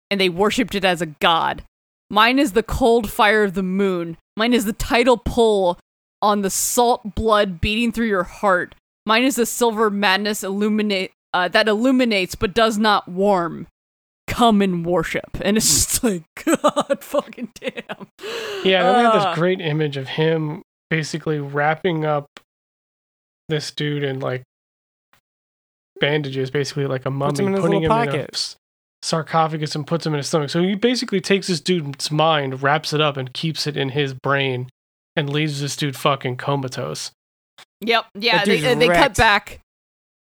and 0.10 0.20
they 0.20 0.30
worshipped 0.30 0.74
it 0.74 0.84
as 0.84 1.02
a 1.02 1.06
god. 1.06 1.64
Mine 2.10 2.40
is 2.40 2.54
the 2.54 2.64
cold 2.64 3.12
fire 3.12 3.44
of 3.44 3.54
the 3.54 3.64
moon. 3.64 4.18
Mine 4.36 4.54
is 4.54 4.66
the 4.66 4.74
tidal 4.74 5.18
pull 5.18 5.78
on 6.22 6.42
the 6.42 6.50
salt 6.50 7.16
blood 7.16 7.62
beating 7.62 7.92
through 7.92 8.08
your 8.08 8.24
heart. 8.24 8.76
Mine 9.06 9.24
is 9.24 9.36
the 9.36 9.46
silver 9.46 9.90
madness 9.90 10.44
illuminate 10.44 11.12
uh, 11.34 11.48
that 11.50 11.68
illuminates 11.68 12.36
but 12.36 12.54
does 12.54 12.78
not 12.78 13.08
warm. 13.08 13.68
Come 14.28 14.62
and 14.62 14.86
worship, 14.86 15.30
and 15.42 15.56
it's 15.58 15.86
just 15.86 16.04
like 16.04 16.24
God, 16.46 16.98
fucking 17.02 17.50
damn. 17.56 18.08
Yeah, 18.64 18.84
then 18.84 18.94
they 18.96 19.04
had 19.04 19.16
Uh, 19.16 19.30
this 19.30 19.38
great 19.38 19.62
image 19.62 19.98
of 19.98 20.08
him 20.08 20.64
basically 20.90 21.40
wrapping 21.40 22.06
up 22.06 22.26
this 23.50 23.72
dude 23.72 24.04
in 24.04 24.20
like 24.20 24.44
bandages, 26.00 26.50
basically 26.50 26.88
like 26.88 27.06
a 27.06 27.12
mummy, 27.12 27.30
Puts 27.32 27.40
him 27.40 27.48
in 27.48 27.54
putting 27.62 27.84
him 27.84 27.92
little 27.92 28.14
in 28.14 28.20
a 28.20 28.28
sarcophagus 29.04 29.76
and 29.76 29.86
puts 29.86 30.06
him 30.06 30.14
in 30.14 30.18
his 30.18 30.28
stomach. 30.28 30.50
So 30.50 30.62
he 30.62 30.76
basically 30.76 31.22
takes 31.22 31.48
this 31.48 31.62
dude's 31.62 32.12
mind, 32.12 32.64
wraps 32.64 32.92
it 32.92 33.02
up, 33.02 33.18
and 33.18 33.32
keeps 33.34 33.68
it 33.68 33.78
in 33.78 33.90
his 33.90 34.14
brain, 34.14 34.70
and 35.16 35.30
leaves 35.30 35.62
this 35.62 35.76
dude 35.76 35.96
fucking 35.96 36.38
comatose. 36.38 37.12
Yep, 37.82 38.06
yeah. 38.16 38.44
They, 38.46 38.62
dude's 38.62 38.80
they 38.80 38.88
cut 38.88 39.16
back. 39.16 39.60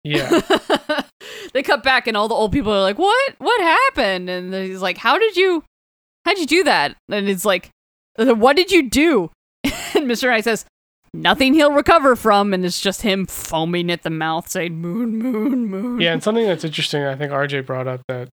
Yeah, 0.02 0.40
they 1.54 1.62
cut 1.62 1.82
back, 1.82 2.06
and 2.06 2.16
all 2.16 2.28
the 2.28 2.34
old 2.34 2.52
people 2.52 2.72
are 2.72 2.82
like, 2.82 2.98
"What? 2.98 3.34
What 3.38 3.60
happened?" 3.60 4.28
And 4.28 4.52
he's 4.52 4.82
like, 4.82 4.98
"How 4.98 5.18
did 5.18 5.36
you? 5.36 5.64
How'd 6.24 6.38
you 6.38 6.46
do 6.46 6.64
that?" 6.64 6.96
And 7.08 7.28
it's 7.28 7.44
like, 7.44 7.70
"What 8.16 8.56
did 8.56 8.70
you 8.70 8.88
do?" 8.88 9.30
And 9.96 10.10
Mr. 10.10 10.28
Knight 10.28 10.42
says, 10.42 10.66
nothing 11.14 11.54
he'll 11.54 11.72
recover 11.72 12.16
from, 12.16 12.52
and 12.52 12.64
it's 12.64 12.80
just 12.80 13.02
him 13.02 13.24
foaming 13.26 13.90
at 13.90 14.02
the 14.02 14.10
mouth, 14.10 14.50
saying 14.50 14.76
"Moon, 14.76 15.16
moon, 15.18 15.66
moon." 15.66 16.00
Yeah, 16.00 16.12
and 16.12 16.22
something 16.22 16.44
that's 16.44 16.64
interesting, 16.64 17.04
I 17.04 17.14
think 17.14 17.32
RJ 17.32 17.64
brought 17.64 17.86
up 17.86 18.02
that 18.08 18.28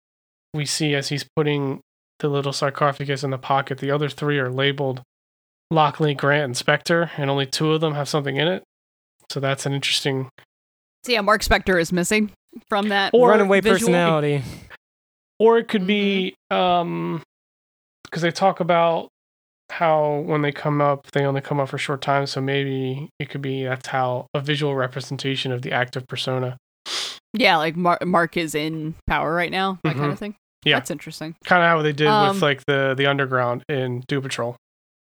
we 0.55 0.65
see 0.65 0.95
as 0.95 1.09
he's 1.09 1.27
putting 1.37 1.81
the 2.21 2.29
little 2.29 2.53
sarcophagus 2.53 3.23
in 3.23 3.31
the 3.31 3.39
pocket, 3.39 3.79
the 3.79 3.91
other 3.91 4.09
three 4.09 4.39
are 4.39 4.51
labeled 4.51 5.03
Lockley, 5.71 6.15
Grant, 6.15 6.45
and 6.45 6.55
Spector, 6.55 7.11
and 7.17 7.31
only 7.31 7.47
two 7.47 7.73
of 7.73 7.81
them 7.81 7.95
have 7.95 8.09
something 8.09 8.37
in 8.37 8.49
it. 8.49 8.63
So 9.31 9.41
that's 9.41 9.67
an 9.67 9.73
interesting. 9.73 10.29
So 11.05 11.13
yeah, 11.13 11.21
Mark 11.21 11.43
Spector 11.43 11.81
is 11.81 11.93
missing 11.93 12.31
from 12.69 12.89
that. 12.89 13.13
Or 13.15 13.29
Runaway 13.31 13.61
visual. 13.61 13.79
personality. 13.81 14.43
Or 15.39 15.59
it 15.59 15.69
could 15.69 15.87
be 15.87 16.35
um 16.51 17.23
because 18.05 18.23
they 18.23 18.31
talk 18.31 18.61
about 18.61 19.09
how 19.71 20.21
when 20.27 20.41
they 20.41 20.51
come 20.51 20.81
up, 20.81 21.07
they 21.13 21.25
only 21.27 21.43
come 21.43 21.61
up 21.61 21.69
for 21.69 21.77
a 21.77 21.79
short 21.79 22.01
time. 22.01 22.27
So 22.27 22.41
maybe 22.41 23.11
it 23.19 23.29
could 23.29 23.43
be 23.43 23.65
that's 23.65 23.89
how 23.89 24.27
a 24.35 24.41
visual 24.41 24.75
representation 24.75 25.53
of 25.53 25.61
the 25.63 25.73
active 25.73 26.07
persona. 26.09 26.57
Yeah, 27.35 27.59
like 27.59 27.77
Mar- 27.77 27.99
Mark 28.07 28.39
is 28.39 28.55
in 28.55 28.95
power 29.07 29.35
right 29.35 29.51
now, 29.51 29.79
that 29.85 29.95
kind 29.97 30.07
Mhm. 30.09 30.13
of 30.13 30.19
thing. 30.19 30.35
Yeah. 30.65 30.77
that's 30.77 30.91
interesting. 30.91 31.37
Kind 31.45 31.63
of 31.63 31.69
how 31.69 31.83
they 31.83 31.93
did 31.93 32.09
Um, 32.09 32.31
with 32.35 32.43
like 32.43 32.63
the 32.67 32.95
the 32.97 33.07
underground 33.07 33.63
in 33.69 34.03
Doom 34.09 34.23
Patrol. 34.23 34.57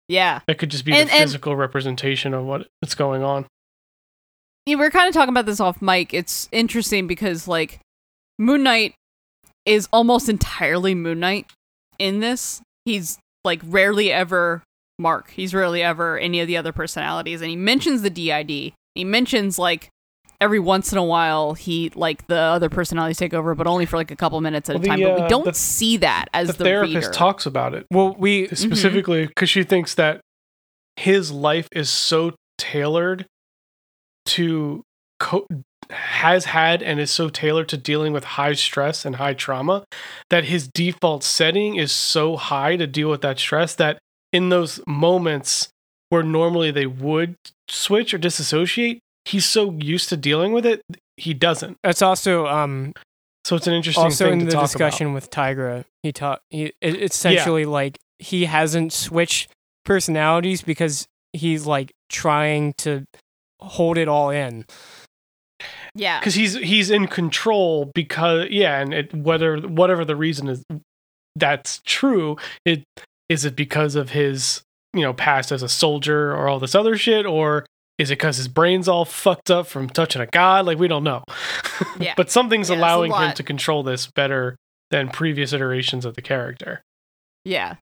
Yeah, 0.10 0.40
That 0.48 0.58
could 0.58 0.72
just 0.72 0.86
be 0.86 0.94
And- 0.94 1.10
the 1.10 1.14
and- 1.14 1.24
physical 1.24 1.56
representation 1.56 2.34
of 2.34 2.46
what's 2.46 2.96
going 2.96 3.24
on. 3.24 3.46
we 4.66 4.76
were 4.76 4.90
kind 4.90 5.08
of 5.08 5.14
talking 5.14 5.34
about 5.34 5.46
this 5.46 5.60
off 5.60 5.82
mic. 5.82 6.14
It's 6.14 6.48
interesting 6.52 7.08
because 7.08 7.48
like 7.48 7.80
Moon 8.40 8.64
Knight 8.64 8.94
is 9.66 9.88
almost 9.94 10.30
entirely 10.30 10.94
Moon 10.96 11.20
Knight 11.20 11.48
in 12.00 12.20
this. 12.22 12.62
He's 12.86 13.18
like 13.44 13.62
rarely 13.66 14.12
ever 14.12 14.64
Mark. 15.00 15.32
He's 15.32 15.54
rarely 15.54 15.82
ever 15.84 16.18
any 16.18 16.40
of 16.42 16.48
the 16.48 16.58
other 16.58 16.72
personalities, 16.74 17.42
and 17.42 17.50
he 17.50 17.56
mentions 17.56 18.02
the 18.02 18.10
DID. 18.10 18.74
He 18.96 19.04
mentions 19.04 19.58
like 19.60 19.90
every 20.40 20.60
once 20.60 20.92
in 20.92 20.98
a 20.98 21.04
while 21.04 21.54
he 21.54 21.90
like 21.96 22.28
the 22.28 22.38
other 22.38 22.70
personalities 22.70 23.18
take 23.18 23.34
over, 23.34 23.56
but 23.56 23.66
only 23.68 23.86
for 23.86 23.98
like 23.98 24.12
a 24.12 24.16
couple 24.16 24.40
minutes 24.42 24.70
at 24.70 24.76
Well, 24.76 24.84
a 24.86 24.88
time. 24.88 25.00
the, 25.00 25.06
but 25.06 25.16
we 25.18 25.22
uh, 25.24 25.28
don't 25.28 25.46
the- 25.46 25.54
see 25.54 25.98
that 25.98 26.26
as 26.34 26.48
the, 26.50 26.54
the, 26.54 26.64
therapist 26.64 26.96
reader. 26.96 27.12
talks 27.12 27.46
about 27.46 27.74
it 27.74 27.86
Well, 27.92 28.16
we 28.18 28.48
specifically 28.50 29.26
because 29.28 29.50
she 29.50 29.64
thinks 29.64 29.96
that 29.96 30.22
his 30.96 31.32
life 31.32 31.68
is 31.72 31.90
so 31.90 32.34
tailored 32.58 33.26
to 34.28 34.84
co- 35.20 35.48
has 35.90 36.46
had 36.46 36.84
and 36.84 37.00
is 37.00 37.10
so 37.12 37.30
tailored 37.30 37.70
to 37.70 37.78
dealing 37.78 38.12
with 38.14 38.24
high 38.24 38.54
stress 38.54 39.06
and 39.06 39.16
high 39.16 39.34
trauma 39.34 39.86
that 40.30 40.46
his 40.46 40.68
default 40.68 41.24
setting 41.24 41.76
is 41.78 41.92
so 41.92 42.36
high 42.36 42.76
to 42.76 42.86
deal 42.86 43.10
with 43.10 43.22
that 43.22 43.40
stress 43.40 43.74
that 43.76 43.98
in 44.34 44.50
those 44.50 44.82
moments 44.86 45.70
where 46.10 46.24
normally 46.24 46.72
they 46.72 46.86
would 46.86 47.36
switch 47.70 48.14
or 48.14 48.18
disassociate 48.18 49.00
he's 49.28 49.46
so 49.46 49.72
used 49.80 50.10
to 50.10 50.18
dealing 50.18 50.52
with 50.54 50.66
it 50.66 50.82
he 51.18 51.34
doesn't 51.34 51.78
that's 51.84 52.02
also 52.02 52.48
um 52.48 52.94
so 53.48 53.56
it's 53.56 53.66
an 53.66 53.74
interesting 53.74 54.04
also 54.04 54.26
thing 54.26 54.34
in 54.34 54.40
to 54.40 54.46
the 54.48 54.52
talk 54.52 54.64
discussion 54.64 55.14
with 55.14 55.32
Tigra. 55.32 55.86
He 56.04 56.12
taught 56.12 56.42
he 56.50 56.66
it, 56.66 56.74
it's 56.82 57.16
essentially 57.16 57.64
like 57.64 57.98
he 58.20 58.44
hasn't 58.44 58.92
switched 58.92 59.50
personalities 59.86 60.62
because 60.62 61.08
he's 61.32 61.66
like 61.66 61.94
trying 62.10 62.74
to 62.80 63.06
hold 63.62 63.98
it 63.98 64.10
all 64.10 64.32
in. 64.32 64.66
yeah, 65.96 66.20
because 66.20 66.36
he's 66.36 66.56
he's 66.56 66.92
in 66.92 67.08
control 67.08 67.90
because 67.96 68.50
yeah 68.50 68.82
and 68.82 68.94
it, 68.94 69.14
whether 69.14 69.58
whatever 69.60 70.04
the 70.04 70.18
reason 70.18 70.50
is 70.50 70.66
that's 71.38 71.82
true 71.86 72.36
it 72.66 72.84
is 73.30 73.46
it 73.46 73.56
because 73.56 73.96
of 73.96 74.10
his 74.10 74.62
you 74.94 75.04
know 75.04 75.14
past 75.14 75.54
as 75.54 75.64
a 75.64 75.70
soldier 75.70 76.34
or 76.34 76.50
all 76.50 76.60
this 76.60 76.76
other 76.76 76.98
shit 76.98 77.26
or 77.26 77.66
is 77.98 78.12
it 78.12 78.16
because 78.20 78.38
his 78.38 78.48
brain's 78.48 78.88
all 78.88 79.06
fucked 79.06 79.50
up 79.50 79.68
from 79.68 79.90
touching 79.90 80.22
a 80.22 80.28
god 80.28 80.66
like 80.66 80.78
we 80.78 80.88
don't 80.88 81.04
know 81.04 81.24
Yeah. 82.00 82.14
but 82.18 82.30
something's 82.32 82.70
Yeah, 82.70 82.78
allowing 82.78 83.12
him 83.12 83.34
to 83.34 83.44
control 83.44 83.84
this 83.84 84.08
better 84.08 84.56
than 84.92 85.10
previous 85.10 85.54
iterations 85.54 86.06
of 86.06 86.16
the 86.16 86.22
character 86.22 86.82
Yeah. 87.46 87.76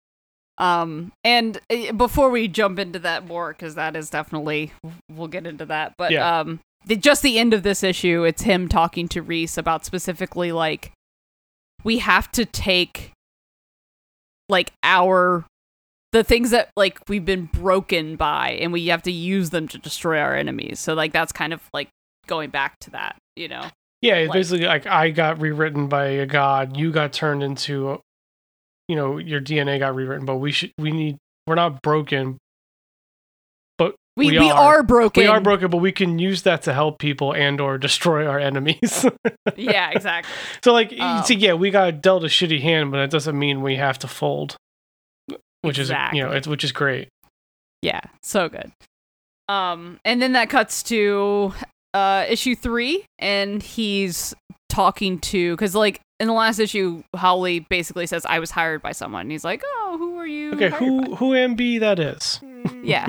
Um 0.58 1.12
and 1.24 1.60
uh, 1.70 1.92
before 1.92 2.30
we 2.30 2.48
jump 2.48 2.80
into 2.80 3.00
that 3.00 3.28
more 3.28 3.54
cuz 3.54 3.76
that 3.76 3.96
is 3.96 4.10
definitely 4.10 4.72
we'll 5.12 5.28
get 5.28 5.46
into 5.46 5.66
that 5.66 5.94
but 5.98 6.12
Yeah. 6.12 6.40
um 6.40 6.60
the, 6.86 6.96
just 6.96 7.22
the 7.24 7.38
end 7.40 7.54
of 7.54 7.64
this 7.64 7.84
issue 7.84 8.24
it's 8.24 8.44
him 8.44 8.68
talking 8.70 9.08
to 9.10 9.22
Reese 9.22 9.58
about 9.58 9.86
specifically 9.86 10.52
like 10.52 10.92
we 11.84 11.98
have 12.00 12.32
to 12.32 12.46
take 12.46 13.12
like 14.50 14.72
our 14.84 15.46
the 16.16 16.24
things 16.24 16.52
that 16.52 16.70
like 16.78 16.98
we've 17.10 17.26
been 17.26 17.46
broken 17.54 18.16
by 18.16 18.52
and 18.62 18.72
we 18.72 18.88
have 18.88 19.04
to 19.04 19.12
use 19.12 19.50
them 19.50 19.68
to 19.68 19.78
destroy 19.78 20.18
our 20.20 20.34
enemies. 20.36 20.80
So 20.80 20.94
like 20.94 21.12
that's 21.12 21.32
kind 21.34 21.52
of 21.54 21.62
like 21.74 21.90
going 22.28 22.50
back 22.52 22.80
to 22.80 22.92
that, 22.92 23.18
you 23.36 23.48
know. 23.50 23.66
yeah 24.02 24.16
it's 24.16 24.30
Like- 24.30 24.38
basically 24.40 24.66
like 24.66 24.86
i 24.88 25.10
got 25.10 25.40
rewritten 25.42 25.88
by 25.88 26.06
a 26.08 26.26
god 26.26 26.76
you 26.78 26.92
got 26.92 27.12
turned 27.14 27.42
into 27.44 28.00
you 28.88 28.96
know 28.96 29.18
your 29.18 29.40
dna 29.42 29.78
got 29.80 29.96
rewritten 29.96 30.26
but 30.26 30.36
we 30.38 30.52
should 30.52 30.72
we 30.78 30.92
need 30.92 31.18
we're 31.48 31.56
not 31.56 31.82
broken 31.82 32.38
We 34.18 34.32
We 34.32 34.40
we, 34.40 34.50
are. 34.50 34.78
are. 34.78 34.84
broken. 34.84 35.24
We 35.24 35.28
are 35.28 35.42
broken, 35.42 35.70
but 35.70 35.80
we 35.80 35.92
can 35.92 36.20
use 36.20 36.44
that 36.44 36.62
to 36.64 36.74
help 36.74 37.00
people 37.00 37.34
and 37.34 37.60
or 37.60 37.78
destroy 37.78 38.26
our 38.26 38.40
enemies. 38.40 39.06
yeah, 39.58 39.90
exactly. 39.96 40.32
so 40.64 40.72
like 40.72 40.94
Um, 40.98 41.22
see, 41.26 41.36
yeah, 41.36 41.54
we 41.54 41.70
got 41.70 42.02
dealt 42.02 42.24
a 42.24 42.28
shitty 42.28 42.62
hand, 42.62 42.92
but 42.92 43.02
it 43.02 43.10
doesn't 43.12 43.38
mean 43.38 43.62
we 43.62 43.76
have 43.76 44.00
to 44.00 44.08
fold. 44.08 44.56
Which 45.66 45.80
is 45.80 45.90
you 46.14 46.22
know, 46.22 46.32
it's 46.32 46.48
which 46.48 46.64
is 46.64 46.72
great. 46.72 47.10
Yeah, 47.82 48.02
so 48.24 48.50
good. 48.50 48.72
Um, 49.48 50.00
and 50.04 50.22
then 50.22 50.34
that 50.34 50.50
cuts 50.50 50.84
to 50.84 51.54
uh 51.94 52.26
issue 52.28 52.56
three, 52.56 53.06
and 53.20 53.62
he's 53.62 54.34
talking 54.70 55.20
to 55.20 55.54
because 55.54 55.76
like 55.76 56.02
in 56.20 56.28
the 56.28 56.34
last 56.34 56.60
issue, 56.60 57.04
Howley 57.16 57.60
basically 57.60 58.08
says, 58.08 58.26
"I 58.26 58.40
was 58.40 58.52
hired 58.52 58.82
by 58.82 58.92
someone." 58.92 59.22
And 59.22 59.32
he's 59.32 59.44
like, 59.44 59.62
"Oh, 59.66 59.96
who 59.98 60.18
are 60.18 60.28
you?" 60.28 60.54
Okay, 60.54 60.70
who 60.70 61.02
by?" 61.02 61.16
who 61.16 61.32
MB 61.32 61.80
that 61.82 62.00
is? 62.00 62.40
Yeah. 62.84 63.06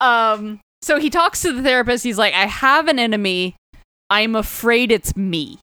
um. 0.00 0.60
So 0.82 0.98
he 0.98 1.08
talks 1.08 1.40
to 1.42 1.52
the 1.52 1.62
therapist. 1.62 2.04
He's 2.04 2.18
like, 2.18 2.34
"I 2.34 2.46
have 2.46 2.88
an 2.88 2.98
enemy. 2.98 3.56
I'm 4.10 4.34
afraid 4.34 4.90
it's 4.90 5.16
me." 5.16 5.58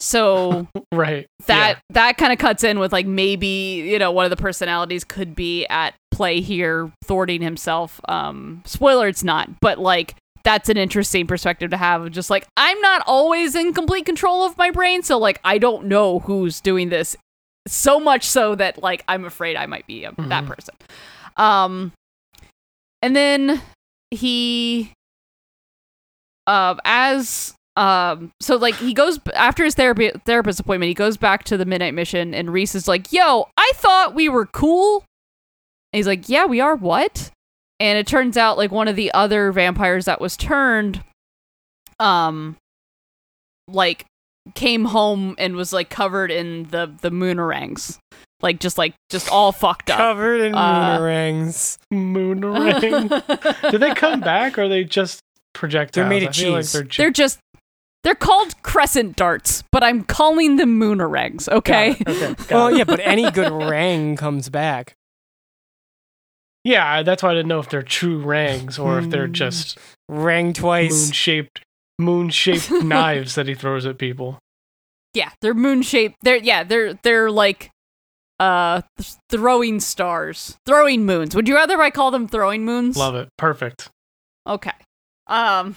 So 0.00 0.66
Right. 0.92 1.26
that 1.46 1.80
that 1.90 2.16
kind 2.18 2.32
of 2.32 2.38
cuts 2.38 2.64
in 2.64 2.78
with 2.78 2.92
like 2.92 3.06
maybe 3.06 3.82
you 3.86 3.98
know 3.98 4.10
one 4.10 4.24
of 4.24 4.30
the 4.30 4.36
personalities 4.36 5.04
could 5.04 5.34
be 5.34 5.66
at 5.66 5.94
play 6.10 6.40
here 6.40 6.90
thwarting 7.04 7.42
himself 7.42 8.00
um 8.08 8.62
spoiler 8.64 9.06
it's 9.08 9.22
not 9.22 9.48
but 9.60 9.78
like 9.78 10.14
that's 10.44 10.68
an 10.70 10.76
interesting 10.78 11.26
perspective 11.26 11.70
to 11.70 11.76
have 11.76 12.02
of 12.02 12.12
just 12.12 12.30
like 12.30 12.46
i'm 12.56 12.80
not 12.80 13.02
always 13.06 13.54
in 13.54 13.74
complete 13.74 14.06
control 14.06 14.44
of 14.46 14.56
my 14.56 14.70
brain 14.70 15.02
so 15.02 15.18
like 15.18 15.38
i 15.44 15.58
don't 15.58 15.84
know 15.84 16.20
who's 16.20 16.60
doing 16.62 16.88
this 16.88 17.14
so 17.68 18.00
much 18.00 18.24
so 18.24 18.54
that 18.54 18.82
like 18.82 19.04
i'm 19.08 19.24
afraid 19.26 19.56
i 19.56 19.66
might 19.66 19.86
be 19.86 20.04
a, 20.04 20.12
that 20.16 20.44
Mhm. 20.44 20.46
person 20.46 20.74
um 21.36 21.92
and 23.02 23.14
then 23.14 23.60
he 24.10 24.92
uh 26.46 26.76
as 26.84 27.54
um 27.76 28.32
so 28.40 28.56
like 28.56 28.74
he 28.76 28.94
goes 28.94 29.18
after 29.34 29.64
his 29.64 29.74
therapy 29.74 30.10
therapist 30.24 30.58
appointment 30.60 30.88
he 30.88 30.94
goes 30.94 31.16
back 31.16 31.44
to 31.44 31.56
the 31.56 31.64
midnight 31.66 31.92
mission 31.94 32.32
and 32.34 32.52
reese 32.52 32.74
is 32.74 32.88
like 32.88 33.12
yo 33.12 33.46
i 33.58 33.70
thought 33.74 34.14
we 34.14 34.28
were 34.28 34.46
cool 34.46 35.04
and 35.92 35.98
he's 35.98 36.06
like 36.06 36.28
yeah 36.28 36.46
we 36.46 36.60
are 36.60 36.74
what 36.76 37.30
and 37.78 37.98
it 37.98 38.06
turns 38.06 38.36
out 38.38 38.56
like 38.56 38.70
one 38.70 38.88
of 38.88 38.96
the 38.96 39.12
other 39.12 39.52
vampires 39.52 40.06
that 40.06 40.20
was 40.20 40.36
turned 40.36 41.02
um 42.00 42.56
like 43.68 44.04
came 44.54 44.84
home 44.86 45.34
and 45.38 45.56
was 45.56 45.72
like 45.72 45.90
covered 45.90 46.30
in 46.30 46.64
the 46.70 46.92
the 47.00 47.10
moonerangs, 47.10 47.98
like 48.42 48.60
just 48.60 48.78
like 48.78 48.94
just 49.10 49.28
all 49.30 49.50
fucked 49.50 49.90
up 49.90 49.98
Covered 49.98 50.40
in 50.42 50.54
Uh, 50.54 50.98
moonarangs. 50.98 51.76
moon 51.90 52.42
ring. 52.42 53.08
Did 53.70 53.80
they 53.80 53.92
come 53.94 54.20
back 54.20 54.56
or 54.56 54.62
are 54.62 54.68
they 54.68 54.84
just 54.84 55.18
projectiles? 55.52 55.94
They're 55.94 56.08
made 56.08 56.22
of 56.22 56.28
I 56.28 56.32
feel 56.32 56.52
like 56.52 56.60
cheese. 56.62 56.72
they're, 56.72 56.82
ju- 56.84 57.02
they're 57.02 57.10
just 57.10 57.38
they're 58.06 58.14
called 58.14 58.62
crescent 58.62 59.16
darts 59.16 59.62
but 59.72 59.82
i'm 59.82 60.02
calling 60.04 60.56
them 60.56 60.78
moonarangs 60.80 61.48
okay 61.50 61.94
Got 61.94 62.00
it, 62.00 62.08
Okay. 62.08 62.34
got 62.34 62.50
Well, 62.50 62.68
it. 62.68 62.78
yeah, 62.78 62.84
but 62.84 63.00
any 63.00 63.28
good 63.32 63.50
rang 63.52 64.16
comes 64.16 64.48
back. 64.48 64.94
Yeah, 66.64 67.02
that's 67.02 67.22
why 67.22 67.30
I 67.30 67.34
didn't 67.34 67.48
know 67.48 67.60
if 67.60 67.68
they're 67.68 67.82
true 67.82 68.18
rangs 68.18 68.78
or 68.78 68.98
if 68.98 69.10
they're 69.10 69.26
Hmm. 69.26 69.32
just 69.32 69.78
Rang 70.08 70.52
twice. 70.52 70.90
moon 70.92 71.12
shaped 71.12 71.60
moon 71.98 72.30
shaped 72.30 72.70
knives 72.84 73.34
that 73.36 73.46
he 73.48 73.54
throws 73.54 73.86
at 73.86 73.98
people. 73.98 74.38
yeah 75.14 75.30
they're 75.40 75.54
moon 75.54 75.82
shaped 75.82 76.16
they're 76.22 76.36
yeah 76.36 76.62
they're 76.62 76.94
they're 77.02 77.30
like 77.30 77.70
uh 78.38 78.82
th- 78.98 79.14
throwing 79.30 79.80
stars 79.80 80.58
throwing 80.66 81.06
moons 81.06 81.34
would 81.34 81.48
you 81.48 81.54
rather 81.54 81.80
i 81.80 81.88
call 81.90 82.10
them 82.10 82.28
throwing 82.28 82.64
moons 82.66 82.96
Love 82.98 83.14
it. 83.14 83.28
Perfect. 83.38 83.88
okay 84.46 84.72
um 85.26 85.74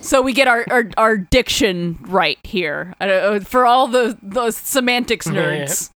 so 0.00 0.22
we 0.22 0.32
get 0.32 0.48
our 0.48 0.64
our, 0.70 0.90
our 0.96 1.16
diction 1.16 1.98
right 2.02 2.38
here 2.44 2.94
uh, 3.00 3.40
for 3.40 3.66
all 3.66 3.88
the 3.88 4.18
those 4.22 4.56
semantics 4.56 5.26
nerds 5.26 5.90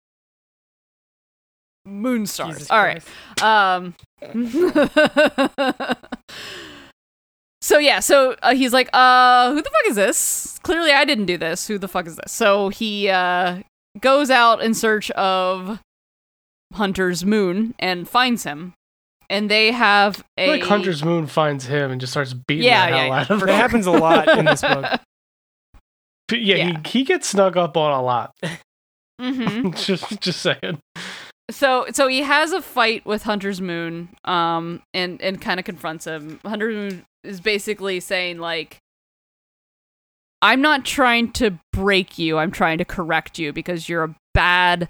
moon 1.89 2.27
stars. 2.27 2.71
All 2.71 2.83
right. 2.83 3.03
Um. 3.43 3.95
so 7.61 7.79
yeah, 7.79 8.01
so 8.01 8.37
uh, 8.43 8.55
he's 8.55 8.73
like, 8.73 8.89
uh, 8.93 9.53
who 9.53 9.63
the 9.63 9.71
fuck 9.71 9.87
is 9.87 9.97
this? 9.97 10.59
Clearly, 10.63 10.93
I 10.93 11.05
didn't 11.05 11.27
do 11.27 11.39
this. 11.39 11.67
Who 11.67 11.79
the 11.79 11.89
fuck 11.89 12.07
is 12.07 12.17
this? 12.17 12.33
So 12.33 12.69
he 12.69 13.09
uh 13.09 13.61
goes 14.01 14.31
out 14.31 14.63
in 14.63 14.75
search 14.75 15.11
of 15.13 15.81
Hunter's 16.75 17.25
moon 17.25 17.75
and 17.79 18.09
finds 18.09 18.45
him, 18.45 18.75
and 19.31 19.51
they 19.51 19.73
have 19.73 20.25
I 20.37 20.43
a 20.43 20.45
feel 20.47 20.55
like 20.59 20.63
Hunter's 20.69 21.05
Moon 21.05 21.27
finds 21.27 21.67
him 21.67 21.91
and 21.91 22.01
just 22.01 22.13
starts 22.13 22.33
beating 22.35 22.65
Yeah, 22.67 22.91
the 22.91 22.97
hell 22.97 23.07
yeah, 23.07 23.15
out 23.21 23.31
of 23.31 23.41
That 23.41 23.49
him. 23.49 23.55
happens 23.55 23.87
a 23.87 23.91
lot 23.93 24.29
in 24.39 24.45
this 24.45 24.61
book. 24.63 24.85
But 26.29 26.43
yeah, 26.43 26.57
Yeah. 26.57 26.81
He, 26.85 26.99
he 26.99 27.05
gets 27.05 27.27
snug 27.29 27.57
up 27.57 27.77
on 27.77 27.93
a 27.93 28.03
lot. 28.03 28.35
Mhm. 29.21 29.75
just 29.87 30.21
just 30.21 30.41
saying. 30.43 30.79
So 31.51 31.87
so 31.93 32.07
he 32.07 32.21
has 32.23 32.53
a 32.53 32.63
fight 32.63 33.05
with 33.05 33.25
Hunter's 33.25 33.61
Moon, 33.61 34.11
um, 34.25 34.81
and 34.95 35.21
and 35.21 35.41
kind 35.41 35.59
of 35.59 35.65
confronts 35.67 36.05
him. 36.07 36.39
Hunter's 36.45 36.75
Moon 36.77 37.05
is 37.25 37.41
basically 37.41 37.99
saying 37.99 38.39
like, 38.39 38.77
"I'm 40.41 40.61
not 40.61 40.85
trying 40.85 41.33
to 41.33 41.59
break 41.73 42.17
you. 42.19 42.39
I'm 42.39 42.53
trying 42.53 42.79
to 42.79 42.85
correct 42.85 43.39
you 43.41 43.53
because 43.53 43.89
you're 43.89 44.05
a 44.05 44.15
bad 44.35 44.89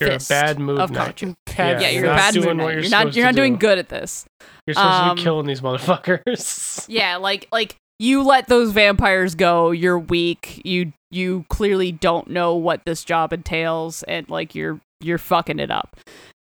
You're 0.00 0.10
fist 0.12 0.30
a 0.30 0.34
bad 0.34 0.58
move 0.58 0.78
of 0.80 0.90
knight. 0.90 1.16
Khonshu. 1.16 1.34
Bad 1.46 1.80
Yeah, 1.82 1.88
Yeah, 1.88 1.88
you're, 1.90 2.02
you're 2.02 2.12
a 2.12 2.14
not 2.14 2.16
bad 2.16 2.34
doing 2.34 2.58
what 2.58 2.72
you're 2.74 2.80
You're 2.82 2.90
not 2.90 3.14
you're 3.16 3.26
not 3.26 3.34
doing 3.34 3.52
do. 3.54 3.58
good 3.58 3.78
at 3.78 3.88
this. 3.88 4.24
You're 4.66 4.74
supposed 4.74 4.98
to 4.98 5.10
Um, 5.10 5.16
be 5.16 5.22
killing 5.22 5.46
these 5.46 5.60
motherfuckers. 5.60 6.86
Yeah, 6.88 7.16
like 7.16 7.46
like 7.52 7.76
you 7.98 8.22
let 8.22 8.48
those 8.48 8.72
vampires 8.72 9.34
go. 9.34 9.70
You're 9.70 9.98
weak. 9.98 10.62
You 10.64 10.92
you 11.10 11.44
clearly 11.50 11.92
don't 11.92 12.28
know 12.30 12.54
what 12.54 12.82
this 12.86 13.04
job 13.04 13.32
entails, 13.32 14.02
and 14.04 14.28
like 14.30 14.54
you're 14.54 14.80
you're 15.00 15.18
fucking 15.18 15.58
it 15.58 15.70
up. 15.70 15.96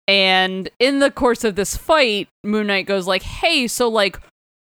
And 0.07 0.69
in 0.79 0.99
the 0.99 1.09
course 1.11 1.43
of 1.43 1.55
this 1.55 1.75
fight, 1.77 2.27
Moon 2.43 2.67
Knight 2.67 2.85
goes 2.87 3.07
like, 3.07 3.23
"Hey, 3.23 3.67
so 3.67 3.87
like, 3.87 4.19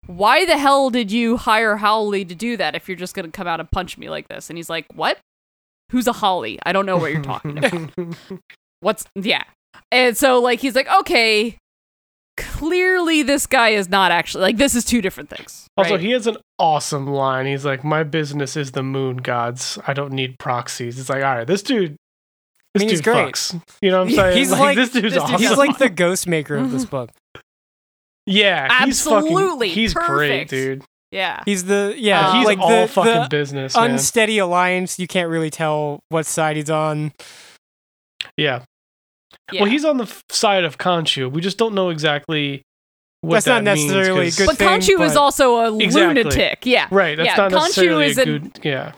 why 0.05 0.45
the 0.45 0.57
hell 0.57 0.89
did 0.89 1.11
you 1.11 1.37
hire 1.37 1.77
Howley 1.77 2.23
to 2.25 2.35
do 2.35 2.55
that 2.57 2.75
if 2.75 2.87
you're 2.87 2.95
just 2.97 3.15
gonna 3.15 3.29
come 3.31 3.47
out 3.47 3.59
and 3.59 3.69
punch 3.71 3.97
me 3.97 4.09
like 4.09 4.27
this?" 4.27 4.49
And 4.49 4.57
he's 4.57 4.69
like, 4.69 4.85
"What? 4.93 5.17
Who's 5.91 6.07
a 6.07 6.13
Holly? 6.13 6.57
I 6.65 6.71
don't 6.71 6.85
know 6.85 6.97
what 6.97 7.11
you're 7.11 7.21
talking 7.21 7.57
about. 7.63 7.91
What's 8.85 9.05
yeah?" 9.15 9.43
And 9.91 10.15
so 10.15 10.39
like 10.39 10.59
he's 10.59 10.75
like, 10.75 10.87
"Okay." 11.01 11.57
Clearly, 12.37 13.23
this 13.23 13.47
guy 13.47 13.69
is 13.69 13.87
not 13.87 14.11
actually 14.11 14.41
like 14.41 14.57
this 14.57 14.75
is 14.75 14.83
two 14.83 15.01
different 15.01 15.29
things. 15.29 15.67
Also, 15.77 15.91
right? 15.91 15.99
he 16.01 16.11
has 16.11 16.27
an 16.27 16.35
awesome 16.59 17.07
line. 17.07 17.45
He's 17.45 17.63
like, 17.65 17.83
"My 17.85 18.03
business 18.03 18.57
is 18.57 18.71
the 18.73 18.83
moon 18.83 19.17
gods. 19.17 19.79
I 19.87 19.93
don't 19.93 20.11
need 20.11 20.37
proxies." 20.37 20.99
It's 20.99 21.09
like, 21.09 21.23
all 21.23 21.33
right, 21.35 21.47
this 21.47 21.63
dude, 21.63 21.95
this 22.73 22.81
mean, 22.81 22.89
he's 22.89 22.99
dude 22.99 23.05
great. 23.05 23.33
fucks. 23.33 23.61
You 23.81 23.89
know 23.91 23.99
what 24.03 24.09
I'm 24.09 24.15
saying? 24.15 24.37
He's 24.37 24.51
like- 24.51 24.75
this 24.75 24.89
dude's 24.89 25.13
this 25.13 25.23
awesome. 25.23 25.37
He's 25.39 25.55
like 25.55 25.77
the 25.77 25.89
ghost 25.89 26.27
maker 26.27 26.57
of 26.57 26.71
this 26.71 26.83
book. 26.95 27.09
yeah, 28.25 28.83
he's 28.85 29.01
fucking- 29.01 29.27
Absolutely, 29.29 29.69
he's 29.69 29.93
great, 29.93 30.49
dude. 30.49 30.83
Yeah. 31.11 31.41
He's 31.45 31.63
the 31.63 31.95
yeah, 31.97 32.27
Uh, 32.27 32.33
he's 32.33 32.45
like 32.45 32.59
all 32.59 32.81
the, 32.81 32.87
fucking 32.89 33.13
the 33.21 33.27
business, 33.29 33.75
man. 33.77 33.91
unsteady 33.91 34.39
alliance. 34.39 34.99
You 34.99 35.07
can't 35.07 35.29
really 35.29 35.49
tell 35.49 36.01
what 36.09 36.25
side 36.25 36.57
he's 36.57 36.69
on. 36.69 37.13
yeah. 38.35 38.63
Yeah. 39.51 39.61
Well, 39.61 39.69
he's 39.72 39.85
on 39.85 39.97
the 39.97 40.05
f- 40.05 40.23
side 40.30 40.63
of 40.63 40.77
Khonshu. 40.77 41.31
We 41.31 41.41
just 41.41 41.57
don't 41.57 41.73
know 41.76 41.89
exactly 41.89 42.61
what 43.22 43.35
That's 43.38 43.47
not 43.47 43.63
that 43.65 43.76
means, 43.76 43.91
necessarily 43.91 44.22
a 44.22 44.30
'cause- 44.30 44.38
good 44.38 44.45
but 44.47 44.57
thing, 44.57 44.67
Khonshu 44.67 45.05
is 45.05 45.15
also 45.15 45.55
a 45.57 45.77
Exactly. 45.77 46.23
lunatic. 46.23 46.65
Yeah. 46.65 46.88
right. 46.91 47.15
That's 47.17 47.27
yeah, 47.30 47.35
not 47.35 47.51
Khonshu 47.51 47.55
necessarily 47.55 48.05
is 48.07 48.17
a 48.17 48.22
an- 48.22 48.27
good. 48.39 48.59
Yeah. 48.63 48.91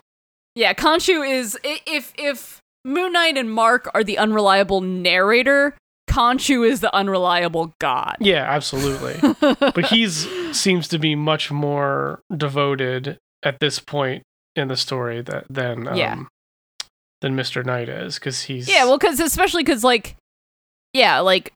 Yeah, 0.55 0.73
Khonshu 0.73 1.29
is 1.29 1.57
if 1.63 2.13
if 2.17 2.59
Moon 2.83 3.13
Knight 3.13 3.37
and 3.37 3.51
Mark 3.51 3.89
are 3.93 4.03
the 4.03 4.17
unreliable 4.17 4.81
narrator, 4.81 5.75
Khonshu 6.09 6.67
is 6.67 6.79
the 6.79 6.93
unreliable 6.95 7.73
god. 7.79 8.15
Yeah, 8.19 8.43
absolutely. 8.49 9.19
but 9.59 9.85
he's 9.87 10.27
seems 10.57 10.87
to 10.87 10.97
be 10.97 11.13
much 11.15 11.51
more 11.51 12.21
devoted 12.35 13.17
at 13.43 13.59
this 13.59 13.79
point 13.79 14.23
in 14.55 14.67
the 14.69 14.77
story 14.77 15.21
that 15.21 15.45
than 15.49 15.87
um, 15.87 15.95
Yeah. 15.95 16.15
than 17.21 17.35
Mr. 17.35 17.63
Knight 17.65 17.89
is 17.89 18.15
because 18.15 18.43
he's 18.43 18.67
Yeah, 18.67 18.85
well, 18.85 18.97
because 18.97 19.19
especially 19.19 19.63
because 19.63 19.83
like, 19.83 20.15
yeah, 20.93 21.19
like 21.19 21.51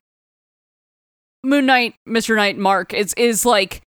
Moon 1.44 1.66
Knight, 1.66 1.94
Mister 2.06 2.36
Knight, 2.36 2.56
Mark 2.58 2.94
is 2.94 3.14
is 3.16 3.44
like 3.44 3.80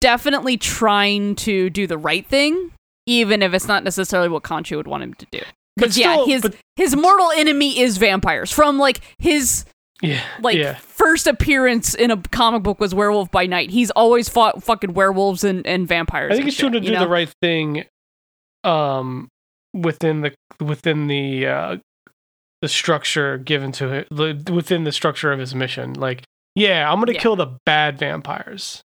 definitely 0.00 0.56
trying 0.56 1.34
to 1.36 1.68
do 1.70 1.86
the 1.86 1.98
right 1.98 2.26
thing, 2.26 2.72
even 3.06 3.42
if 3.42 3.52
it's 3.52 3.66
not 3.68 3.84
necessarily 3.84 4.28
what 4.28 4.42
Khonshu 4.42 4.76
would 4.76 4.86
want 4.86 5.02
him 5.02 5.14
to 5.14 5.26
do. 5.30 5.40
but 5.40 5.48
Because 5.76 5.98
yeah, 5.98 6.24
his 6.24 6.42
but- 6.42 6.54
his 6.76 6.96
mortal 6.96 7.30
enemy 7.36 7.78
is 7.78 7.98
vampires. 7.98 8.50
From 8.50 8.78
like 8.78 9.00
his 9.18 9.64
yeah 10.00 10.22
like 10.40 10.56
yeah 10.56 10.74
first 10.76 11.26
appearance 11.26 11.92
in 11.94 12.12
a 12.12 12.16
comic 12.30 12.62
book 12.62 12.78
was 12.78 12.94
Werewolf 12.94 13.30
by 13.32 13.46
Night. 13.46 13.70
He's 13.70 13.90
always 13.90 14.28
fought 14.28 14.62
fucking 14.62 14.94
werewolves 14.94 15.42
and, 15.44 15.66
and 15.66 15.88
vampires. 15.88 16.30
I 16.30 16.34
think 16.36 16.42
and 16.42 16.50
he's 16.50 16.56
trying 16.58 16.72
to 16.72 16.80
do 16.80 16.92
you 16.92 16.98
the 16.98 17.08
right 17.08 17.28
thing 17.42 17.84
um 18.64 19.28
within 19.74 20.20
the 20.22 20.32
within 20.60 21.06
the 21.08 21.46
uh 21.46 21.76
the 22.62 22.68
structure 22.68 23.38
given 23.38 23.72
to 23.72 23.92
it 23.92 24.08
the, 24.10 24.40
within 24.52 24.84
the 24.84 24.92
structure 24.92 25.32
of 25.32 25.38
his 25.38 25.54
mission 25.54 25.92
like 25.94 26.22
yeah 26.54 26.90
i'm 26.90 26.98
gonna 26.98 27.12
Yeah. 27.12 27.20
kill 27.20 27.36
the 27.36 27.56
bad 27.64 27.98
vampires 27.98 28.82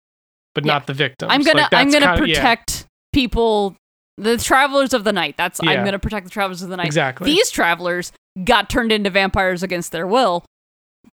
but 0.56 0.66
Yeah. 0.66 0.74
not 0.74 0.88
the 0.88 0.94
victims 0.94 1.32
I'm 1.32 1.44
gonna 1.44 1.62
Like, 1.64 1.74
I'm 1.74 1.92
gonna 1.92 2.06
kinda- 2.16 2.30
yeah, 2.30 2.36
protect 2.36 2.86
people, 3.14 3.76
the 4.18 4.38
travelers 4.38 4.94
of 4.94 5.04
the 5.04 5.14
night. 5.14 5.36
That's 5.38 5.60
Yeah. 5.62 5.70
I'm 5.72 5.86
gonna 5.86 6.00
protect 6.00 6.26
the 6.26 6.32
travelers 6.32 6.62
of 6.64 6.70
the 6.70 6.78
night. 6.78 6.88
exactly 6.88 7.26
These 7.32 7.52
travelers 7.52 8.12
got 8.44 8.68
turned 8.70 8.92
into 8.92 9.10
vampires 9.12 9.62
against 9.64 9.92
their 9.92 10.08
will. 10.08 10.46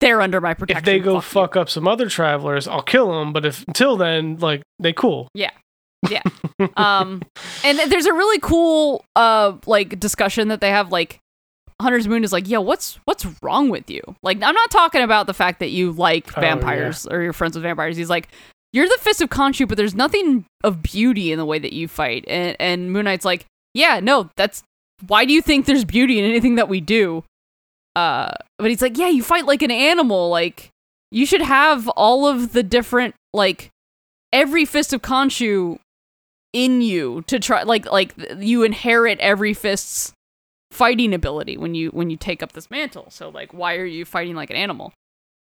They're 0.01 0.21
under 0.21 0.41
my 0.43 0.53
protection. 0.55 0.79
if 0.79 0.85
they 0.85 0.99
go 0.99 1.15
you. 1.17 1.21
fuck 1.23 1.57
up 1.57 1.69
some 1.71 1.87
other 1.89 2.09
travelers 2.09 2.67
i'll 2.69 2.83
kill 2.83 3.19
them 3.19 3.33
but 3.33 3.45
if 3.47 3.65
until 3.69 3.97
then 3.97 4.37
like 4.39 4.63
they 4.79 4.93
cool 4.93 5.29
Yeah. 5.35 5.51
yeah 6.11 6.23
um 6.77 7.23
and 7.65 7.79
there's 7.91 8.07
a 8.07 8.13
really 8.13 8.41
cool 8.41 9.05
uh 9.17 9.55
like 9.67 9.99
discussion 10.01 10.49
that 10.49 10.61
they 10.61 10.71
have 10.71 10.91
like 10.93 11.19
hunter's 11.81 12.07
moon 12.09 12.25
is 12.25 12.33
like 12.33 12.49
yo 12.49 12.61
what's 12.61 12.99
what's 13.05 13.27
wrong 13.43 13.69
with 13.71 13.91
you? 13.91 14.03
Like 14.23 14.37
i'm 14.43 14.55
not 14.55 14.71
talking 14.71 15.03
about 15.03 15.27
the 15.27 15.35
fact 15.35 15.61
that 15.61 15.71
you 15.71 15.93
like 15.93 16.27
Oh, 16.37 16.41
yeah. 16.41 16.55
vampires 16.55 17.07
or 17.07 17.23
you're 17.23 17.33
friends 17.33 17.55
with 17.55 17.63
vampires. 17.63 17.97
He's 17.97 18.11
like 18.11 18.29
you're 18.73 18.87
the 18.89 18.99
fist 19.01 19.21
of 19.21 19.31
Khonshu, 19.31 19.67
but 19.67 19.77
there's 19.77 19.95
nothing 19.97 20.45
of 20.63 20.81
beauty 20.83 21.33
in 21.33 21.39
the 21.39 21.45
way 21.45 21.59
that 21.59 21.73
you 21.73 21.89
fight. 21.89 22.25
And 22.29 22.57
and 22.61 22.93
moon 22.93 23.05
knight's 23.05 23.25
like 23.25 23.47
yeah 23.75 24.01
no 24.01 24.31
that's 24.37 24.63
why 25.07 25.25
do 25.25 25.33
you 25.33 25.41
think 25.43 25.67
there's 25.67 25.85
beauty 25.85 26.19
in 26.19 26.25
anything 26.25 26.57
that 26.57 26.69
we 26.69 26.81
do? 26.81 27.25
Uh 27.97 28.33
but 28.59 28.69
he's 28.71 28.83
like 28.83 28.97
yeah 28.99 29.09
you 29.09 29.23
fight 29.23 29.47
like 29.47 29.63
an 29.63 29.71
animal. 29.71 30.29
Like 30.29 30.71
you 31.11 31.27
should 31.27 31.43
have 31.43 31.89
all 31.91 32.27
of 32.27 32.53
the 32.53 32.63
different 32.63 33.15
like 33.33 33.71
every 34.33 34.65
fist 34.65 34.93
of 34.93 35.03
Khonshu 35.03 35.79
in 36.53 36.83
you 36.83 37.23
to 37.29 37.39
try 37.39 37.63
like 37.63 37.87
like 37.91 38.13
you 38.39 38.63
inherit 38.63 39.19
every 39.21 39.55
fist's 39.55 40.13
fighting 40.71 41.13
ability 41.15 41.57
when 41.57 41.75
you 41.75 41.89
when 41.91 42.11
you 42.11 42.17
take 42.17 42.43
up 42.43 42.53
this 42.53 42.71
mantle. 42.71 43.07
So 43.11 43.29
like 43.29 43.53
why 43.53 43.77
are 43.77 43.85
you 43.85 44.05
fighting 44.05 44.35
like 44.37 44.51
an 44.51 44.57
animal? 44.57 44.93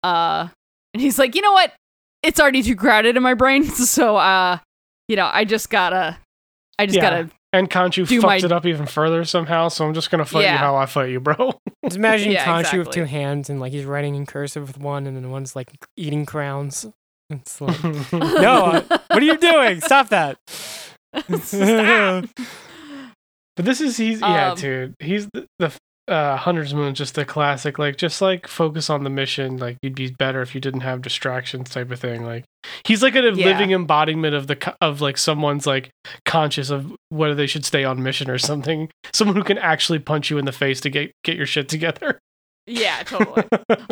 Uh 0.04 0.50
and 0.94 1.02
he's 1.02 1.18
like, 1.20 1.36
"You 1.36 1.42
know 1.42 1.52
what? 1.54 1.74
It's 2.24 2.40
already 2.40 2.64
too 2.64 2.76
crowded 2.76 3.18
in 3.18 3.24
my 3.24 3.34
brain, 3.34 3.64
so 3.66 4.18
uh 4.18 4.58
you 5.08 5.16
know, 5.16 5.30
I 5.32 5.46
just 5.46 5.70
got 5.70 5.90
to 5.92 6.18
I 6.80 6.86
just 6.86 6.96
Yeah. 6.98 7.02
got 7.02 7.10
to 7.10 7.30
and 7.54 7.70
Khonshu 7.70 8.08
Do 8.08 8.20
fucks 8.22 8.24
my- 8.26 8.36
it 8.38 8.52
up 8.52 8.66
even 8.66 8.86
further 8.86 9.24
somehow 9.24 9.70
so 9.70 9.86
i'm 9.88 9.94
just 9.94 10.12
gonna 10.12 10.26
fight 10.26 10.42
you 10.52 10.58
how 10.58 10.76
i 10.76 10.86
fight 10.86 11.10
you 11.12 11.22
bro 11.22 11.58
Just 11.86 11.96
imagine 11.96 12.34
Yeah, 12.34 12.44
Khonshu 12.44 12.80
with 12.80 12.90
two 12.90 13.06
hands 13.06 13.50
and 13.50 13.62
like 13.62 13.72
he's 13.72 13.86
writing 13.86 14.14
in 14.16 14.26
cursive 14.26 14.68
with 14.68 14.78
one, 14.78 15.08
and 15.08 15.16
then 15.16 15.30
one's 15.30 15.56
like 15.56 15.70
eating 15.96 16.26
crowns. 16.26 16.86
It's 17.32 17.60
like, 17.60 17.82
no, 18.14 18.66
uh, 18.66 18.82
what 19.08 19.22
are 19.24 19.26
you 19.26 19.38
doing? 19.38 19.82
Stop 19.82 20.10
that. 20.10 20.38
Stop. 21.42 22.26
But 23.56 23.66
this 23.66 23.82
is 23.82 23.98
he's 23.98 24.22
yeah, 24.22 24.52
Um, 24.52 24.58
dude. 24.58 24.96
He's 25.00 25.28
the, 25.34 25.46
the 25.60 25.72
uh 26.08 26.38
Hunter's 26.38 26.74
Moon, 26.74 26.94
just 26.94 27.18
a 27.18 27.26
classic. 27.26 27.80
Like 27.80 27.98
just 27.98 28.22
like 28.22 28.48
focus 28.48 28.90
on 28.90 29.04
the 29.04 29.10
mission. 29.10 29.58
Like 29.58 29.78
you'd 29.82 29.96
be 29.96 30.12
better 30.12 30.42
if 30.42 30.54
you 30.54 30.62
didn't 30.62 30.82
have 30.82 31.02
distractions, 31.02 31.70
type 31.70 31.90
of 31.92 32.00
thing. 32.00 32.24
Like 32.26 32.44
he's 32.86 33.02
like 33.02 33.16
a 33.16 33.22
Yeah. 33.22 33.46
living 33.46 33.72
embodiment 33.72 34.36
of 34.36 34.48
the 34.48 34.76
of 34.82 35.02
like 35.02 35.18
someone's 35.18 35.66
like 35.66 35.90
conscious 36.26 36.70
of 36.70 36.94
whether 37.10 37.34
they 37.34 37.48
should 37.48 37.66
stay 37.66 37.84
on 37.84 38.04
mission 38.04 38.30
or 38.30 38.38
something. 38.38 38.90
Someone 39.14 39.36
who 39.38 39.44
can 39.44 39.58
actually 39.58 40.00
punch 40.00 40.30
you 40.30 40.38
in 40.38 40.46
the 40.46 40.52
face 40.52 40.80
to 40.82 40.90
get 40.90 41.12
get 41.24 41.38
your 41.38 41.46
shit 41.48 41.70
together. 41.70 42.20
Yeah, 42.68 43.04
totally. 43.04 43.44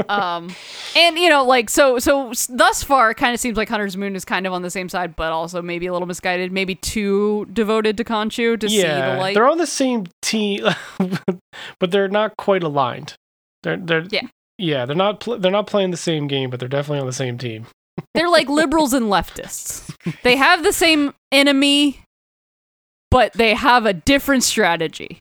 um 0.10 0.54
and 0.96 1.18
you 1.18 1.30
know 1.30 1.44
like 1.46 1.70
so 1.70 2.00
so 2.00 2.32
thus 2.50 2.84
far 2.84 3.12
it 3.12 3.16
kind 3.16 3.34
of 3.34 3.40
seems 3.40 3.56
like 3.58 3.70
hunter's 3.70 3.96
moon 3.96 4.16
is 4.16 4.26
kind 4.26 4.48
of 4.48 4.54
on 4.54 4.62
the 4.64 4.70
same 4.70 4.90
side 4.90 5.16
but 5.16 5.32
also 5.32 5.62
maybe 5.62 5.86
a 5.86 5.94
little 5.94 6.08
misguided 6.08 6.52
maybe 6.52 6.76
too 6.76 7.46
devoted 7.54 7.98
to 7.98 8.04
Khonshu 8.04 8.60
to 8.60 8.68
see 8.70 8.82
the 8.82 8.88
yeah, 8.88 9.18
light 9.18 9.36
they're 9.36 9.48
on 9.48 9.58
the 9.60 9.68
same 9.68 10.06
team, 10.22 10.66
but 11.80 11.92
they're 11.92 12.08
not 12.08 12.36
quite 12.38 12.64
aligned. 12.64 13.14
They're 13.64 13.78
they're 13.78 14.06
Yeah. 14.10 14.28
yeah. 14.58 14.86
They're 14.86 14.96
not 14.96 15.20
pl- 15.20 15.38
they're 15.40 15.52
not 15.52 15.68
playing 15.68 15.92
the 15.92 15.98
same 15.98 16.28
game, 16.28 16.50
but 16.50 16.60
they're 16.60 16.70
definitely 16.70 17.00
on 17.00 17.06
the 17.08 17.14
same 17.14 17.38
team. 17.38 17.68
they're 18.16 18.30
like 18.30 18.50
liberals 18.62 18.94
and 18.94 19.06
leftists 19.06 19.96
they 20.24 20.36
have 20.36 20.64
the 20.64 20.74
same 20.74 21.14
enemy 21.32 22.04
but 23.12 23.32
they 23.34 23.54
have 23.54 23.86
a 23.86 23.94
different 23.94 24.42
strategy 24.44 25.20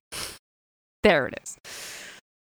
there 1.02 1.26
it 1.26 1.34
is 1.42 1.58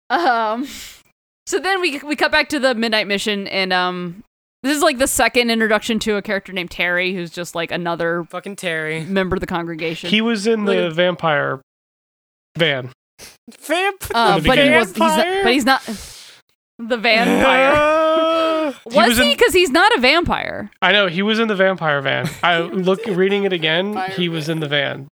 um 0.10 0.66
so 0.66 1.02
so 1.48 1.60
then 1.60 1.82
we 1.82 2.00
we 2.00 2.16
cut 2.16 2.32
back 2.32 2.50
to 2.50 2.60
the 2.60 2.74
midnight 2.76 3.08
mission, 3.08 3.48
and 3.48 3.72
um, 3.74 4.24
this 4.64 4.76
is 4.76 4.82
like 4.82 4.98
the 4.98 5.08
second 5.08 5.52
introduction 5.52 6.00
to 6.00 6.16
a 6.16 6.22
character 6.22 6.52
named 6.54 6.72
Terry, 6.72 7.14
who's 7.14 7.30
just 7.32 7.54
like 7.56 7.72
another 7.72 8.24
Fucking 8.30 8.56
Terry. 8.56 9.04
member 9.06 9.36
of 9.36 9.40
the 9.42 9.48
congregation. 9.48 10.10
He 10.10 10.22
was 10.22 10.48
in 10.48 10.66
the 10.66 10.74
Look 10.74 10.92
at- 10.92 10.96
vampire 10.96 11.62
van. 12.58 12.90
Vamp. 13.62 14.04
uh, 14.14 14.40
but 14.42 14.58
he 14.58 14.70
was, 14.72 14.90
he's 14.90 14.98
not, 14.98 15.26
but 15.44 15.54
he's 15.54 15.66
not 15.66 15.84
the 16.80 16.98
vampire. 16.98 17.94
Was 18.86 18.96
was 18.96 19.18
he? 19.20 19.32
in- 19.32 19.38
Because 19.38 19.54
he's 19.54 19.70
not 19.70 19.96
a 19.96 20.00
vampire. 20.02 20.72
I 20.82 20.92
know 20.92 21.06
he 21.08 21.22
was 21.22 21.38
in 21.40 21.48
the 21.48 21.56
vampire 21.56 22.02
van. 22.02 22.28
I 22.42 22.60
look 22.62 23.06
reading 23.06 23.44
it 23.44 23.54
again. 23.54 23.96
He 24.18 24.28
was 24.28 24.50
in 24.50 24.60
the 24.60 24.68
van. 24.68 25.08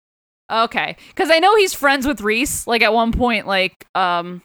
Okay, 0.51 0.97
because 1.09 1.31
I 1.31 1.39
know 1.39 1.55
he's 1.57 1.75
friends 1.75 2.07
with 2.07 2.23
Reese. 2.23 2.67
Like 2.67 2.81
at 2.83 2.93
one 2.95 3.13
point, 3.13 3.47
like 3.47 3.85
um, 3.95 4.41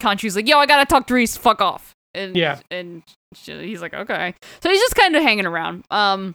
Khonshu's 0.00 0.34
like, 0.36 0.48
"Yo, 0.48 0.58
I 0.58 0.66
gotta 0.66 0.86
talk 0.86 1.06
to 1.08 1.14
Reese. 1.14 1.36
Fuck 1.36 1.60
off." 1.60 1.92
And 2.14 2.36
Yeah. 2.36 2.58
and 2.70 3.02
she- 3.34 3.66
he's 3.66 3.80
like, 3.82 3.94
"Okay." 3.94 4.34
So 4.62 4.68
he's 4.70 4.80
just 4.80 4.96
kind 4.96 5.14
of 5.14 5.22
hanging 5.22 5.46
around. 5.46 5.84
Um, 5.90 6.34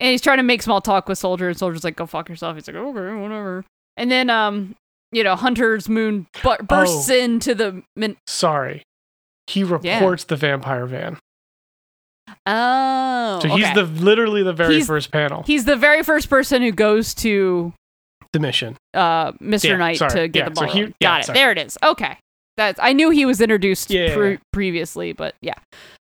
and 0.00 0.10
he's 0.10 0.20
trying 0.22 0.38
to 0.38 0.42
make 0.42 0.62
small 0.62 0.80
talk 0.80 1.08
with 1.08 1.18
Soldier, 1.18 1.48
and 1.48 1.56
Soldier's 1.58 1.84
like, 1.84 1.96
"Go 1.96 2.06
fuck 2.06 2.28
yourself." 2.28 2.56
He's 2.56 2.66
like, 2.66 2.76
"Okay, 2.76 3.14
whatever." 3.20 3.64
And 3.96 4.10
then 4.10 4.30
um, 4.30 4.74
you 5.12 5.22
know, 5.24 5.36
Hunter's 5.36 5.88
moon 5.88 6.26
bu- 6.42 6.62
bursts 6.64 7.10
Oh. 7.10 7.14
into 7.14 7.54
the 7.54 7.82
min- 7.96 8.16
Sorry. 8.26 8.82
He 9.46 9.64
reports 9.64 10.24
the 10.24 10.36
vampire 10.36 10.86
van. 10.86 11.18
oh, 12.46 13.40
So 13.42 13.48
he's 13.48 13.64
okay. 13.66 13.74
the 13.74 13.82
literally 13.84 14.42
the 14.42 14.52
very 14.52 14.74
He's- 14.74 14.86
first 14.86 15.10
panel. 15.10 15.42
he's 15.46 15.64
the 15.64 15.76
very 15.76 16.02
first 16.02 16.30
person 16.30 16.62
who 16.62 16.72
goes 16.72 17.14
to 17.16 17.72
the 18.32 18.38
mission. 18.38 18.76
uh, 18.94 19.32
Mr. 19.32 19.70
Yeah, 19.70 19.76
Knight 19.76 19.98
sorry. 19.98 20.12
to 20.12 20.28
get 20.28 20.38
Yeah, 20.44 20.48
the 20.50 20.54
so 20.54 20.66
ball. 20.66 20.74
he- 20.74 20.80
yeah, 20.82 20.88
Got 21.02 21.20
it. 21.20 21.24
sorry. 21.26 21.38
There 21.38 21.50
it 21.52 21.58
is. 21.58 21.78
Okay. 21.82 22.16
That's 22.60 22.78
I 22.82 22.92
knew 22.92 23.08
he 23.08 23.24
was 23.24 23.40
introduced 23.40 23.90
Yeah, 23.90 24.14
pre- 24.14 24.30
yeah. 24.32 24.36
previously, 24.52 25.12
but 25.14 25.34
yeah. 25.40 25.54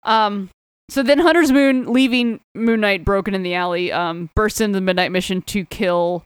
Um 0.03 0.49
so 0.89 1.03
then 1.03 1.19
Hunter's 1.19 1.51
Moon 1.51 1.93
leaving 1.93 2.39
Moon 2.55 2.79
Knight 2.81 3.05
broken 3.05 3.35
in 3.35 3.43
the 3.43 3.53
alley 3.53 3.91
um 3.91 4.31
bursts 4.35 4.59
into 4.59 4.77
the 4.77 4.81
midnight 4.81 5.11
mission 5.11 5.43
to 5.43 5.63
kill 5.65 6.23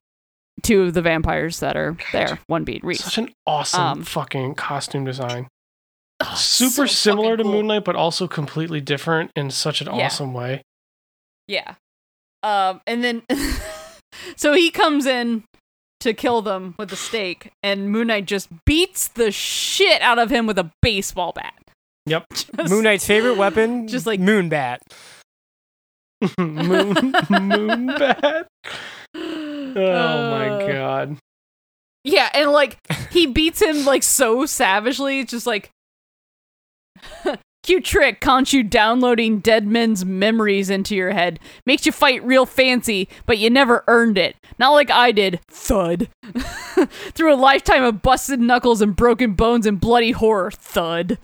two 0.61 0.83
of 0.83 0.93
the 0.93 1.01
vampires 1.01 1.59
that 1.59 1.75
are 1.75 1.97
there, 2.13 2.39
one 2.47 2.63
being 2.63 2.79
Reese. 2.83 3.03
Such 3.03 3.17
an 3.17 3.33
awesome 3.45 3.81
Um, 3.81 4.03
fucking 4.03 4.55
costume 4.55 5.03
design. 5.03 5.49
Oh, 6.21 6.35
Super 6.37 6.87
so 6.87 6.93
similar 6.93 7.35
to 7.35 7.43
cool. 7.43 7.51
Moon 7.51 7.67
Knight, 7.67 7.83
but 7.83 7.97
also 7.97 8.25
completely 8.27 8.79
different 8.79 9.31
in 9.35 9.51
such 9.51 9.81
an 9.81 9.87
Yeah. 9.93 10.05
awesome 10.05 10.31
way. 10.33 10.61
Yeah. 11.49 11.75
Um, 12.43 12.79
and 12.87 13.03
then, 13.03 13.23
so 14.37 14.53
he 14.53 14.69
comes 14.69 15.05
in 15.05 15.43
to 16.03 16.13
kill 16.13 16.41
them 16.41 16.75
with 16.77 16.91
a 16.93 16.95
stake, 16.95 17.51
and 17.63 17.91
Moon 17.91 18.07
Knight 18.07 18.25
just 18.25 18.47
beats 18.65 19.07
the 19.09 19.31
shit 19.31 20.01
out 20.01 20.19
of 20.19 20.29
him 20.29 20.45
with 20.45 20.57
a 20.59 20.71
baseball 20.81 21.33
bat. 21.33 21.53
Yep. 22.05 22.25
Just- 22.33 22.69
Moon 22.69 22.83
Knight's 22.83 23.05
favorite 23.07 23.37
weapon, 23.37 23.87
Just 23.89 24.05
like- 24.05 24.19
Moon 24.19 24.49
Bat. 24.49 24.81
moon, 26.37 27.13
moon 27.29 27.87
bat. 27.87 28.47
Oh 29.13 29.73
my 29.75 30.49
Uh, 30.49 30.67
god. 30.67 31.17
Yeah, 32.05 32.29
and 32.33 32.51
like 32.51 32.77
he 33.11 33.25
beats 33.27 33.61
him 33.61 33.83
like 33.83 34.03
so 34.03 34.45
savagely, 34.45 35.25
just 35.25 35.45
like 35.45 35.69
cute 37.63 37.83
trick, 37.85 38.19
can't 38.21 38.51
you 38.53 38.63
downloading 38.63 39.39
dead 39.39 39.65
men's 39.65 40.05
memories 40.05 40.69
into 40.69 40.95
your 40.95 41.11
head. 41.11 41.39
Makes 41.65 41.85
you 41.85 41.91
fight 41.91 42.23
real 42.23 42.45
fancy, 42.45 43.09
but 43.25 43.37
you 43.37 43.49
never 43.49 43.83
earned 43.87 44.17
it. 44.17 44.35
Not 44.59 44.71
like 44.71 44.91
I 44.91 45.11
did, 45.11 45.39
thud. 45.49 46.09
Through 47.13 47.33
a 47.33 47.35
lifetime 47.35 47.83
of 47.83 48.01
busted 48.01 48.39
knuckles 48.39 48.81
and 48.81 48.95
broken 48.95 49.33
bones 49.33 49.65
and 49.65 49.79
bloody 49.79 50.11
horror, 50.11 50.51
thud. 50.51 51.17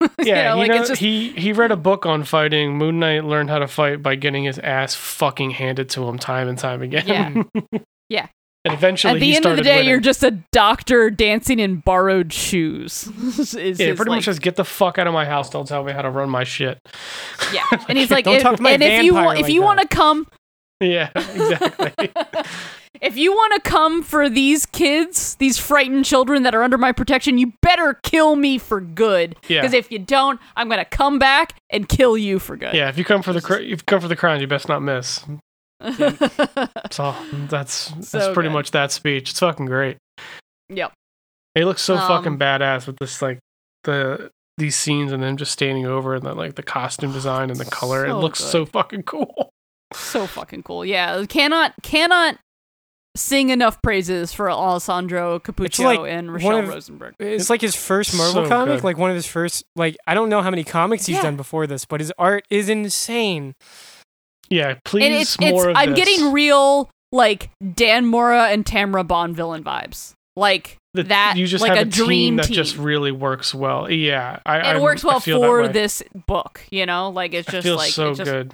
You 0.00 0.08
Yeah, 0.22 0.44
know, 0.50 0.54
he, 0.56 0.60
like, 0.62 0.68
knows, 0.68 0.80
it's 0.80 0.88
just- 0.90 1.00
he 1.00 1.30
he 1.30 1.52
read 1.52 1.70
a 1.72 1.76
book 1.76 2.04
on 2.04 2.24
fighting. 2.24 2.76
Moon 2.76 2.98
Knight 2.98 3.24
learned 3.24 3.48
how 3.48 3.58
to 3.58 3.68
fight 3.68 4.02
by 4.02 4.16
getting 4.16 4.44
his 4.44 4.58
ass 4.58 4.94
fucking 4.94 5.52
handed 5.52 5.88
to 5.90 6.06
him 6.06 6.18
time 6.18 6.48
and 6.48 6.58
time 6.58 6.82
again. 6.82 7.46
Yeah. 7.72 7.78
Yeah. 8.10 8.26
And 8.66 8.72
eventually, 8.72 9.14
At 9.14 9.20
the 9.20 9.26
he 9.26 9.36
end 9.36 9.44
of 9.44 9.56
the 9.56 9.62
day, 9.62 9.76
winning. 9.76 9.90
you're 9.90 10.00
just 10.00 10.22
a 10.22 10.30
doctor 10.50 11.10
dancing 11.10 11.58
in 11.58 11.76
borrowed 11.76 12.32
shoes. 12.32 13.06
is 13.38 13.54
yeah, 13.54 13.88
his, 13.88 13.96
pretty 13.96 14.08
like, 14.10 14.18
much 14.18 14.24
just 14.24 14.40
get 14.40 14.56
the 14.56 14.64
fuck 14.64 14.98
out 14.98 15.06
of 15.06 15.12
my 15.12 15.26
house. 15.26 15.50
Don't 15.50 15.68
tell 15.68 15.84
me 15.84 15.92
how 15.92 16.00
to 16.00 16.08
run 16.10 16.30
my 16.30 16.44
shit. 16.44 16.78
Yeah, 17.52 17.62
and 17.88 17.98
he's 17.98 18.10
like, 18.10 18.24
Don't 18.24 18.36
if, 18.36 18.42
talk 18.42 18.56
to 18.56 18.62
my 18.62 18.70
and 18.70 18.82
if 18.82 19.04
you 19.04 19.12
vampire 19.12 19.26
want, 19.26 19.38
if 19.38 19.42
like 19.44 19.52
you 19.52 19.62
want 19.62 19.80
to 19.80 19.88
come, 19.88 20.26
Yeah, 20.80 21.10
exactly. 21.14 22.10
if 23.02 23.18
you 23.18 23.32
want 23.32 23.52
to 23.62 23.70
come 23.70 24.02
for 24.02 24.30
these 24.30 24.64
kids, 24.64 25.34
these 25.34 25.58
frightened 25.58 26.06
children 26.06 26.42
that 26.44 26.54
are 26.54 26.62
under 26.62 26.78
my 26.78 26.92
protection, 26.92 27.36
you 27.36 27.52
better 27.60 28.00
kill 28.02 28.34
me 28.34 28.56
for 28.56 28.80
good. 28.80 29.36
Yeah. 29.46 29.60
Because 29.60 29.74
if 29.74 29.92
you 29.92 29.98
don't, 29.98 30.40
I'm 30.56 30.70
gonna 30.70 30.86
come 30.86 31.18
back 31.18 31.58
and 31.68 31.86
kill 31.86 32.16
you 32.16 32.38
for 32.38 32.56
good. 32.56 32.74
yeah, 32.74 32.88
if 32.88 32.96
you 32.96 33.04
come 33.04 33.22
for 33.22 33.34
the 33.34 33.42
cr- 33.42 33.56
if 33.56 33.68
you 33.68 33.76
come 33.76 34.00
for 34.00 34.08
the 34.08 34.16
crown, 34.16 34.40
you 34.40 34.46
best 34.46 34.68
not 34.70 34.80
miss. 34.80 35.22
So 36.90 37.14
that's 37.48 37.88
that's 37.90 38.08
So 38.10 38.34
pretty 38.34 38.48
good. 38.48 38.52
much 38.54 38.70
that 38.72 38.92
speech. 38.92 39.30
It's 39.30 39.40
fucking 39.40 39.66
great. 39.66 39.96
yep. 40.68 40.92
He 41.54 41.64
looks 41.64 41.82
so 41.82 41.96
Um, 41.96 42.08
fucking 42.08 42.38
badass 42.38 42.86
with 42.86 42.96
this 42.98 43.20
like 43.22 43.38
the 43.84 44.30
these 44.56 44.76
scenes 44.76 45.10
and 45.12 45.22
them 45.22 45.36
just 45.36 45.52
standing 45.52 45.84
over 45.86 46.14
and 46.14 46.24
the 46.24 46.32
like 46.34 46.54
the 46.54 46.62
costume 46.62 47.12
design 47.12 47.50
and 47.50 47.58
the 47.58 47.64
color. 47.64 48.06
it 48.06 48.14
looks 48.14 48.40
good. 48.40 48.50
so 48.50 48.66
fucking 48.66 49.02
cool. 49.04 49.50
So 49.94 50.26
fucking 50.26 50.64
cool. 50.64 50.84
Yeah. 50.84 51.24
Cannot 51.28 51.72
cannot 51.82 52.36
sing 53.16 53.50
enough 53.50 53.80
praises 53.80 54.32
for 54.32 54.50
Alessandro 54.50 55.38
Cappuccio 55.38 55.84
like 55.84 56.00
and 56.10 56.28
one 56.28 56.34
Rochelle 56.34 56.58
of- 56.58 56.68
Rosenberg. 56.68 57.14
It's 57.20 57.48
like 57.48 57.60
his 57.60 57.76
first 57.76 58.16
Marvel 58.16 58.42
So 58.42 58.48
comic, 58.48 58.78
good. 58.78 58.84
like 58.84 58.98
one 58.98 59.10
of 59.10 59.14
his 59.16 59.26
first. 59.26 59.62
Like 59.76 59.96
I 60.08 60.14
don't 60.14 60.28
know 60.28 60.42
how 60.42 60.50
many 60.50 60.64
comics 60.64 61.06
he's 61.06 61.16
Yeah. 61.16 61.22
done 61.22 61.36
before 61.36 61.68
this, 61.68 61.84
but 61.84 62.00
his 62.00 62.12
art 62.18 62.44
is 62.50 62.68
insane. 62.68 63.54
Yeah, 64.50 64.74
please 64.84 65.04
and 65.04 65.14
it's 65.14 65.40
more 65.40 65.70
it's 65.70 65.78
I'm 65.78 65.90
this. 65.94 65.98
getting 66.04 66.32
real 66.32 66.90
like 67.12 67.50
Dan 67.74 68.06
Mora 68.06 68.44
and 68.48 68.64
Tamra 68.64 69.06
Bonvillain 69.06 69.62
vibes. 69.62 70.12
Like 70.36 70.78
The- 70.94 71.04
that 71.04 71.34
you 71.36 71.46
just 71.46 71.62
like 71.62 71.76
have 71.78 71.86
a 71.86 71.90
dream 71.90 72.08
team 72.08 72.36
that 72.36 72.46
team. 72.46 72.54
just 72.54 72.76
really 72.76 73.12
works 73.12 73.54
well. 73.54 73.90
Yeah, 73.90 74.40
I, 74.44 74.58
it 74.58 74.64
I'm- 74.64 74.82
works 74.82 75.04
well 75.04 75.20
for 75.20 75.68
this 75.68 76.02
book, 76.26 76.60
you 76.70 76.86
know? 76.86 77.10
Like 77.10 77.34
it's 77.34 77.48
It 77.48 77.52
just 77.52 77.64
feels 77.64 77.78
like 77.78 77.92
so 77.92 78.14
just, 78.14 78.30
good. 78.30 78.52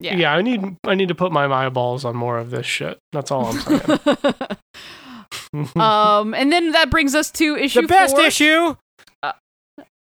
Yeah. 0.00 0.16
Yeah. 0.16 0.34
I 0.34 0.42
need 0.42 0.76
I 0.84 0.94
need 0.96 1.08
to 1.08 1.14
put 1.14 1.30
my 1.30 1.46
eyeballs 1.46 2.04
on 2.04 2.16
more 2.16 2.38
of 2.38 2.50
this 2.50 2.66
shit. 2.66 2.98
That's 3.12 3.30
all 3.30 3.46
I'm 3.46 3.60
saying. 3.60 3.98
um 5.76 6.34
and 6.34 6.50
then 6.52 6.72
that 6.72 6.90
brings 6.90 7.14
us 7.14 7.30
to 7.32 7.56
issue 7.56 7.82
the 7.82 7.86
best 7.88 8.16
four. 8.16 8.24
issue. 8.26 8.74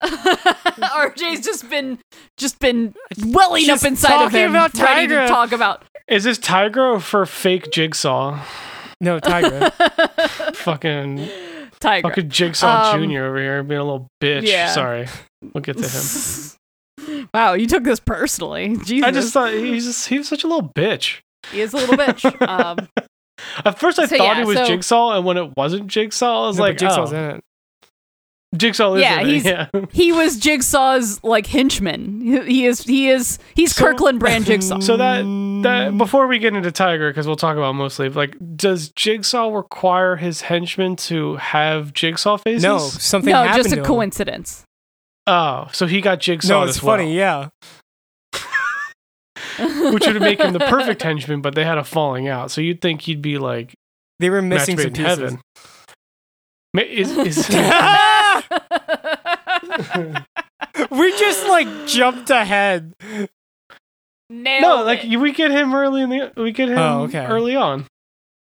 RJ's 0.04 1.42
just 1.46 1.70
been 1.70 2.00
just 2.38 2.60
been 2.60 2.94
welling 3.26 3.66
Just 3.66 3.84
up 3.84 3.88
inside 3.92 4.14
of 4.14 4.32
talking 4.32 4.40
him 4.46 4.52
about 4.52 4.74
ready 4.76 5.08
to 5.08 5.28
talk 5.28 5.52
about 5.52 5.84
Is 6.08 6.24
this 6.24 6.40
Tigra 6.40 7.02
for 7.02 7.26
fake 7.26 7.72
Jigsaw? 7.72 8.40
No, 9.02 9.20
Tiger. 9.20 9.70
fucking 10.54 11.30
Tiger. 11.80 12.08
fucking 12.08 12.30
Jigsaw 12.30 12.92
Um, 12.94 13.02
Junior 13.02 13.26
over 13.28 13.38
here 13.40 13.64
being 13.64 13.80
a 13.80 13.84
little 13.84 14.08
bitch. 14.22 14.44
yeah. 14.48 14.72
Sorry, 14.72 15.08
we'll 15.54 15.62
get 15.62 15.78
to 15.78 15.88
him. 15.88 17.28
wow, 17.34 17.54
you 17.54 17.68
took 17.68 17.84
this 17.84 18.00
personally. 18.00 18.78
Jesus. 18.84 19.08
I 19.08 19.12
just 19.12 19.34
thought 19.34 19.54
he's 19.54 19.86
just, 19.86 20.08
he 20.08 20.18
was 20.18 20.28
such 20.28 20.44
a 20.44 20.48
little 20.48 20.70
bitch. 20.70 21.20
he 21.52 21.62
is 21.62 21.74
a 21.74 21.78
little 21.78 21.96
bitch. 21.98 22.26
Um 22.48 22.88
At 23.66 23.80
first, 23.80 24.00
I 24.00 24.06
So, 24.06 24.18
thought 24.18 24.38
yeah, 24.38 24.42
it 24.42 24.48
was 24.48 24.58
so- 24.58 24.66
Jigsaw, 24.66 25.16
and 25.18 25.26
when 25.26 25.38
it 25.38 25.56
wasn't 25.56 25.88
Jigsaw, 25.88 26.44
I 26.44 26.48
was 26.48 26.58
No, 26.58 26.64
like, 26.64 26.78
Jigsaw's 26.78 27.14
oh, 27.14 27.18
in 27.18 27.36
it. 27.38 27.44
Jigsaw 28.58 28.96
is 28.96 29.02
Yeah, 29.04 29.24
he's- 29.24 29.46
Yeah. 29.46 29.68
he 29.92 30.12
was 30.12 30.38
Jigsaw's 30.38 31.24
like 31.24 31.46
henchman. 31.46 32.22
He, 32.22 32.40
he 32.42 32.66
is 32.66 32.82
he 32.84 33.10
is 33.10 33.38
he's 33.56 33.76
So- 33.76 33.86
Kirkland 33.86 34.20
brand 34.20 34.46
Jigsaw. 34.46 34.80
So 34.82 34.98
that 34.98 35.24
that 35.64 35.98
before 35.98 36.26
we 36.28 36.40
get 36.40 36.56
into 36.56 36.72
Tiger, 36.72 37.10
because 37.12 37.28
we'll 37.28 37.36
talk 37.36 37.58
about 37.58 37.74
mostly 37.74 38.10
like, 38.10 38.36
does 38.56 38.90
Jigsaw 38.90 39.50
require 39.50 40.16
his 40.16 40.42
henchmen 40.42 40.96
to 40.96 41.36
have 41.36 41.94
Jigsaw 41.94 42.38
faces? 42.38 42.64
no, 42.64 42.80
something 42.80 43.32
no, 43.32 43.44
happened 43.44 43.64
just 43.64 43.72
a 43.74 43.76
to 43.76 43.82
him. 43.82 43.86
coincidence. 43.86 44.64
Oh, 45.28 45.68
so 45.72 45.86
he 45.86 46.02
got 46.02 46.20
Jigsaw 46.20 46.48
No, 46.62 46.64
it's 46.64 46.78
as 46.78 46.84
well, 46.84 46.98
funny. 46.98 47.16
Yeah, 47.16 47.50
which 49.92 50.08
would 50.08 50.20
make 50.22 50.40
him 50.40 50.54
the 50.54 50.60
perfect 50.60 51.04
henchman, 51.04 51.42
but 51.42 51.54
they 51.56 51.64
had 51.66 51.78
a 51.78 51.84
falling 51.84 52.28
out. 52.28 52.50
So 52.52 52.62
you'd 52.62 52.82
think 52.82 53.02
he'd 53.02 53.22
be 53.22 53.38
like 53.38 53.74
they 54.20 54.30
were 54.30 54.42
missing 54.42 54.78
some 54.80 54.92
pieces. 54.92 55.06
heaven. 55.06 55.42
Ma- 56.74 56.82
Is, 56.84 57.12
is, 57.18 57.50
we 60.92 61.12
just 61.18 61.48
like 61.48 61.68
jumped 61.88 62.30
ahead. 62.30 62.94
Nailed 64.30 64.62
no, 64.62 64.84
like 64.84 65.04
it. 65.06 65.18
we 65.18 65.32
get 65.32 65.50
him 65.52 65.74
early 65.74 66.02
in 66.02 66.10
the 66.10 66.32
we 66.38 66.52
get 66.52 66.70
him 66.70 66.78
Oh, 66.78 67.04
okay. 67.04 67.26
early 67.26 67.56
on. 67.56 67.86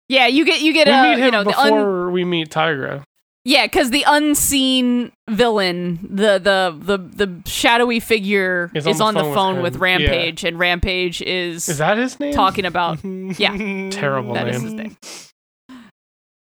yeah, 0.08 0.26
you 0.26 0.44
get 0.44 0.60
you 0.60 0.72
get 0.72 0.88
We 0.88 0.92
uh, 0.92 1.02
meet 1.04 1.18
him 1.18 1.24
you 1.26 1.30
know 1.30 1.44
the 1.44 1.56
un- 1.58 1.68
before 1.72 2.10
we 2.10 2.24
meet 2.24 2.50
Tigra. 2.50 3.04
Yeah, 3.44 3.64
because 3.66 3.90
the 3.90 4.04
unseen 4.06 5.12
villain, 5.30 6.00
the 6.02 6.38
the 6.38 6.76
the 6.78 6.98
the 6.98 7.48
shadowy 7.48 8.00
figure, 8.00 8.70
Is 8.74 8.86
is, 8.86 9.00
on 9.00 9.08
on 9.16 9.22
the 9.22 9.28
the 9.28 9.34
phone 9.34 9.54
with 9.56 9.62
with, 9.62 9.74
him. 9.76 9.80
Rampage, 9.80 10.44
and 10.44 10.58
Rampage 10.58 11.22
is, 11.22 11.66
Is 11.68 11.78
that 11.78 11.96
his 11.96 12.18
name? 12.20 12.34
talking 12.34 12.66
about. 12.66 13.02
Yeah. 13.04 13.88
Terrible 13.90 14.34
That 14.34 14.46
name. 14.46 14.54
is 14.54 14.62
his 14.62 14.72
name. 14.74 14.96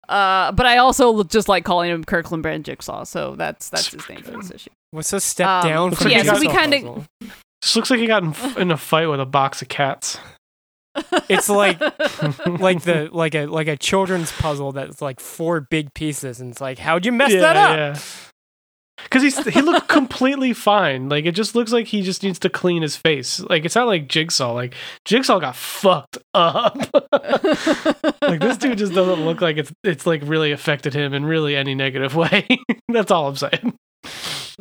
Uh, 0.09 0.51
but 0.51 0.65
I 0.65 0.77
also 0.77 1.23
just 1.23 1.47
like 1.47 1.63
calling 1.63 1.89
him 1.89 2.03
Kirkland 2.03 2.43
Brand 2.43 2.65
Jigsaw, 2.65 3.03
so 3.05 3.35
that's 3.35 3.69
that's 3.69 3.91
his 3.91 4.07
name 4.09 4.21
for 4.21 4.31
this 4.31 4.51
issue. 4.51 4.69
What's 4.91 5.13
a 5.13 5.19
step 5.21 5.47
Um, 5.47 5.67
down 5.67 5.89
Looks 5.91 6.01
from 6.03 6.11
yeah, 6.11 6.21
he 6.23 6.27
so 6.27 6.39
we 6.39 6.47
kind 6.49 6.73
of. 6.73 7.07
This 7.61 7.75
looks 7.75 7.89
like 7.89 7.99
he 7.99 8.07
got 8.07 8.23
in, 8.23 8.35
in 8.61 8.71
a 8.71 8.77
fight 8.77 9.07
with 9.07 9.21
a 9.21 9.25
box 9.25 9.61
of 9.61 9.69
cats. 9.69 10.19
It's 11.30 11.49
like 11.49 11.80
like 12.59 12.81
the 12.84 13.09
like 13.11 13.34
a 13.34 13.45
like 13.45 13.67
a 13.67 13.77
children's 13.77 14.31
puzzle 14.34 14.73
that's 14.73 15.01
like 15.01 15.19
four 15.19 15.61
big 15.61 15.93
pieces, 15.93 16.39
and 16.41 16.51
it's 16.51 16.61
like, 16.61 16.77
how'd 16.80 17.05
you 17.05 17.11
mess 17.11 17.31
that 17.31 17.55
up? 17.55 17.97
Because 19.02 19.24
he's 19.24 19.44
he 19.48 19.61
looked 19.61 19.88
completely 19.90 20.53
fine. 20.53 21.10
Like 21.10 21.26
it 21.26 21.34
just 21.34 21.56
looks 21.56 21.72
like 21.72 21.88
he 21.88 22.02
just 22.02 22.24
needs 22.24 22.40
to 22.40 22.49
clean 22.49 22.82
his 22.82 22.95
face. 22.95 23.40
Like 23.40 23.65
it's 23.65 23.76
not 23.76 23.88
like 23.88 24.07
Jigsaw. 24.07 24.53
Like 24.53 24.76
Jigsaw 25.06 25.40
got 25.40 25.56
fucked 25.56 26.18
up. 26.34 26.78
like 28.22 28.40
this 28.40 28.57
dude 28.57 28.78
just 28.78 28.94
doesn't 28.94 29.26
look 29.26 29.41
like 29.41 29.57
it's 29.57 29.74
it's 29.84 30.06
like 30.06 30.22
really 30.26 30.52
affected 30.52 30.94
him 30.94 31.14
in 31.14 31.26
really 31.26 31.56
any 31.56 31.76
negative 31.76 32.15
way. 32.15 32.48
That's 32.88 33.11
all 33.11 33.28
I'm 33.28 33.36
saying. 33.36 33.78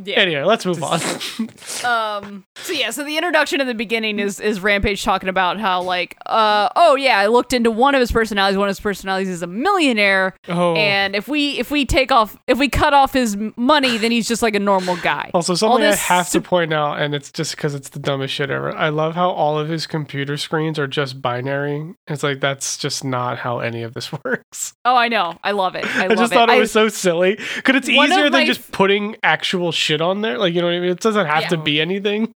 Yeah. 0.03 0.17
Anyway, 0.17 0.43
let's 0.43 0.65
move 0.67 0.83
on. 0.83 1.01
um 1.85 2.45
so 2.57 2.73
yeah 2.73 2.91
so 2.91 3.05
the 3.05 3.17
introduction 3.17 3.61
in 3.61 3.67
the 3.67 3.75
beginning 3.75 4.19
is 4.19 4.39
is 4.41 4.61
rampage 4.61 5.03
talking 5.03 5.29
about 5.29 5.59
how 5.59 5.83
like 5.83 6.17
uh 6.27 6.69
oh 6.77 6.95
yeah 6.95 7.19
i 7.19 7.27
looked 7.27 7.53
into 7.53 7.71
one 7.71 7.95
of 7.95 8.01
his 8.01 8.13
personalities 8.13 8.57
one 8.57 8.69
of 8.69 8.71
his 8.71 8.81
personalities 8.81 9.29
is 9.29 9.43
a 9.43 9.47
millionaire 9.47 10.35
Oh, 10.49 10.75
and 10.75 11.17
if 11.17 11.29
we 11.29 11.59
if 11.59 11.71
we 11.71 11.85
take 11.85 12.13
off 12.13 12.37
if 12.47 12.59
we 12.59 12.69
cut 12.69 12.93
off 12.95 13.13
his 13.13 13.37
money 13.57 13.97
then 13.99 14.11
he's 14.11 14.29
just 14.29 14.43
like 14.43 14.55
a 14.55 14.61
normal 14.61 14.97
guy 14.99 15.31
Also, 15.35 15.55
something 15.55 15.83
I 15.83 15.95
have 15.95 16.31
to 16.31 16.41
point 16.41 16.73
out, 16.73 17.01
and 17.01 17.15
it's 17.15 17.33
just 17.33 17.57
because 17.57 17.75
it's 17.75 17.89
the 17.89 17.99
dumbest 17.99 18.35
shit 18.35 18.51
ever. 18.51 18.75
I 18.77 18.91
love 18.91 19.15
how 19.15 19.31
all 19.31 19.59
of 19.59 19.69
his 19.69 19.87
computer 19.87 20.37
screens 20.37 20.79
are 20.79 20.87
just 20.87 21.21
binary. 21.23 21.95
It's 22.07 22.23
like 22.23 22.41
that's 22.41 22.77
just 22.77 23.03
not 23.03 23.39
how 23.39 23.59
any 23.61 23.83
of 23.83 23.95
this 23.95 24.13
works. 24.25 24.75
oh 24.85 24.95
i 24.97 25.09
know 25.09 25.39
i 25.43 25.53
love 25.53 25.75
it 25.75 25.85
i, 25.97 26.05
I, 26.05 26.07
love 26.09 26.19
just 26.19 26.33
it 26.33 26.37
thought 26.37 26.49
it 26.49 26.53
I- 26.53 26.59
was 26.59 26.71
so 26.71 26.89
silly. 26.89 27.39
Because 27.57 27.77
it's 27.77 27.89
easier 27.89 28.25
than 28.25 28.33
my 28.33 28.47
just 28.47 28.71
putting 28.73 29.17
actual 29.23 29.73
shit 29.83 30.01
on 30.01 30.21
there. 30.23 30.39
Like 30.39 30.55
you 30.55 30.61
know 30.61 30.69
what 30.69 30.75
I 30.75 30.81
mean? 30.81 30.91
It 30.91 31.01
doesn't 31.01 31.27
have 31.27 31.49
to 31.49 31.57
be 31.57 31.81
anything. 31.81 32.33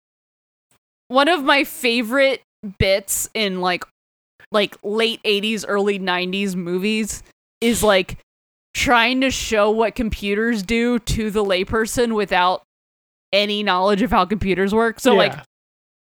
one 1.08 1.28
of 1.28 1.44
my 1.44 1.64
favorite 1.64 2.42
bits 2.78 3.30
in 3.34 3.60
like 3.60 3.84
like 4.50 4.76
late 4.82 5.22
80s 5.22 5.64
early 5.66 5.98
90s 5.98 6.54
movies 6.54 7.22
is 7.60 7.82
like 7.82 8.18
trying 8.74 9.20
to 9.20 9.30
show 9.30 9.70
what 9.70 9.94
computers 9.94 10.62
do 10.62 10.98
to 11.00 11.30
the 11.30 11.44
layperson 11.44 12.14
without 12.14 12.62
any 13.32 13.62
knowledge 13.62 14.02
of 14.02 14.10
how 14.10 14.24
computers 14.24 14.72
work 14.74 14.98
so 15.00 15.14
like 15.14 15.34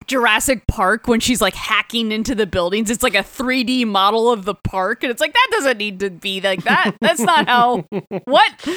Jurassic 0.06 0.66
Park 0.66 1.06
when 1.06 1.20
she's 1.20 1.40
like 1.40 1.54
hacking 1.54 2.10
into 2.10 2.34
the 2.34 2.46
buildings. 2.46 2.90
It's 2.90 3.02
like 3.02 3.14
a 3.14 3.18
3D 3.22 3.86
model 3.86 4.32
of 4.32 4.44
the 4.44 4.54
park, 4.56 5.04
and 5.04 5.10
it's 5.10 5.20
like 5.20 5.32
that 5.32 5.48
doesn't 5.52 5.78
need 5.78 6.00
to 6.00 6.10
be 6.10 6.40
like 6.40 6.64
that. 6.64 6.96
That's 7.00 7.20
not 7.20 7.46
how. 7.46 7.84
What? 8.24 8.68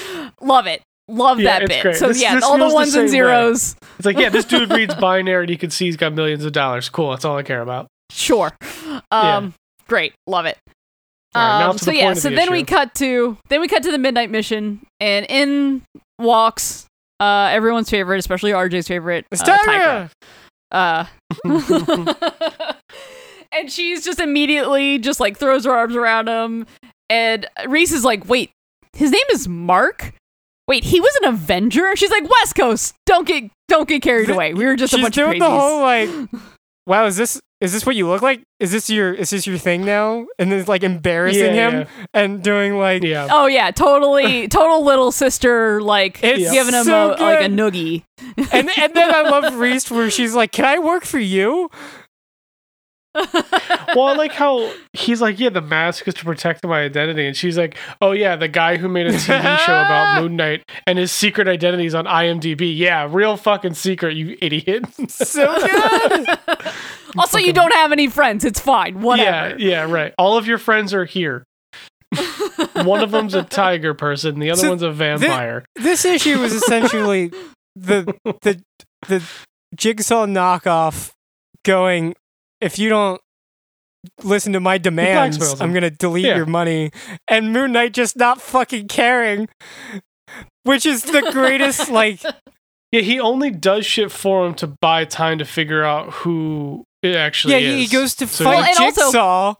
Love 0.41 0.67
it. 0.67 0.83
Love 1.09 1.39
Yeah, 1.39 1.59
that 1.59 1.67
bit. 1.67 1.81
great. 1.81 1.95
So 1.97 2.07
This- 2.07 2.21
yeah, 2.21 2.35
this 2.35 2.43
all 2.43 2.53
the 2.53 2.59
feels 2.59 2.71
the 2.71 2.75
ones 2.75 2.87
and 2.95 3.09
same 3.09 3.23
way. 3.23 3.27
zeros. 3.27 3.75
it's 3.97 4.05
like 4.05 4.17
yeah, 4.17 4.29
this 4.29 4.45
dude 4.45 4.71
reads 4.73 4.95
binary 4.95 5.43
and 5.43 5.49
you 5.49 5.57
can 5.57 5.69
see 5.69 5.85
he's 5.85 5.97
got 5.97 6.13
millions 6.13 6.45
of 6.45 6.51
dollars. 6.53 6.87
Cool, 6.89 7.11
that's 7.11 7.25
all 7.25 7.37
I 7.37 7.43
care 7.43 7.61
about. 7.61 7.87
Sure. 8.09 8.51
Um, 9.11 9.53
great. 9.87 10.13
Love 10.27 10.45
it. 10.45 10.57
Right, 11.35 11.63
Um, 11.65 11.77
so 11.79 11.89
yeah, 11.91 12.13
so 12.13 12.29
the 12.29 12.35
then 12.35 12.51
we 12.51 12.63
cut 12.63 12.93
to 12.95 13.37
then 13.49 13.59
we 13.59 13.67
cut 13.67 13.81
to 13.83 13.91
the 13.91 13.97
midnight 13.97 14.29
mission, 14.29 14.85
and 14.99 15.25
in 15.29 15.81
walks 16.19 16.85
uh 17.19 17.49
everyone's 17.51 17.89
favorite, 17.89 18.19
especially 18.19 18.51
RJ's 18.51 18.87
favorite, 18.87 19.25
uh, 19.31 19.35
Tigra. 19.37 20.09
Uh, 20.71 21.05
and 23.51 23.71
she's 23.71 24.03
just 24.03 24.19
immediately 24.19 24.99
just 24.99 25.19
like 25.19 25.37
throws 25.37 25.65
her 25.65 25.71
arms 25.75 25.95
around 25.95 26.27
him. 26.27 26.65
And 27.09 27.45
Reese 27.67 27.91
is 27.91 28.03
like, 28.05 28.27
wait, 28.27 28.51
his 28.93 29.11
name 29.11 29.21
is 29.31 29.47
Mark? 29.47 30.13
Wait, 30.67 30.83
he 30.85 30.99
was 31.01 31.13
an 31.21 31.29
Avenger? 31.29 31.95
She's 31.95 32.11
like, 32.11 32.23
West 32.23 32.55
Coast, 32.55 32.95
don't 33.05 33.27
get 33.27 33.51
don't 33.67 33.87
get 33.87 34.01
carried 34.01 34.29
away. 34.29 34.53
We 34.53 34.65
were 34.65 34.75
just 34.75 34.93
a 34.93 34.97
She's 34.97 35.03
bunch 35.05 35.17
of 35.17 35.25
doing 35.25 35.41
crazies. 35.41 35.45
the 35.45 35.49
whole 35.49 35.81
like, 35.81 36.09
wow, 36.87 37.05
is 37.05 37.17
this 37.17 37.41
is 37.61 37.71
this 37.71 37.85
what 37.85 37.95
you 37.95 38.07
look 38.07 38.21
like? 38.21 38.41
Is 38.59 38.71
this 38.71 38.89
your 38.89 39.13
is 39.13 39.29
this 39.29 39.45
your 39.47 39.57
thing 39.57 39.83
now? 39.85 40.25
And 40.39 40.51
then 40.51 40.63
like 40.65 40.83
embarrassing 40.83 41.55
Yeah, 41.55 41.69
him 41.69 41.73
yeah. 41.99 42.05
and 42.13 42.43
doing 42.43 42.77
like, 42.77 43.03
Yeah. 43.03 43.27
oh 43.31 43.47
yeah, 43.47 43.71
totally, 43.71 44.47
total 44.49 44.83
little 44.85 45.11
sister 45.11 45.81
like 45.81 46.23
It's 46.23 46.51
giving 46.51 46.73
him 46.73 46.83
so 46.85 47.11
a, 47.11 47.21
like 47.21 47.39
a 47.41 47.49
noogie. 47.49 48.03
and 48.51 48.69
and 48.77 48.93
then 48.93 49.13
I 49.13 49.21
love 49.29 49.55
Reese 49.59 49.89
where 49.91 50.09
she's 50.09 50.33
like, 50.35 50.51
"Can 50.51 50.65
I 50.65 50.79
work 50.79 51.03
for 51.05 51.19
you?" 51.19 51.69
well, 53.95 54.07
I 54.07 54.13
like 54.15 54.31
how 54.31 54.71
he's 54.93 55.21
like, 55.21 55.39
yeah, 55.39 55.49
the 55.49 55.61
mask 55.61 56.07
is 56.07 56.13
to 56.15 56.25
protect 56.25 56.65
my 56.65 56.81
identity, 56.81 57.27
and 57.27 57.35
she's 57.37 57.57
like, 57.57 57.77
oh 58.01 58.11
yeah, 58.11 58.35
the 58.35 58.47
guy 58.47 58.77
who 58.77 58.87
made 58.89 59.07
a 59.07 59.11
TV 59.13 59.57
show 59.59 59.73
about 59.79 60.21
Moon 60.21 60.35
Knight 60.35 60.63
and 60.87 60.97
his 60.97 61.11
secret 61.11 61.47
identity 61.47 61.85
is 61.85 61.93
on 61.95 62.05
IMDb. 62.05 62.75
Yeah, 62.75 63.07
real 63.09 63.37
fucking 63.37 63.75
secret, 63.75 64.15
you 64.15 64.37
idiot. 64.41 64.85
So 65.09 65.53
good. 65.59 66.27
also, 67.17 67.37
you 67.37 67.53
don't 67.53 67.73
have 67.73 67.91
any 67.91 68.07
friends. 68.07 68.43
It's 68.45 68.59
fine. 68.59 68.95
yeah, 68.95 69.01
Whatever. 69.03 69.59
yeah, 69.59 69.83
right. 69.89 70.13
All 70.17 70.37
of 70.37 70.47
your 70.47 70.57
friends 70.57 70.93
are 70.93 71.05
here. 71.05 71.43
One 72.83 73.01
of 73.01 73.11
them's 73.11 73.33
a 73.33 73.43
tiger 73.43 73.93
person, 73.93 74.39
the 74.39 74.51
other 74.51 74.61
So 74.61 74.69
one's 74.69 74.81
a 74.83 74.91
vampire. 74.91 75.65
this 75.75 76.05
issue 76.05 76.39
was 76.39 76.53
essentially 76.53 77.31
the 77.75 78.13
the 78.41 78.61
the 79.07 79.23
jigsaw 79.75 80.25
knockoff 80.25 81.11
going. 81.63 82.15
If 82.63 82.79
you 82.79 82.89
don't 82.89 83.19
listen 84.23 84.53
to 84.53 84.59
my 84.59 84.77
demands, 84.77 85.61
I'm 85.61 85.73
gonna 85.73 85.89
delete 85.89 86.25
Yeah. 86.25 86.35
your 86.37 86.45
money. 86.45 86.91
And 87.27 87.53
Moon 87.53 87.71
Knight 87.71 87.93
just 87.93 88.15
not 88.17 88.41
fucking 88.41 88.87
caring, 88.87 89.47
which 90.63 90.85
is 90.85 91.03
the 91.03 91.29
greatest. 91.31 91.89
like, 91.89 92.21
yeah, 92.91 93.01
he 93.01 93.19
only 93.19 93.49
does 93.51 93.85
shit 93.85 94.11
for 94.11 94.45
him 94.45 94.53
to 94.55 94.67
buy 94.81 95.05
time 95.05 95.37
to 95.39 95.45
figure 95.45 95.83
out 95.83 96.11
who 96.13 96.83
it 97.01 97.15
actually 97.15 97.53
yeah, 97.55 97.59
is. 97.75 97.89
he 97.89 97.95
goes 97.95 98.15
to 98.15 98.27
So 98.27 98.45
fight 98.45 98.55
Well, 98.55 98.63
and 98.63 98.77
also- 98.79 99.01
Jigsaw. 99.05 99.53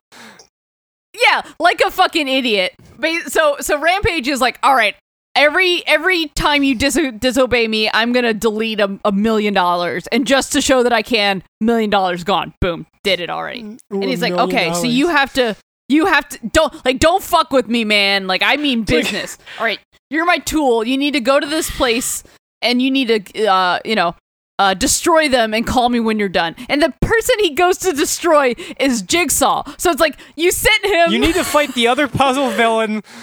Yeah, 1.15 1.43
like 1.59 1.79
a 1.81 1.91
fucking 1.91 2.27
idiot. 2.27 2.73
Ba- 2.97 3.29
So 3.29 3.57
so 3.59 3.79
Rampage 3.79 4.27
is 4.27 4.41
like, 4.41 4.57
all 4.63 4.73
right, 4.75 4.95
every 5.35 5.85
every 5.87 6.27
time 6.27 6.63
you 6.63 6.75
dis- 6.75 6.99
disobey 7.19 7.67
me, 7.67 7.89
I'm 7.93 8.13
gonna 8.13 8.33
delete 8.33 8.79
a, 8.79 8.99
a 9.05 9.11
million 9.11 9.53
dollars, 9.53 10.07
and 10.07 10.25
just 10.27 10.51
to 10.53 10.61
show 10.61 10.83
that 10.83 10.93
I 10.93 11.01
can, 11.01 11.43
million 11.61 11.89
dollars 11.89 12.23
gone. 12.23 12.53
Boom, 12.61 12.85
did 13.03 13.19
it 13.19 13.29
already. 13.29 13.61
And 13.61 14.03
he's 14.03 14.21
like, 14.21 14.33
okay, 14.33 14.73
so 14.73 14.83
you 14.83 15.09
have 15.09 15.33
to. 15.33 15.55
You 15.89 16.05
have 16.05 16.27
to 16.29 16.39
don't 16.47 16.85
like 16.85 16.97
don't 16.99 17.21
fuck 17.21 17.51
with 17.51 17.67
me, 17.67 17.83
man. 17.83 18.25
Like 18.25 18.41
I 18.41 18.55
mean 18.55 18.83
business. 18.85 19.37
All 19.59 19.65
right, 19.65 19.79
you're 20.09 20.25
my 20.25 20.37
tool. 20.37 20.87
You 20.87 20.97
need 20.97 21.11
to 21.11 21.19
go 21.19 21.39
to 21.39 21.45
this 21.45 21.69
place 21.69 22.23
and 22.61 22.81
you 22.81 22.89
need 22.89 23.09
to 23.09 23.45
uh, 23.45 23.79
you 23.83 23.93
know, 23.93 24.15
uh, 24.59 24.73
destroy 24.73 25.27
them 25.27 25.53
and 25.53 25.67
call 25.67 25.89
me 25.89 25.99
when 25.99 26.17
you're 26.17 26.29
done. 26.29 26.55
And 26.69 26.81
the 26.81 26.93
person 27.01 27.35
he 27.39 27.53
goes 27.53 27.77
to 27.79 27.91
destroy 27.91 28.53
is 28.79 29.01
Jigsaw. 29.01 29.63
So 29.77 29.91
it's 29.91 29.99
like 29.99 30.17
you 30.35 30.51
sent 30.51 30.85
him. 30.85 31.11
You 31.11 31.19
need 31.19 31.35
to 31.35 31.43
fight 31.43 31.73
the 31.75 31.87
other 31.87 32.07
puzzle 32.07 32.49
villain. 32.51 33.03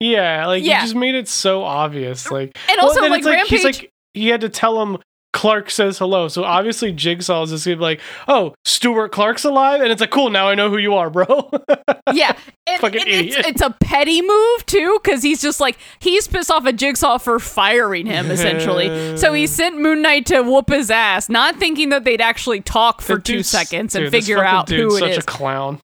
Yeah, 0.00 0.46
like 0.46 0.62
Yeah. 0.64 0.80
you 0.80 0.82
just 0.86 0.94
made 0.96 1.14
it 1.14 1.28
so 1.28 1.62
obvious. 1.62 2.30
Like, 2.30 2.56
And 2.68 2.76
well, 2.78 2.88
also, 2.88 3.00
then 3.00 3.10
like, 3.10 3.24
it's 3.24 3.48
he's 3.48 3.64
Rampage- 3.64 3.82
like 3.82 3.90
he 4.14 4.28
had 4.28 4.40
to 4.42 4.48
tell 4.48 4.80
him 4.82 4.98
Clark 5.32 5.70
says 5.70 5.98
hello. 5.98 6.28
So 6.28 6.44
obviously 6.44 6.92
Jigsaw 6.92 7.42
is 7.42 7.50
just 7.50 7.66
gonna 7.66 7.76
be 7.76 7.82
like, 7.82 8.00
"Oh, 8.26 8.54
Stuart 8.64 9.10
Clark's 9.12 9.44
alive," 9.44 9.82
and 9.82 9.92
it's 9.92 10.00
like, 10.00 10.10
"Cool, 10.10 10.30
now 10.30 10.48
I 10.48 10.54
know 10.54 10.70
who 10.70 10.78
you 10.78 10.94
are, 10.94 11.10
bro." 11.10 11.26
yeah, 12.14 12.34
and, 12.66 12.80
Fucking 12.80 13.00
and 13.02 13.08
it's, 13.10 13.36
idiot. 13.36 13.46
it's 13.46 13.60
a 13.60 13.68
petty 13.82 14.22
move 14.22 14.64
too, 14.64 14.98
because 15.02 15.22
he's 15.22 15.42
just 15.42 15.60
like 15.60 15.76
he's 15.98 16.26
pissed 16.26 16.50
off 16.50 16.64
at 16.66 16.76
Jigsaw 16.76 17.18
for 17.18 17.38
firing 17.38 18.06
him 18.06 18.30
essentially. 18.30 19.16
so 19.18 19.34
he 19.34 19.46
sent 19.46 19.78
Moon 19.78 20.00
Knight 20.00 20.24
to 20.26 20.40
whoop 20.40 20.70
his 20.70 20.90
ass, 20.90 21.28
not 21.28 21.56
thinking 21.56 21.90
that 21.90 22.04
they'd 22.04 22.22
actually 22.22 22.62
talk 22.62 23.02
for 23.02 23.18
two 23.18 23.42
seconds 23.42 23.94
and 23.94 24.04
dude, 24.06 24.12
figure 24.12 24.42
out 24.42 24.70
who 24.70 24.96
it 24.96 25.00
such 25.00 25.10
is. 25.10 25.18
a 25.18 25.22
clown. 25.22 25.80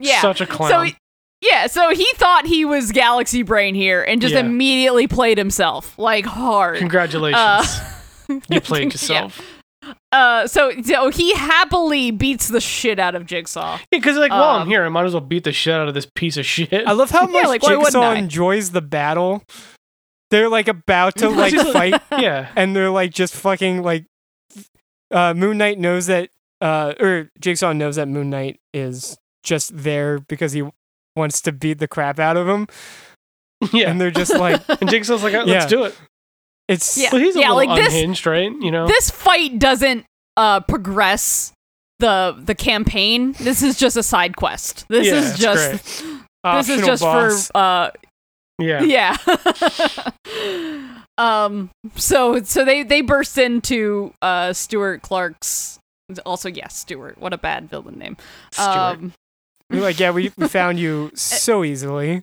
yeah, 0.00 0.22
such 0.22 0.40
a 0.40 0.46
clown. 0.46 0.70
So 0.70 0.80
he- 0.82 0.96
yeah, 1.40 1.66
so 1.66 1.90
he 1.94 2.06
thought 2.14 2.46
he 2.46 2.64
was 2.64 2.92
Galaxy 2.92 3.42
Brain 3.42 3.74
here, 3.74 4.02
and 4.02 4.20
just 4.20 4.34
Yeah. 4.34 4.40
immediately 4.40 5.06
played 5.06 5.38
himself 5.38 5.98
like 5.98 6.24
hard. 6.26 6.78
Congratulations, 6.78 7.38
Uh, 7.40 7.64
you 8.48 8.60
played 8.60 8.84
yeah. 8.86 8.92
yourself. 8.92 9.40
Uh, 10.10 10.46
so 10.48 10.72
so 10.82 11.10
he 11.10 11.32
happily 11.34 12.10
beats 12.10 12.48
the 12.48 12.60
shit 12.60 12.98
out 12.98 13.14
of 13.14 13.24
Jigsaw. 13.26 13.78
Because 13.92 14.16
like, 14.16 14.32
while 14.32 14.56
I'm 14.56 14.62
Um, 14.62 14.68
here, 14.68 14.84
I 14.84 14.88
might 14.88 15.04
as 15.04 15.12
well 15.12 15.20
beat 15.20 15.44
the 15.44 15.52
shit 15.52 15.74
out 15.74 15.86
of 15.86 15.94
this 15.94 16.06
piece 16.14 16.36
of 16.36 16.44
shit. 16.44 16.72
I 16.86 16.92
love 16.92 17.10
how 17.10 17.20
Yeah, 17.28 17.42
much 17.42 17.46
like, 17.46 17.62
why 17.62 17.70
wouldn't 17.76 17.86
Jigsaw 17.86 18.00
I? 18.10 18.14
enjoys 18.16 18.70
the 18.72 18.82
battle. 18.82 19.44
They're 20.30 20.48
like 20.48 20.66
about 20.66 21.14
to 21.18 21.28
like 21.30 21.54
fight, 21.54 22.00
yeah, 22.18 22.48
and 22.56 22.74
they're 22.74 22.90
like 22.90 23.12
just 23.12 23.34
fucking 23.36 23.82
like. 23.82 24.06
Uh, 25.12 25.34
Moon 25.34 25.56
Knight 25.58 25.78
knows 25.78 26.06
that, 26.06 26.30
uh, 26.60 26.94
or 26.98 27.30
Jigsaw 27.38 27.72
knows 27.72 27.94
that 27.94 28.08
Moon 28.08 28.28
Knight 28.28 28.58
is 28.74 29.16
just 29.44 29.70
there 29.76 30.18
because 30.18 30.50
he 30.52 30.64
wants 31.16 31.40
to 31.42 31.52
beat 31.52 31.78
the 31.78 31.88
crap 31.88 32.18
out 32.18 32.36
of 32.36 32.46
him, 32.48 32.66
yeah. 33.72 33.90
and 33.90 34.00
they're 34.00 34.10
just 34.10 34.34
like, 34.34 34.62
And 34.80 34.88
Jigsaw's 34.90 35.22
like, 35.22 35.32
"Let's 35.32 35.48
Yeah. 35.48 35.66
do 35.66 35.84
it." 35.84 35.98
it's 36.68 36.96
Yeah. 36.98 37.10
Well, 37.12 37.20
he's 37.22 37.36
a 37.36 37.38
little 37.40 37.56
like 37.56 37.76
this- 37.76 37.94
unhinged, 37.94 38.26
right? 38.26 38.50
You 38.52 38.70
know, 38.70 38.86
this 38.86 39.10
fight 39.10 39.58
doesn't 39.58 40.04
uh 40.36 40.60
progress 40.60 41.52
the 41.98 42.36
the 42.44 42.54
campaign. 42.54 43.32
This 43.38 43.62
is 43.62 43.78
just 43.78 43.96
a 43.96 44.02
side 44.02 44.36
quest. 44.36 44.84
This 44.88 45.06
Yeah, 45.06 45.14
is 45.14 45.38
just 45.38 46.02
great. 46.02 46.20
this 46.56 46.68
is 46.68 46.84
just 46.84 47.02
boss. 47.02 47.46
for 47.48 47.56
uh 47.56 47.90
yeah. 48.58 48.82
yeah. 48.82 49.16
Um. 51.18 51.70
So 51.94 52.42
so 52.42 52.64
they 52.64 52.82
they 52.82 53.00
burst 53.00 53.38
into 53.38 54.12
uh 54.20 54.52
Stuart 54.52 55.02
Clark's. 55.02 55.78
Also, 56.24 56.48
yes, 56.48 56.76
Stuart. 56.76 57.18
What 57.18 57.32
a 57.32 57.38
bad 57.38 57.68
villain 57.70 57.98
name. 57.98 58.16
Stuart. 58.52 58.66
Um. 58.68 59.12
We're 59.70 59.80
like, 59.80 59.98
yeah, 59.98 60.10
we, 60.10 60.32
we 60.36 60.48
found 60.48 60.78
you 60.78 61.08
eh 61.12 61.16
so 61.16 61.64
easily. 61.64 62.22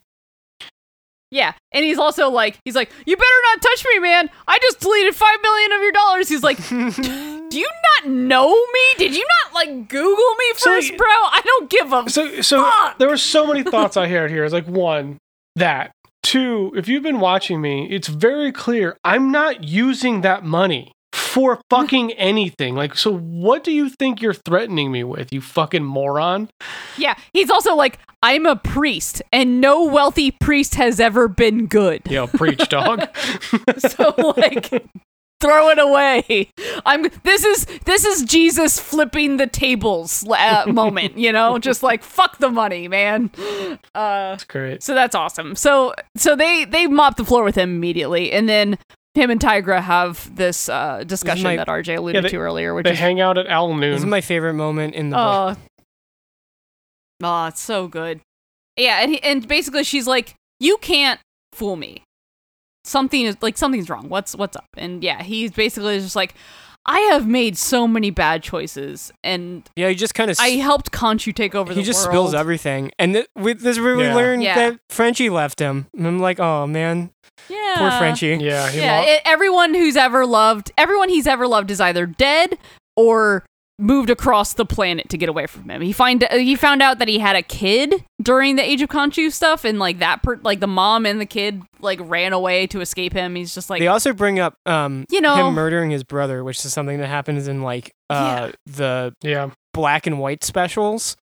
Yeah, 1.32 1.54
and 1.72 1.84
he's 1.84 1.98
also 1.98 2.30
like, 2.30 2.60
he's 2.64 2.76
like, 2.76 2.92
you 3.08 3.18
better 3.18 3.42
not 3.52 3.62
touch 3.64 3.84
me, 3.92 4.00
man. 4.00 4.30
I 4.48 4.60
just 4.60 4.80
deleted 4.80 5.16
five 5.16 5.42
million 5.42 5.72
of 5.72 5.82
your 5.82 5.92
dollars. 5.92 6.30
He's 6.30 6.44
like, 6.44 6.58
do 6.70 7.60
you 7.60 7.70
not 8.04 8.12
know 8.12 8.50
me? 8.50 8.82
Did 9.00 9.16
you 9.16 9.26
not 9.44 9.56
like 9.56 9.90
Google 9.90 10.36
me 10.36 10.46
So, 10.58 10.70
first, 10.76 10.96
bro? 10.96 11.08
I 11.08 11.42
don't 11.44 11.70
give 11.72 11.92
a. 11.92 12.08
So, 12.10 12.42
so 12.42 12.64
Fuck. 12.64 13.00
there 13.00 13.10
were 13.10 13.18
so 13.18 13.48
many 13.48 13.64
thoughts 13.64 13.98
I 13.98 14.06
had 14.16 14.30
here. 14.30 14.46
It's 14.46 14.54
like 14.54 14.68
one, 14.68 15.18
that 15.56 15.92
two. 16.22 16.72
If 16.76 16.88
you've 16.88 17.02
been 17.04 17.20
watching 17.20 17.62
me, 17.62 17.88
it's 17.90 18.08
very 18.08 18.52
clear 18.52 18.96
I'm 19.04 19.32
not 19.32 19.64
using 19.64 20.22
that 20.22 20.46
money 20.46 20.92
for 21.34 21.60
fucking 21.72 22.12
anything. 22.14 22.76
Like, 22.76 22.96
so 22.96 23.12
what 23.18 23.64
do 23.64 23.72
you 23.72 23.90
think 23.90 24.22
you're 24.22 24.36
threatening 24.36 24.92
me 24.92 25.04
with? 25.04 25.34
You 25.34 25.42
fucking 25.42 25.84
moron. 25.84 26.50
Yeah, 26.96 27.16
he's 27.34 27.50
also 27.50 27.76
like, 27.76 27.98
I'm 28.22 28.46
a 28.46 28.56
priest, 28.56 29.24
and 29.32 29.60
no 29.60 29.84
wealthy 29.84 30.30
priest 30.30 30.76
has 30.76 31.00
ever 31.00 31.28
been 31.28 31.66
good. 31.66 32.04
Yeah, 32.08 32.28
preach, 32.28 32.70
dog. 32.70 33.08
so 33.80 34.14
like 34.38 34.70
throw 35.42 35.68
it 35.68 35.78
away 35.78 36.50
i'm 36.86 37.06
this 37.24 37.44
is 37.44 37.66
this 37.84 38.06
is 38.06 38.24
jesus 38.24 38.80
flipping 38.80 39.36
the 39.36 39.46
tables 39.46 40.26
uh, 40.30 40.64
moment 40.68 41.18
you 41.18 41.34
know 41.34 41.60
just 41.60 41.84
like 41.84 42.02
fuck 42.02 42.38
the 42.38 42.50
money 42.50 42.88
man 42.88 43.30
uh 43.94 44.32
That's 44.32 44.46
great. 44.46 44.82
so 44.82 44.94
that's 44.94 45.14
awesome 45.14 45.58
so 45.58 45.94
so 46.16 46.38
they 46.38 46.64
they 46.64 46.88
mop 46.88 47.18
the 47.18 47.26
floor 47.26 47.44
with 47.44 47.56
him 47.56 47.72
immediately 47.76 48.32
and 48.32 48.48
then 48.48 48.78
him 49.16 49.30
and 49.30 49.40
tigra 49.40 49.82
have 49.82 50.36
this 50.36 50.68
uh 50.70 51.04
discussion 51.06 51.44
my- 51.44 51.56
that 51.56 51.68
rj 51.68 51.96
alluded 51.98 52.24
they- 52.26 52.30
to 52.30 52.38
earlier 52.38 52.74
which 52.74 52.86
They 52.86 52.94
is 52.94 53.00
hang 53.00 53.22
out 53.22 53.38
at 53.38 53.48
Al 53.48 53.74
Noon. 53.74 53.92
This 53.92 54.00
is 54.02 54.06
my 54.06 54.22
favorite 54.22 54.54
moment 54.54 54.96
in 54.96 55.10
the 55.12 55.16
book. 55.18 55.58
oh 55.58 55.84
oh 57.24 57.46
it's 57.48 57.62
so 57.62 57.88
good. 57.88 58.22
Yeah 58.78 59.00
and 59.02 59.12
he, 59.12 59.24
and 59.24 59.48
basically 59.48 59.84
she's 59.84 60.08
like 60.08 60.36
you 60.60 60.78
can't 60.78 61.20
fool 61.54 61.76
me. 61.76 62.04
Something 62.86 63.22
is 63.26 63.38
like 63.42 63.58
something's 63.58 63.90
wrong. 63.90 64.10
What's 64.10 64.36
what's 64.36 64.58
up? 64.58 64.66
And 64.78 65.04
yeah 65.04 65.22
he's 65.24 65.52
basically 65.52 66.00
just 66.00 66.16
like 66.16 66.34
i 66.86 67.00
have 67.12 67.28
made 67.28 67.58
so 67.58 67.88
many 67.88 68.10
bad 68.12 68.44
choices 68.44 69.12
and 69.24 69.64
Yeah, 69.76 69.90
he 69.90 69.96
just 69.96 70.14
kind 70.16 70.30
of 70.30 70.38
i 70.40 70.50
helped 70.50 70.92
Khonshu 70.92 71.34
take 71.34 71.56
over 71.56 71.74
he 71.74 71.80
the 71.80 71.86
just 71.86 72.06
world. 72.06 72.12
spills 72.30 72.34
everything, 72.34 72.92
and 73.00 73.14
th- 73.14 73.28
with 73.36 73.62
this 73.62 73.80
where 73.80 73.96
we 73.96 74.04
Yeah. 74.04 74.16
learn 74.16 74.42
Yeah. 74.42 74.56
that 74.56 74.80
Frenchie 74.90 75.30
left 75.30 75.60
him. 75.60 75.88
And 75.98 76.06
I'm 76.08 76.20
like, 76.20 76.40
oh 76.40 76.68
man, 76.68 77.12
yeah 77.50 77.76
poor 77.78 77.92
Frenchie. 77.92 78.38
yeah, 78.42 78.70
he 78.70 78.80
yeah 78.80 79.00
lo- 79.00 79.06
it- 79.08 79.22
everyone 79.26 79.74
who's 79.74 79.96
ever 79.96 80.26
loved 80.26 80.72
everyone 80.78 81.10
he's 81.10 81.28
ever 81.28 81.48
loved 81.48 81.72
is 81.72 81.80
either 81.82 82.06
dead 82.06 82.58
or 82.96 83.44
moved 83.84 84.10
across 84.10 84.54
the 84.54 84.66
planet 84.66 85.10
to 85.10 85.18
get 85.18 85.28
away 85.30 85.46
from 85.46 85.70
him. 85.70 85.82
He 85.82 85.92
find 85.92 86.26
he 86.32 86.56
found 86.56 86.82
out 86.82 87.00
that 87.00 87.08
he 87.08 87.20
had 87.20 87.36
a 87.36 87.42
kid 87.44 87.94
during 88.22 88.56
the 88.56 88.64
Age 88.64 88.82
of 88.82 88.90
Khonshu 88.90 89.32
stuff, 89.32 89.66
and 89.66 89.78
like 89.78 90.00
that, 90.00 90.24
per- 90.24 90.40
like 90.44 90.60
the 90.62 90.68
mom 90.68 91.06
and 91.06 91.20
the 91.20 91.26
kid 91.26 91.62
like 91.82 92.00
ran 92.02 92.32
away 92.34 92.66
to 92.68 92.80
escape 92.82 93.12
him. 93.14 93.36
He's 93.36 93.54
just 93.54 93.70
like, 93.70 93.80
they 93.82 93.88
also 93.88 94.14
bring 94.14 94.40
up 94.40 94.56
um 94.66 95.06
You 95.10 95.20
know- 95.22 95.48
him 95.50 95.54
murdering 95.54 95.92
his 95.92 96.04
brother, 96.04 96.44
which 96.44 96.64
is 96.66 96.72
something 96.74 97.00
that 97.00 97.08
happens 97.08 97.48
in 97.48 97.62
like 97.62 97.92
uh 98.10 98.52
the 98.66 99.14
yeah. 99.22 99.50
black 99.74 100.08
and 100.08 100.20
white 100.20 100.44
specials 100.44 101.18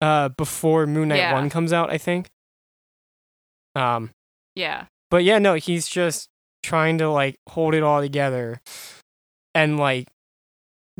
uh 0.00 0.28
before 0.30 0.86
Moon 0.86 1.08
Knight 1.08 1.16
Yeah. 1.18 1.32
1 1.34 1.50
comes 1.50 1.72
out, 1.72 1.90
I 1.90 1.98
think. 1.98 2.28
Um 3.74 4.10
yeah, 4.54 4.86
but 5.10 5.24
yeah, 5.24 5.38
no, 5.38 5.54
he's 5.54 5.88
just 5.88 6.28
trying 6.62 6.98
to 6.98 7.08
like 7.10 7.36
hold 7.48 7.74
it 7.74 7.82
all 7.82 8.00
together 8.00 8.60
and 9.54 9.78
like 9.78 10.08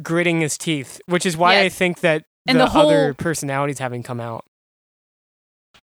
gritting 0.03 0.41
his 0.41 0.57
teeth, 0.59 1.01
which 1.07 1.25
is 1.27 1.37
why 1.37 1.55
Yeah. 1.55 1.63
I 1.63 1.69
think 1.69 2.01
that 2.01 2.23
And 2.47 2.59
the, 2.61 2.65
the 2.65 2.71
whole- 2.71 2.89
other 2.89 3.15
personalities 3.15 3.79
haven't 3.79 4.03
come 4.05 4.21
out. 4.21 4.45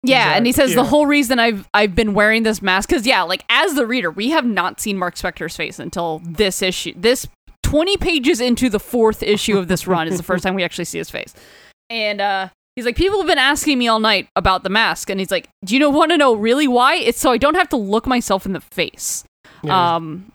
yeah. 0.03 0.35
And 0.37 0.47
he 0.47 0.53
says 0.53 0.75
the 0.75 0.85
whole 0.85 1.07
reason 1.07 1.39
I've 1.39 1.69
I've 1.75 1.95
been 1.95 2.15
wearing 2.15 2.43
this 2.43 2.63
mask 2.63 2.89
because 2.89 3.07
yeah, 3.07 3.23
like 3.23 3.45
as 3.49 3.75
the 3.75 3.87
reader, 3.87 4.11
we 4.11 4.31
have 4.31 4.45
not 4.45 4.81
seen 4.81 4.97
Mark 4.99 5.15
Spector's 5.17 5.57
face 5.57 5.79
until 5.79 6.21
this 6.25 6.63
issue. 6.63 6.93
This 6.97 7.27
twenty 7.63 7.97
pages 7.97 8.41
into 8.41 8.69
the 8.71 8.79
fourth 8.81 9.23
issue 9.23 9.59
of 9.59 9.69
this 9.69 9.87
run 9.87 10.07
is 10.07 10.17
the 10.17 10.23
first 10.23 10.45
time 10.45 10.55
we 10.55 10.63
actually 10.65 10.85
see 10.85 10.99
his 10.99 11.11
face, 11.11 11.35
and 11.91 12.21
uh. 12.21 12.49
He's 12.77 12.85
like, 12.85 12.95
people 12.97 13.19
have 13.21 13.27
been 13.27 13.39
asking 13.39 13.79
me 13.79 13.89
all 13.89 14.01
night 14.01 14.29
about 14.37 14.63
the 14.63 14.69
mask, 14.69 15.09
and 15.09 15.19
he's 15.19 15.31
like, 15.31 15.49
"Do 15.65 15.73
you 15.73 15.81
know 15.81 15.89
want 15.89 16.11
to 16.11 16.19
know 16.19 16.35
really 16.35 16.69
why? 16.69 16.97
It's 16.97 17.19
so 17.19 17.31
I 17.33 17.39
don't 17.39 17.55
have 17.55 17.71
to 17.71 17.77
look 17.79 18.07
myself 18.07 18.45
in 18.45 18.53
the 18.53 18.61
face." 18.61 19.25
yeah. 19.63 19.95
Um, 19.97 20.31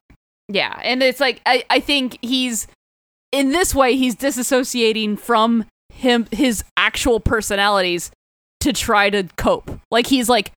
yeah, 0.47 0.79
and 0.83 1.03
it's 1.03 1.19
like 1.19 1.39
I, 1.45 1.63
I 1.69 1.79
think 1.79 2.17
he's 2.23 2.65
in 3.31 3.51
this 3.51 3.73
way 3.75 3.95
he's 3.95 4.15
disassociating 4.15 5.17
from 5.19 5.65
him 5.89 6.27
his 6.31 6.63
actual 6.77 7.19
personalities 7.19 8.11
to 8.61 8.73
try 8.73 9.09
to 9.09 9.23
cope. 9.37 9.69
Like 9.89 10.07
he's 10.07 10.29
like 10.29 10.51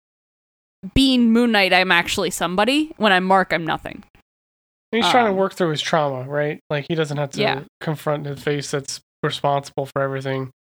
being 0.95 1.33
Moon 1.33 1.53
Knight, 1.53 1.73
I'm 1.73 1.91
actually 1.91 2.31
somebody. 2.31 2.93
When 2.97 3.13
I'm 3.13 3.25
Mark, 3.25 3.53
I'm 3.53 3.65
nothing. 3.65 4.05
He's 4.93 5.09
trying 5.11 5.25
to 5.25 5.31
um, 5.31 5.37
work 5.37 5.55
through 5.55 5.71
his 5.71 5.81
trauma, 5.83 6.29
right? 6.29 6.61
Like 6.71 6.87
he 6.89 6.95
doesn't 6.95 7.17
have 7.17 7.31
to 7.31 7.41
Yeah. 7.41 7.61
confront 7.81 8.27
his 8.27 8.41
face 8.43 8.71
that's 8.71 9.01
responsible 9.23 9.87
for 9.87 10.03
everything. 10.03 10.51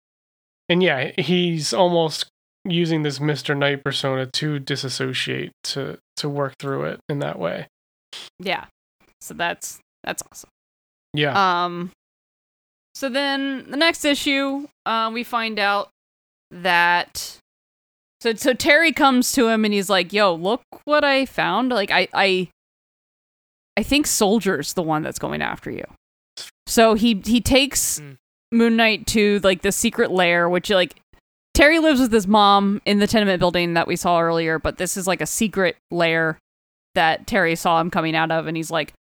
And 0.68 0.82
yeah, 0.82 1.12
he's 1.18 1.72
almost 1.72 2.26
using 2.64 3.02
this 3.02 3.18
Mr. 3.18 3.56
Knight 3.56 3.84
persona 3.84 4.26
to 4.26 4.58
disassociate 4.58 5.52
to 5.64 5.98
to 6.16 6.28
work 6.28 6.54
through 6.58 6.84
it 6.84 7.00
in 7.08 7.18
that 7.20 7.38
way. 7.38 7.66
Yeah, 8.40 8.64
so 9.20 9.34
that's 9.34 9.78
that's 10.02 10.22
awesome. 10.32 10.50
Yeah. 11.12 11.64
Um, 11.64 11.92
so 12.94 13.08
then 13.08 13.70
the 13.70 13.76
next 13.76 14.04
issue, 14.04 14.66
uh, 14.86 15.10
we 15.12 15.24
find 15.24 15.58
out 15.58 15.90
that 16.50 17.38
so 18.20 18.34
so 18.34 18.54
Terry 18.54 18.92
comes 18.92 19.32
to 19.32 19.48
him 19.48 19.64
and 19.64 19.74
he's 19.74 19.90
like, 19.90 20.12
"Yo, 20.12 20.34
look 20.34 20.62
what 20.84 21.04
I 21.04 21.26
found! 21.26 21.70
Like, 21.70 21.90
I 21.90 22.08
I 22.14 22.48
I 23.76 23.82
think 23.82 24.06
Soldier's 24.06 24.74
the 24.74 24.82
one 24.82 25.02
that's 25.02 25.18
going 25.18 25.42
after 25.42 25.70
you." 25.70 25.84
So 26.66 26.94
he 26.94 27.20
he 27.24 27.40
takes 27.40 28.00
Mm. 28.00 28.16
Moon 28.52 28.76
Knight 28.76 29.06
to 29.08 29.40
like 29.42 29.62
the 29.62 29.72
secret 29.72 30.10
lair, 30.10 30.48
which 30.48 30.70
like 30.70 30.94
Terry 31.54 31.78
lives 31.80 32.00
with 32.00 32.12
his 32.12 32.26
mom 32.26 32.80
in 32.86 32.98
the 32.98 33.06
tenement 33.06 33.40
building 33.40 33.74
that 33.74 33.86
we 33.86 33.96
saw 33.96 34.20
earlier, 34.20 34.58
but 34.58 34.78
this 34.78 34.96
is 34.96 35.06
like 35.06 35.20
a 35.20 35.26
secret 35.26 35.76
lair 35.90 36.38
that 36.94 37.26
Terry 37.26 37.56
saw 37.56 37.80
him 37.80 37.90
coming 37.90 38.14
out 38.14 38.30
of, 38.30 38.46
and 38.46 38.56
he's 38.56 38.70
like, 38.70 38.92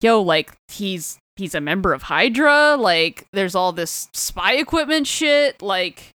"Yo, 0.00 0.20
like 0.20 0.52
he's 0.68 1.18
he's 1.36 1.54
a 1.54 1.60
member 1.60 1.92
of 1.92 2.02
Hydra. 2.02 2.76
Like 2.78 3.26
there's 3.32 3.54
all 3.54 3.72
this 3.72 4.08
spy 4.12 4.54
equipment 4.54 5.06
shit. 5.06 5.62
Like 5.62 6.10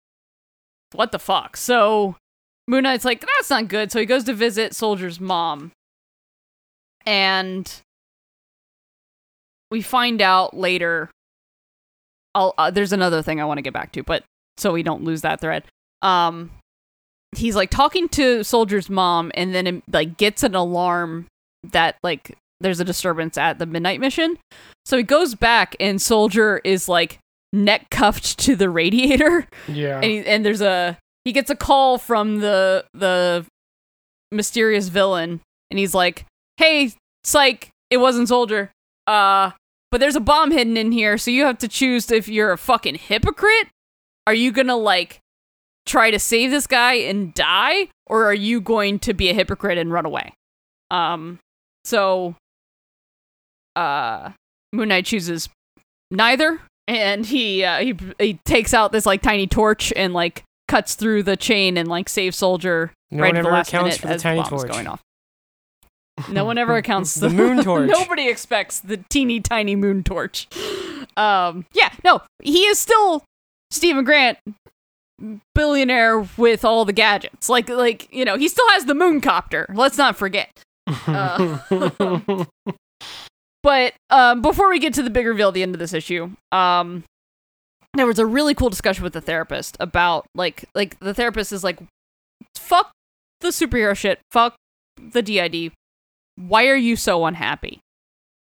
what 0.93 1.13
the 1.13 1.19
fuck?" 1.19 1.57
So 1.57 2.17
Moon 2.67 2.85
Knight's 2.85 3.05
like, 3.05 3.21
"That's 3.21 3.51
not 3.51 3.69
good." 3.69 3.93
So 3.93 4.01
he 4.01 4.07
goes 4.07 4.25
to 4.25 4.35
visit 4.35 4.75
Soldier's 4.75 5.21
mom, 5.21 5.73
and 7.07 7.83
we 9.71 9.83
find 9.83 10.21
out 10.23 10.57
later. 10.57 11.11
Uh, 12.35 12.71
there's 12.71 12.93
another 12.93 13.21
thing 13.21 13.41
I 13.41 13.45
want 13.45 13.59
to 13.59 13.63
get 13.63 13.73
back 13.73 13.91
to, 13.93 14.03
but 14.05 14.23
so 14.59 14.73
we 14.73 14.85
don't 14.85 15.03
lose 15.03 15.23
that 15.23 15.41
thread. 15.41 15.65
Um, 16.03 16.53
he's 17.37 17.57
like 17.57 17.71
talking 17.71 18.09
to 18.11 18.45
Soldier's 18.45 18.89
mom, 18.89 19.33
and 19.35 19.55
then 19.55 19.83
like 19.91 20.17
gets 20.17 20.43
an 20.45 20.55
alarm 20.55 21.27
that 21.65 21.97
like 22.03 22.37
there's 22.61 22.81
a 22.81 22.85
disturbance 22.85 23.37
at 23.37 23.59
the 23.59 23.67
midnight 23.67 24.01
mission. 24.01 24.39
So 24.89 24.97
he 24.97 25.03
goes 25.03 25.35
back, 25.35 25.77
and 25.79 26.01
Soldier 26.01 26.63
is 26.65 26.89
like 26.89 27.19
neck 27.53 27.91
cuffed 27.91 28.39
to 28.39 28.57
the 28.57 28.71
radiator, 28.71 29.47
yeah. 29.69 29.97
and 29.97 30.05
he, 30.05 30.25
and 30.25 30.47
there's 30.47 30.63
a 30.63 30.97
he 31.27 31.33
gets 31.33 31.51
a 31.51 31.55
call 31.55 31.99
from 31.99 32.41
the 32.41 32.87
the 32.95 33.45
mysterious 34.33 34.89
villain, 34.89 35.43
and 35.71 35.79
he's 35.79 35.93
like, 35.93 36.25
"Hey, 36.57 36.95
psych, 37.23 37.69
it 37.91 37.99
wasn't 37.99 38.29
Soldier. 38.29 38.71
Uh, 39.07 39.51
but 39.91 40.01
there's 40.01 40.17
a 40.17 40.21
bomb 40.21 40.53
hidden 40.53 40.79
in 40.79 40.91
here, 40.91 41.19
so 41.19 41.31
you 41.31 41.45
have 41.45 41.59
to 41.59 41.69
choose 41.69 42.11
if 42.11 42.27
you're 42.27 42.53
a 42.53 42.59
fucking 42.59 42.95
hypocrite. 42.95 43.69
Are 44.27 44.33
you 44.33 44.53
gonna 44.53 44.77
like 44.77 45.21
try 45.85 46.11
to 46.11 46.19
save 46.19 46.51
this 46.51 46.67
guy 46.67 46.95
and 46.95 47.35
die, 47.35 47.89
or 48.07 48.25
are 48.25 48.35
you 48.35 48.59
going 48.63 49.01
to 49.01 49.13
be 49.13 49.29
a 49.29 49.35
hypocrite 49.35 49.77
and 49.77 49.93
run 49.93 50.07
away?" 50.07 50.33
Um, 50.91 51.41
so 51.85 52.37
uh, 53.77 54.31
Moon 54.73 54.89
Knight 54.89 55.07
chooses 55.07 55.49
neither, 56.11 56.61
and 56.87 57.27
he 57.27 57.65
uh, 57.65 57.79
he 57.79 57.95
he 58.19 58.35
takes 58.45 58.75
out 58.75 58.93
this 58.93 59.07
like 59.07 59.23
tiny 59.23 59.47
torch 59.47 59.93
and 59.97 60.13
like 60.13 60.43
cuts 60.69 60.95
through 60.95 61.23
the 61.23 61.37
chain 61.37 61.77
and 61.79 61.89
like 61.89 62.09
saves 62.09 62.37
Soldier 62.37 62.93
No 63.11 63.23
right 63.23 63.29
one 63.29 63.37
at 63.37 63.43
the 63.43 63.49
ever 63.49 63.57
last 63.57 63.69
accounts 63.69 63.85
minute 63.85 64.01
for 64.01 64.07
the 64.09 64.15
as 64.15 64.23
tiny 64.23 64.41
bomb's 64.41 64.51
torch. 64.51 64.71
going 64.71 64.87
off. 64.87 65.01
No 66.31 66.45
one 66.45 66.59
ever 66.59 66.77
accounts 66.77 67.15
The 67.15 67.31
moon 67.31 67.63
torch. 67.63 67.89
Nobody 67.89 68.29
expects 68.29 68.81
the 68.81 68.97
teeny 69.09 69.39
tiny 69.41 69.77
moon 69.77 70.03
torch. 70.03 70.49
Um, 71.17 71.65
yeah, 71.73 71.91
no, 72.05 72.23
he 72.43 72.65
is 72.65 72.79
still 72.79 73.23
Stephen 73.71 74.05
Grant, 74.05 74.37
billionaire 75.55 76.27
with 76.37 76.65
all 76.65 76.85
the 76.85 76.93
gadgets. 76.93 77.49
Like, 77.49 77.69
like 77.69 78.09
you 78.13 78.25
know, 78.25 78.37
he 78.37 78.49
still 78.49 78.69
has 78.71 78.85
the 78.87 78.95
moon 78.95 79.21
copter. 79.21 79.67
Let's 79.73 79.97
not 79.97 80.17
forget. 80.17 80.51
Uh, 81.07 82.45
but 83.63 83.95
um, 84.11 84.43
before 84.43 84.69
we 84.69 84.79
get 84.79 84.95
to 84.95 85.03
the 85.03 85.11
big 85.11 85.27
reveal 85.27 85.49
at 85.49 85.55
the 85.55 85.63
end 85.63 85.75
of 85.75 85.79
this 85.79 85.93
issue, 85.93 86.31
um, 86.53 87.05
there 87.95 88.07
was 88.07 88.19
a 88.19 88.27
really 88.27 88.55
cool 88.55 88.71
discussion 88.71 89.03
with 89.03 89.13
the 89.13 89.21
therapist 89.21 89.77
about 89.81 90.27
like 90.35 90.65
like 90.75 90.99
the 91.01 91.15
therapist 91.15 91.53
is 91.53 91.65
like, 91.65 91.79
fuck 92.57 92.91
the 93.41 93.49
superhero 93.49 93.97
shit, 93.97 94.21
fuck 94.31 94.55
the 94.97 95.23
DID. 95.23 95.73
Why 96.37 96.69
are 96.69 96.77
you 96.77 96.97
so 96.97 97.25
unhappy? 97.25 97.81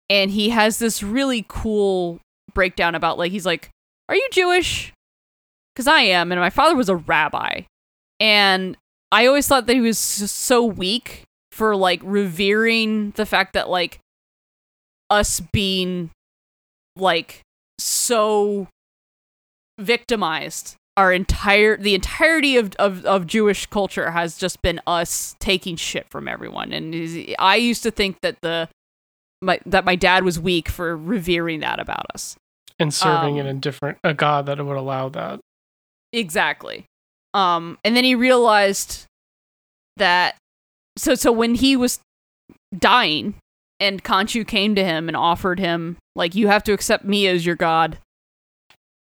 And 0.10 0.32
he 0.32 0.50
has 0.50 0.80
this 0.80 1.04
really 1.04 1.46
cool 1.48 2.20
breakdown 2.54 2.96
about 2.96 3.18
like 3.18 3.32
he's 3.32 3.46
like, 3.46 3.70
are 4.10 4.16
you 4.16 4.28
Jewish? 4.32 4.92
Because 5.74 5.88
I 5.88 6.02
am, 6.02 6.32
and 6.32 6.40
my 6.40 6.50
father 6.50 6.76
was 6.76 6.88
a 6.88 6.96
rabbi, 6.96 7.62
and 8.20 8.78
I 9.12 9.28
always 9.28 9.48
thought 9.48 9.68
that 9.68 9.76
he 9.76 9.82
was 9.82 10.00
so 10.00 10.64
weak 10.64 11.24
for 11.52 11.76
like 11.76 12.00
revering 12.04 13.12
the 13.12 13.26
fact 13.26 13.54
that 13.54 13.70
like 13.70 14.00
us 15.10 15.40
being 15.52 16.10
like 16.96 17.42
so 17.80 18.68
victimized 19.80 20.76
our 20.98 21.12
entire 21.12 21.76
the 21.76 21.94
entirety 21.94 22.56
of, 22.56 22.74
of, 22.76 23.06
of 23.06 23.28
Jewish 23.28 23.66
culture 23.66 24.12
has 24.12 24.38
just 24.38 24.62
been 24.62 24.80
us 24.88 25.36
taking 25.40 25.76
shit 25.76 26.08
from 26.10 26.28
everyone 26.28 26.72
and 26.72 27.36
I 27.38 27.58
used 27.58 27.84
to 27.84 27.92
think 27.92 28.22
that 28.22 28.38
the 28.42 28.70
my 29.42 29.60
that 29.66 29.84
my 29.84 29.96
dad 29.96 30.24
was 30.24 30.40
weak 30.40 30.70
for 30.70 30.96
revering 30.96 31.60
that 31.60 31.80
about 31.80 32.06
us 32.14 32.38
And 32.80 32.94
serving 32.94 33.36
in 33.38 33.46
Um, 33.48 33.58
a 33.58 33.60
different 33.60 33.98
a 34.06 34.14
god 34.14 34.46
that 34.46 34.64
would 34.66 34.78
allow 34.78 35.10
that. 35.10 35.42
Exactly. 36.14 36.86
Um, 37.34 37.78
and 37.84 37.98
then 37.98 38.06
he 38.06 38.16
realized 38.16 39.06
that 39.98 40.38
so 40.98 41.14
so 41.16 41.34
when 41.34 41.56
he 41.56 41.76
was 41.76 42.00
dying 42.78 43.36
and 43.80 44.04
Khonshu 44.04 44.48
came 44.48 44.76
to 44.76 44.84
him 44.84 45.08
and 45.08 45.18
offered 45.18 45.60
him 45.60 45.98
like 46.16 46.36
you 46.36 46.48
have 46.48 46.64
to 46.64 46.74
accept 46.74 47.06
me 47.06 47.28
as 47.28 47.46
your 47.46 47.56
god 47.56 47.98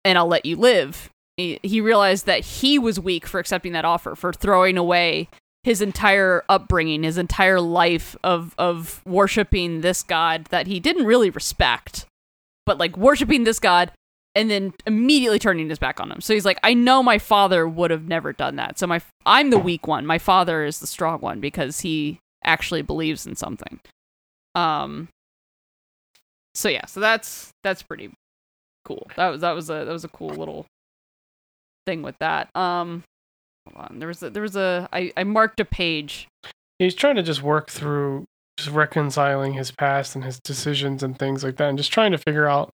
and 0.05 0.17
I'll 0.17 0.27
let 0.27 0.45
you 0.45 0.55
live. 0.55 1.09
He, 1.35 1.59
he 1.63 1.81
realized 1.81 2.25
that 2.27 2.45
he 2.45 2.79
was 2.79 2.99
weak 2.99 3.25
for 3.25 3.39
accepting 3.39 3.73
that 3.73 3.83
offer, 3.83 4.15
for 4.15 4.31
throwing 4.31 4.77
away 4.77 5.27
his 5.63 5.81
entire 5.81 6.43
upbringing, 6.47 7.03
his 7.03 7.17
entire 7.17 7.59
life 7.59 8.15
of 8.23 8.53
of 8.57 9.01
worshiping 9.05 9.81
this 9.81 10.03
god 10.03 10.45
that 10.45 10.67
he 10.67 10.79
didn't 10.79 11.05
really 11.05 11.31
respect, 11.31 12.05
but 12.65 12.77
like 12.77 12.95
worshiping 12.95 13.43
this 13.43 13.59
god 13.59 13.91
and 14.35 14.51
then 14.51 14.73
immediately 14.85 15.39
turning 15.39 15.69
his 15.69 15.79
back 15.79 15.99
on 15.99 16.11
him. 16.11 16.21
So 16.21 16.33
he's 16.33 16.45
like, 16.45 16.59
I 16.61 16.73
know 16.73 17.01
my 17.01 17.17
father 17.17 17.67
would 17.67 17.89
have 17.89 18.07
never 18.07 18.31
done 18.31 18.57
that. 18.57 18.77
So 18.77 18.85
my 18.85 19.01
I'm 19.25 19.49
the 19.49 19.57
weak 19.57 19.87
one. 19.87 20.05
My 20.05 20.19
father 20.19 20.63
is 20.63 20.79
the 20.79 20.87
strong 20.87 21.19
one 21.19 21.39
because 21.39 21.79
he 21.79 22.19
actually 22.43 22.83
believes 22.83 23.25
in 23.25 23.35
something. 23.35 23.79
Um. 24.55 25.09
So 26.53 26.69
yeah, 26.69 26.85
so 26.85 26.99
that's 26.99 27.51
that's 27.63 27.83
pretty 27.83 28.13
cool. 28.85 29.07
That 29.15 29.27
was 29.29 29.41
that 29.41 29.51
was 29.51 29.69
a 29.69 29.85
that 29.85 29.91
was 29.91 30.05
a 30.05 30.09
cool 30.09 30.29
little 30.29 30.65
thing 31.85 32.01
with 32.01 32.15
that. 32.19 32.49
Um. 32.55 33.03
Hold 33.67 33.89
on. 33.89 33.99
There 33.99 34.07
was 34.07 34.21
a, 34.23 34.29
there 34.29 34.43
was 34.43 34.55
a 34.55 34.87
I 34.93 35.11
I 35.17 35.23
marked 35.23 35.59
a 35.59 35.65
page. 35.65 36.27
He's 36.79 36.95
trying 36.95 37.15
to 37.15 37.23
just 37.23 37.41
work 37.41 37.69
through 37.69 38.25
just 38.57 38.69
reconciling 38.69 39.53
his 39.53 39.71
past 39.71 40.15
and 40.15 40.23
his 40.23 40.39
decisions 40.39 41.03
and 41.03 41.17
things 41.17 41.43
like 41.43 41.57
that, 41.57 41.69
and 41.69 41.77
just 41.77 41.91
trying 41.91 42.11
to 42.11 42.17
figure 42.17 42.47
out 42.47 42.69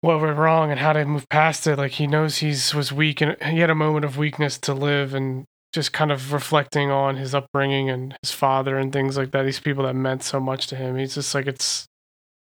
what 0.00 0.20
went 0.20 0.38
wrong 0.38 0.70
and 0.70 0.80
how 0.80 0.92
to 0.94 1.04
move 1.04 1.28
past 1.28 1.66
it. 1.66 1.76
Like 1.76 1.92
he 1.92 2.06
knows 2.06 2.38
he's 2.38 2.74
was 2.74 2.92
weak 2.92 3.20
and 3.20 3.36
he 3.42 3.58
had 3.58 3.70
a 3.70 3.74
moment 3.74 4.04
of 4.04 4.16
weakness 4.16 4.58
to 4.58 4.74
live, 4.74 5.14
and 5.14 5.44
just 5.72 5.92
kind 5.92 6.10
of 6.10 6.32
reflecting 6.32 6.90
on 6.90 7.16
his 7.16 7.34
upbringing 7.34 7.88
and 7.90 8.16
his 8.22 8.32
father 8.32 8.76
and 8.76 8.92
things 8.92 9.16
like 9.16 9.30
that. 9.30 9.44
These 9.44 9.60
people 9.60 9.84
that 9.84 9.94
meant 9.94 10.22
so 10.22 10.40
much 10.40 10.66
to 10.68 10.76
him. 10.76 10.96
He's 10.96 11.14
just 11.14 11.34
like 11.34 11.46
it's. 11.46 11.86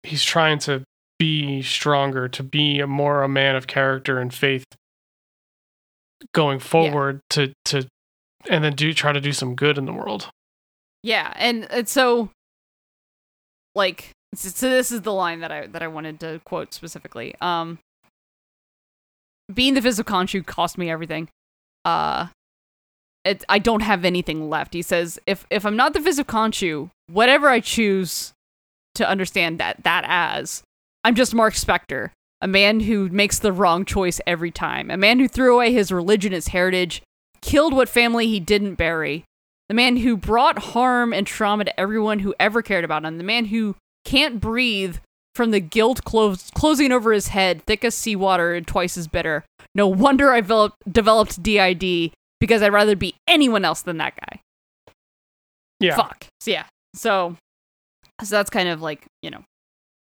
He's 0.02 0.24
trying 0.24 0.58
to 0.60 0.82
be 1.18 1.60
stronger, 1.60 2.28
to 2.28 2.42
be 2.42 2.80
a 2.80 2.86
more 2.86 3.22
a 3.22 3.28
man 3.28 3.54
of 3.54 3.66
character 3.66 4.18
and 4.18 4.32
faith 4.32 4.64
going 6.32 6.58
forward 6.58 7.20
to 7.30 7.52
to 7.66 7.86
and 8.48 8.64
then 8.64 8.74
do 8.74 8.92
try 8.94 9.12
to 9.12 9.20
do 9.20 9.32
some 9.32 9.54
good 9.54 9.76
in 9.78 9.84
the 9.84 9.92
world. 9.92 10.30
Yeah, 11.02 11.32
and 11.36 11.66
it's 11.70 11.92
so 11.92 12.30
like 13.74 14.10
so 14.34 14.68
this 14.70 14.92
is 14.92 15.02
the 15.02 15.12
line 15.12 15.40
that 15.40 15.52
I 15.52 15.66
that 15.66 15.82
I 15.82 15.88
wanted 15.88 16.20
to 16.20 16.40
quote 16.44 16.72
specifically. 16.72 17.34
Um 17.40 17.78
being 19.52 19.74
the 19.74 19.82
physical 19.82 20.14
Khonshu 20.16 20.46
cost 20.46 20.78
me 20.78 20.90
everything. 20.90 21.28
Uh 21.84 22.28
it, 23.24 23.44
I 23.48 23.58
don't 23.58 23.82
have 23.82 24.04
anything 24.04 24.48
left. 24.48 24.74
He 24.74 24.82
says, 24.82 25.18
if 25.26 25.46
if 25.50 25.66
I'm 25.66 25.76
not 25.76 25.92
the 25.92 26.00
physical 26.00 26.38
Khonshu, 26.38 26.90
whatever 27.08 27.48
I 27.48 27.60
choose 27.60 28.32
to 28.94 29.08
understand 29.08 29.58
that 29.58 29.82
that 29.84 30.04
as, 30.06 30.62
I'm 31.04 31.14
just 31.14 31.34
Mark 31.34 31.54
Spector, 31.54 32.10
a 32.40 32.48
man 32.48 32.80
who 32.80 33.08
makes 33.08 33.38
the 33.38 33.52
wrong 33.52 33.84
choice 33.84 34.20
every 34.26 34.50
time, 34.50 34.90
a 34.90 34.96
man 34.96 35.18
who 35.18 35.28
threw 35.28 35.54
away 35.54 35.72
his 35.72 35.92
religion, 35.92 36.32
his 36.32 36.48
heritage, 36.48 37.02
killed 37.40 37.74
what 37.74 37.88
family 37.88 38.26
he 38.26 38.40
didn't 38.40 38.74
bury, 38.74 39.24
the 39.68 39.74
man 39.74 39.98
who 39.98 40.16
brought 40.16 40.58
harm 40.58 41.12
and 41.12 41.26
trauma 41.26 41.64
to 41.64 41.80
everyone 41.80 42.20
who 42.20 42.34
ever 42.40 42.62
cared 42.62 42.84
about 42.84 43.04
him, 43.04 43.18
the 43.18 43.24
man 43.24 43.46
who 43.46 43.76
can't 44.04 44.40
breathe 44.40 44.96
from 45.34 45.52
the 45.52 45.60
guilt 45.60 46.04
clo- 46.04 46.34
closing 46.54 46.90
over 46.90 47.12
his 47.12 47.28
head, 47.28 47.62
thick 47.64 47.84
as 47.84 47.94
seawater 47.94 48.54
and 48.54 48.66
twice 48.66 48.96
as 48.96 49.06
bitter. 49.06 49.44
No 49.74 49.86
wonder 49.86 50.32
I 50.32 50.40
developed 50.40 51.42
DID 51.42 52.12
because 52.40 52.62
I'd 52.62 52.72
rather 52.72 52.96
be 52.96 53.14
anyone 53.28 53.64
else 53.64 53.82
than 53.82 53.98
that 53.98 54.14
guy. 54.16 54.40
Yeah. 55.78 55.96
Fuck. 55.96 56.26
So, 56.40 56.50
yeah. 56.50 56.64
So, 56.94 57.36
so 58.22 58.34
that's 58.36 58.50
kind 58.50 58.68
of 58.68 58.82
like, 58.82 59.06
you 59.22 59.30
know, 59.30 59.44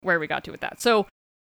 where 0.01 0.19
we 0.19 0.27
got 0.27 0.43
to 0.45 0.51
with 0.51 0.61
that. 0.61 0.81
So, 0.81 1.07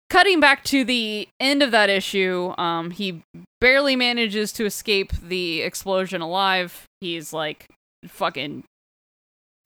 cutting 0.09 0.39
back 0.39 0.63
to 0.65 0.83
the 0.83 1.27
end 1.39 1.61
of 1.61 1.71
that 1.71 1.89
issue, 1.89 2.53
um, 2.57 2.91
he 2.91 3.21
barely 3.61 3.95
manages 3.95 4.51
to 4.53 4.65
escape 4.65 5.11
the 5.13 5.61
explosion 5.61 6.21
alive. 6.21 6.85
He's 7.01 7.33
like 7.33 7.67
fucking 8.07 8.63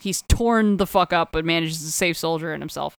he's 0.01 0.23
torn 0.23 0.77
the 0.77 0.87
fuck 0.87 1.13
up 1.13 1.31
but 1.31 1.45
manages 1.45 1.79
to 1.79 1.91
save 1.91 2.17
soldier 2.17 2.51
and 2.53 2.61
himself. 2.61 2.95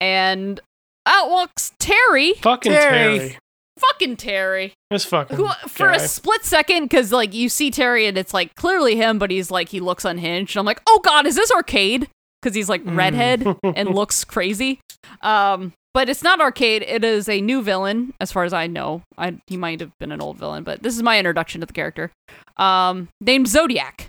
And 0.00 0.60
out 1.06 1.30
walks 1.30 1.72
Terry. 1.78 2.34
Fucking 2.34 2.72
Terry. 2.72 3.18
Terry. 3.18 3.38
Fucking 3.80 4.16
Terry. 4.16 4.74
This 4.90 5.04
fucking 5.04 5.36
Who 5.36 5.48
for 5.68 5.90
a 5.90 5.98
split 6.00 6.44
second, 6.44 6.84
because 6.84 7.12
like 7.12 7.32
you 7.34 7.48
see 7.48 7.70
Terry 7.70 8.06
and 8.06 8.18
it's 8.18 8.34
like 8.34 8.54
clearly 8.56 8.96
him, 8.96 9.18
but 9.18 9.30
he's 9.30 9.50
like 9.50 9.68
he 9.70 9.80
looks 9.80 10.04
unhinged. 10.04 10.54
And 10.56 10.60
I'm 10.60 10.66
like, 10.66 10.82
oh 10.86 11.00
god, 11.04 11.26
is 11.26 11.34
this 11.36 11.50
arcade? 11.52 12.08
Because 12.42 12.54
he's 12.54 12.68
like 12.68 12.82
redhead 12.84 13.46
and 13.62 13.90
looks 13.94 14.24
crazy. 14.24 14.80
Um, 15.22 15.72
but 15.92 16.08
it's 16.08 16.22
not 16.22 16.40
arcade. 16.40 16.82
It 16.82 17.04
is 17.04 17.28
a 17.28 17.40
new 17.40 17.62
villain, 17.62 18.12
as 18.20 18.30
far 18.32 18.44
as 18.44 18.52
I 18.52 18.66
know. 18.66 19.02
I 19.18 19.38
he 19.46 19.56
might 19.56 19.80
have 19.80 19.90
been 19.98 20.12
an 20.12 20.20
old 20.20 20.38
villain, 20.38 20.62
but 20.64 20.82
this 20.82 20.94
is 20.96 21.02
my 21.02 21.18
introduction 21.18 21.60
to 21.60 21.66
the 21.66 21.72
character. 21.72 22.10
Um, 22.56 23.08
named 23.20 23.48
Zodiac. 23.48 24.08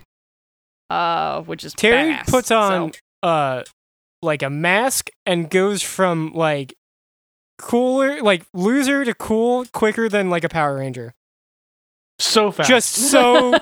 Uh, 0.90 1.42
which 1.42 1.64
is 1.64 1.72
Terry 1.74 2.12
badass. 2.12 2.28
puts 2.28 2.50
on 2.50 2.92
So- 2.92 2.98
uh 3.28 3.62
like 4.20 4.42
a 4.42 4.50
mask 4.50 5.08
and 5.26 5.48
goes 5.50 5.82
from 5.82 6.32
like 6.34 6.74
cooler 7.62 8.20
like 8.22 8.44
loser 8.52 9.04
to 9.04 9.14
cool 9.14 9.64
quicker 9.72 10.08
than 10.08 10.28
like 10.28 10.44
a 10.44 10.48
Power 10.48 10.76
Ranger. 10.76 11.12
so 12.18 12.50
fast. 12.50 12.68
Just 12.68 12.92
so 12.92 13.54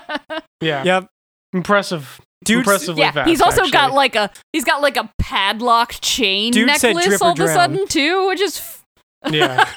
yeah. 0.60 0.84
yep. 0.84 1.08
Impressive. 1.52 2.20
Dude's- 2.44 2.60
Impressively 2.68 3.00
yeah, 3.02 3.10
fast. 3.12 3.28
he's 3.28 3.40
also 3.40 3.66
got 3.68 3.92
like 3.94 4.14
a 4.14 4.30
he's 4.52 4.64
got 4.64 4.80
like 4.80 4.96
a 4.96 5.10
padlock 5.18 5.94
chain 6.00 6.52
Dude 6.52 6.70
said 6.76 6.94
necklace 6.94 7.06
drip 7.06 7.20
or 7.20 7.24
all 7.24 7.32
of 7.32 7.40
a 7.40 7.48
sudden 7.48 7.88
too, 7.88 8.28
which 8.28 8.40
is 8.40 8.58
f- 8.58 8.84
Yeah. 9.32 9.68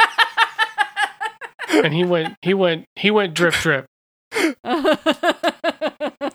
and 1.69 1.93
he 1.93 2.03
went 2.03 2.35
he 2.43 2.53
went 2.53 2.85
he 2.95 3.09
went 3.09 3.33
drip 3.33 3.53
drip 3.55 3.85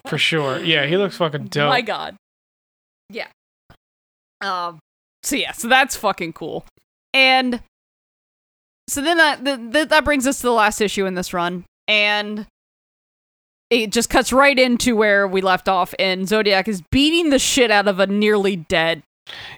for 0.08 0.18
sure. 0.18 0.58
Yeah, 0.62 0.86
he 0.86 0.96
looks 0.96 1.16
fucking 1.16 1.46
dope. 1.46 1.68
My 1.70 1.80
God. 1.80 2.16
Yeah. 3.10 3.28
Um. 4.40 4.78
So 5.22 5.36
yeah. 5.36 5.52
So 5.52 5.68
that's 5.68 5.94
fucking 5.96 6.32
cool. 6.32 6.64
And 7.16 7.60
so 8.88 9.00
then 9.00 9.16
that 9.16 9.42
th- 9.42 9.72
th- 9.72 9.88
that 9.88 10.04
brings 10.04 10.26
us 10.26 10.36
to 10.38 10.42
the 10.42 10.52
last 10.52 10.80
issue 10.82 11.06
in 11.06 11.14
this 11.14 11.32
run, 11.32 11.64
and 11.88 12.46
it 13.70 13.90
just 13.90 14.10
cuts 14.10 14.32
right 14.34 14.58
into 14.58 14.94
where 14.94 15.26
we 15.26 15.40
left 15.40 15.66
off, 15.68 15.94
and 15.98 16.28
Zodiac 16.28 16.68
is 16.68 16.82
beating 16.92 17.30
the 17.30 17.38
shit 17.38 17.70
out 17.70 17.88
of 17.88 17.98
a 17.98 18.06
nearly 18.06 18.56
dead. 18.56 19.02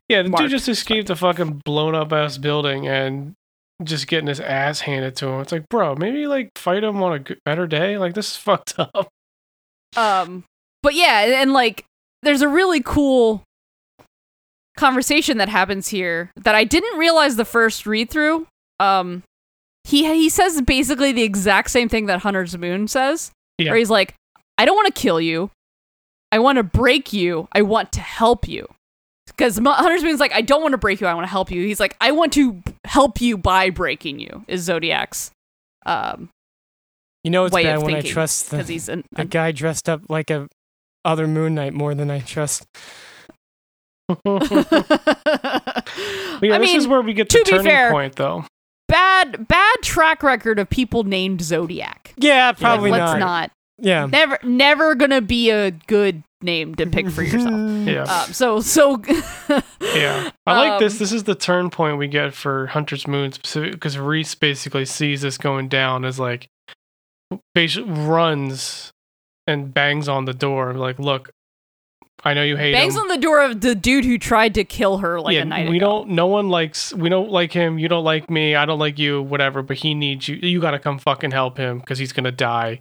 yeah, 0.09 0.23
the 0.23 0.29
Mark. 0.31 0.43
dude 0.43 0.51
just 0.53 0.69
escaped 0.69 1.11
a 1.11 1.17
fucking 1.17 1.63
blown 1.65 1.95
up 1.97 2.13
ass 2.13 2.39
building 2.39 2.87
and 2.87 3.35
just 3.83 4.07
getting 4.07 4.29
his 4.29 4.41
ass 4.41 4.81
handed 4.81 5.17
to 5.17 5.29
him. 5.29 5.41
It's 5.41 5.53
like, 5.53 5.69
bro, 5.69 5.95
maybe 5.97 6.27
like 6.27 6.51
fight 6.57 6.85
him 6.85 7.03
on 7.03 7.17
a 7.19 7.37
better 7.45 7.67
day. 7.67 7.99
Like 7.99 8.15
this 8.15 8.31
is 8.31 8.37
fucked 8.39 8.79
up. 8.79 9.09
Um. 9.97 10.45
But 10.83 10.95
yeah, 10.95 11.25
and, 11.25 11.33
and 11.35 11.53
like, 11.53 11.85
there's 12.23 12.41
a 12.41 12.49
really 12.49 12.81
cool 12.81 13.43
conversation 14.79 15.39
that 15.39 15.49
happens 15.49 15.89
here 15.89 16.31
that 16.37 16.55
I 16.55 16.65
didn't 16.65 16.99
realize 16.99 17.37
the 17.37 17.45
first 17.45 17.85
read 17.87 18.09
through. 18.11 18.47
Um, 18.81 19.23
he 19.85 20.05
he 20.15 20.29
says 20.29 20.61
basically 20.63 21.13
the 21.13 21.23
exact 21.23 21.71
same 21.71 21.89
thing 21.89 22.07
that 22.07 22.21
Hunter's 22.21 22.57
Moon 22.57 22.89
says. 22.89 23.31
Yeah. 23.59 23.71
Where 23.71 23.79
he's 23.79 23.91
like, 23.91 24.15
I 24.57 24.65
don't 24.65 24.77
want 24.77 24.95
to 24.95 25.01
kill 25.01 25.21
you. 25.21 25.51
I 26.31 26.39
want 26.39 26.57
to 26.57 26.63
break 26.63 27.13
you. 27.13 27.49
I 27.53 27.63
want 27.63 27.93
to 27.93 28.01
help 28.01 28.47
you. 28.47 28.69
because 29.27 29.59
Hunter's 29.59 30.03
Moon's 30.03 30.21
like, 30.21 30.33
I 30.33 30.43
don't 30.43 30.63
want 30.63 30.73
to 30.73 30.79
break 30.79 31.01
you. 31.01 31.07
I 31.07 31.15
want 31.15 31.27
to 31.27 31.31
help 31.31 31.51
you. 31.51 31.63
He's 31.65 31.81
like, 31.81 31.97
I 32.01 32.13
want 32.13 32.33
to 32.35 32.63
help 32.85 33.21
you 33.21 33.39
by 33.39 33.71
breaking 33.71 34.19
you. 34.21 34.45
Is 34.47 34.63
Zodiac's 34.63 35.31
um 35.87 36.29
You 37.25 37.31
know 37.31 37.47
it's 37.47 37.55
way 37.55 37.65
bad 37.65 37.83
when 37.83 37.95
I 37.95 38.01
trust 38.03 38.51
the, 38.51 38.93
an, 38.93 39.05
the 39.13 39.25
guy 39.25 39.53
dressed 39.53 39.89
up 39.89 40.03
like 40.09 40.31
a 40.31 40.49
other 41.05 41.27
Moon 41.27 41.55
Knight 41.55 41.73
more 41.73 41.95
than 41.95 42.11
I 42.11 42.21
trust. 42.21 42.67
Yeah, 44.09 44.15
I 46.55 46.59
this 46.59 46.61
mean, 46.61 46.77
is 46.77 46.87
where 46.87 47.03
we 47.03 47.15
get 47.15 47.29
to 47.31 47.39
the 47.39 47.45
turning 47.45 47.65
fair- 47.67 47.91
point, 47.91 48.17
though. 48.17 48.45
bad 48.87 49.49
bad 49.49 49.77
track 49.83 50.23
record 50.23 50.59
of 50.59 50.71
people 50.71 51.05
named 51.05 51.43
Zodiac. 51.43 52.15
Yeah, 52.17 52.53
probably 52.53 52.91
Like, 52.91 53.01
let's 53.01 53.13
not. 53.15 53.21
not. 53.21 53.51
Yeah. 53.81 54.07
Never 54.07 54.39
never 54.43 54.95
gonna 54.95 55.21
be 55.21 55.51
a 55.51 55.71
good 55.73 56.23
name 56.43 56.75
to 56.77 56.87
pick 56.87 57.11
for 57.11 57.23
yourself. 57.23 57.55
Yeah, 57.89 58.03
Um, 58.05 58.33
so 58.33 58.61
so 58.61 59.03
yeah. 59.95 60.31
I 60.47 60.69
like 60.69 60.79
this. 60.81 60.95
um, 60.95 60.99
This 60.99 61.13
is 61.13 61.25
the 61.25 61.35
turn 61.35 61.71
point 61.71 61.97
we 61.99 62.07
get 62.07 62.35
for 62.35 62.67
Hunter's 62.69 63.07
Moon, 63.07 63.33
specific 63.33 63.73
because 63.73 63.99
Reese 63.99 64.35
basically 64.35 64.85
sees 64.85 65.23
this 65.23 65.39
going 65.39 65.69
down 65.69 66.05
as 66.05 66.19
like, 66.21 66.49
basically 67.55 67.91
runs 67.93 68.91
and 69.47 69.73
bangs 69.73 70.09
on 70.09 70.27
the 70.27 70.35
door, 70.35 70.75
like, 70.75 70.99
look, 70.99 71.31
I 72.25 72.35
know 72.35 72.43
you 72.43 72.57
hate 72.57 72.73
bangs 72.73 72.95
him. 72.97 73.03
on 73.03 73.09
the 73.09 73.17
door 73.17 73.41
of 73.43 73.61
the 73.61 73.75
dude 73.75 74.05
who 74.05 74.19
tried 74.19 74.55
to 74.55 74.65
kill 74.65 74.99
her 74.99 75.21
like 75.21 75.35
yeah, 75.35 75.43
a 75.43 75.45
night 75.45 75.69
we 75.71 75.77
ago. 75.77 75.87
don't. 75.87 76.11
No 76.11 76.27
one 76.27 76.49
likes. 76.49 76.93
We 76.95 77.09
don't 77.09 77.31
like 77.31 77.53
him. 77.53 77.79
You 77.79 77.89
don't 77.89 78.05
like 78.05 78.29
me. 78.29 78.55
I 78.57 78.67
don't 78.67 78.79
like 78.81 78.99
you. 78.99 79.23
Whatever. 79.23 79.63
But 79.63 79.79
he 79.79 79.95
needs 79.95 80.27
you. 80.29 80.37
You 80.37 80.61
got 80.61 80.73
to 80.73 80.79
come 80.81 80.99
fucking 80.99 81.31
help 81.31 81.57
him 81.59 81.79
because 81.79 81.99
he's 81.99 82.13
gonna 82.13 82.33
die 82.33 82.81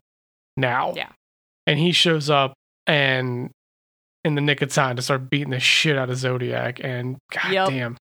now. 0.56 0.94
Yeah. 0.96 1.10
And 1.68 1.78
he 1.80 1.92
shows 1.92 2.30
up 2.30 2.54
and 2.88 3.52
in 4.24 4.36
the 4.36 4.42
nick 4.42 4.62
of 4.62 4.70
time 4.74 4.96
to 4.96 5.02
start 5.02 5.30
beating 5.30 5.52
the 5.52 5.60
shit 5.60 5.98
out 5.98 6.10
of 6.10 6.18
Zodiac. 6.18 6.80
And 6.84 7.18
god 7.32 7.52
Yep. 7.52 7.70
damn, 7.70 7.98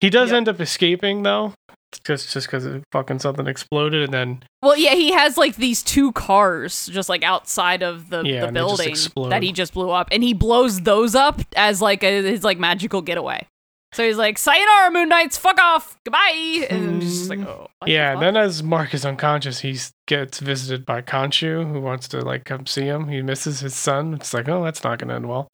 he 0.00 0.10
does 0.10 0.28
Yep. 0.30 0.36
end 0.36 0.48
up 0.48 0.60
escaping 0.60 1.22
though, 1.22 1.54
just 2.04 2.32
just 2.32 2.46
because 2.46 2.66
fucking 2.92 3.18
something 3.18 3.46
exploded 3.46 4.02
and 4.02 4.12
then 4.12 4.42
Well, 4.62 4.76
yeah, 4.76 4.94
he 4.94 5.12
has 5.12 5.36
like 5.36 5.56
these 5.56 5.82
two 5.82 6.12
cars 6.12 6.86
just 6.86 7.08
like 7.08 7.22
outside 7.22 7.82
of 7.82 8.10
the, 8.10 8.22
Yeah, 8.22 8.40
the 8.40 8.46
and 8.48 8.56
they 8.56 8.60
just 8.60 9.14
building 9.14 9.30
that 9.30 9.42
he 9.42 9.52
just 9.52 9.74
blew 9.74 9.90
up, 9.90 10.08
and 10.12 10.22
he 10.22 10.34
blows 10.34 10.82
those 10.82 11.14
up 11.14 11.40
as 11.56 11.82
like 11.82 12.02
a, 12.02 12.22
his 12.22 12.44
like 12.44 12.58
magical 12.58 13.02
getaway. 13.02 13.46
So 13.92 14.06
he's 14.06 14.16
like, 14.16 14.38
"Sayonara, 14.38 14.92
Moon 14.92 15.08
Knights, 15.08 15.36
fuck 15.36 15.58
off, 15.60 15.96
goodbye," 16.04 16.66
and 16.70 16.88
I'm 16.88 17.00
just 17.00 17.28
like, 17.28 17.40
"Oh, 17.40 17.68
what 17.78 17.86
the 17.86 17.92
yeah. 17.92 18.18
Then 18.18 18.36
as 18.36 18.62
Mark 18.62 18.94
is 18.94 19.04
unconscious, 19.04 19.60
he 19.60 19.76
gets 20.06 20.38
visited 20.38 20.86
by 20.86 21.02
Khonshu 21.02 21.72
who 21.72 21.80
wants 21.80 22.06
to 22.08 22.20
like 22.20 22.44
come 22.44 22.66
see 22.66 22.84
him. 22.84 23.08
He 23.08 23.20
misses 23.20 23.60
his 23.60 23.74
son. 23.74 24.14
It's 24.14 24.32
like 24.32 24.48
oh 24.48 24.62
that's 24.62 24.84
not 24.84 25.00
gonna 25.00 25.16
end 25.16 25.28
well. 25.28 25.48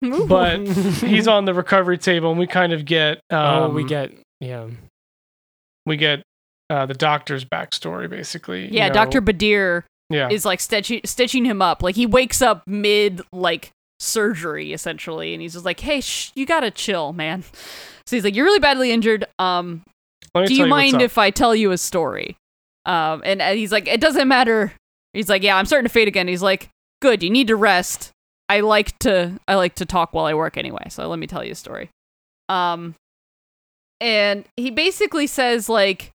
but 0.26 0.66
he's 0.66 1.28
on 1.28 1.44
the 1.44 1.52
recovery 1.52 1.98
table, 1.98 2.30
and 2.30 2.40
we 2.40 2.46
kind 2.46 2.72
of 2.72 2.86
get 2.86 3.18
um, 3.28 3.62
oh, 3.62 3.68
we 3.68 3.84
get 3.84 4.10
yeah. 4.40 4.68
We 5.86 5.96
get 5.96 6.22
uh, 6.68 6.86
the 6.86 6.94
doctor's 6.94 7.44
backstory, 7.44 8.08
basically. 8.08 8.64
you 8.64 8.70
yeah, 8.72 8.88
know. 8.88 8.94
Doctor 8.94 9.20
Badr 9.20 9.80
Yeah, 10.08 10.28
is 10.30 10.44
like 10.44 10.60
stitching 10.60 11.00
stitching 11.04 11.44
him 11.44 11.60
up. 11.60 11.82
Like 11.82 11.96
he 11.96 12.06
wakes 12.06 12.40
up 12.40 12.62
mid 12.66 13.20
like 13.32 13.72
surgery 13.98 14.72
essentially, 14.72 15.34
and 15.34 15.42
he's 15.42 15.54
just 15.54 15.64
like, 15.64 15.80
"Hey, 15.80 16.00
shh, 16.00 16.30
you 16.34 16.46
gotta 16.46 16.70
chill, 16.70 17.12
man." 17.12 17.44
So 18.06 18.16
he's 18.16 18.24
like, 18.24 18.34
"You're 18.34 18.46
really 18.46 18.58
badly 18.58 18.90
injured. 18.90 19.24
Um, 19.38 19.84
do 20.34 20.44
tell 20.46 20.50
you 20.50 20.66
mind 20.66 21.00
if 21.00 21.16
I 21.16 21.30
tell 21.30 21.54
you 21.54 21.70
a 21.70 21.78
story?" 21.78 22.36
Um, 22.84 23.22
and, 23.24 23.40
and 23.40 23.56
he's 23.56 23.70
like, 23.70 23.86
"It 23.86 24.00
doesn't 24.00 24.26
matter." 24.26 24.72
He's 25.12 25.28
like, 25.28 25.44
"Yeah, 25.44 25.56
I'm 25.56 25.64
starting 25.64 25.86
to 25.86 25.92
fade 25.92 26.08
again." 26.08 26.26
He's 26.26 26.42
like, 26.42 26.70
"Good, 27.02 27.22
you 27.22 27.30
need 27.30 27.46
to 27.48 27.56
rest. 27.56 28.10
I 28.48 28.60
like 28.60 28.98
to 29.00 29.38
I 29.46 29.54
like 29.54 29.76
to 29.76 29.84
talk 29.84 30.12
while 30.12 30.24
I 30.24 30.34
work 30.34 30.56
anyway. 30.56 30.88
So 30.88 31.08
let 31.08 31.20
me 31.20 31.28
tell 31.28 31.44
you 31.44 31.52
a 31.52 31.54
story." 31.54 31.90
Um, 32.48 32.96
and 34.00 34.44
he 34.56 34.70
basically 34.70 35.26
says 35.26 35.68
like, 35.68 36.10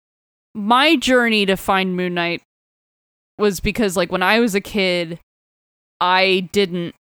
"My 0.54 0.96
journey 0.96 1.46
to 1.46 1.56
find 1.56 1.96
Moon 1.96 2.14
Knight 2.14 2.42
was 3.38 3.60
because 3.60 3.96
like 3.96 4.12
when 4.12 4.22
I 4.22 4.40
was 4.40 4.54
a 4.54 4.60
kid, 4.60 5.18
I 6.00 6.48
didn't 6.52 6.94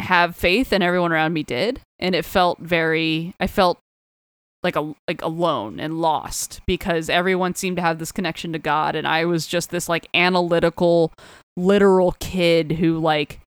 have 0.00 0.36
faith 0.36 0.72
and 0.72 0.82
everyone 0.82 1.12
around 1.12 1.32
me 1.32 1.42
did, 1.42 1.80
and 1.98 2.14
it 2.14 2.24
felt 2.24 2.58
very 2.58 3.34
I 3.40 3.46
felt 3.46 3.78
like 4.64 4.76
a 4.76 4.94
like 5.06 5.22
alone 5.22 5.78
and 5.78 6.00
lost 6.00 6.60
because 6.66 7.08
everyone 7.10 7.54
seemed 7.54 7.76
to 7.76 7.82
have 7.82 7.98
this 7.98 8.10
connection 8.10 8.52
to 8.54 8.58
God 8.58 8.96
and 8.96 9.06
I 9.06 9.26
was 9.26 9.46
just 9.46 9.68
this 9.70 9.90
like 9.90 10.08
analytical 10.14 11.12
literal 11.56 12.16
kid 12.18 12.72
who 12.72 12.98
like 12.98 13.40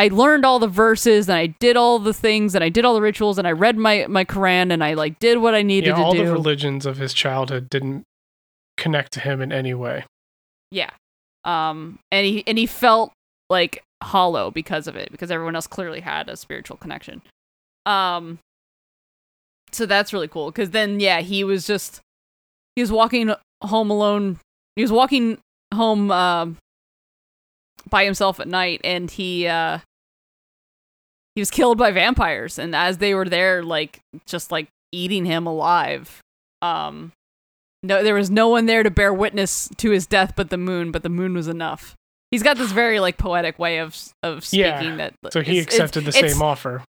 I 0.00 0.08
learned 0.08 0.46
all 0.46 0.58
the 0.58 0.66
verses 0.66 1.28
and 1.28 1.36
I 1.36 1.48
did 1.48 1.76
all 1.76 1.98
the 1.98 2.14
things 2.14 2.54
and 2.54 2.64
I 2.64 2.70
did 2.70 2.86
all 2.86 2.94
the 2.94 3.02
rituals 3.02 3.36
and 3.36 3.46
I 3.46 3.52
read 3.52 3.76
my 3.76 4.06
my 4.08 4.24
Quran 4.24 4.72
and 4.72 4.82
I 4.82 4.94
like 4.94 5.18
did 5.18 5.36
what 5.36 5.54
I 5.54 5.60
needed 5.60 5.88
yeah, 5.88 5.96
to 5.96 6.02
all 6.02 6.14
the 6.14 6.32
religions 6.32 6.86
of 6.86 6.96
his 6.96 7.12
childhood 7.12 7.68
didn't 7.68 8.04
connect 8.78 9.12
to 9.12 9.20
him 9.20 9.42
in 9.42 9.52
any 9.52 9.74
way. 9.74 10.06
Yeah. 10.70 10.88
Um 11.44 11.98
and 12.10 12.24
he 12.24 12.42
and 12.46 12.56
he 12.56 12.64
felt 12.64 13.12
like 13.50 13.82
hollow 14.02 14.50
because 14.50 14.86
of 14.86 14.96
it 14.96 15.12
because 15.12 15.30
everyone 15.30 15.54
else 15.54 15.66
clearly 15.66 16.00
had 16.00 16.30
a 16.30 16.36
spiritual 16.38 16.78
connection. 16.78 17.20
Um 17.84 18.38
so 19.70 19.84
that's 19.84 20.14
really 20.14 20.28
cool 20.28 20.50
cuz 20.50 20.70
then 20.70 20.98
yeah, 20.98 21.20
he 21.20 21.44
was 21.44 21.66
just 21.66 22.00
he 22.74 22.80
was 22.80 22.90
walking 22.90 23.34
home 23.64 23.90
alone. 23.90 24.40
He 24.76 24.82
was 24.82 24.92
walking 24.92 25.36
home 25.74 26.10
um 26.10 26.56
by 27.90 28.06
himself 28.06 28.40
at 28.40 28.48
night 28.48 28.80
and 28.82 29.10
he 29.10 29.46
uh 29.46 29.80
he 31.40 31.42
was 31.42 31.50
killed 31.50 31.78
by 31.78 31.90
vampires 31.90 32.58
and 32.58 32.76
as 32.76 32.98
they 32.98 33.14
were 33.14 33.24
there 33.24 33.62
like 33.62 34.00
just 34.26 34.52
like 34.52 34.68
eating 34.92 35.24
him 35.24 35.46
alive. 35.46 36.20
Um 36.60 37.12
no, 37.82 38.02
there 38.02 38.14
was 38.14 38.28
no 38.30 38.48
one 38.48 38.66
there 38.66 38.82
to 38.82 38.90
bear 38.90 39.10
witness 39.10 39.66
to 39.78 39.90
his 39.90 40.06
death 40.06 40.34
but 40.36 40.50
the 40.50 40.58
moon, 40.58 40.92
but 40.92 41.02
the 41.02 41.08
moon 41.08 41.32
was 41.32 41.48
enough. 41.48 41.94
He's 42.30 42.42
got 42.42 42.58
this 42.58 42.72
very 42.72 43.00
like 43.00 43.16
poetic 43.16 43.58
way 43.58 43.78
of 43.78 43.96
of 44.22 44.44
speaking 44.44 44.98
Yeah, 44.98 45.10
that 45.22 45.32
So 45.32 45.40
he 45.40 45.58
accepted 45.60 46.04
the 46.04 46.12
same 46.12 46.42
offer. 46.42 46.84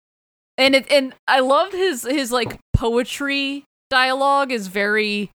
and 0.57 0.77
it 0.77 0.87
and 0.93 1.13
I 1.27 1.41
loved 1.41 1.73
his 1.73 2.05
his 2.05 2.31
like 2.31 2.61
poetry 2.73 3.65
dialogue 3.91 4.53
is 4.53 4.69
very 4.69 5.31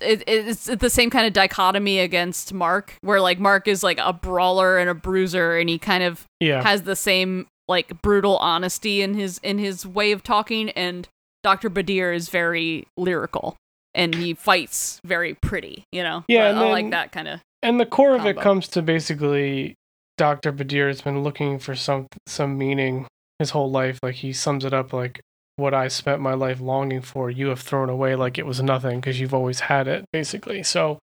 it, 0.00 0.22
it's 0.26 0.66
the 0.66 0.90
same 0.90 1.10
kind 1.10 1.26
of 1.26 1.32
dichotomy 1.32 1.98
against 1.98 2.52
Mark 2.52 2.94
where 3.00 3.20
like 3.20 3.38
Mark 3.38 3.68
is 3.68 3.82
like 3.82 3.98
a 4.00 4.12
brawler 4.12 4.78
and 4.78 4.88
a 4.88 4.94
bruiser 4.94 5.56
and 5.56 5.68
he 5.68 5.78
kind 5.78 6.02
of 6.02 6.24
Yeah, 6.40 6.62
has 6.62 6.82
the 6.82 6.96
same 6.96 7.46
like 7.66 8.00
brutal 8.02 8.36
honesty 8.38 9.02
in 9.02 9.14
his 9.14 9.38
in 9.38 9.58
his 9.58 9.86
way 9.86 10.12
of 10.12 10.22
talking 10.22 10.70
and 10.70 11.08
Dr. 11.42 11.68
Badr 11.68 12.12
is 12.12 12.28
very 12.28 12.86
lyrical 12.96 13.56
and 13.94 14.14
he 14.14 14.34
fights 14.34 15.00
very 15.04 15.34
pretty, 15.34 15.84
you 15.92 16.02
know. 16.02 16.24
Yeah, 16.28 16.44
I, 16.44 16.48
and 16.48 16.58
I 16.58 16.70
like 16.70 16.90
that 16.90 17.12
kind 17.12 17.28
of 17.28 17.40
and 17.62 17.80
the 17.80 17.86
core 17.86 18.14
of 18.14 18.26
it 18.26 18.40
comes 18.40 18.68
to 18.68 18.82
basically 18.82 19.74
Dr. 20.16 20.52
Badr 20.52 20.88
has 20.88 21.02
been 21.02 21.22
looking 21.22 21.58
for 21.58 21.74
some 21.74 22.06
some 22.26 22.56
meaning 22.56 23.06
his 23.38 23.50
whole 23.50 23.70
life. 23.70 23.98
Like 24.02 24.16
he 24.16 24.32
sums 24.32 24.64
it 24.64 24.72
up 24.72 24.92
like 24.92 25.20
what 25.58 25.74
I 25.74 25.88
spent 25.88 26.20
my 26.20 26.34
life 26.34 26.60
longing 26.60 27.02
for, 27.02 27.30
you 27.30 27.48
have 27.48 27.60
thrown 27.60 27.88
away 27.90 28.14
like 28.14 28.38
it 28.38 28.46
was 28.46 28.62
nothing 28.62 29.00
because 29.00 29.18
you've 29.20 29.34
always 29.34 29.60
had 29.60 29.88
it, 29.88 30.04
basically. 30.12 30.62
So 30.62 30.98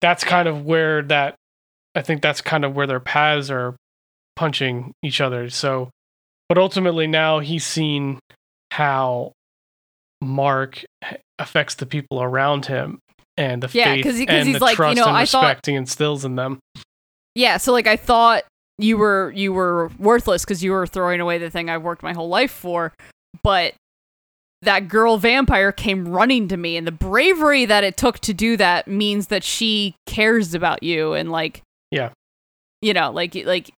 that's 0.00 0.24
kind 0.24 0.48
of 0.48 0.64
where 0.64 1.02
that 1.02 1.34
I 1.94 2.02
think 2.02 2.22
that's 2.22 2.40
kind 2.40 2.64
of 2.64 2.74
where 2.74 2.86
their 2.86 3.00
paths 3.00 3.50
are 3.50 3.76
punching 4.36 4.92
each 5.02 5.20
other. 5.20 5.50
So 5.50 5.90
but 6.48 6.58
ultimately 6.58 7.06
now 7.06 7.38
he's 7.40 7.64
seen 7.66 8.18
how 8.72 9.32
Mark 10.22 10.84
affects 11.38 11.74
the 11.76 11.86
people 11.86 12.22
around 12.22 12.66
him 12.66 12.98
and 13.36 13.62
the 13.62 13.68
Yeah, 13.72 13.94
faith 13.94 14.04
'cause 14.04 14.16
he- 14.16 14.26
'cause 14.26 14.34
and 14.36 14.48
he's 14.48 14.58
the 14.58 14.64
like, 14.64 14.72
you 14.72 14.76
trust 14.76 14.96
know, 14.96 15.06
and 15.06 15.16
I 15.16 15.24
thought- 15.26 15.64
he 15.66 15.74
instills 15.74 16.24
in 16.24 16.36
them. 16.36 16.58
Yeah, 17.34 17.56
so 17.58 17.72
like 17.72 17.86
I 17.86 17.96
thought 17.96 18.44
you 18.78 18.96
were 18.96 19.30
you 19.34 19.52
were 19.52 19.88
worthless 19.98 20.44
because 20.44 20.64
you 20.64 20.72
were 20.72 20.86
throwing 20.86 21.20
away 21.20 21.38
the 21.38 21.50
thing 21.50 21.68
I've 21.70 21.82
worked 21.82 22.02
my 22.02 22.12
whole 22.14 22.28
life 22.28 22.50
for, 22.50 22.92
but 23.42 23.74
that 24.62 24.88
girl 24.88 25.16
vampire 25.16 25.72
came 25.72 26.06
running 26.08 26.46
to 26.48 26.56
me, 26.56 26.76
and 26.76 26.86
the 26.86 26.92
bravery 26.92 27.64
that 27.64 27.82
it 27.84 27.96
took 27.96 28.18
to 28.20 28.34
do 28.34 28.56
that 28.58 28.86
means 28.88 29.28
that 29.28 29.42
she 29.44 29.94
cares 30.06 30.54
about 30.54 30.82
you 30.82 31.14
and 31.14 31.30
like 31.30 31.62
Yeah. 31.90 32.10
you 32.82 32.92
know 32.92 33.10
like 33.10 33.34
like 33.46 33.70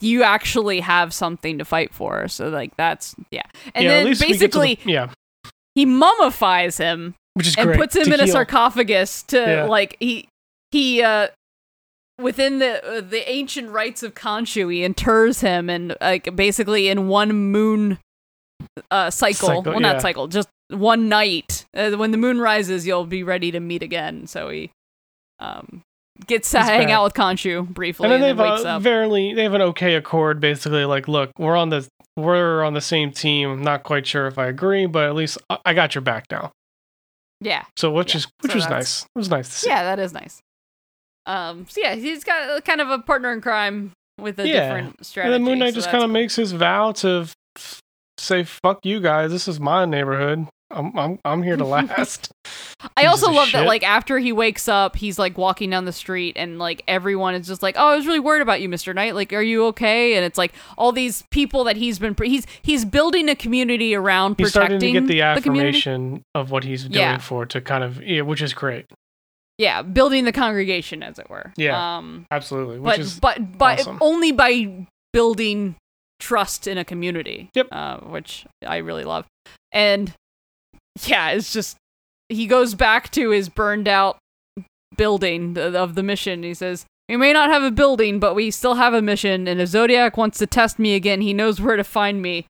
you 0.00 0.22
actually 0.22 0.80
have 0.80 1.12
something 1.12 1.58
to 1.58 1.64
fight 1.64 1.94
for. 1.94 2.26
So 2.28 2.48
like 2.48 2.76
that's 2.76 3.14
yeah, 3.30 3.42
and 3.74 3.84
yeah, 3.84 3.90
then 3.90 4.06
least 4.06 4.20
we 4.22 4.28
get 4.28 4.32
to 4.34 4.38
the- 4.38 4.46
basically 4.46 4.92
yeah, 4.92 5.10
he 5.74 5.84
mummifies 5.86 6.78
him 6.78 7.14
which 7.34 7.48
is 7.48 7.56
and 7.56 7.74
puts 7.74 7.94
him 7.94 8.12
in 8.12 8.18
a 8.20 8.26
sarcophagus 8.26 9.22
to 9.24 9.36
Yeah. 9.38 9.64
like 9.64 9.96
he 10.00 10.26
he 10.72 11.02
uh 11.02 11.28
within 12.20 12.58
the 12.58 12.84
uh, 12.84 13.00
the 13.00 13.30
ancient 13.30 13.70
rites 13.70 14.02
of 14.02 14.14
Khonshu 14.14 14.72
he 14.74 14.80
inters 14.80 15.40
him 15.42 15.70
and 15.70 15.94
like 16.00 16.34
basically 16.34 16.88
in 16.88 17.06
one 17.06 17.32
moon 17.32 17.98
uh 18.90 19.10
cycle, 19.10 19.48
Cycle, 19.48 19.62
well 19.62 19.74
yeah. 19.74 19.92
not 19.92 20.02
cycle 20.02 20.26
just 20.28 20.48
one 20.70 21.08
night 21.08 21.64
uh, 21.74 21.90
when 21.92 22.10
the 22.10 22.18
moon 22.18 22.40
rises 22.40 22.86
you'll 22.86 23.06
be 23.06 23.22
ready 23.22 23.50
to 23.50 23.60
meet 23.60 23.82
again 23.82 24.26
so 24.26 24.48
he 24.50 24.70
um 25.40 25.82
gets 26.26 26.50
to 26.50 26.58
He's 26.58 26.68
hang 26.68 26.86
back. 26.88 26.94
out 26.96 27.04
with 27.04 27.14
Khonshu 27.14 27.68
briefly 27.68 28.04
And 28.06 28.12
and 28.12 28.22
then 28.22 28.36
then, 28.36 28.36
they've 28.36 28.52
wakes 28.52 28.64
uh, 28.64 28.68
up 28.76 28.82
they 28.82 29.42
have 29.44 29.54
an 29.54 29.62
okay 29.62 29.94
accord. 29.94 30.40
Basically, 30.40 30.84
like, 30.84 31.06
look, 31.06 31.30
we're 31.38 31.56
on 31.56 31.68
the 31.68 31.86
we're 32.16 32.64
on 32.64 32.74
the 32.74 32.80
same 32.80 33.12
team. 33.12 33.48
I'm 33.50 33.62
not 33.62 33.84
quite 33.84 34.04
sure 34.04 34.26
if 34.26 34.36
I 34.36 34.46
agree, 34.48 34.86
but 34.86 35.04
at 35.08 35.14
least 35.14 35.38
I, 35.48 35.58
I 35.64 35.74
got 35.74 35.94
your 35.94 36.02
back 36.02 36.24
now. 36.30 36.50
Yeah. 37.40 37.62
So 37.76 37.92
which 37.92 38.14
Yeah, 38.14 38.18
is 38.18 38.26
which 38.40 38.50
so 38.52 38.56
was 38.56 38.68
nice. 38.68 39.02
It 39.04 39.08
was 39.14 39.30
nice 39.30 39.48
to 39.48 39.54
see. 39.54 39.68
Yeah, 39.70 39.84
that 39.84 40.00
is 40.00 40.12
nice. 40.12 40.40
Um, 41.26 41.66
so 41.68 41.80
yeah, 41.80 41.94
he's 41.94 42.24
got 42.24 42.64
kind 42.64 42.80
of 42.80 42.90
a 42.90 42.98
partner 42.98 43.32
in 43.32 43.40
crime 43.40 43.92
with 44.20 44.40
a 44.40 44.48
Yeah. 44.48 44.54
different 44.64 44.96
And 44.98 45.06
strategy. 45.06 45.32
then 45.32 45.44
Moon 45.44 45.60
Knight 45.60 45.70
so 45.74 45.76
just 45.76 45.90
kind 45.90 46.02
of 46.02 46.10
makes 46.10 46.34
his 46.34 46.50
vow 46.50 46.90
to 46.92 47.26
f- 47.56 47.80
say, 48.18 48.44
"Fuck 48.44 48.84
you 48.84 49.00
guys. 49.00 49.30
This 49.30 49.48
is 49.48 49.58
my 49.60 49.84
neighborhood. 49.84 50.46
I'm 50.70 50.96
I'm 50.98 51.18
I'm 51.24 51.42
here 51.42 51.56
to 51.56 51.64
last." 51.76 52.30
I 52.96 53.06
also 53.06 53.32
love 53.32 53.50
that 53.52 53.66
like 53.66 53.82
after 53.82 54.18
he 54.18 54.32
wakes 54.32 54.68
up, 54.68 54.94
he's 54.96 55.18
like 55.18 55.36
walking 55.38 55.70
down 55.70 55.84
the 55.84 55.92
street 55.92 56.34
and 56.36 56.58
like 56.58 56.82
everyone 56.86 57.34
is 57.34 57.46
just 57.46 57.62
like, 57.62 57.74
"Oh, 57.78 57.86
I 57.88 57.96
was 57.96 58.06
really 58.06 58.20
worried 58.20 58.42
about 58.42 58.60
you, 58.60 58.68
Mr. 58.68 58.94
Knight. 58.94 59.14
Like, 59.14 59.32
are 59.32 59.42
you 59.42 59.64
okay?" 59.66 60.14
And 60.14 60.24
it's 60.24 60.38
like 60.38 60.52
all 60.76 60.92
these 60.92 61.24
people 61.30 61.64
that 61.64 61.76
he's 61.76 61.98
been 61.98 62.14
he's 62.22 62.46
he's 62.62 62.84
building 62.84 63.28
a 63.28 63.34
community 63.34 63.94
around 63.94 64.36
he's 64.38 64.50
starting 64.50 64.78
to 64.78 64.92
get 64.92 65.06
the 65.06 65.22
affirmation 65.22 66.22
of 66.34 66.50
what 66.50 66.64
he's 66.64 66.84
doing 66.84 66.94
Yeah. 66.94 67.18
for 67.18 67.46
to 67.46 67.60
kind 67.60 67.82
of 67.82 68.02
yeah, 68.02 68.20
which 68.22 68.42
is 68.42 68.52
great. 68.52 68.86
Yeah, 69.56 69.82
building 69.82 70.24
the 70.24 70.30
congregation 70.32 71.02
as 71.02 71.18
it 71.18 71.28
were. 71.28 71.52
Yeah. 71.56 71.96
Um 71.96 72.26
Absolutely, 72.30 72.78
which 72.78 72.84
but 72.92 72.98
is 73.00 73.18
but 73.18 73.58
but 73.58 73.80
awesome. 73.80 73.98
only 74.00 74.30
by 74.30 74.86
building 75.12 75.74
trust 76.20 76.66
in 76.66 76.78
a 76.78 76.84
community. 76.84 77.50
Yep. 77.54 77.68
Uh, 77.72 77.98
which 77.98 78.44
I 78.66 78.78
really 78.78 79.04
love. 79.04 79.26
And 79.72 80.12
yeah, 81.06 81.30
it's 81.30 81.52
just 81.52 81.76
he 82.28 82.46
goes 82.46 82.74
back 82.74 83.10
to 83.12 83.30
his 83.30 83.48
burned 83.48 83.88
out 83.88 84.18
building 84.96 85.56
of 85.58 85.94
the 85.94 86.02
mission. 86.02 86.42
He 86.42 86.54
says, 86.54 86.84
"We 87.08 87.16
may 87.16 87.32
not 87.32 87.50
have 87.50 87.62
a 87.62 87.70
building, 87.70 88.18
but 88.18 88.34
we 88.34 88.50
still 88.50 88.74
have 88.74 88.94
a 88.94 89.02
mission. 89.02 89.46
And 89.48 89.60
if 89.60 89.68
Zodiac 89.68 90.16
wants 90.16 90.38
to 90.38 90.46
test 90.46 90.78
me 90.78 90.94
again, 90.94 91.20
he 91.20 91.32
knows 91.32 91.60
where 91.60 91.76
to 91.76 91.84
find 91.84 92.20
me. 92.22 92.46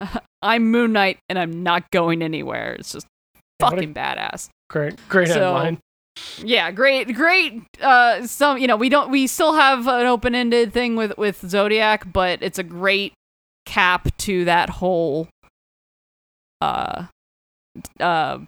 I'm 0.42 0.70
Moon 0.70 0.92
Knight, 0.92 1.18
and 1.28 1.38
I'm 1.38 1.62
not 1.62 1.90
going 1.90 2.22
anywhere." 2.22 2.74
It's 2.78 2.92
just 2.92 3.06
Yeah, 3.34 3.40
what 3.66 3.72
a- 3.74 3.76
fucking 3.76 3.94
badass 3.94 4.48
great. 4.70 4.94
Great 5.08 5.28
So- 5.28 5.34
headline. 5.34 5.78
Yeah 6.42 6.70
great 6.70 7.14
great 7.14 7.62
uh 7.80 8.26
some 8.26 8.58
you 8.58 8.66
know 8.66 8.76
we 8.76 8.88
don't 8.88 9.10
we 9.10 9.26
still 9.26 9.54
have 9.54 9.86
an 9.86 10.06
open-ended 10.06 10.72
thing 10.72 10.96
with 10.96 11.16
with 11.16 11.40
zodiac 11.48 12.12
but 12.12 12.42
it's 12.42 12.58
a 12.58 12.62
great 12.62 13.12
cap 13.66 14.08
to 14.18 14.44
that 14.44 14.68
whole 14.70 15.28
uh 16.60 17.06
uh 18.00 18.38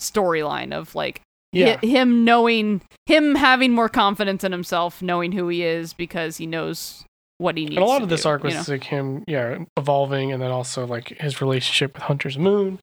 storyline 0.00 0.72
of 0.72 0.94
like 0.94 1.20
Yeah. 1.52 1.76
hi- 1.80 1.86
him 1.86 2.24
knowing 2.24 2.82
him 3.06 3.34
having 3.34 3.72
more 3.72 3.88
confidence 3.88 4.42
in 4.44 4.52
himself 4.52 5.00
knowing 5.02 5.32
who 5.32 5.48
he 5.48 5.62
is 5.62 5.92
because 5.92 6.38
he 6.38 6.46
knows 6.46 7.04
what 7.38 7.56
he 7.56 7.64
needs 7.64 7.76
And 7.76 7.84
a 7.84 7.88
lot 7.88 8.02
of 8.02 8.08
this 8.08 8.22
do, 8.22 8.28
arc 8.30 8.42
was 8.42 8.54
you 8.54 8.60
know? 8.60 8.64
like 8.68 8.84
him, 8.84 9.22
yeah, 9.28 9.58
evolving, 9.76 10.32
and 10.32 10.40
then 10.42 10.50
also 10.50 10.86
like 10.86 11.08
his 11.20 11.42
relationship 11.42 11.92
with 11.92 12.04
Hunter's 12.04 12.38
Moon 12.38 12.80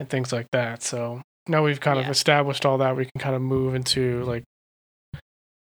and 0.00 0.08
things 0.08 0.32
like 0.32 0.46
that. 0.52 0.82
So 0.82 1.20
now 1.50 1.64
we've 1.64 1.80
kind 1.80 1.98
of 1.98 2.06
established 2.08 2.64
all 2.64 2.78
that. 2.78 2.96
We 2.96 3.04
can 3.04 3.20
kind 3.20 3.34
of 3.34 3.42
move 3.42 3.74
into 3.74 4.22
like 4.24 4.44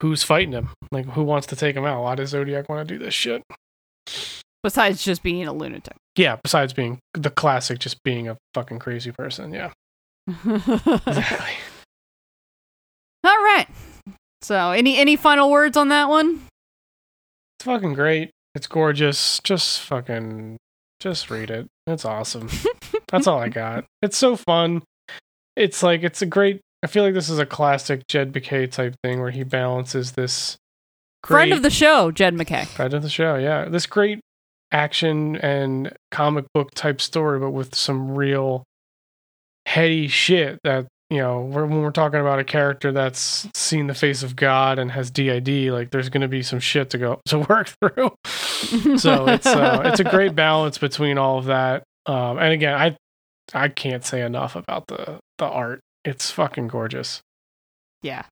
who's 0.01 0.23
fighting 0.23 0.53
him, 0.53 0.69
like 0.91 1.05
who 1.07 1.23
wants 1.23 1.47
to 1.47 1.55
take 1.55 1.75
him 1.75 1.85
out. 1.85 2.03
Why 2.03 2.15
does 2.15 2.29
Zodiac 2.29 2.69
want 2.69 2.87
to 2.87 2.93
do 2.97 3.03
this 3.03 3.13
shit? 3.13 3.43
besides 4.63 5.03
just 5.03 5.23
being 5.23 5.47
a 5.47 5.53
lunatic 5.53 5.95
Yeah, 6.17 6.35
besides 6.43 6.73
being 6.73 6.99
the 7.13 7.29
classic, 7.29 7.79
just 7.79 8.03
being 8.03 8.27
a 8.27 8.37
fucking 8.53 8.79
crazy 8.79 9.11
person. 9.11 9.53
Yeah, 9.53 9.71
exactly. 10.27 11.53
all 13.25 13.43
right 13.43 13.67
so 14.41 14.71
any 14.71 14.97
any 14.97 15.15
final 15.15 15.51
words 15.51 15.77
on 15.77 15.89
that 15.89 16.09
one 16.09 16.41
It's 17.57 17.65
fucking 17.65 17.93
great. 17.93 18.31
It's 18.55 18.67
gorgeous. 18.67 19.39
Just 19.43 19.81
fucking, 19.81 20.57
just 20.99 21.29
read 21.29 21.51
it. 21.51 21.67
It's 21.85 22.03
awesome. 22.05 22.49
That's 23.09 23.27
all 23.27 23.39
I 23.39 23.49
got. 23.49 23.85
It's 24.01 24.17
so 24.17 24.35
fun. 24.35 24.81
It's 25.55 25.83
like 25.83 26.03
it's 26.03 26.21
a 26.21 26.25
great. 26.25 26.61
I 26.83 26.87
feel 26.87 27.03
like 27.03 27.13
this 27.13 27.29
is 27.29 27.39
a 27.39 27.45
classic 27.45 28.07
Jed 28.07 28.33
MacKay 28.33 28.67
type 28.67 28.95
thing 29.03 29.19
where 29.19 29.31
he 29.31 29.43
balances 29.43 30.13
this 30.13 30.57
friend 31.25 31.51
of 31.51 31.61
the 31.61 31.69
show 31.69 32.11
jed 32.11 32.33
mackay 32.33 32.65
friend 32.65 32.93
of 32.93 33.03
the 33.03 33.09
show. 33.09 33.35
Yeah, 33.35 33.65
this 33.65 33.85
great 33.85 34.19
action 34.71 35.35
and 35.37 35.93
comic 36.11 36.45
book 36.53 36.71
type 36.73 37.01
story, 37.01 37.39
but 37.39 37.51
with 37.51 37.75
some 37.75 38.15
real 38.15 38.63
heady 39.65 40.07
shit 40.07 40.59
that 40.63 40.87
you 41.09 41.17
know 41.17 41.41
we're, 41.41 41.65
when 41.65 41.81
we're 41.81 41.91
talking 41.91 42.19
about 42.19 42.39
a 42.39 42.43
character 42.43 42.91
that's 42.91 43.47
seen 43.53 43.87
the 43.87 43.93
face 43.93 44.23
of 44.23 44.35
God 44.35 44.79
and 44.79 44.91
has 44.91 45.11
DID, 45.11 45.71
like 45.71 45.91
there's 45.91 46.09
going 46.09 46.21
to 46.21 46.27
be 46.27 46.43
some 46.43 46.59
shit 46.59 46.89
to 46.91 46.97
go 46.97 47.19
to 47.25 47.39
work 47.39 47.73
through. 47.81 48.11
so 48.97 49.27
it's 49.27 49.47
uh, 49.47 49.81
it's 49.85 49.99
a 49.99 50.05
great 50.05 50.35
balance 50.35 50.77
between 50.77 51.17
all 51.17 51.39
of 51.39 51.45
that. 51.45 51.83
Um, 52.05 52.37
and 52.37 52.53
again, 52.53 52.75
I 52.75 52.95
I 53.53 53.67
can't 53.69 54.03
say 54.05 54.21
enough 54.21 54.55
about 54.55 54.87
the 54.87 55.19
the 55.37 55.45
art. 55.45 55.79
It's 56.05 56.31
fucking 56.31 56.67
gorgeous. 56.69 57.19
yeah 58.03 58.23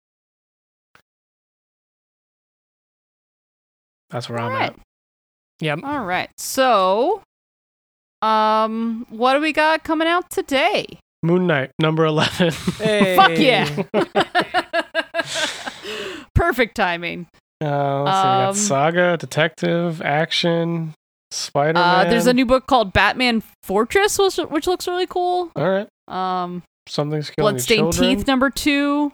That's 4.10 4.30
where 4.30 4.40
All 4.40 4.48
I'm 4.50 4.54
right. 4.54 4.70
at. 4.72 4.80
Yep. 5.60 5.80
All 5.84 6.06
right. 6.06 6.30
So, 6.38 7.22
um, 8.22 9.06
what 9.10 9.34
do 9.34 9.42
we 9.42 9.52
got 9.52 9.84
coming 9.84 10.08
out 10.08 10.30
today? 10.30 10.86
Moon 11.24 11.48
Knight 11.48 11.72
number 11.80 12.06
eleven. 12.06 12.52
Fuck 12.52 13.38
yeah. 13.38 13.84
Perfect 16.36 16.76
timing. 16.76 17.28
Uh, 17.60 18.04
let's 18.04 18.18
see, 18.18 18.22
we 18.22 18.24
got 18.24 18.50
Um, 18.50 18.56
Saga, 18.56 19.18
Detective, 19.18 20.00
Action, 20.04 20.94
Spider 21.32 21.80
Uh, 21.80 22.06
there's 22.06 22.28
a 22.28 22.34
new 22.34 22.46
book 22.46 22.68
called 22.68 22.94
Batman 22.94 23.44
Fortress, 23.64 24.18
which, 24.18 24.38
which 24.38 24.68
looks 24.68 24.88
really 24.88 25.08
cool. 25.08 25.52
All 25.56 25.70
right. 25.70 25.88
Um, 26.08 26.64
Something's 26.88 27.30
killing 27.30 27.46
your 27.46 27.52
Bloodstained. 27.54 27.94
Teeth 27.94 28.28
number 28.28 28.50
two. 28.50 29.12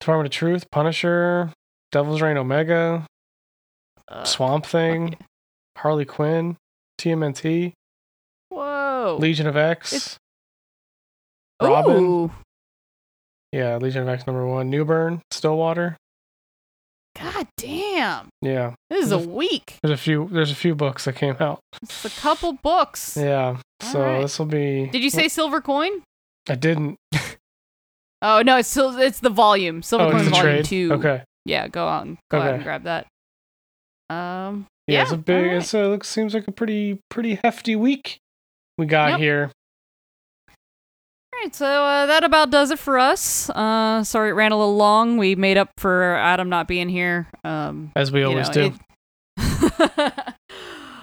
Department 0.00 0.26
of 0.26 0.32
Truth, 0.32 0.70
Punisher, 0.70 1.50
Devil's 1.92 2.20
Reign 2.22 2.36
Omega, 2.36 3.06
Uh, 4.08 4.24
Swamp 4.24 4.64
Thing, 4.66 5.08
yeah. 5.08 5.18
Harley 5.78 6.04
Quinn, 6.04 6.56
TMNT, 6.98 7.72
Whoa. 8.50 9.16
Legion 9.20 9.46
of 9.46 9.56
X. 9.56 9.92
It's- 9.92 10.16
Robin. 11.62 11.96
Ooh. 12.04 12.30
yeah, 13.52 13.76
Legion 13.78 14.02
of 14.02 14.08
X 14.08 14.26
number 14.26 14.46
one. 14.46 14.68
Newburn, 14.70 15.22
Stillwater. 15.30 15.96
God 17.18 17.46
damn. 17.56 18.28
Yeah. 18.42 18.74
This 18.90 19.06
is 19.06 19.12
a 19.12 19.16
There's 19.16 19.28
week. 19.28 19.76
There's 19.82 19.92
a 19.92 19.96
few 20.02 20.28
there's 20.30 20.50
a 20.50 20.54
few 20.54 20.74
books 20.74 21.04
that 21.06 21.14
came 21.16 21.36
out. 21.40 21.60
It's 21.82 22.04
a 22.04 22.10
couple 22.20 22.52
books. 22.54 23.16
Yeah. 23.16 23.56
All 23.82 23.88
So 23.90 24.00
right. 24.02 24.20
this 24.20 24.38
will 24.38 24.46
be 24.46 24.88
Did 24.92 25.02
you 25.02 25.10
say 25.10 25.28
Silver 25.28 25.60
Coin? 25.60 26.02
I 26.48 26.54
didn't. 26.54 26.96
Oh 28.22 28.42
no, 28.42 28.56
it's 28.58 28.68
still 28.68 28.98
it's 28.98 29.20
the 29.20 29.30
volume. 29.30 29.82
Silver 29.82 30.06
oh, 30.06 30.10
Coin 30.10 30.20
it's 30.20 30.28
Volume 30.30 30.44
trade. 30.56 30.64
Two. 30.64 30.90
Okay. 30.94 31.22
Yeah, 31.44 31.68
go 31.68 31.86
out 31.86 32.06
and 32.06 32.18
go 32.30 32.38
out 32.38 32.46
Okay. 32.46 32.54
and 32.56 32.64
grab 32.64 32.82
that. 32.84 33.06
Um. 34.10 34.66
Yeah, 34.86 35.02
it's 35.02 35.10
Yeah, 35.10 35.16
a 35.16 35.18
big. 35.18 35.36
alright. 35.44 35.56
It's 35.58 35.74
a 35.74 35.88
looks 35.88 36.08
seems 36.08 36.32
like 36.34 36.46
a 36.48 36.52
pretty 36.52 36.98
pretty 37.10 37.38
hefty 37.42 37.76
week 37.76 38.18
we 38.78 38.86
got 38.86 39.10
Yep. 39.12 39.18
here. 39.20 39.50
All 41.36 41.42
right, 41.42 41.54
so 41.54 41.66
uh, 41.66 42.06
that 42.06 42.24
about 42.24 42.50
does 42.50 42.70
it 42.70 42.78
for 42.78 42.98
us. 42.98 43.50
Uh, 43.50 44.02
sorry 44.04 44.30
it 44.30 44.32
ran 44.32 44.52
a 44.52 44.56
little 44.56 44.76
long. 44.76 45.18
We 45.18 45.34
made 45.34 45.58
up 45.58 45.68
for 45.76 46.14
Adam 46.16 46.48
not 46.48 46.66
being 46.66 46.88
here. 46.88 47.28
Um, 47.44 47.92
As 47.94 48.10
we 48.10 48.22
always 48.22 48.48
know, 48.48 48.70
do. 48.70 48.74
it- 48.74 48.80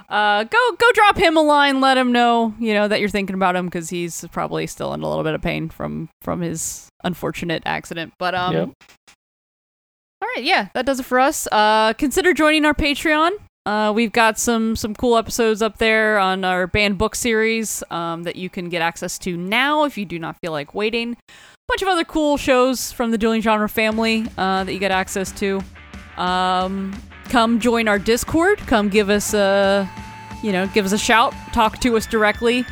uh, 0.09 0.43
go 0.45 0.71
go 0.79 0.91
drop 0.93 1.17
him 1.17 1.37
a 1.37 1.41
line. 1.41 1.81
Let 1.81 1.97
him 1.97 2.11
know 2.11 2.55
you 2.59 2.73
know 2.73 2.87
that 2.87 2.99
you're 2.99 3.09
thinking 3.09 3.35
about 3.35 3.55
him 3.55 3.65
because 3.67 3.89
he's 3.89 4.25
probably 4.31 4.65
still 4.65 4.91
in 4.95 5.01
a 5.03 5.07
little 5.07 5.23
bit 5.23 5.35
of 5.35 5.41
pain 5.43 5.69
from 5.69 6.09
from 6.23 6.41
his 6.41 6.89
unfortunate 7.03 7.61
accident. 7.67 8.13
But 8.17 8.33
um, 8.33 8.53
Yep. 8.53 8.69
all 10.23 10.27
right, 10.35 10.43
yeah, 10.43 10.69
that 10.73 10.87
does 10.87 10.99
it 10.99 11.05
for 11.05 11.19
us. 11.19 11.47
Uh, 11.51 11.93
consider 11.93 12.33
joining 12.33 12.65
our 12.65 12.73
Patreon. 12.73 13.31
Uh, 13.65 13.93
we've 13.95 14.11
got 14.11 14.37
some 14.37 14.75
some 14.75 14.93
cool 14.93 15.15
episodes 15.15 15.61
up 15.61 15.77
there 15.77 16.19
on 16.19 16.43
our 16.43 16.67
banned 16.67 16.97
book 16.97 17.15
series 17.15 17.81
um, 17.91 18.23
that 18.23 18.35
you 18.35 18.49
can 18.49 18.67
get 18.67 18.81
access 18.81 19.17
to 19.17 19.37
now 19.37 19.85
if 19.85 19.97
you 19.97 20.05
do 20.05 20.19
not 20.19 20.35
feel 20.41 20.51
like 20.51 20.73
waiting. 20.75 21.13
A 21.13 21.67
bunch 21.69 21.81
of 21.81 21.87
other 21.87 22.03
cool 22.03 22.35
shows 22.35 22.91
from 22.91 23.11
the 23.11 23.17
dueling 23.17 23.41
genre 23.41 23.69
family 23.69 24.25
uh, 24.37 24.65
that 24.65 24.73
you 24.73 24.79
get 24.79 24.91
access 24.91 25.31
to. 25.33 25.61
Um, 26.17 26.93
come 27.29 27.61
join 27.61 27.87
our 27.87 27.97
Discord. 27.97 28.57
Come 28.59 28.89
give 28.89 29.09
us 29.09 29.33
a 29.33 29.89
you 30.43 30.51
know 30.51 30.67
give 30.67 30.85
us 30.85 30.91
a 30.91 30.97
shout. 30.97 31.33
Talk 31.53 31.79
to 31.79 31.95
us 31.95 32.05
directly. 32.05 32.65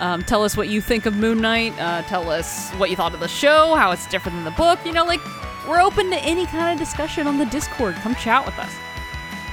Um, 0.00 0.22
tell 0.22 0.44
us 0.44 0.56
what 0.56 0.68
you 0.68 0.80
think 0.80 1.04
of 1.04 1.14
Moon 1.14 1.42
Knight. 1.42 1.78
Uh, 1.78 2.02
tell 2.02 2.30
us 2.30 2.70
what 2.72 2.88
you 2.88 2.96
thought 2.96 3.12
of 3.12 3.20
the 3.20 3.28
show, 3.28 3.74
how 3.74 3.90
it's 3.90 4.06
different 4.08 4.36
than 4.36 4.44
the 4.44 4.52
book. 4.52 4.78
You 4.86 4.92
know, 4.92 5.04
like 5.04 5.20
we're 5.68 5.82
open 5.82 6.08
to 6.10 6.16
any 6.20 6.46
kind 6.46 6.72
of 6.72 6.78
discussion 6.78 7.26
on 7.26 7.36
the 7.36 7.46
Discord. 7.46 7.96
Come 7.96 8.14
chat 8.14 8.46
with 8.46 8.58
us. 8.58 8.72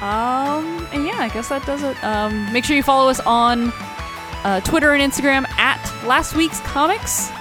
Um, 0.01 0.87
and 0.91 1.05
yeah, 1.05 1.17
I 1.19 1.29
guess 1.29 1.49
that 1.49 1.65
does 1.65 1.83
it. 1.83 2.01
Um, 2.03 2.51
make 2.51 2.65
sure 2.65 2.75
you 2.75 2.83
follow 2.83 3.09
us 3.09 3.19
on 3.21 3.71
uh, 4.43 4.61
Twitter 4.61 4.93
and 4.93 5.01
Instagram 5.11 5.49
at 5.57 5.79
Last 6.05 6.35
Week's 6.35 6.59
Comics. 6.61 7.31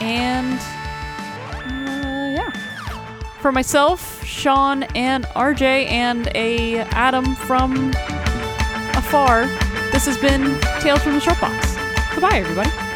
And 0.00 0.58
uh, 1.68 2.42
yeah, 2.42 2.50
for 3.40 3.52
myself, 3.52 4.24
Sean, 4.24 4.82
and 4.94 5.24
RJ, 5.26 5.86
and 5.86 6.28
a 6.34 6.80
Adam 6.90 7.34
from 7.34 7.90
afar. 8.94 9.46
This 9.92 10.06
has 10.06 10.18
been 10.18 10.58
Tales 10.80 11.02
from 11.02 11.14
the 11.14 11.20
Short 11.20 11.40
Box. 11.40 11.76
Goodbye, 12.14 12.38
everybody. 12.38 12.91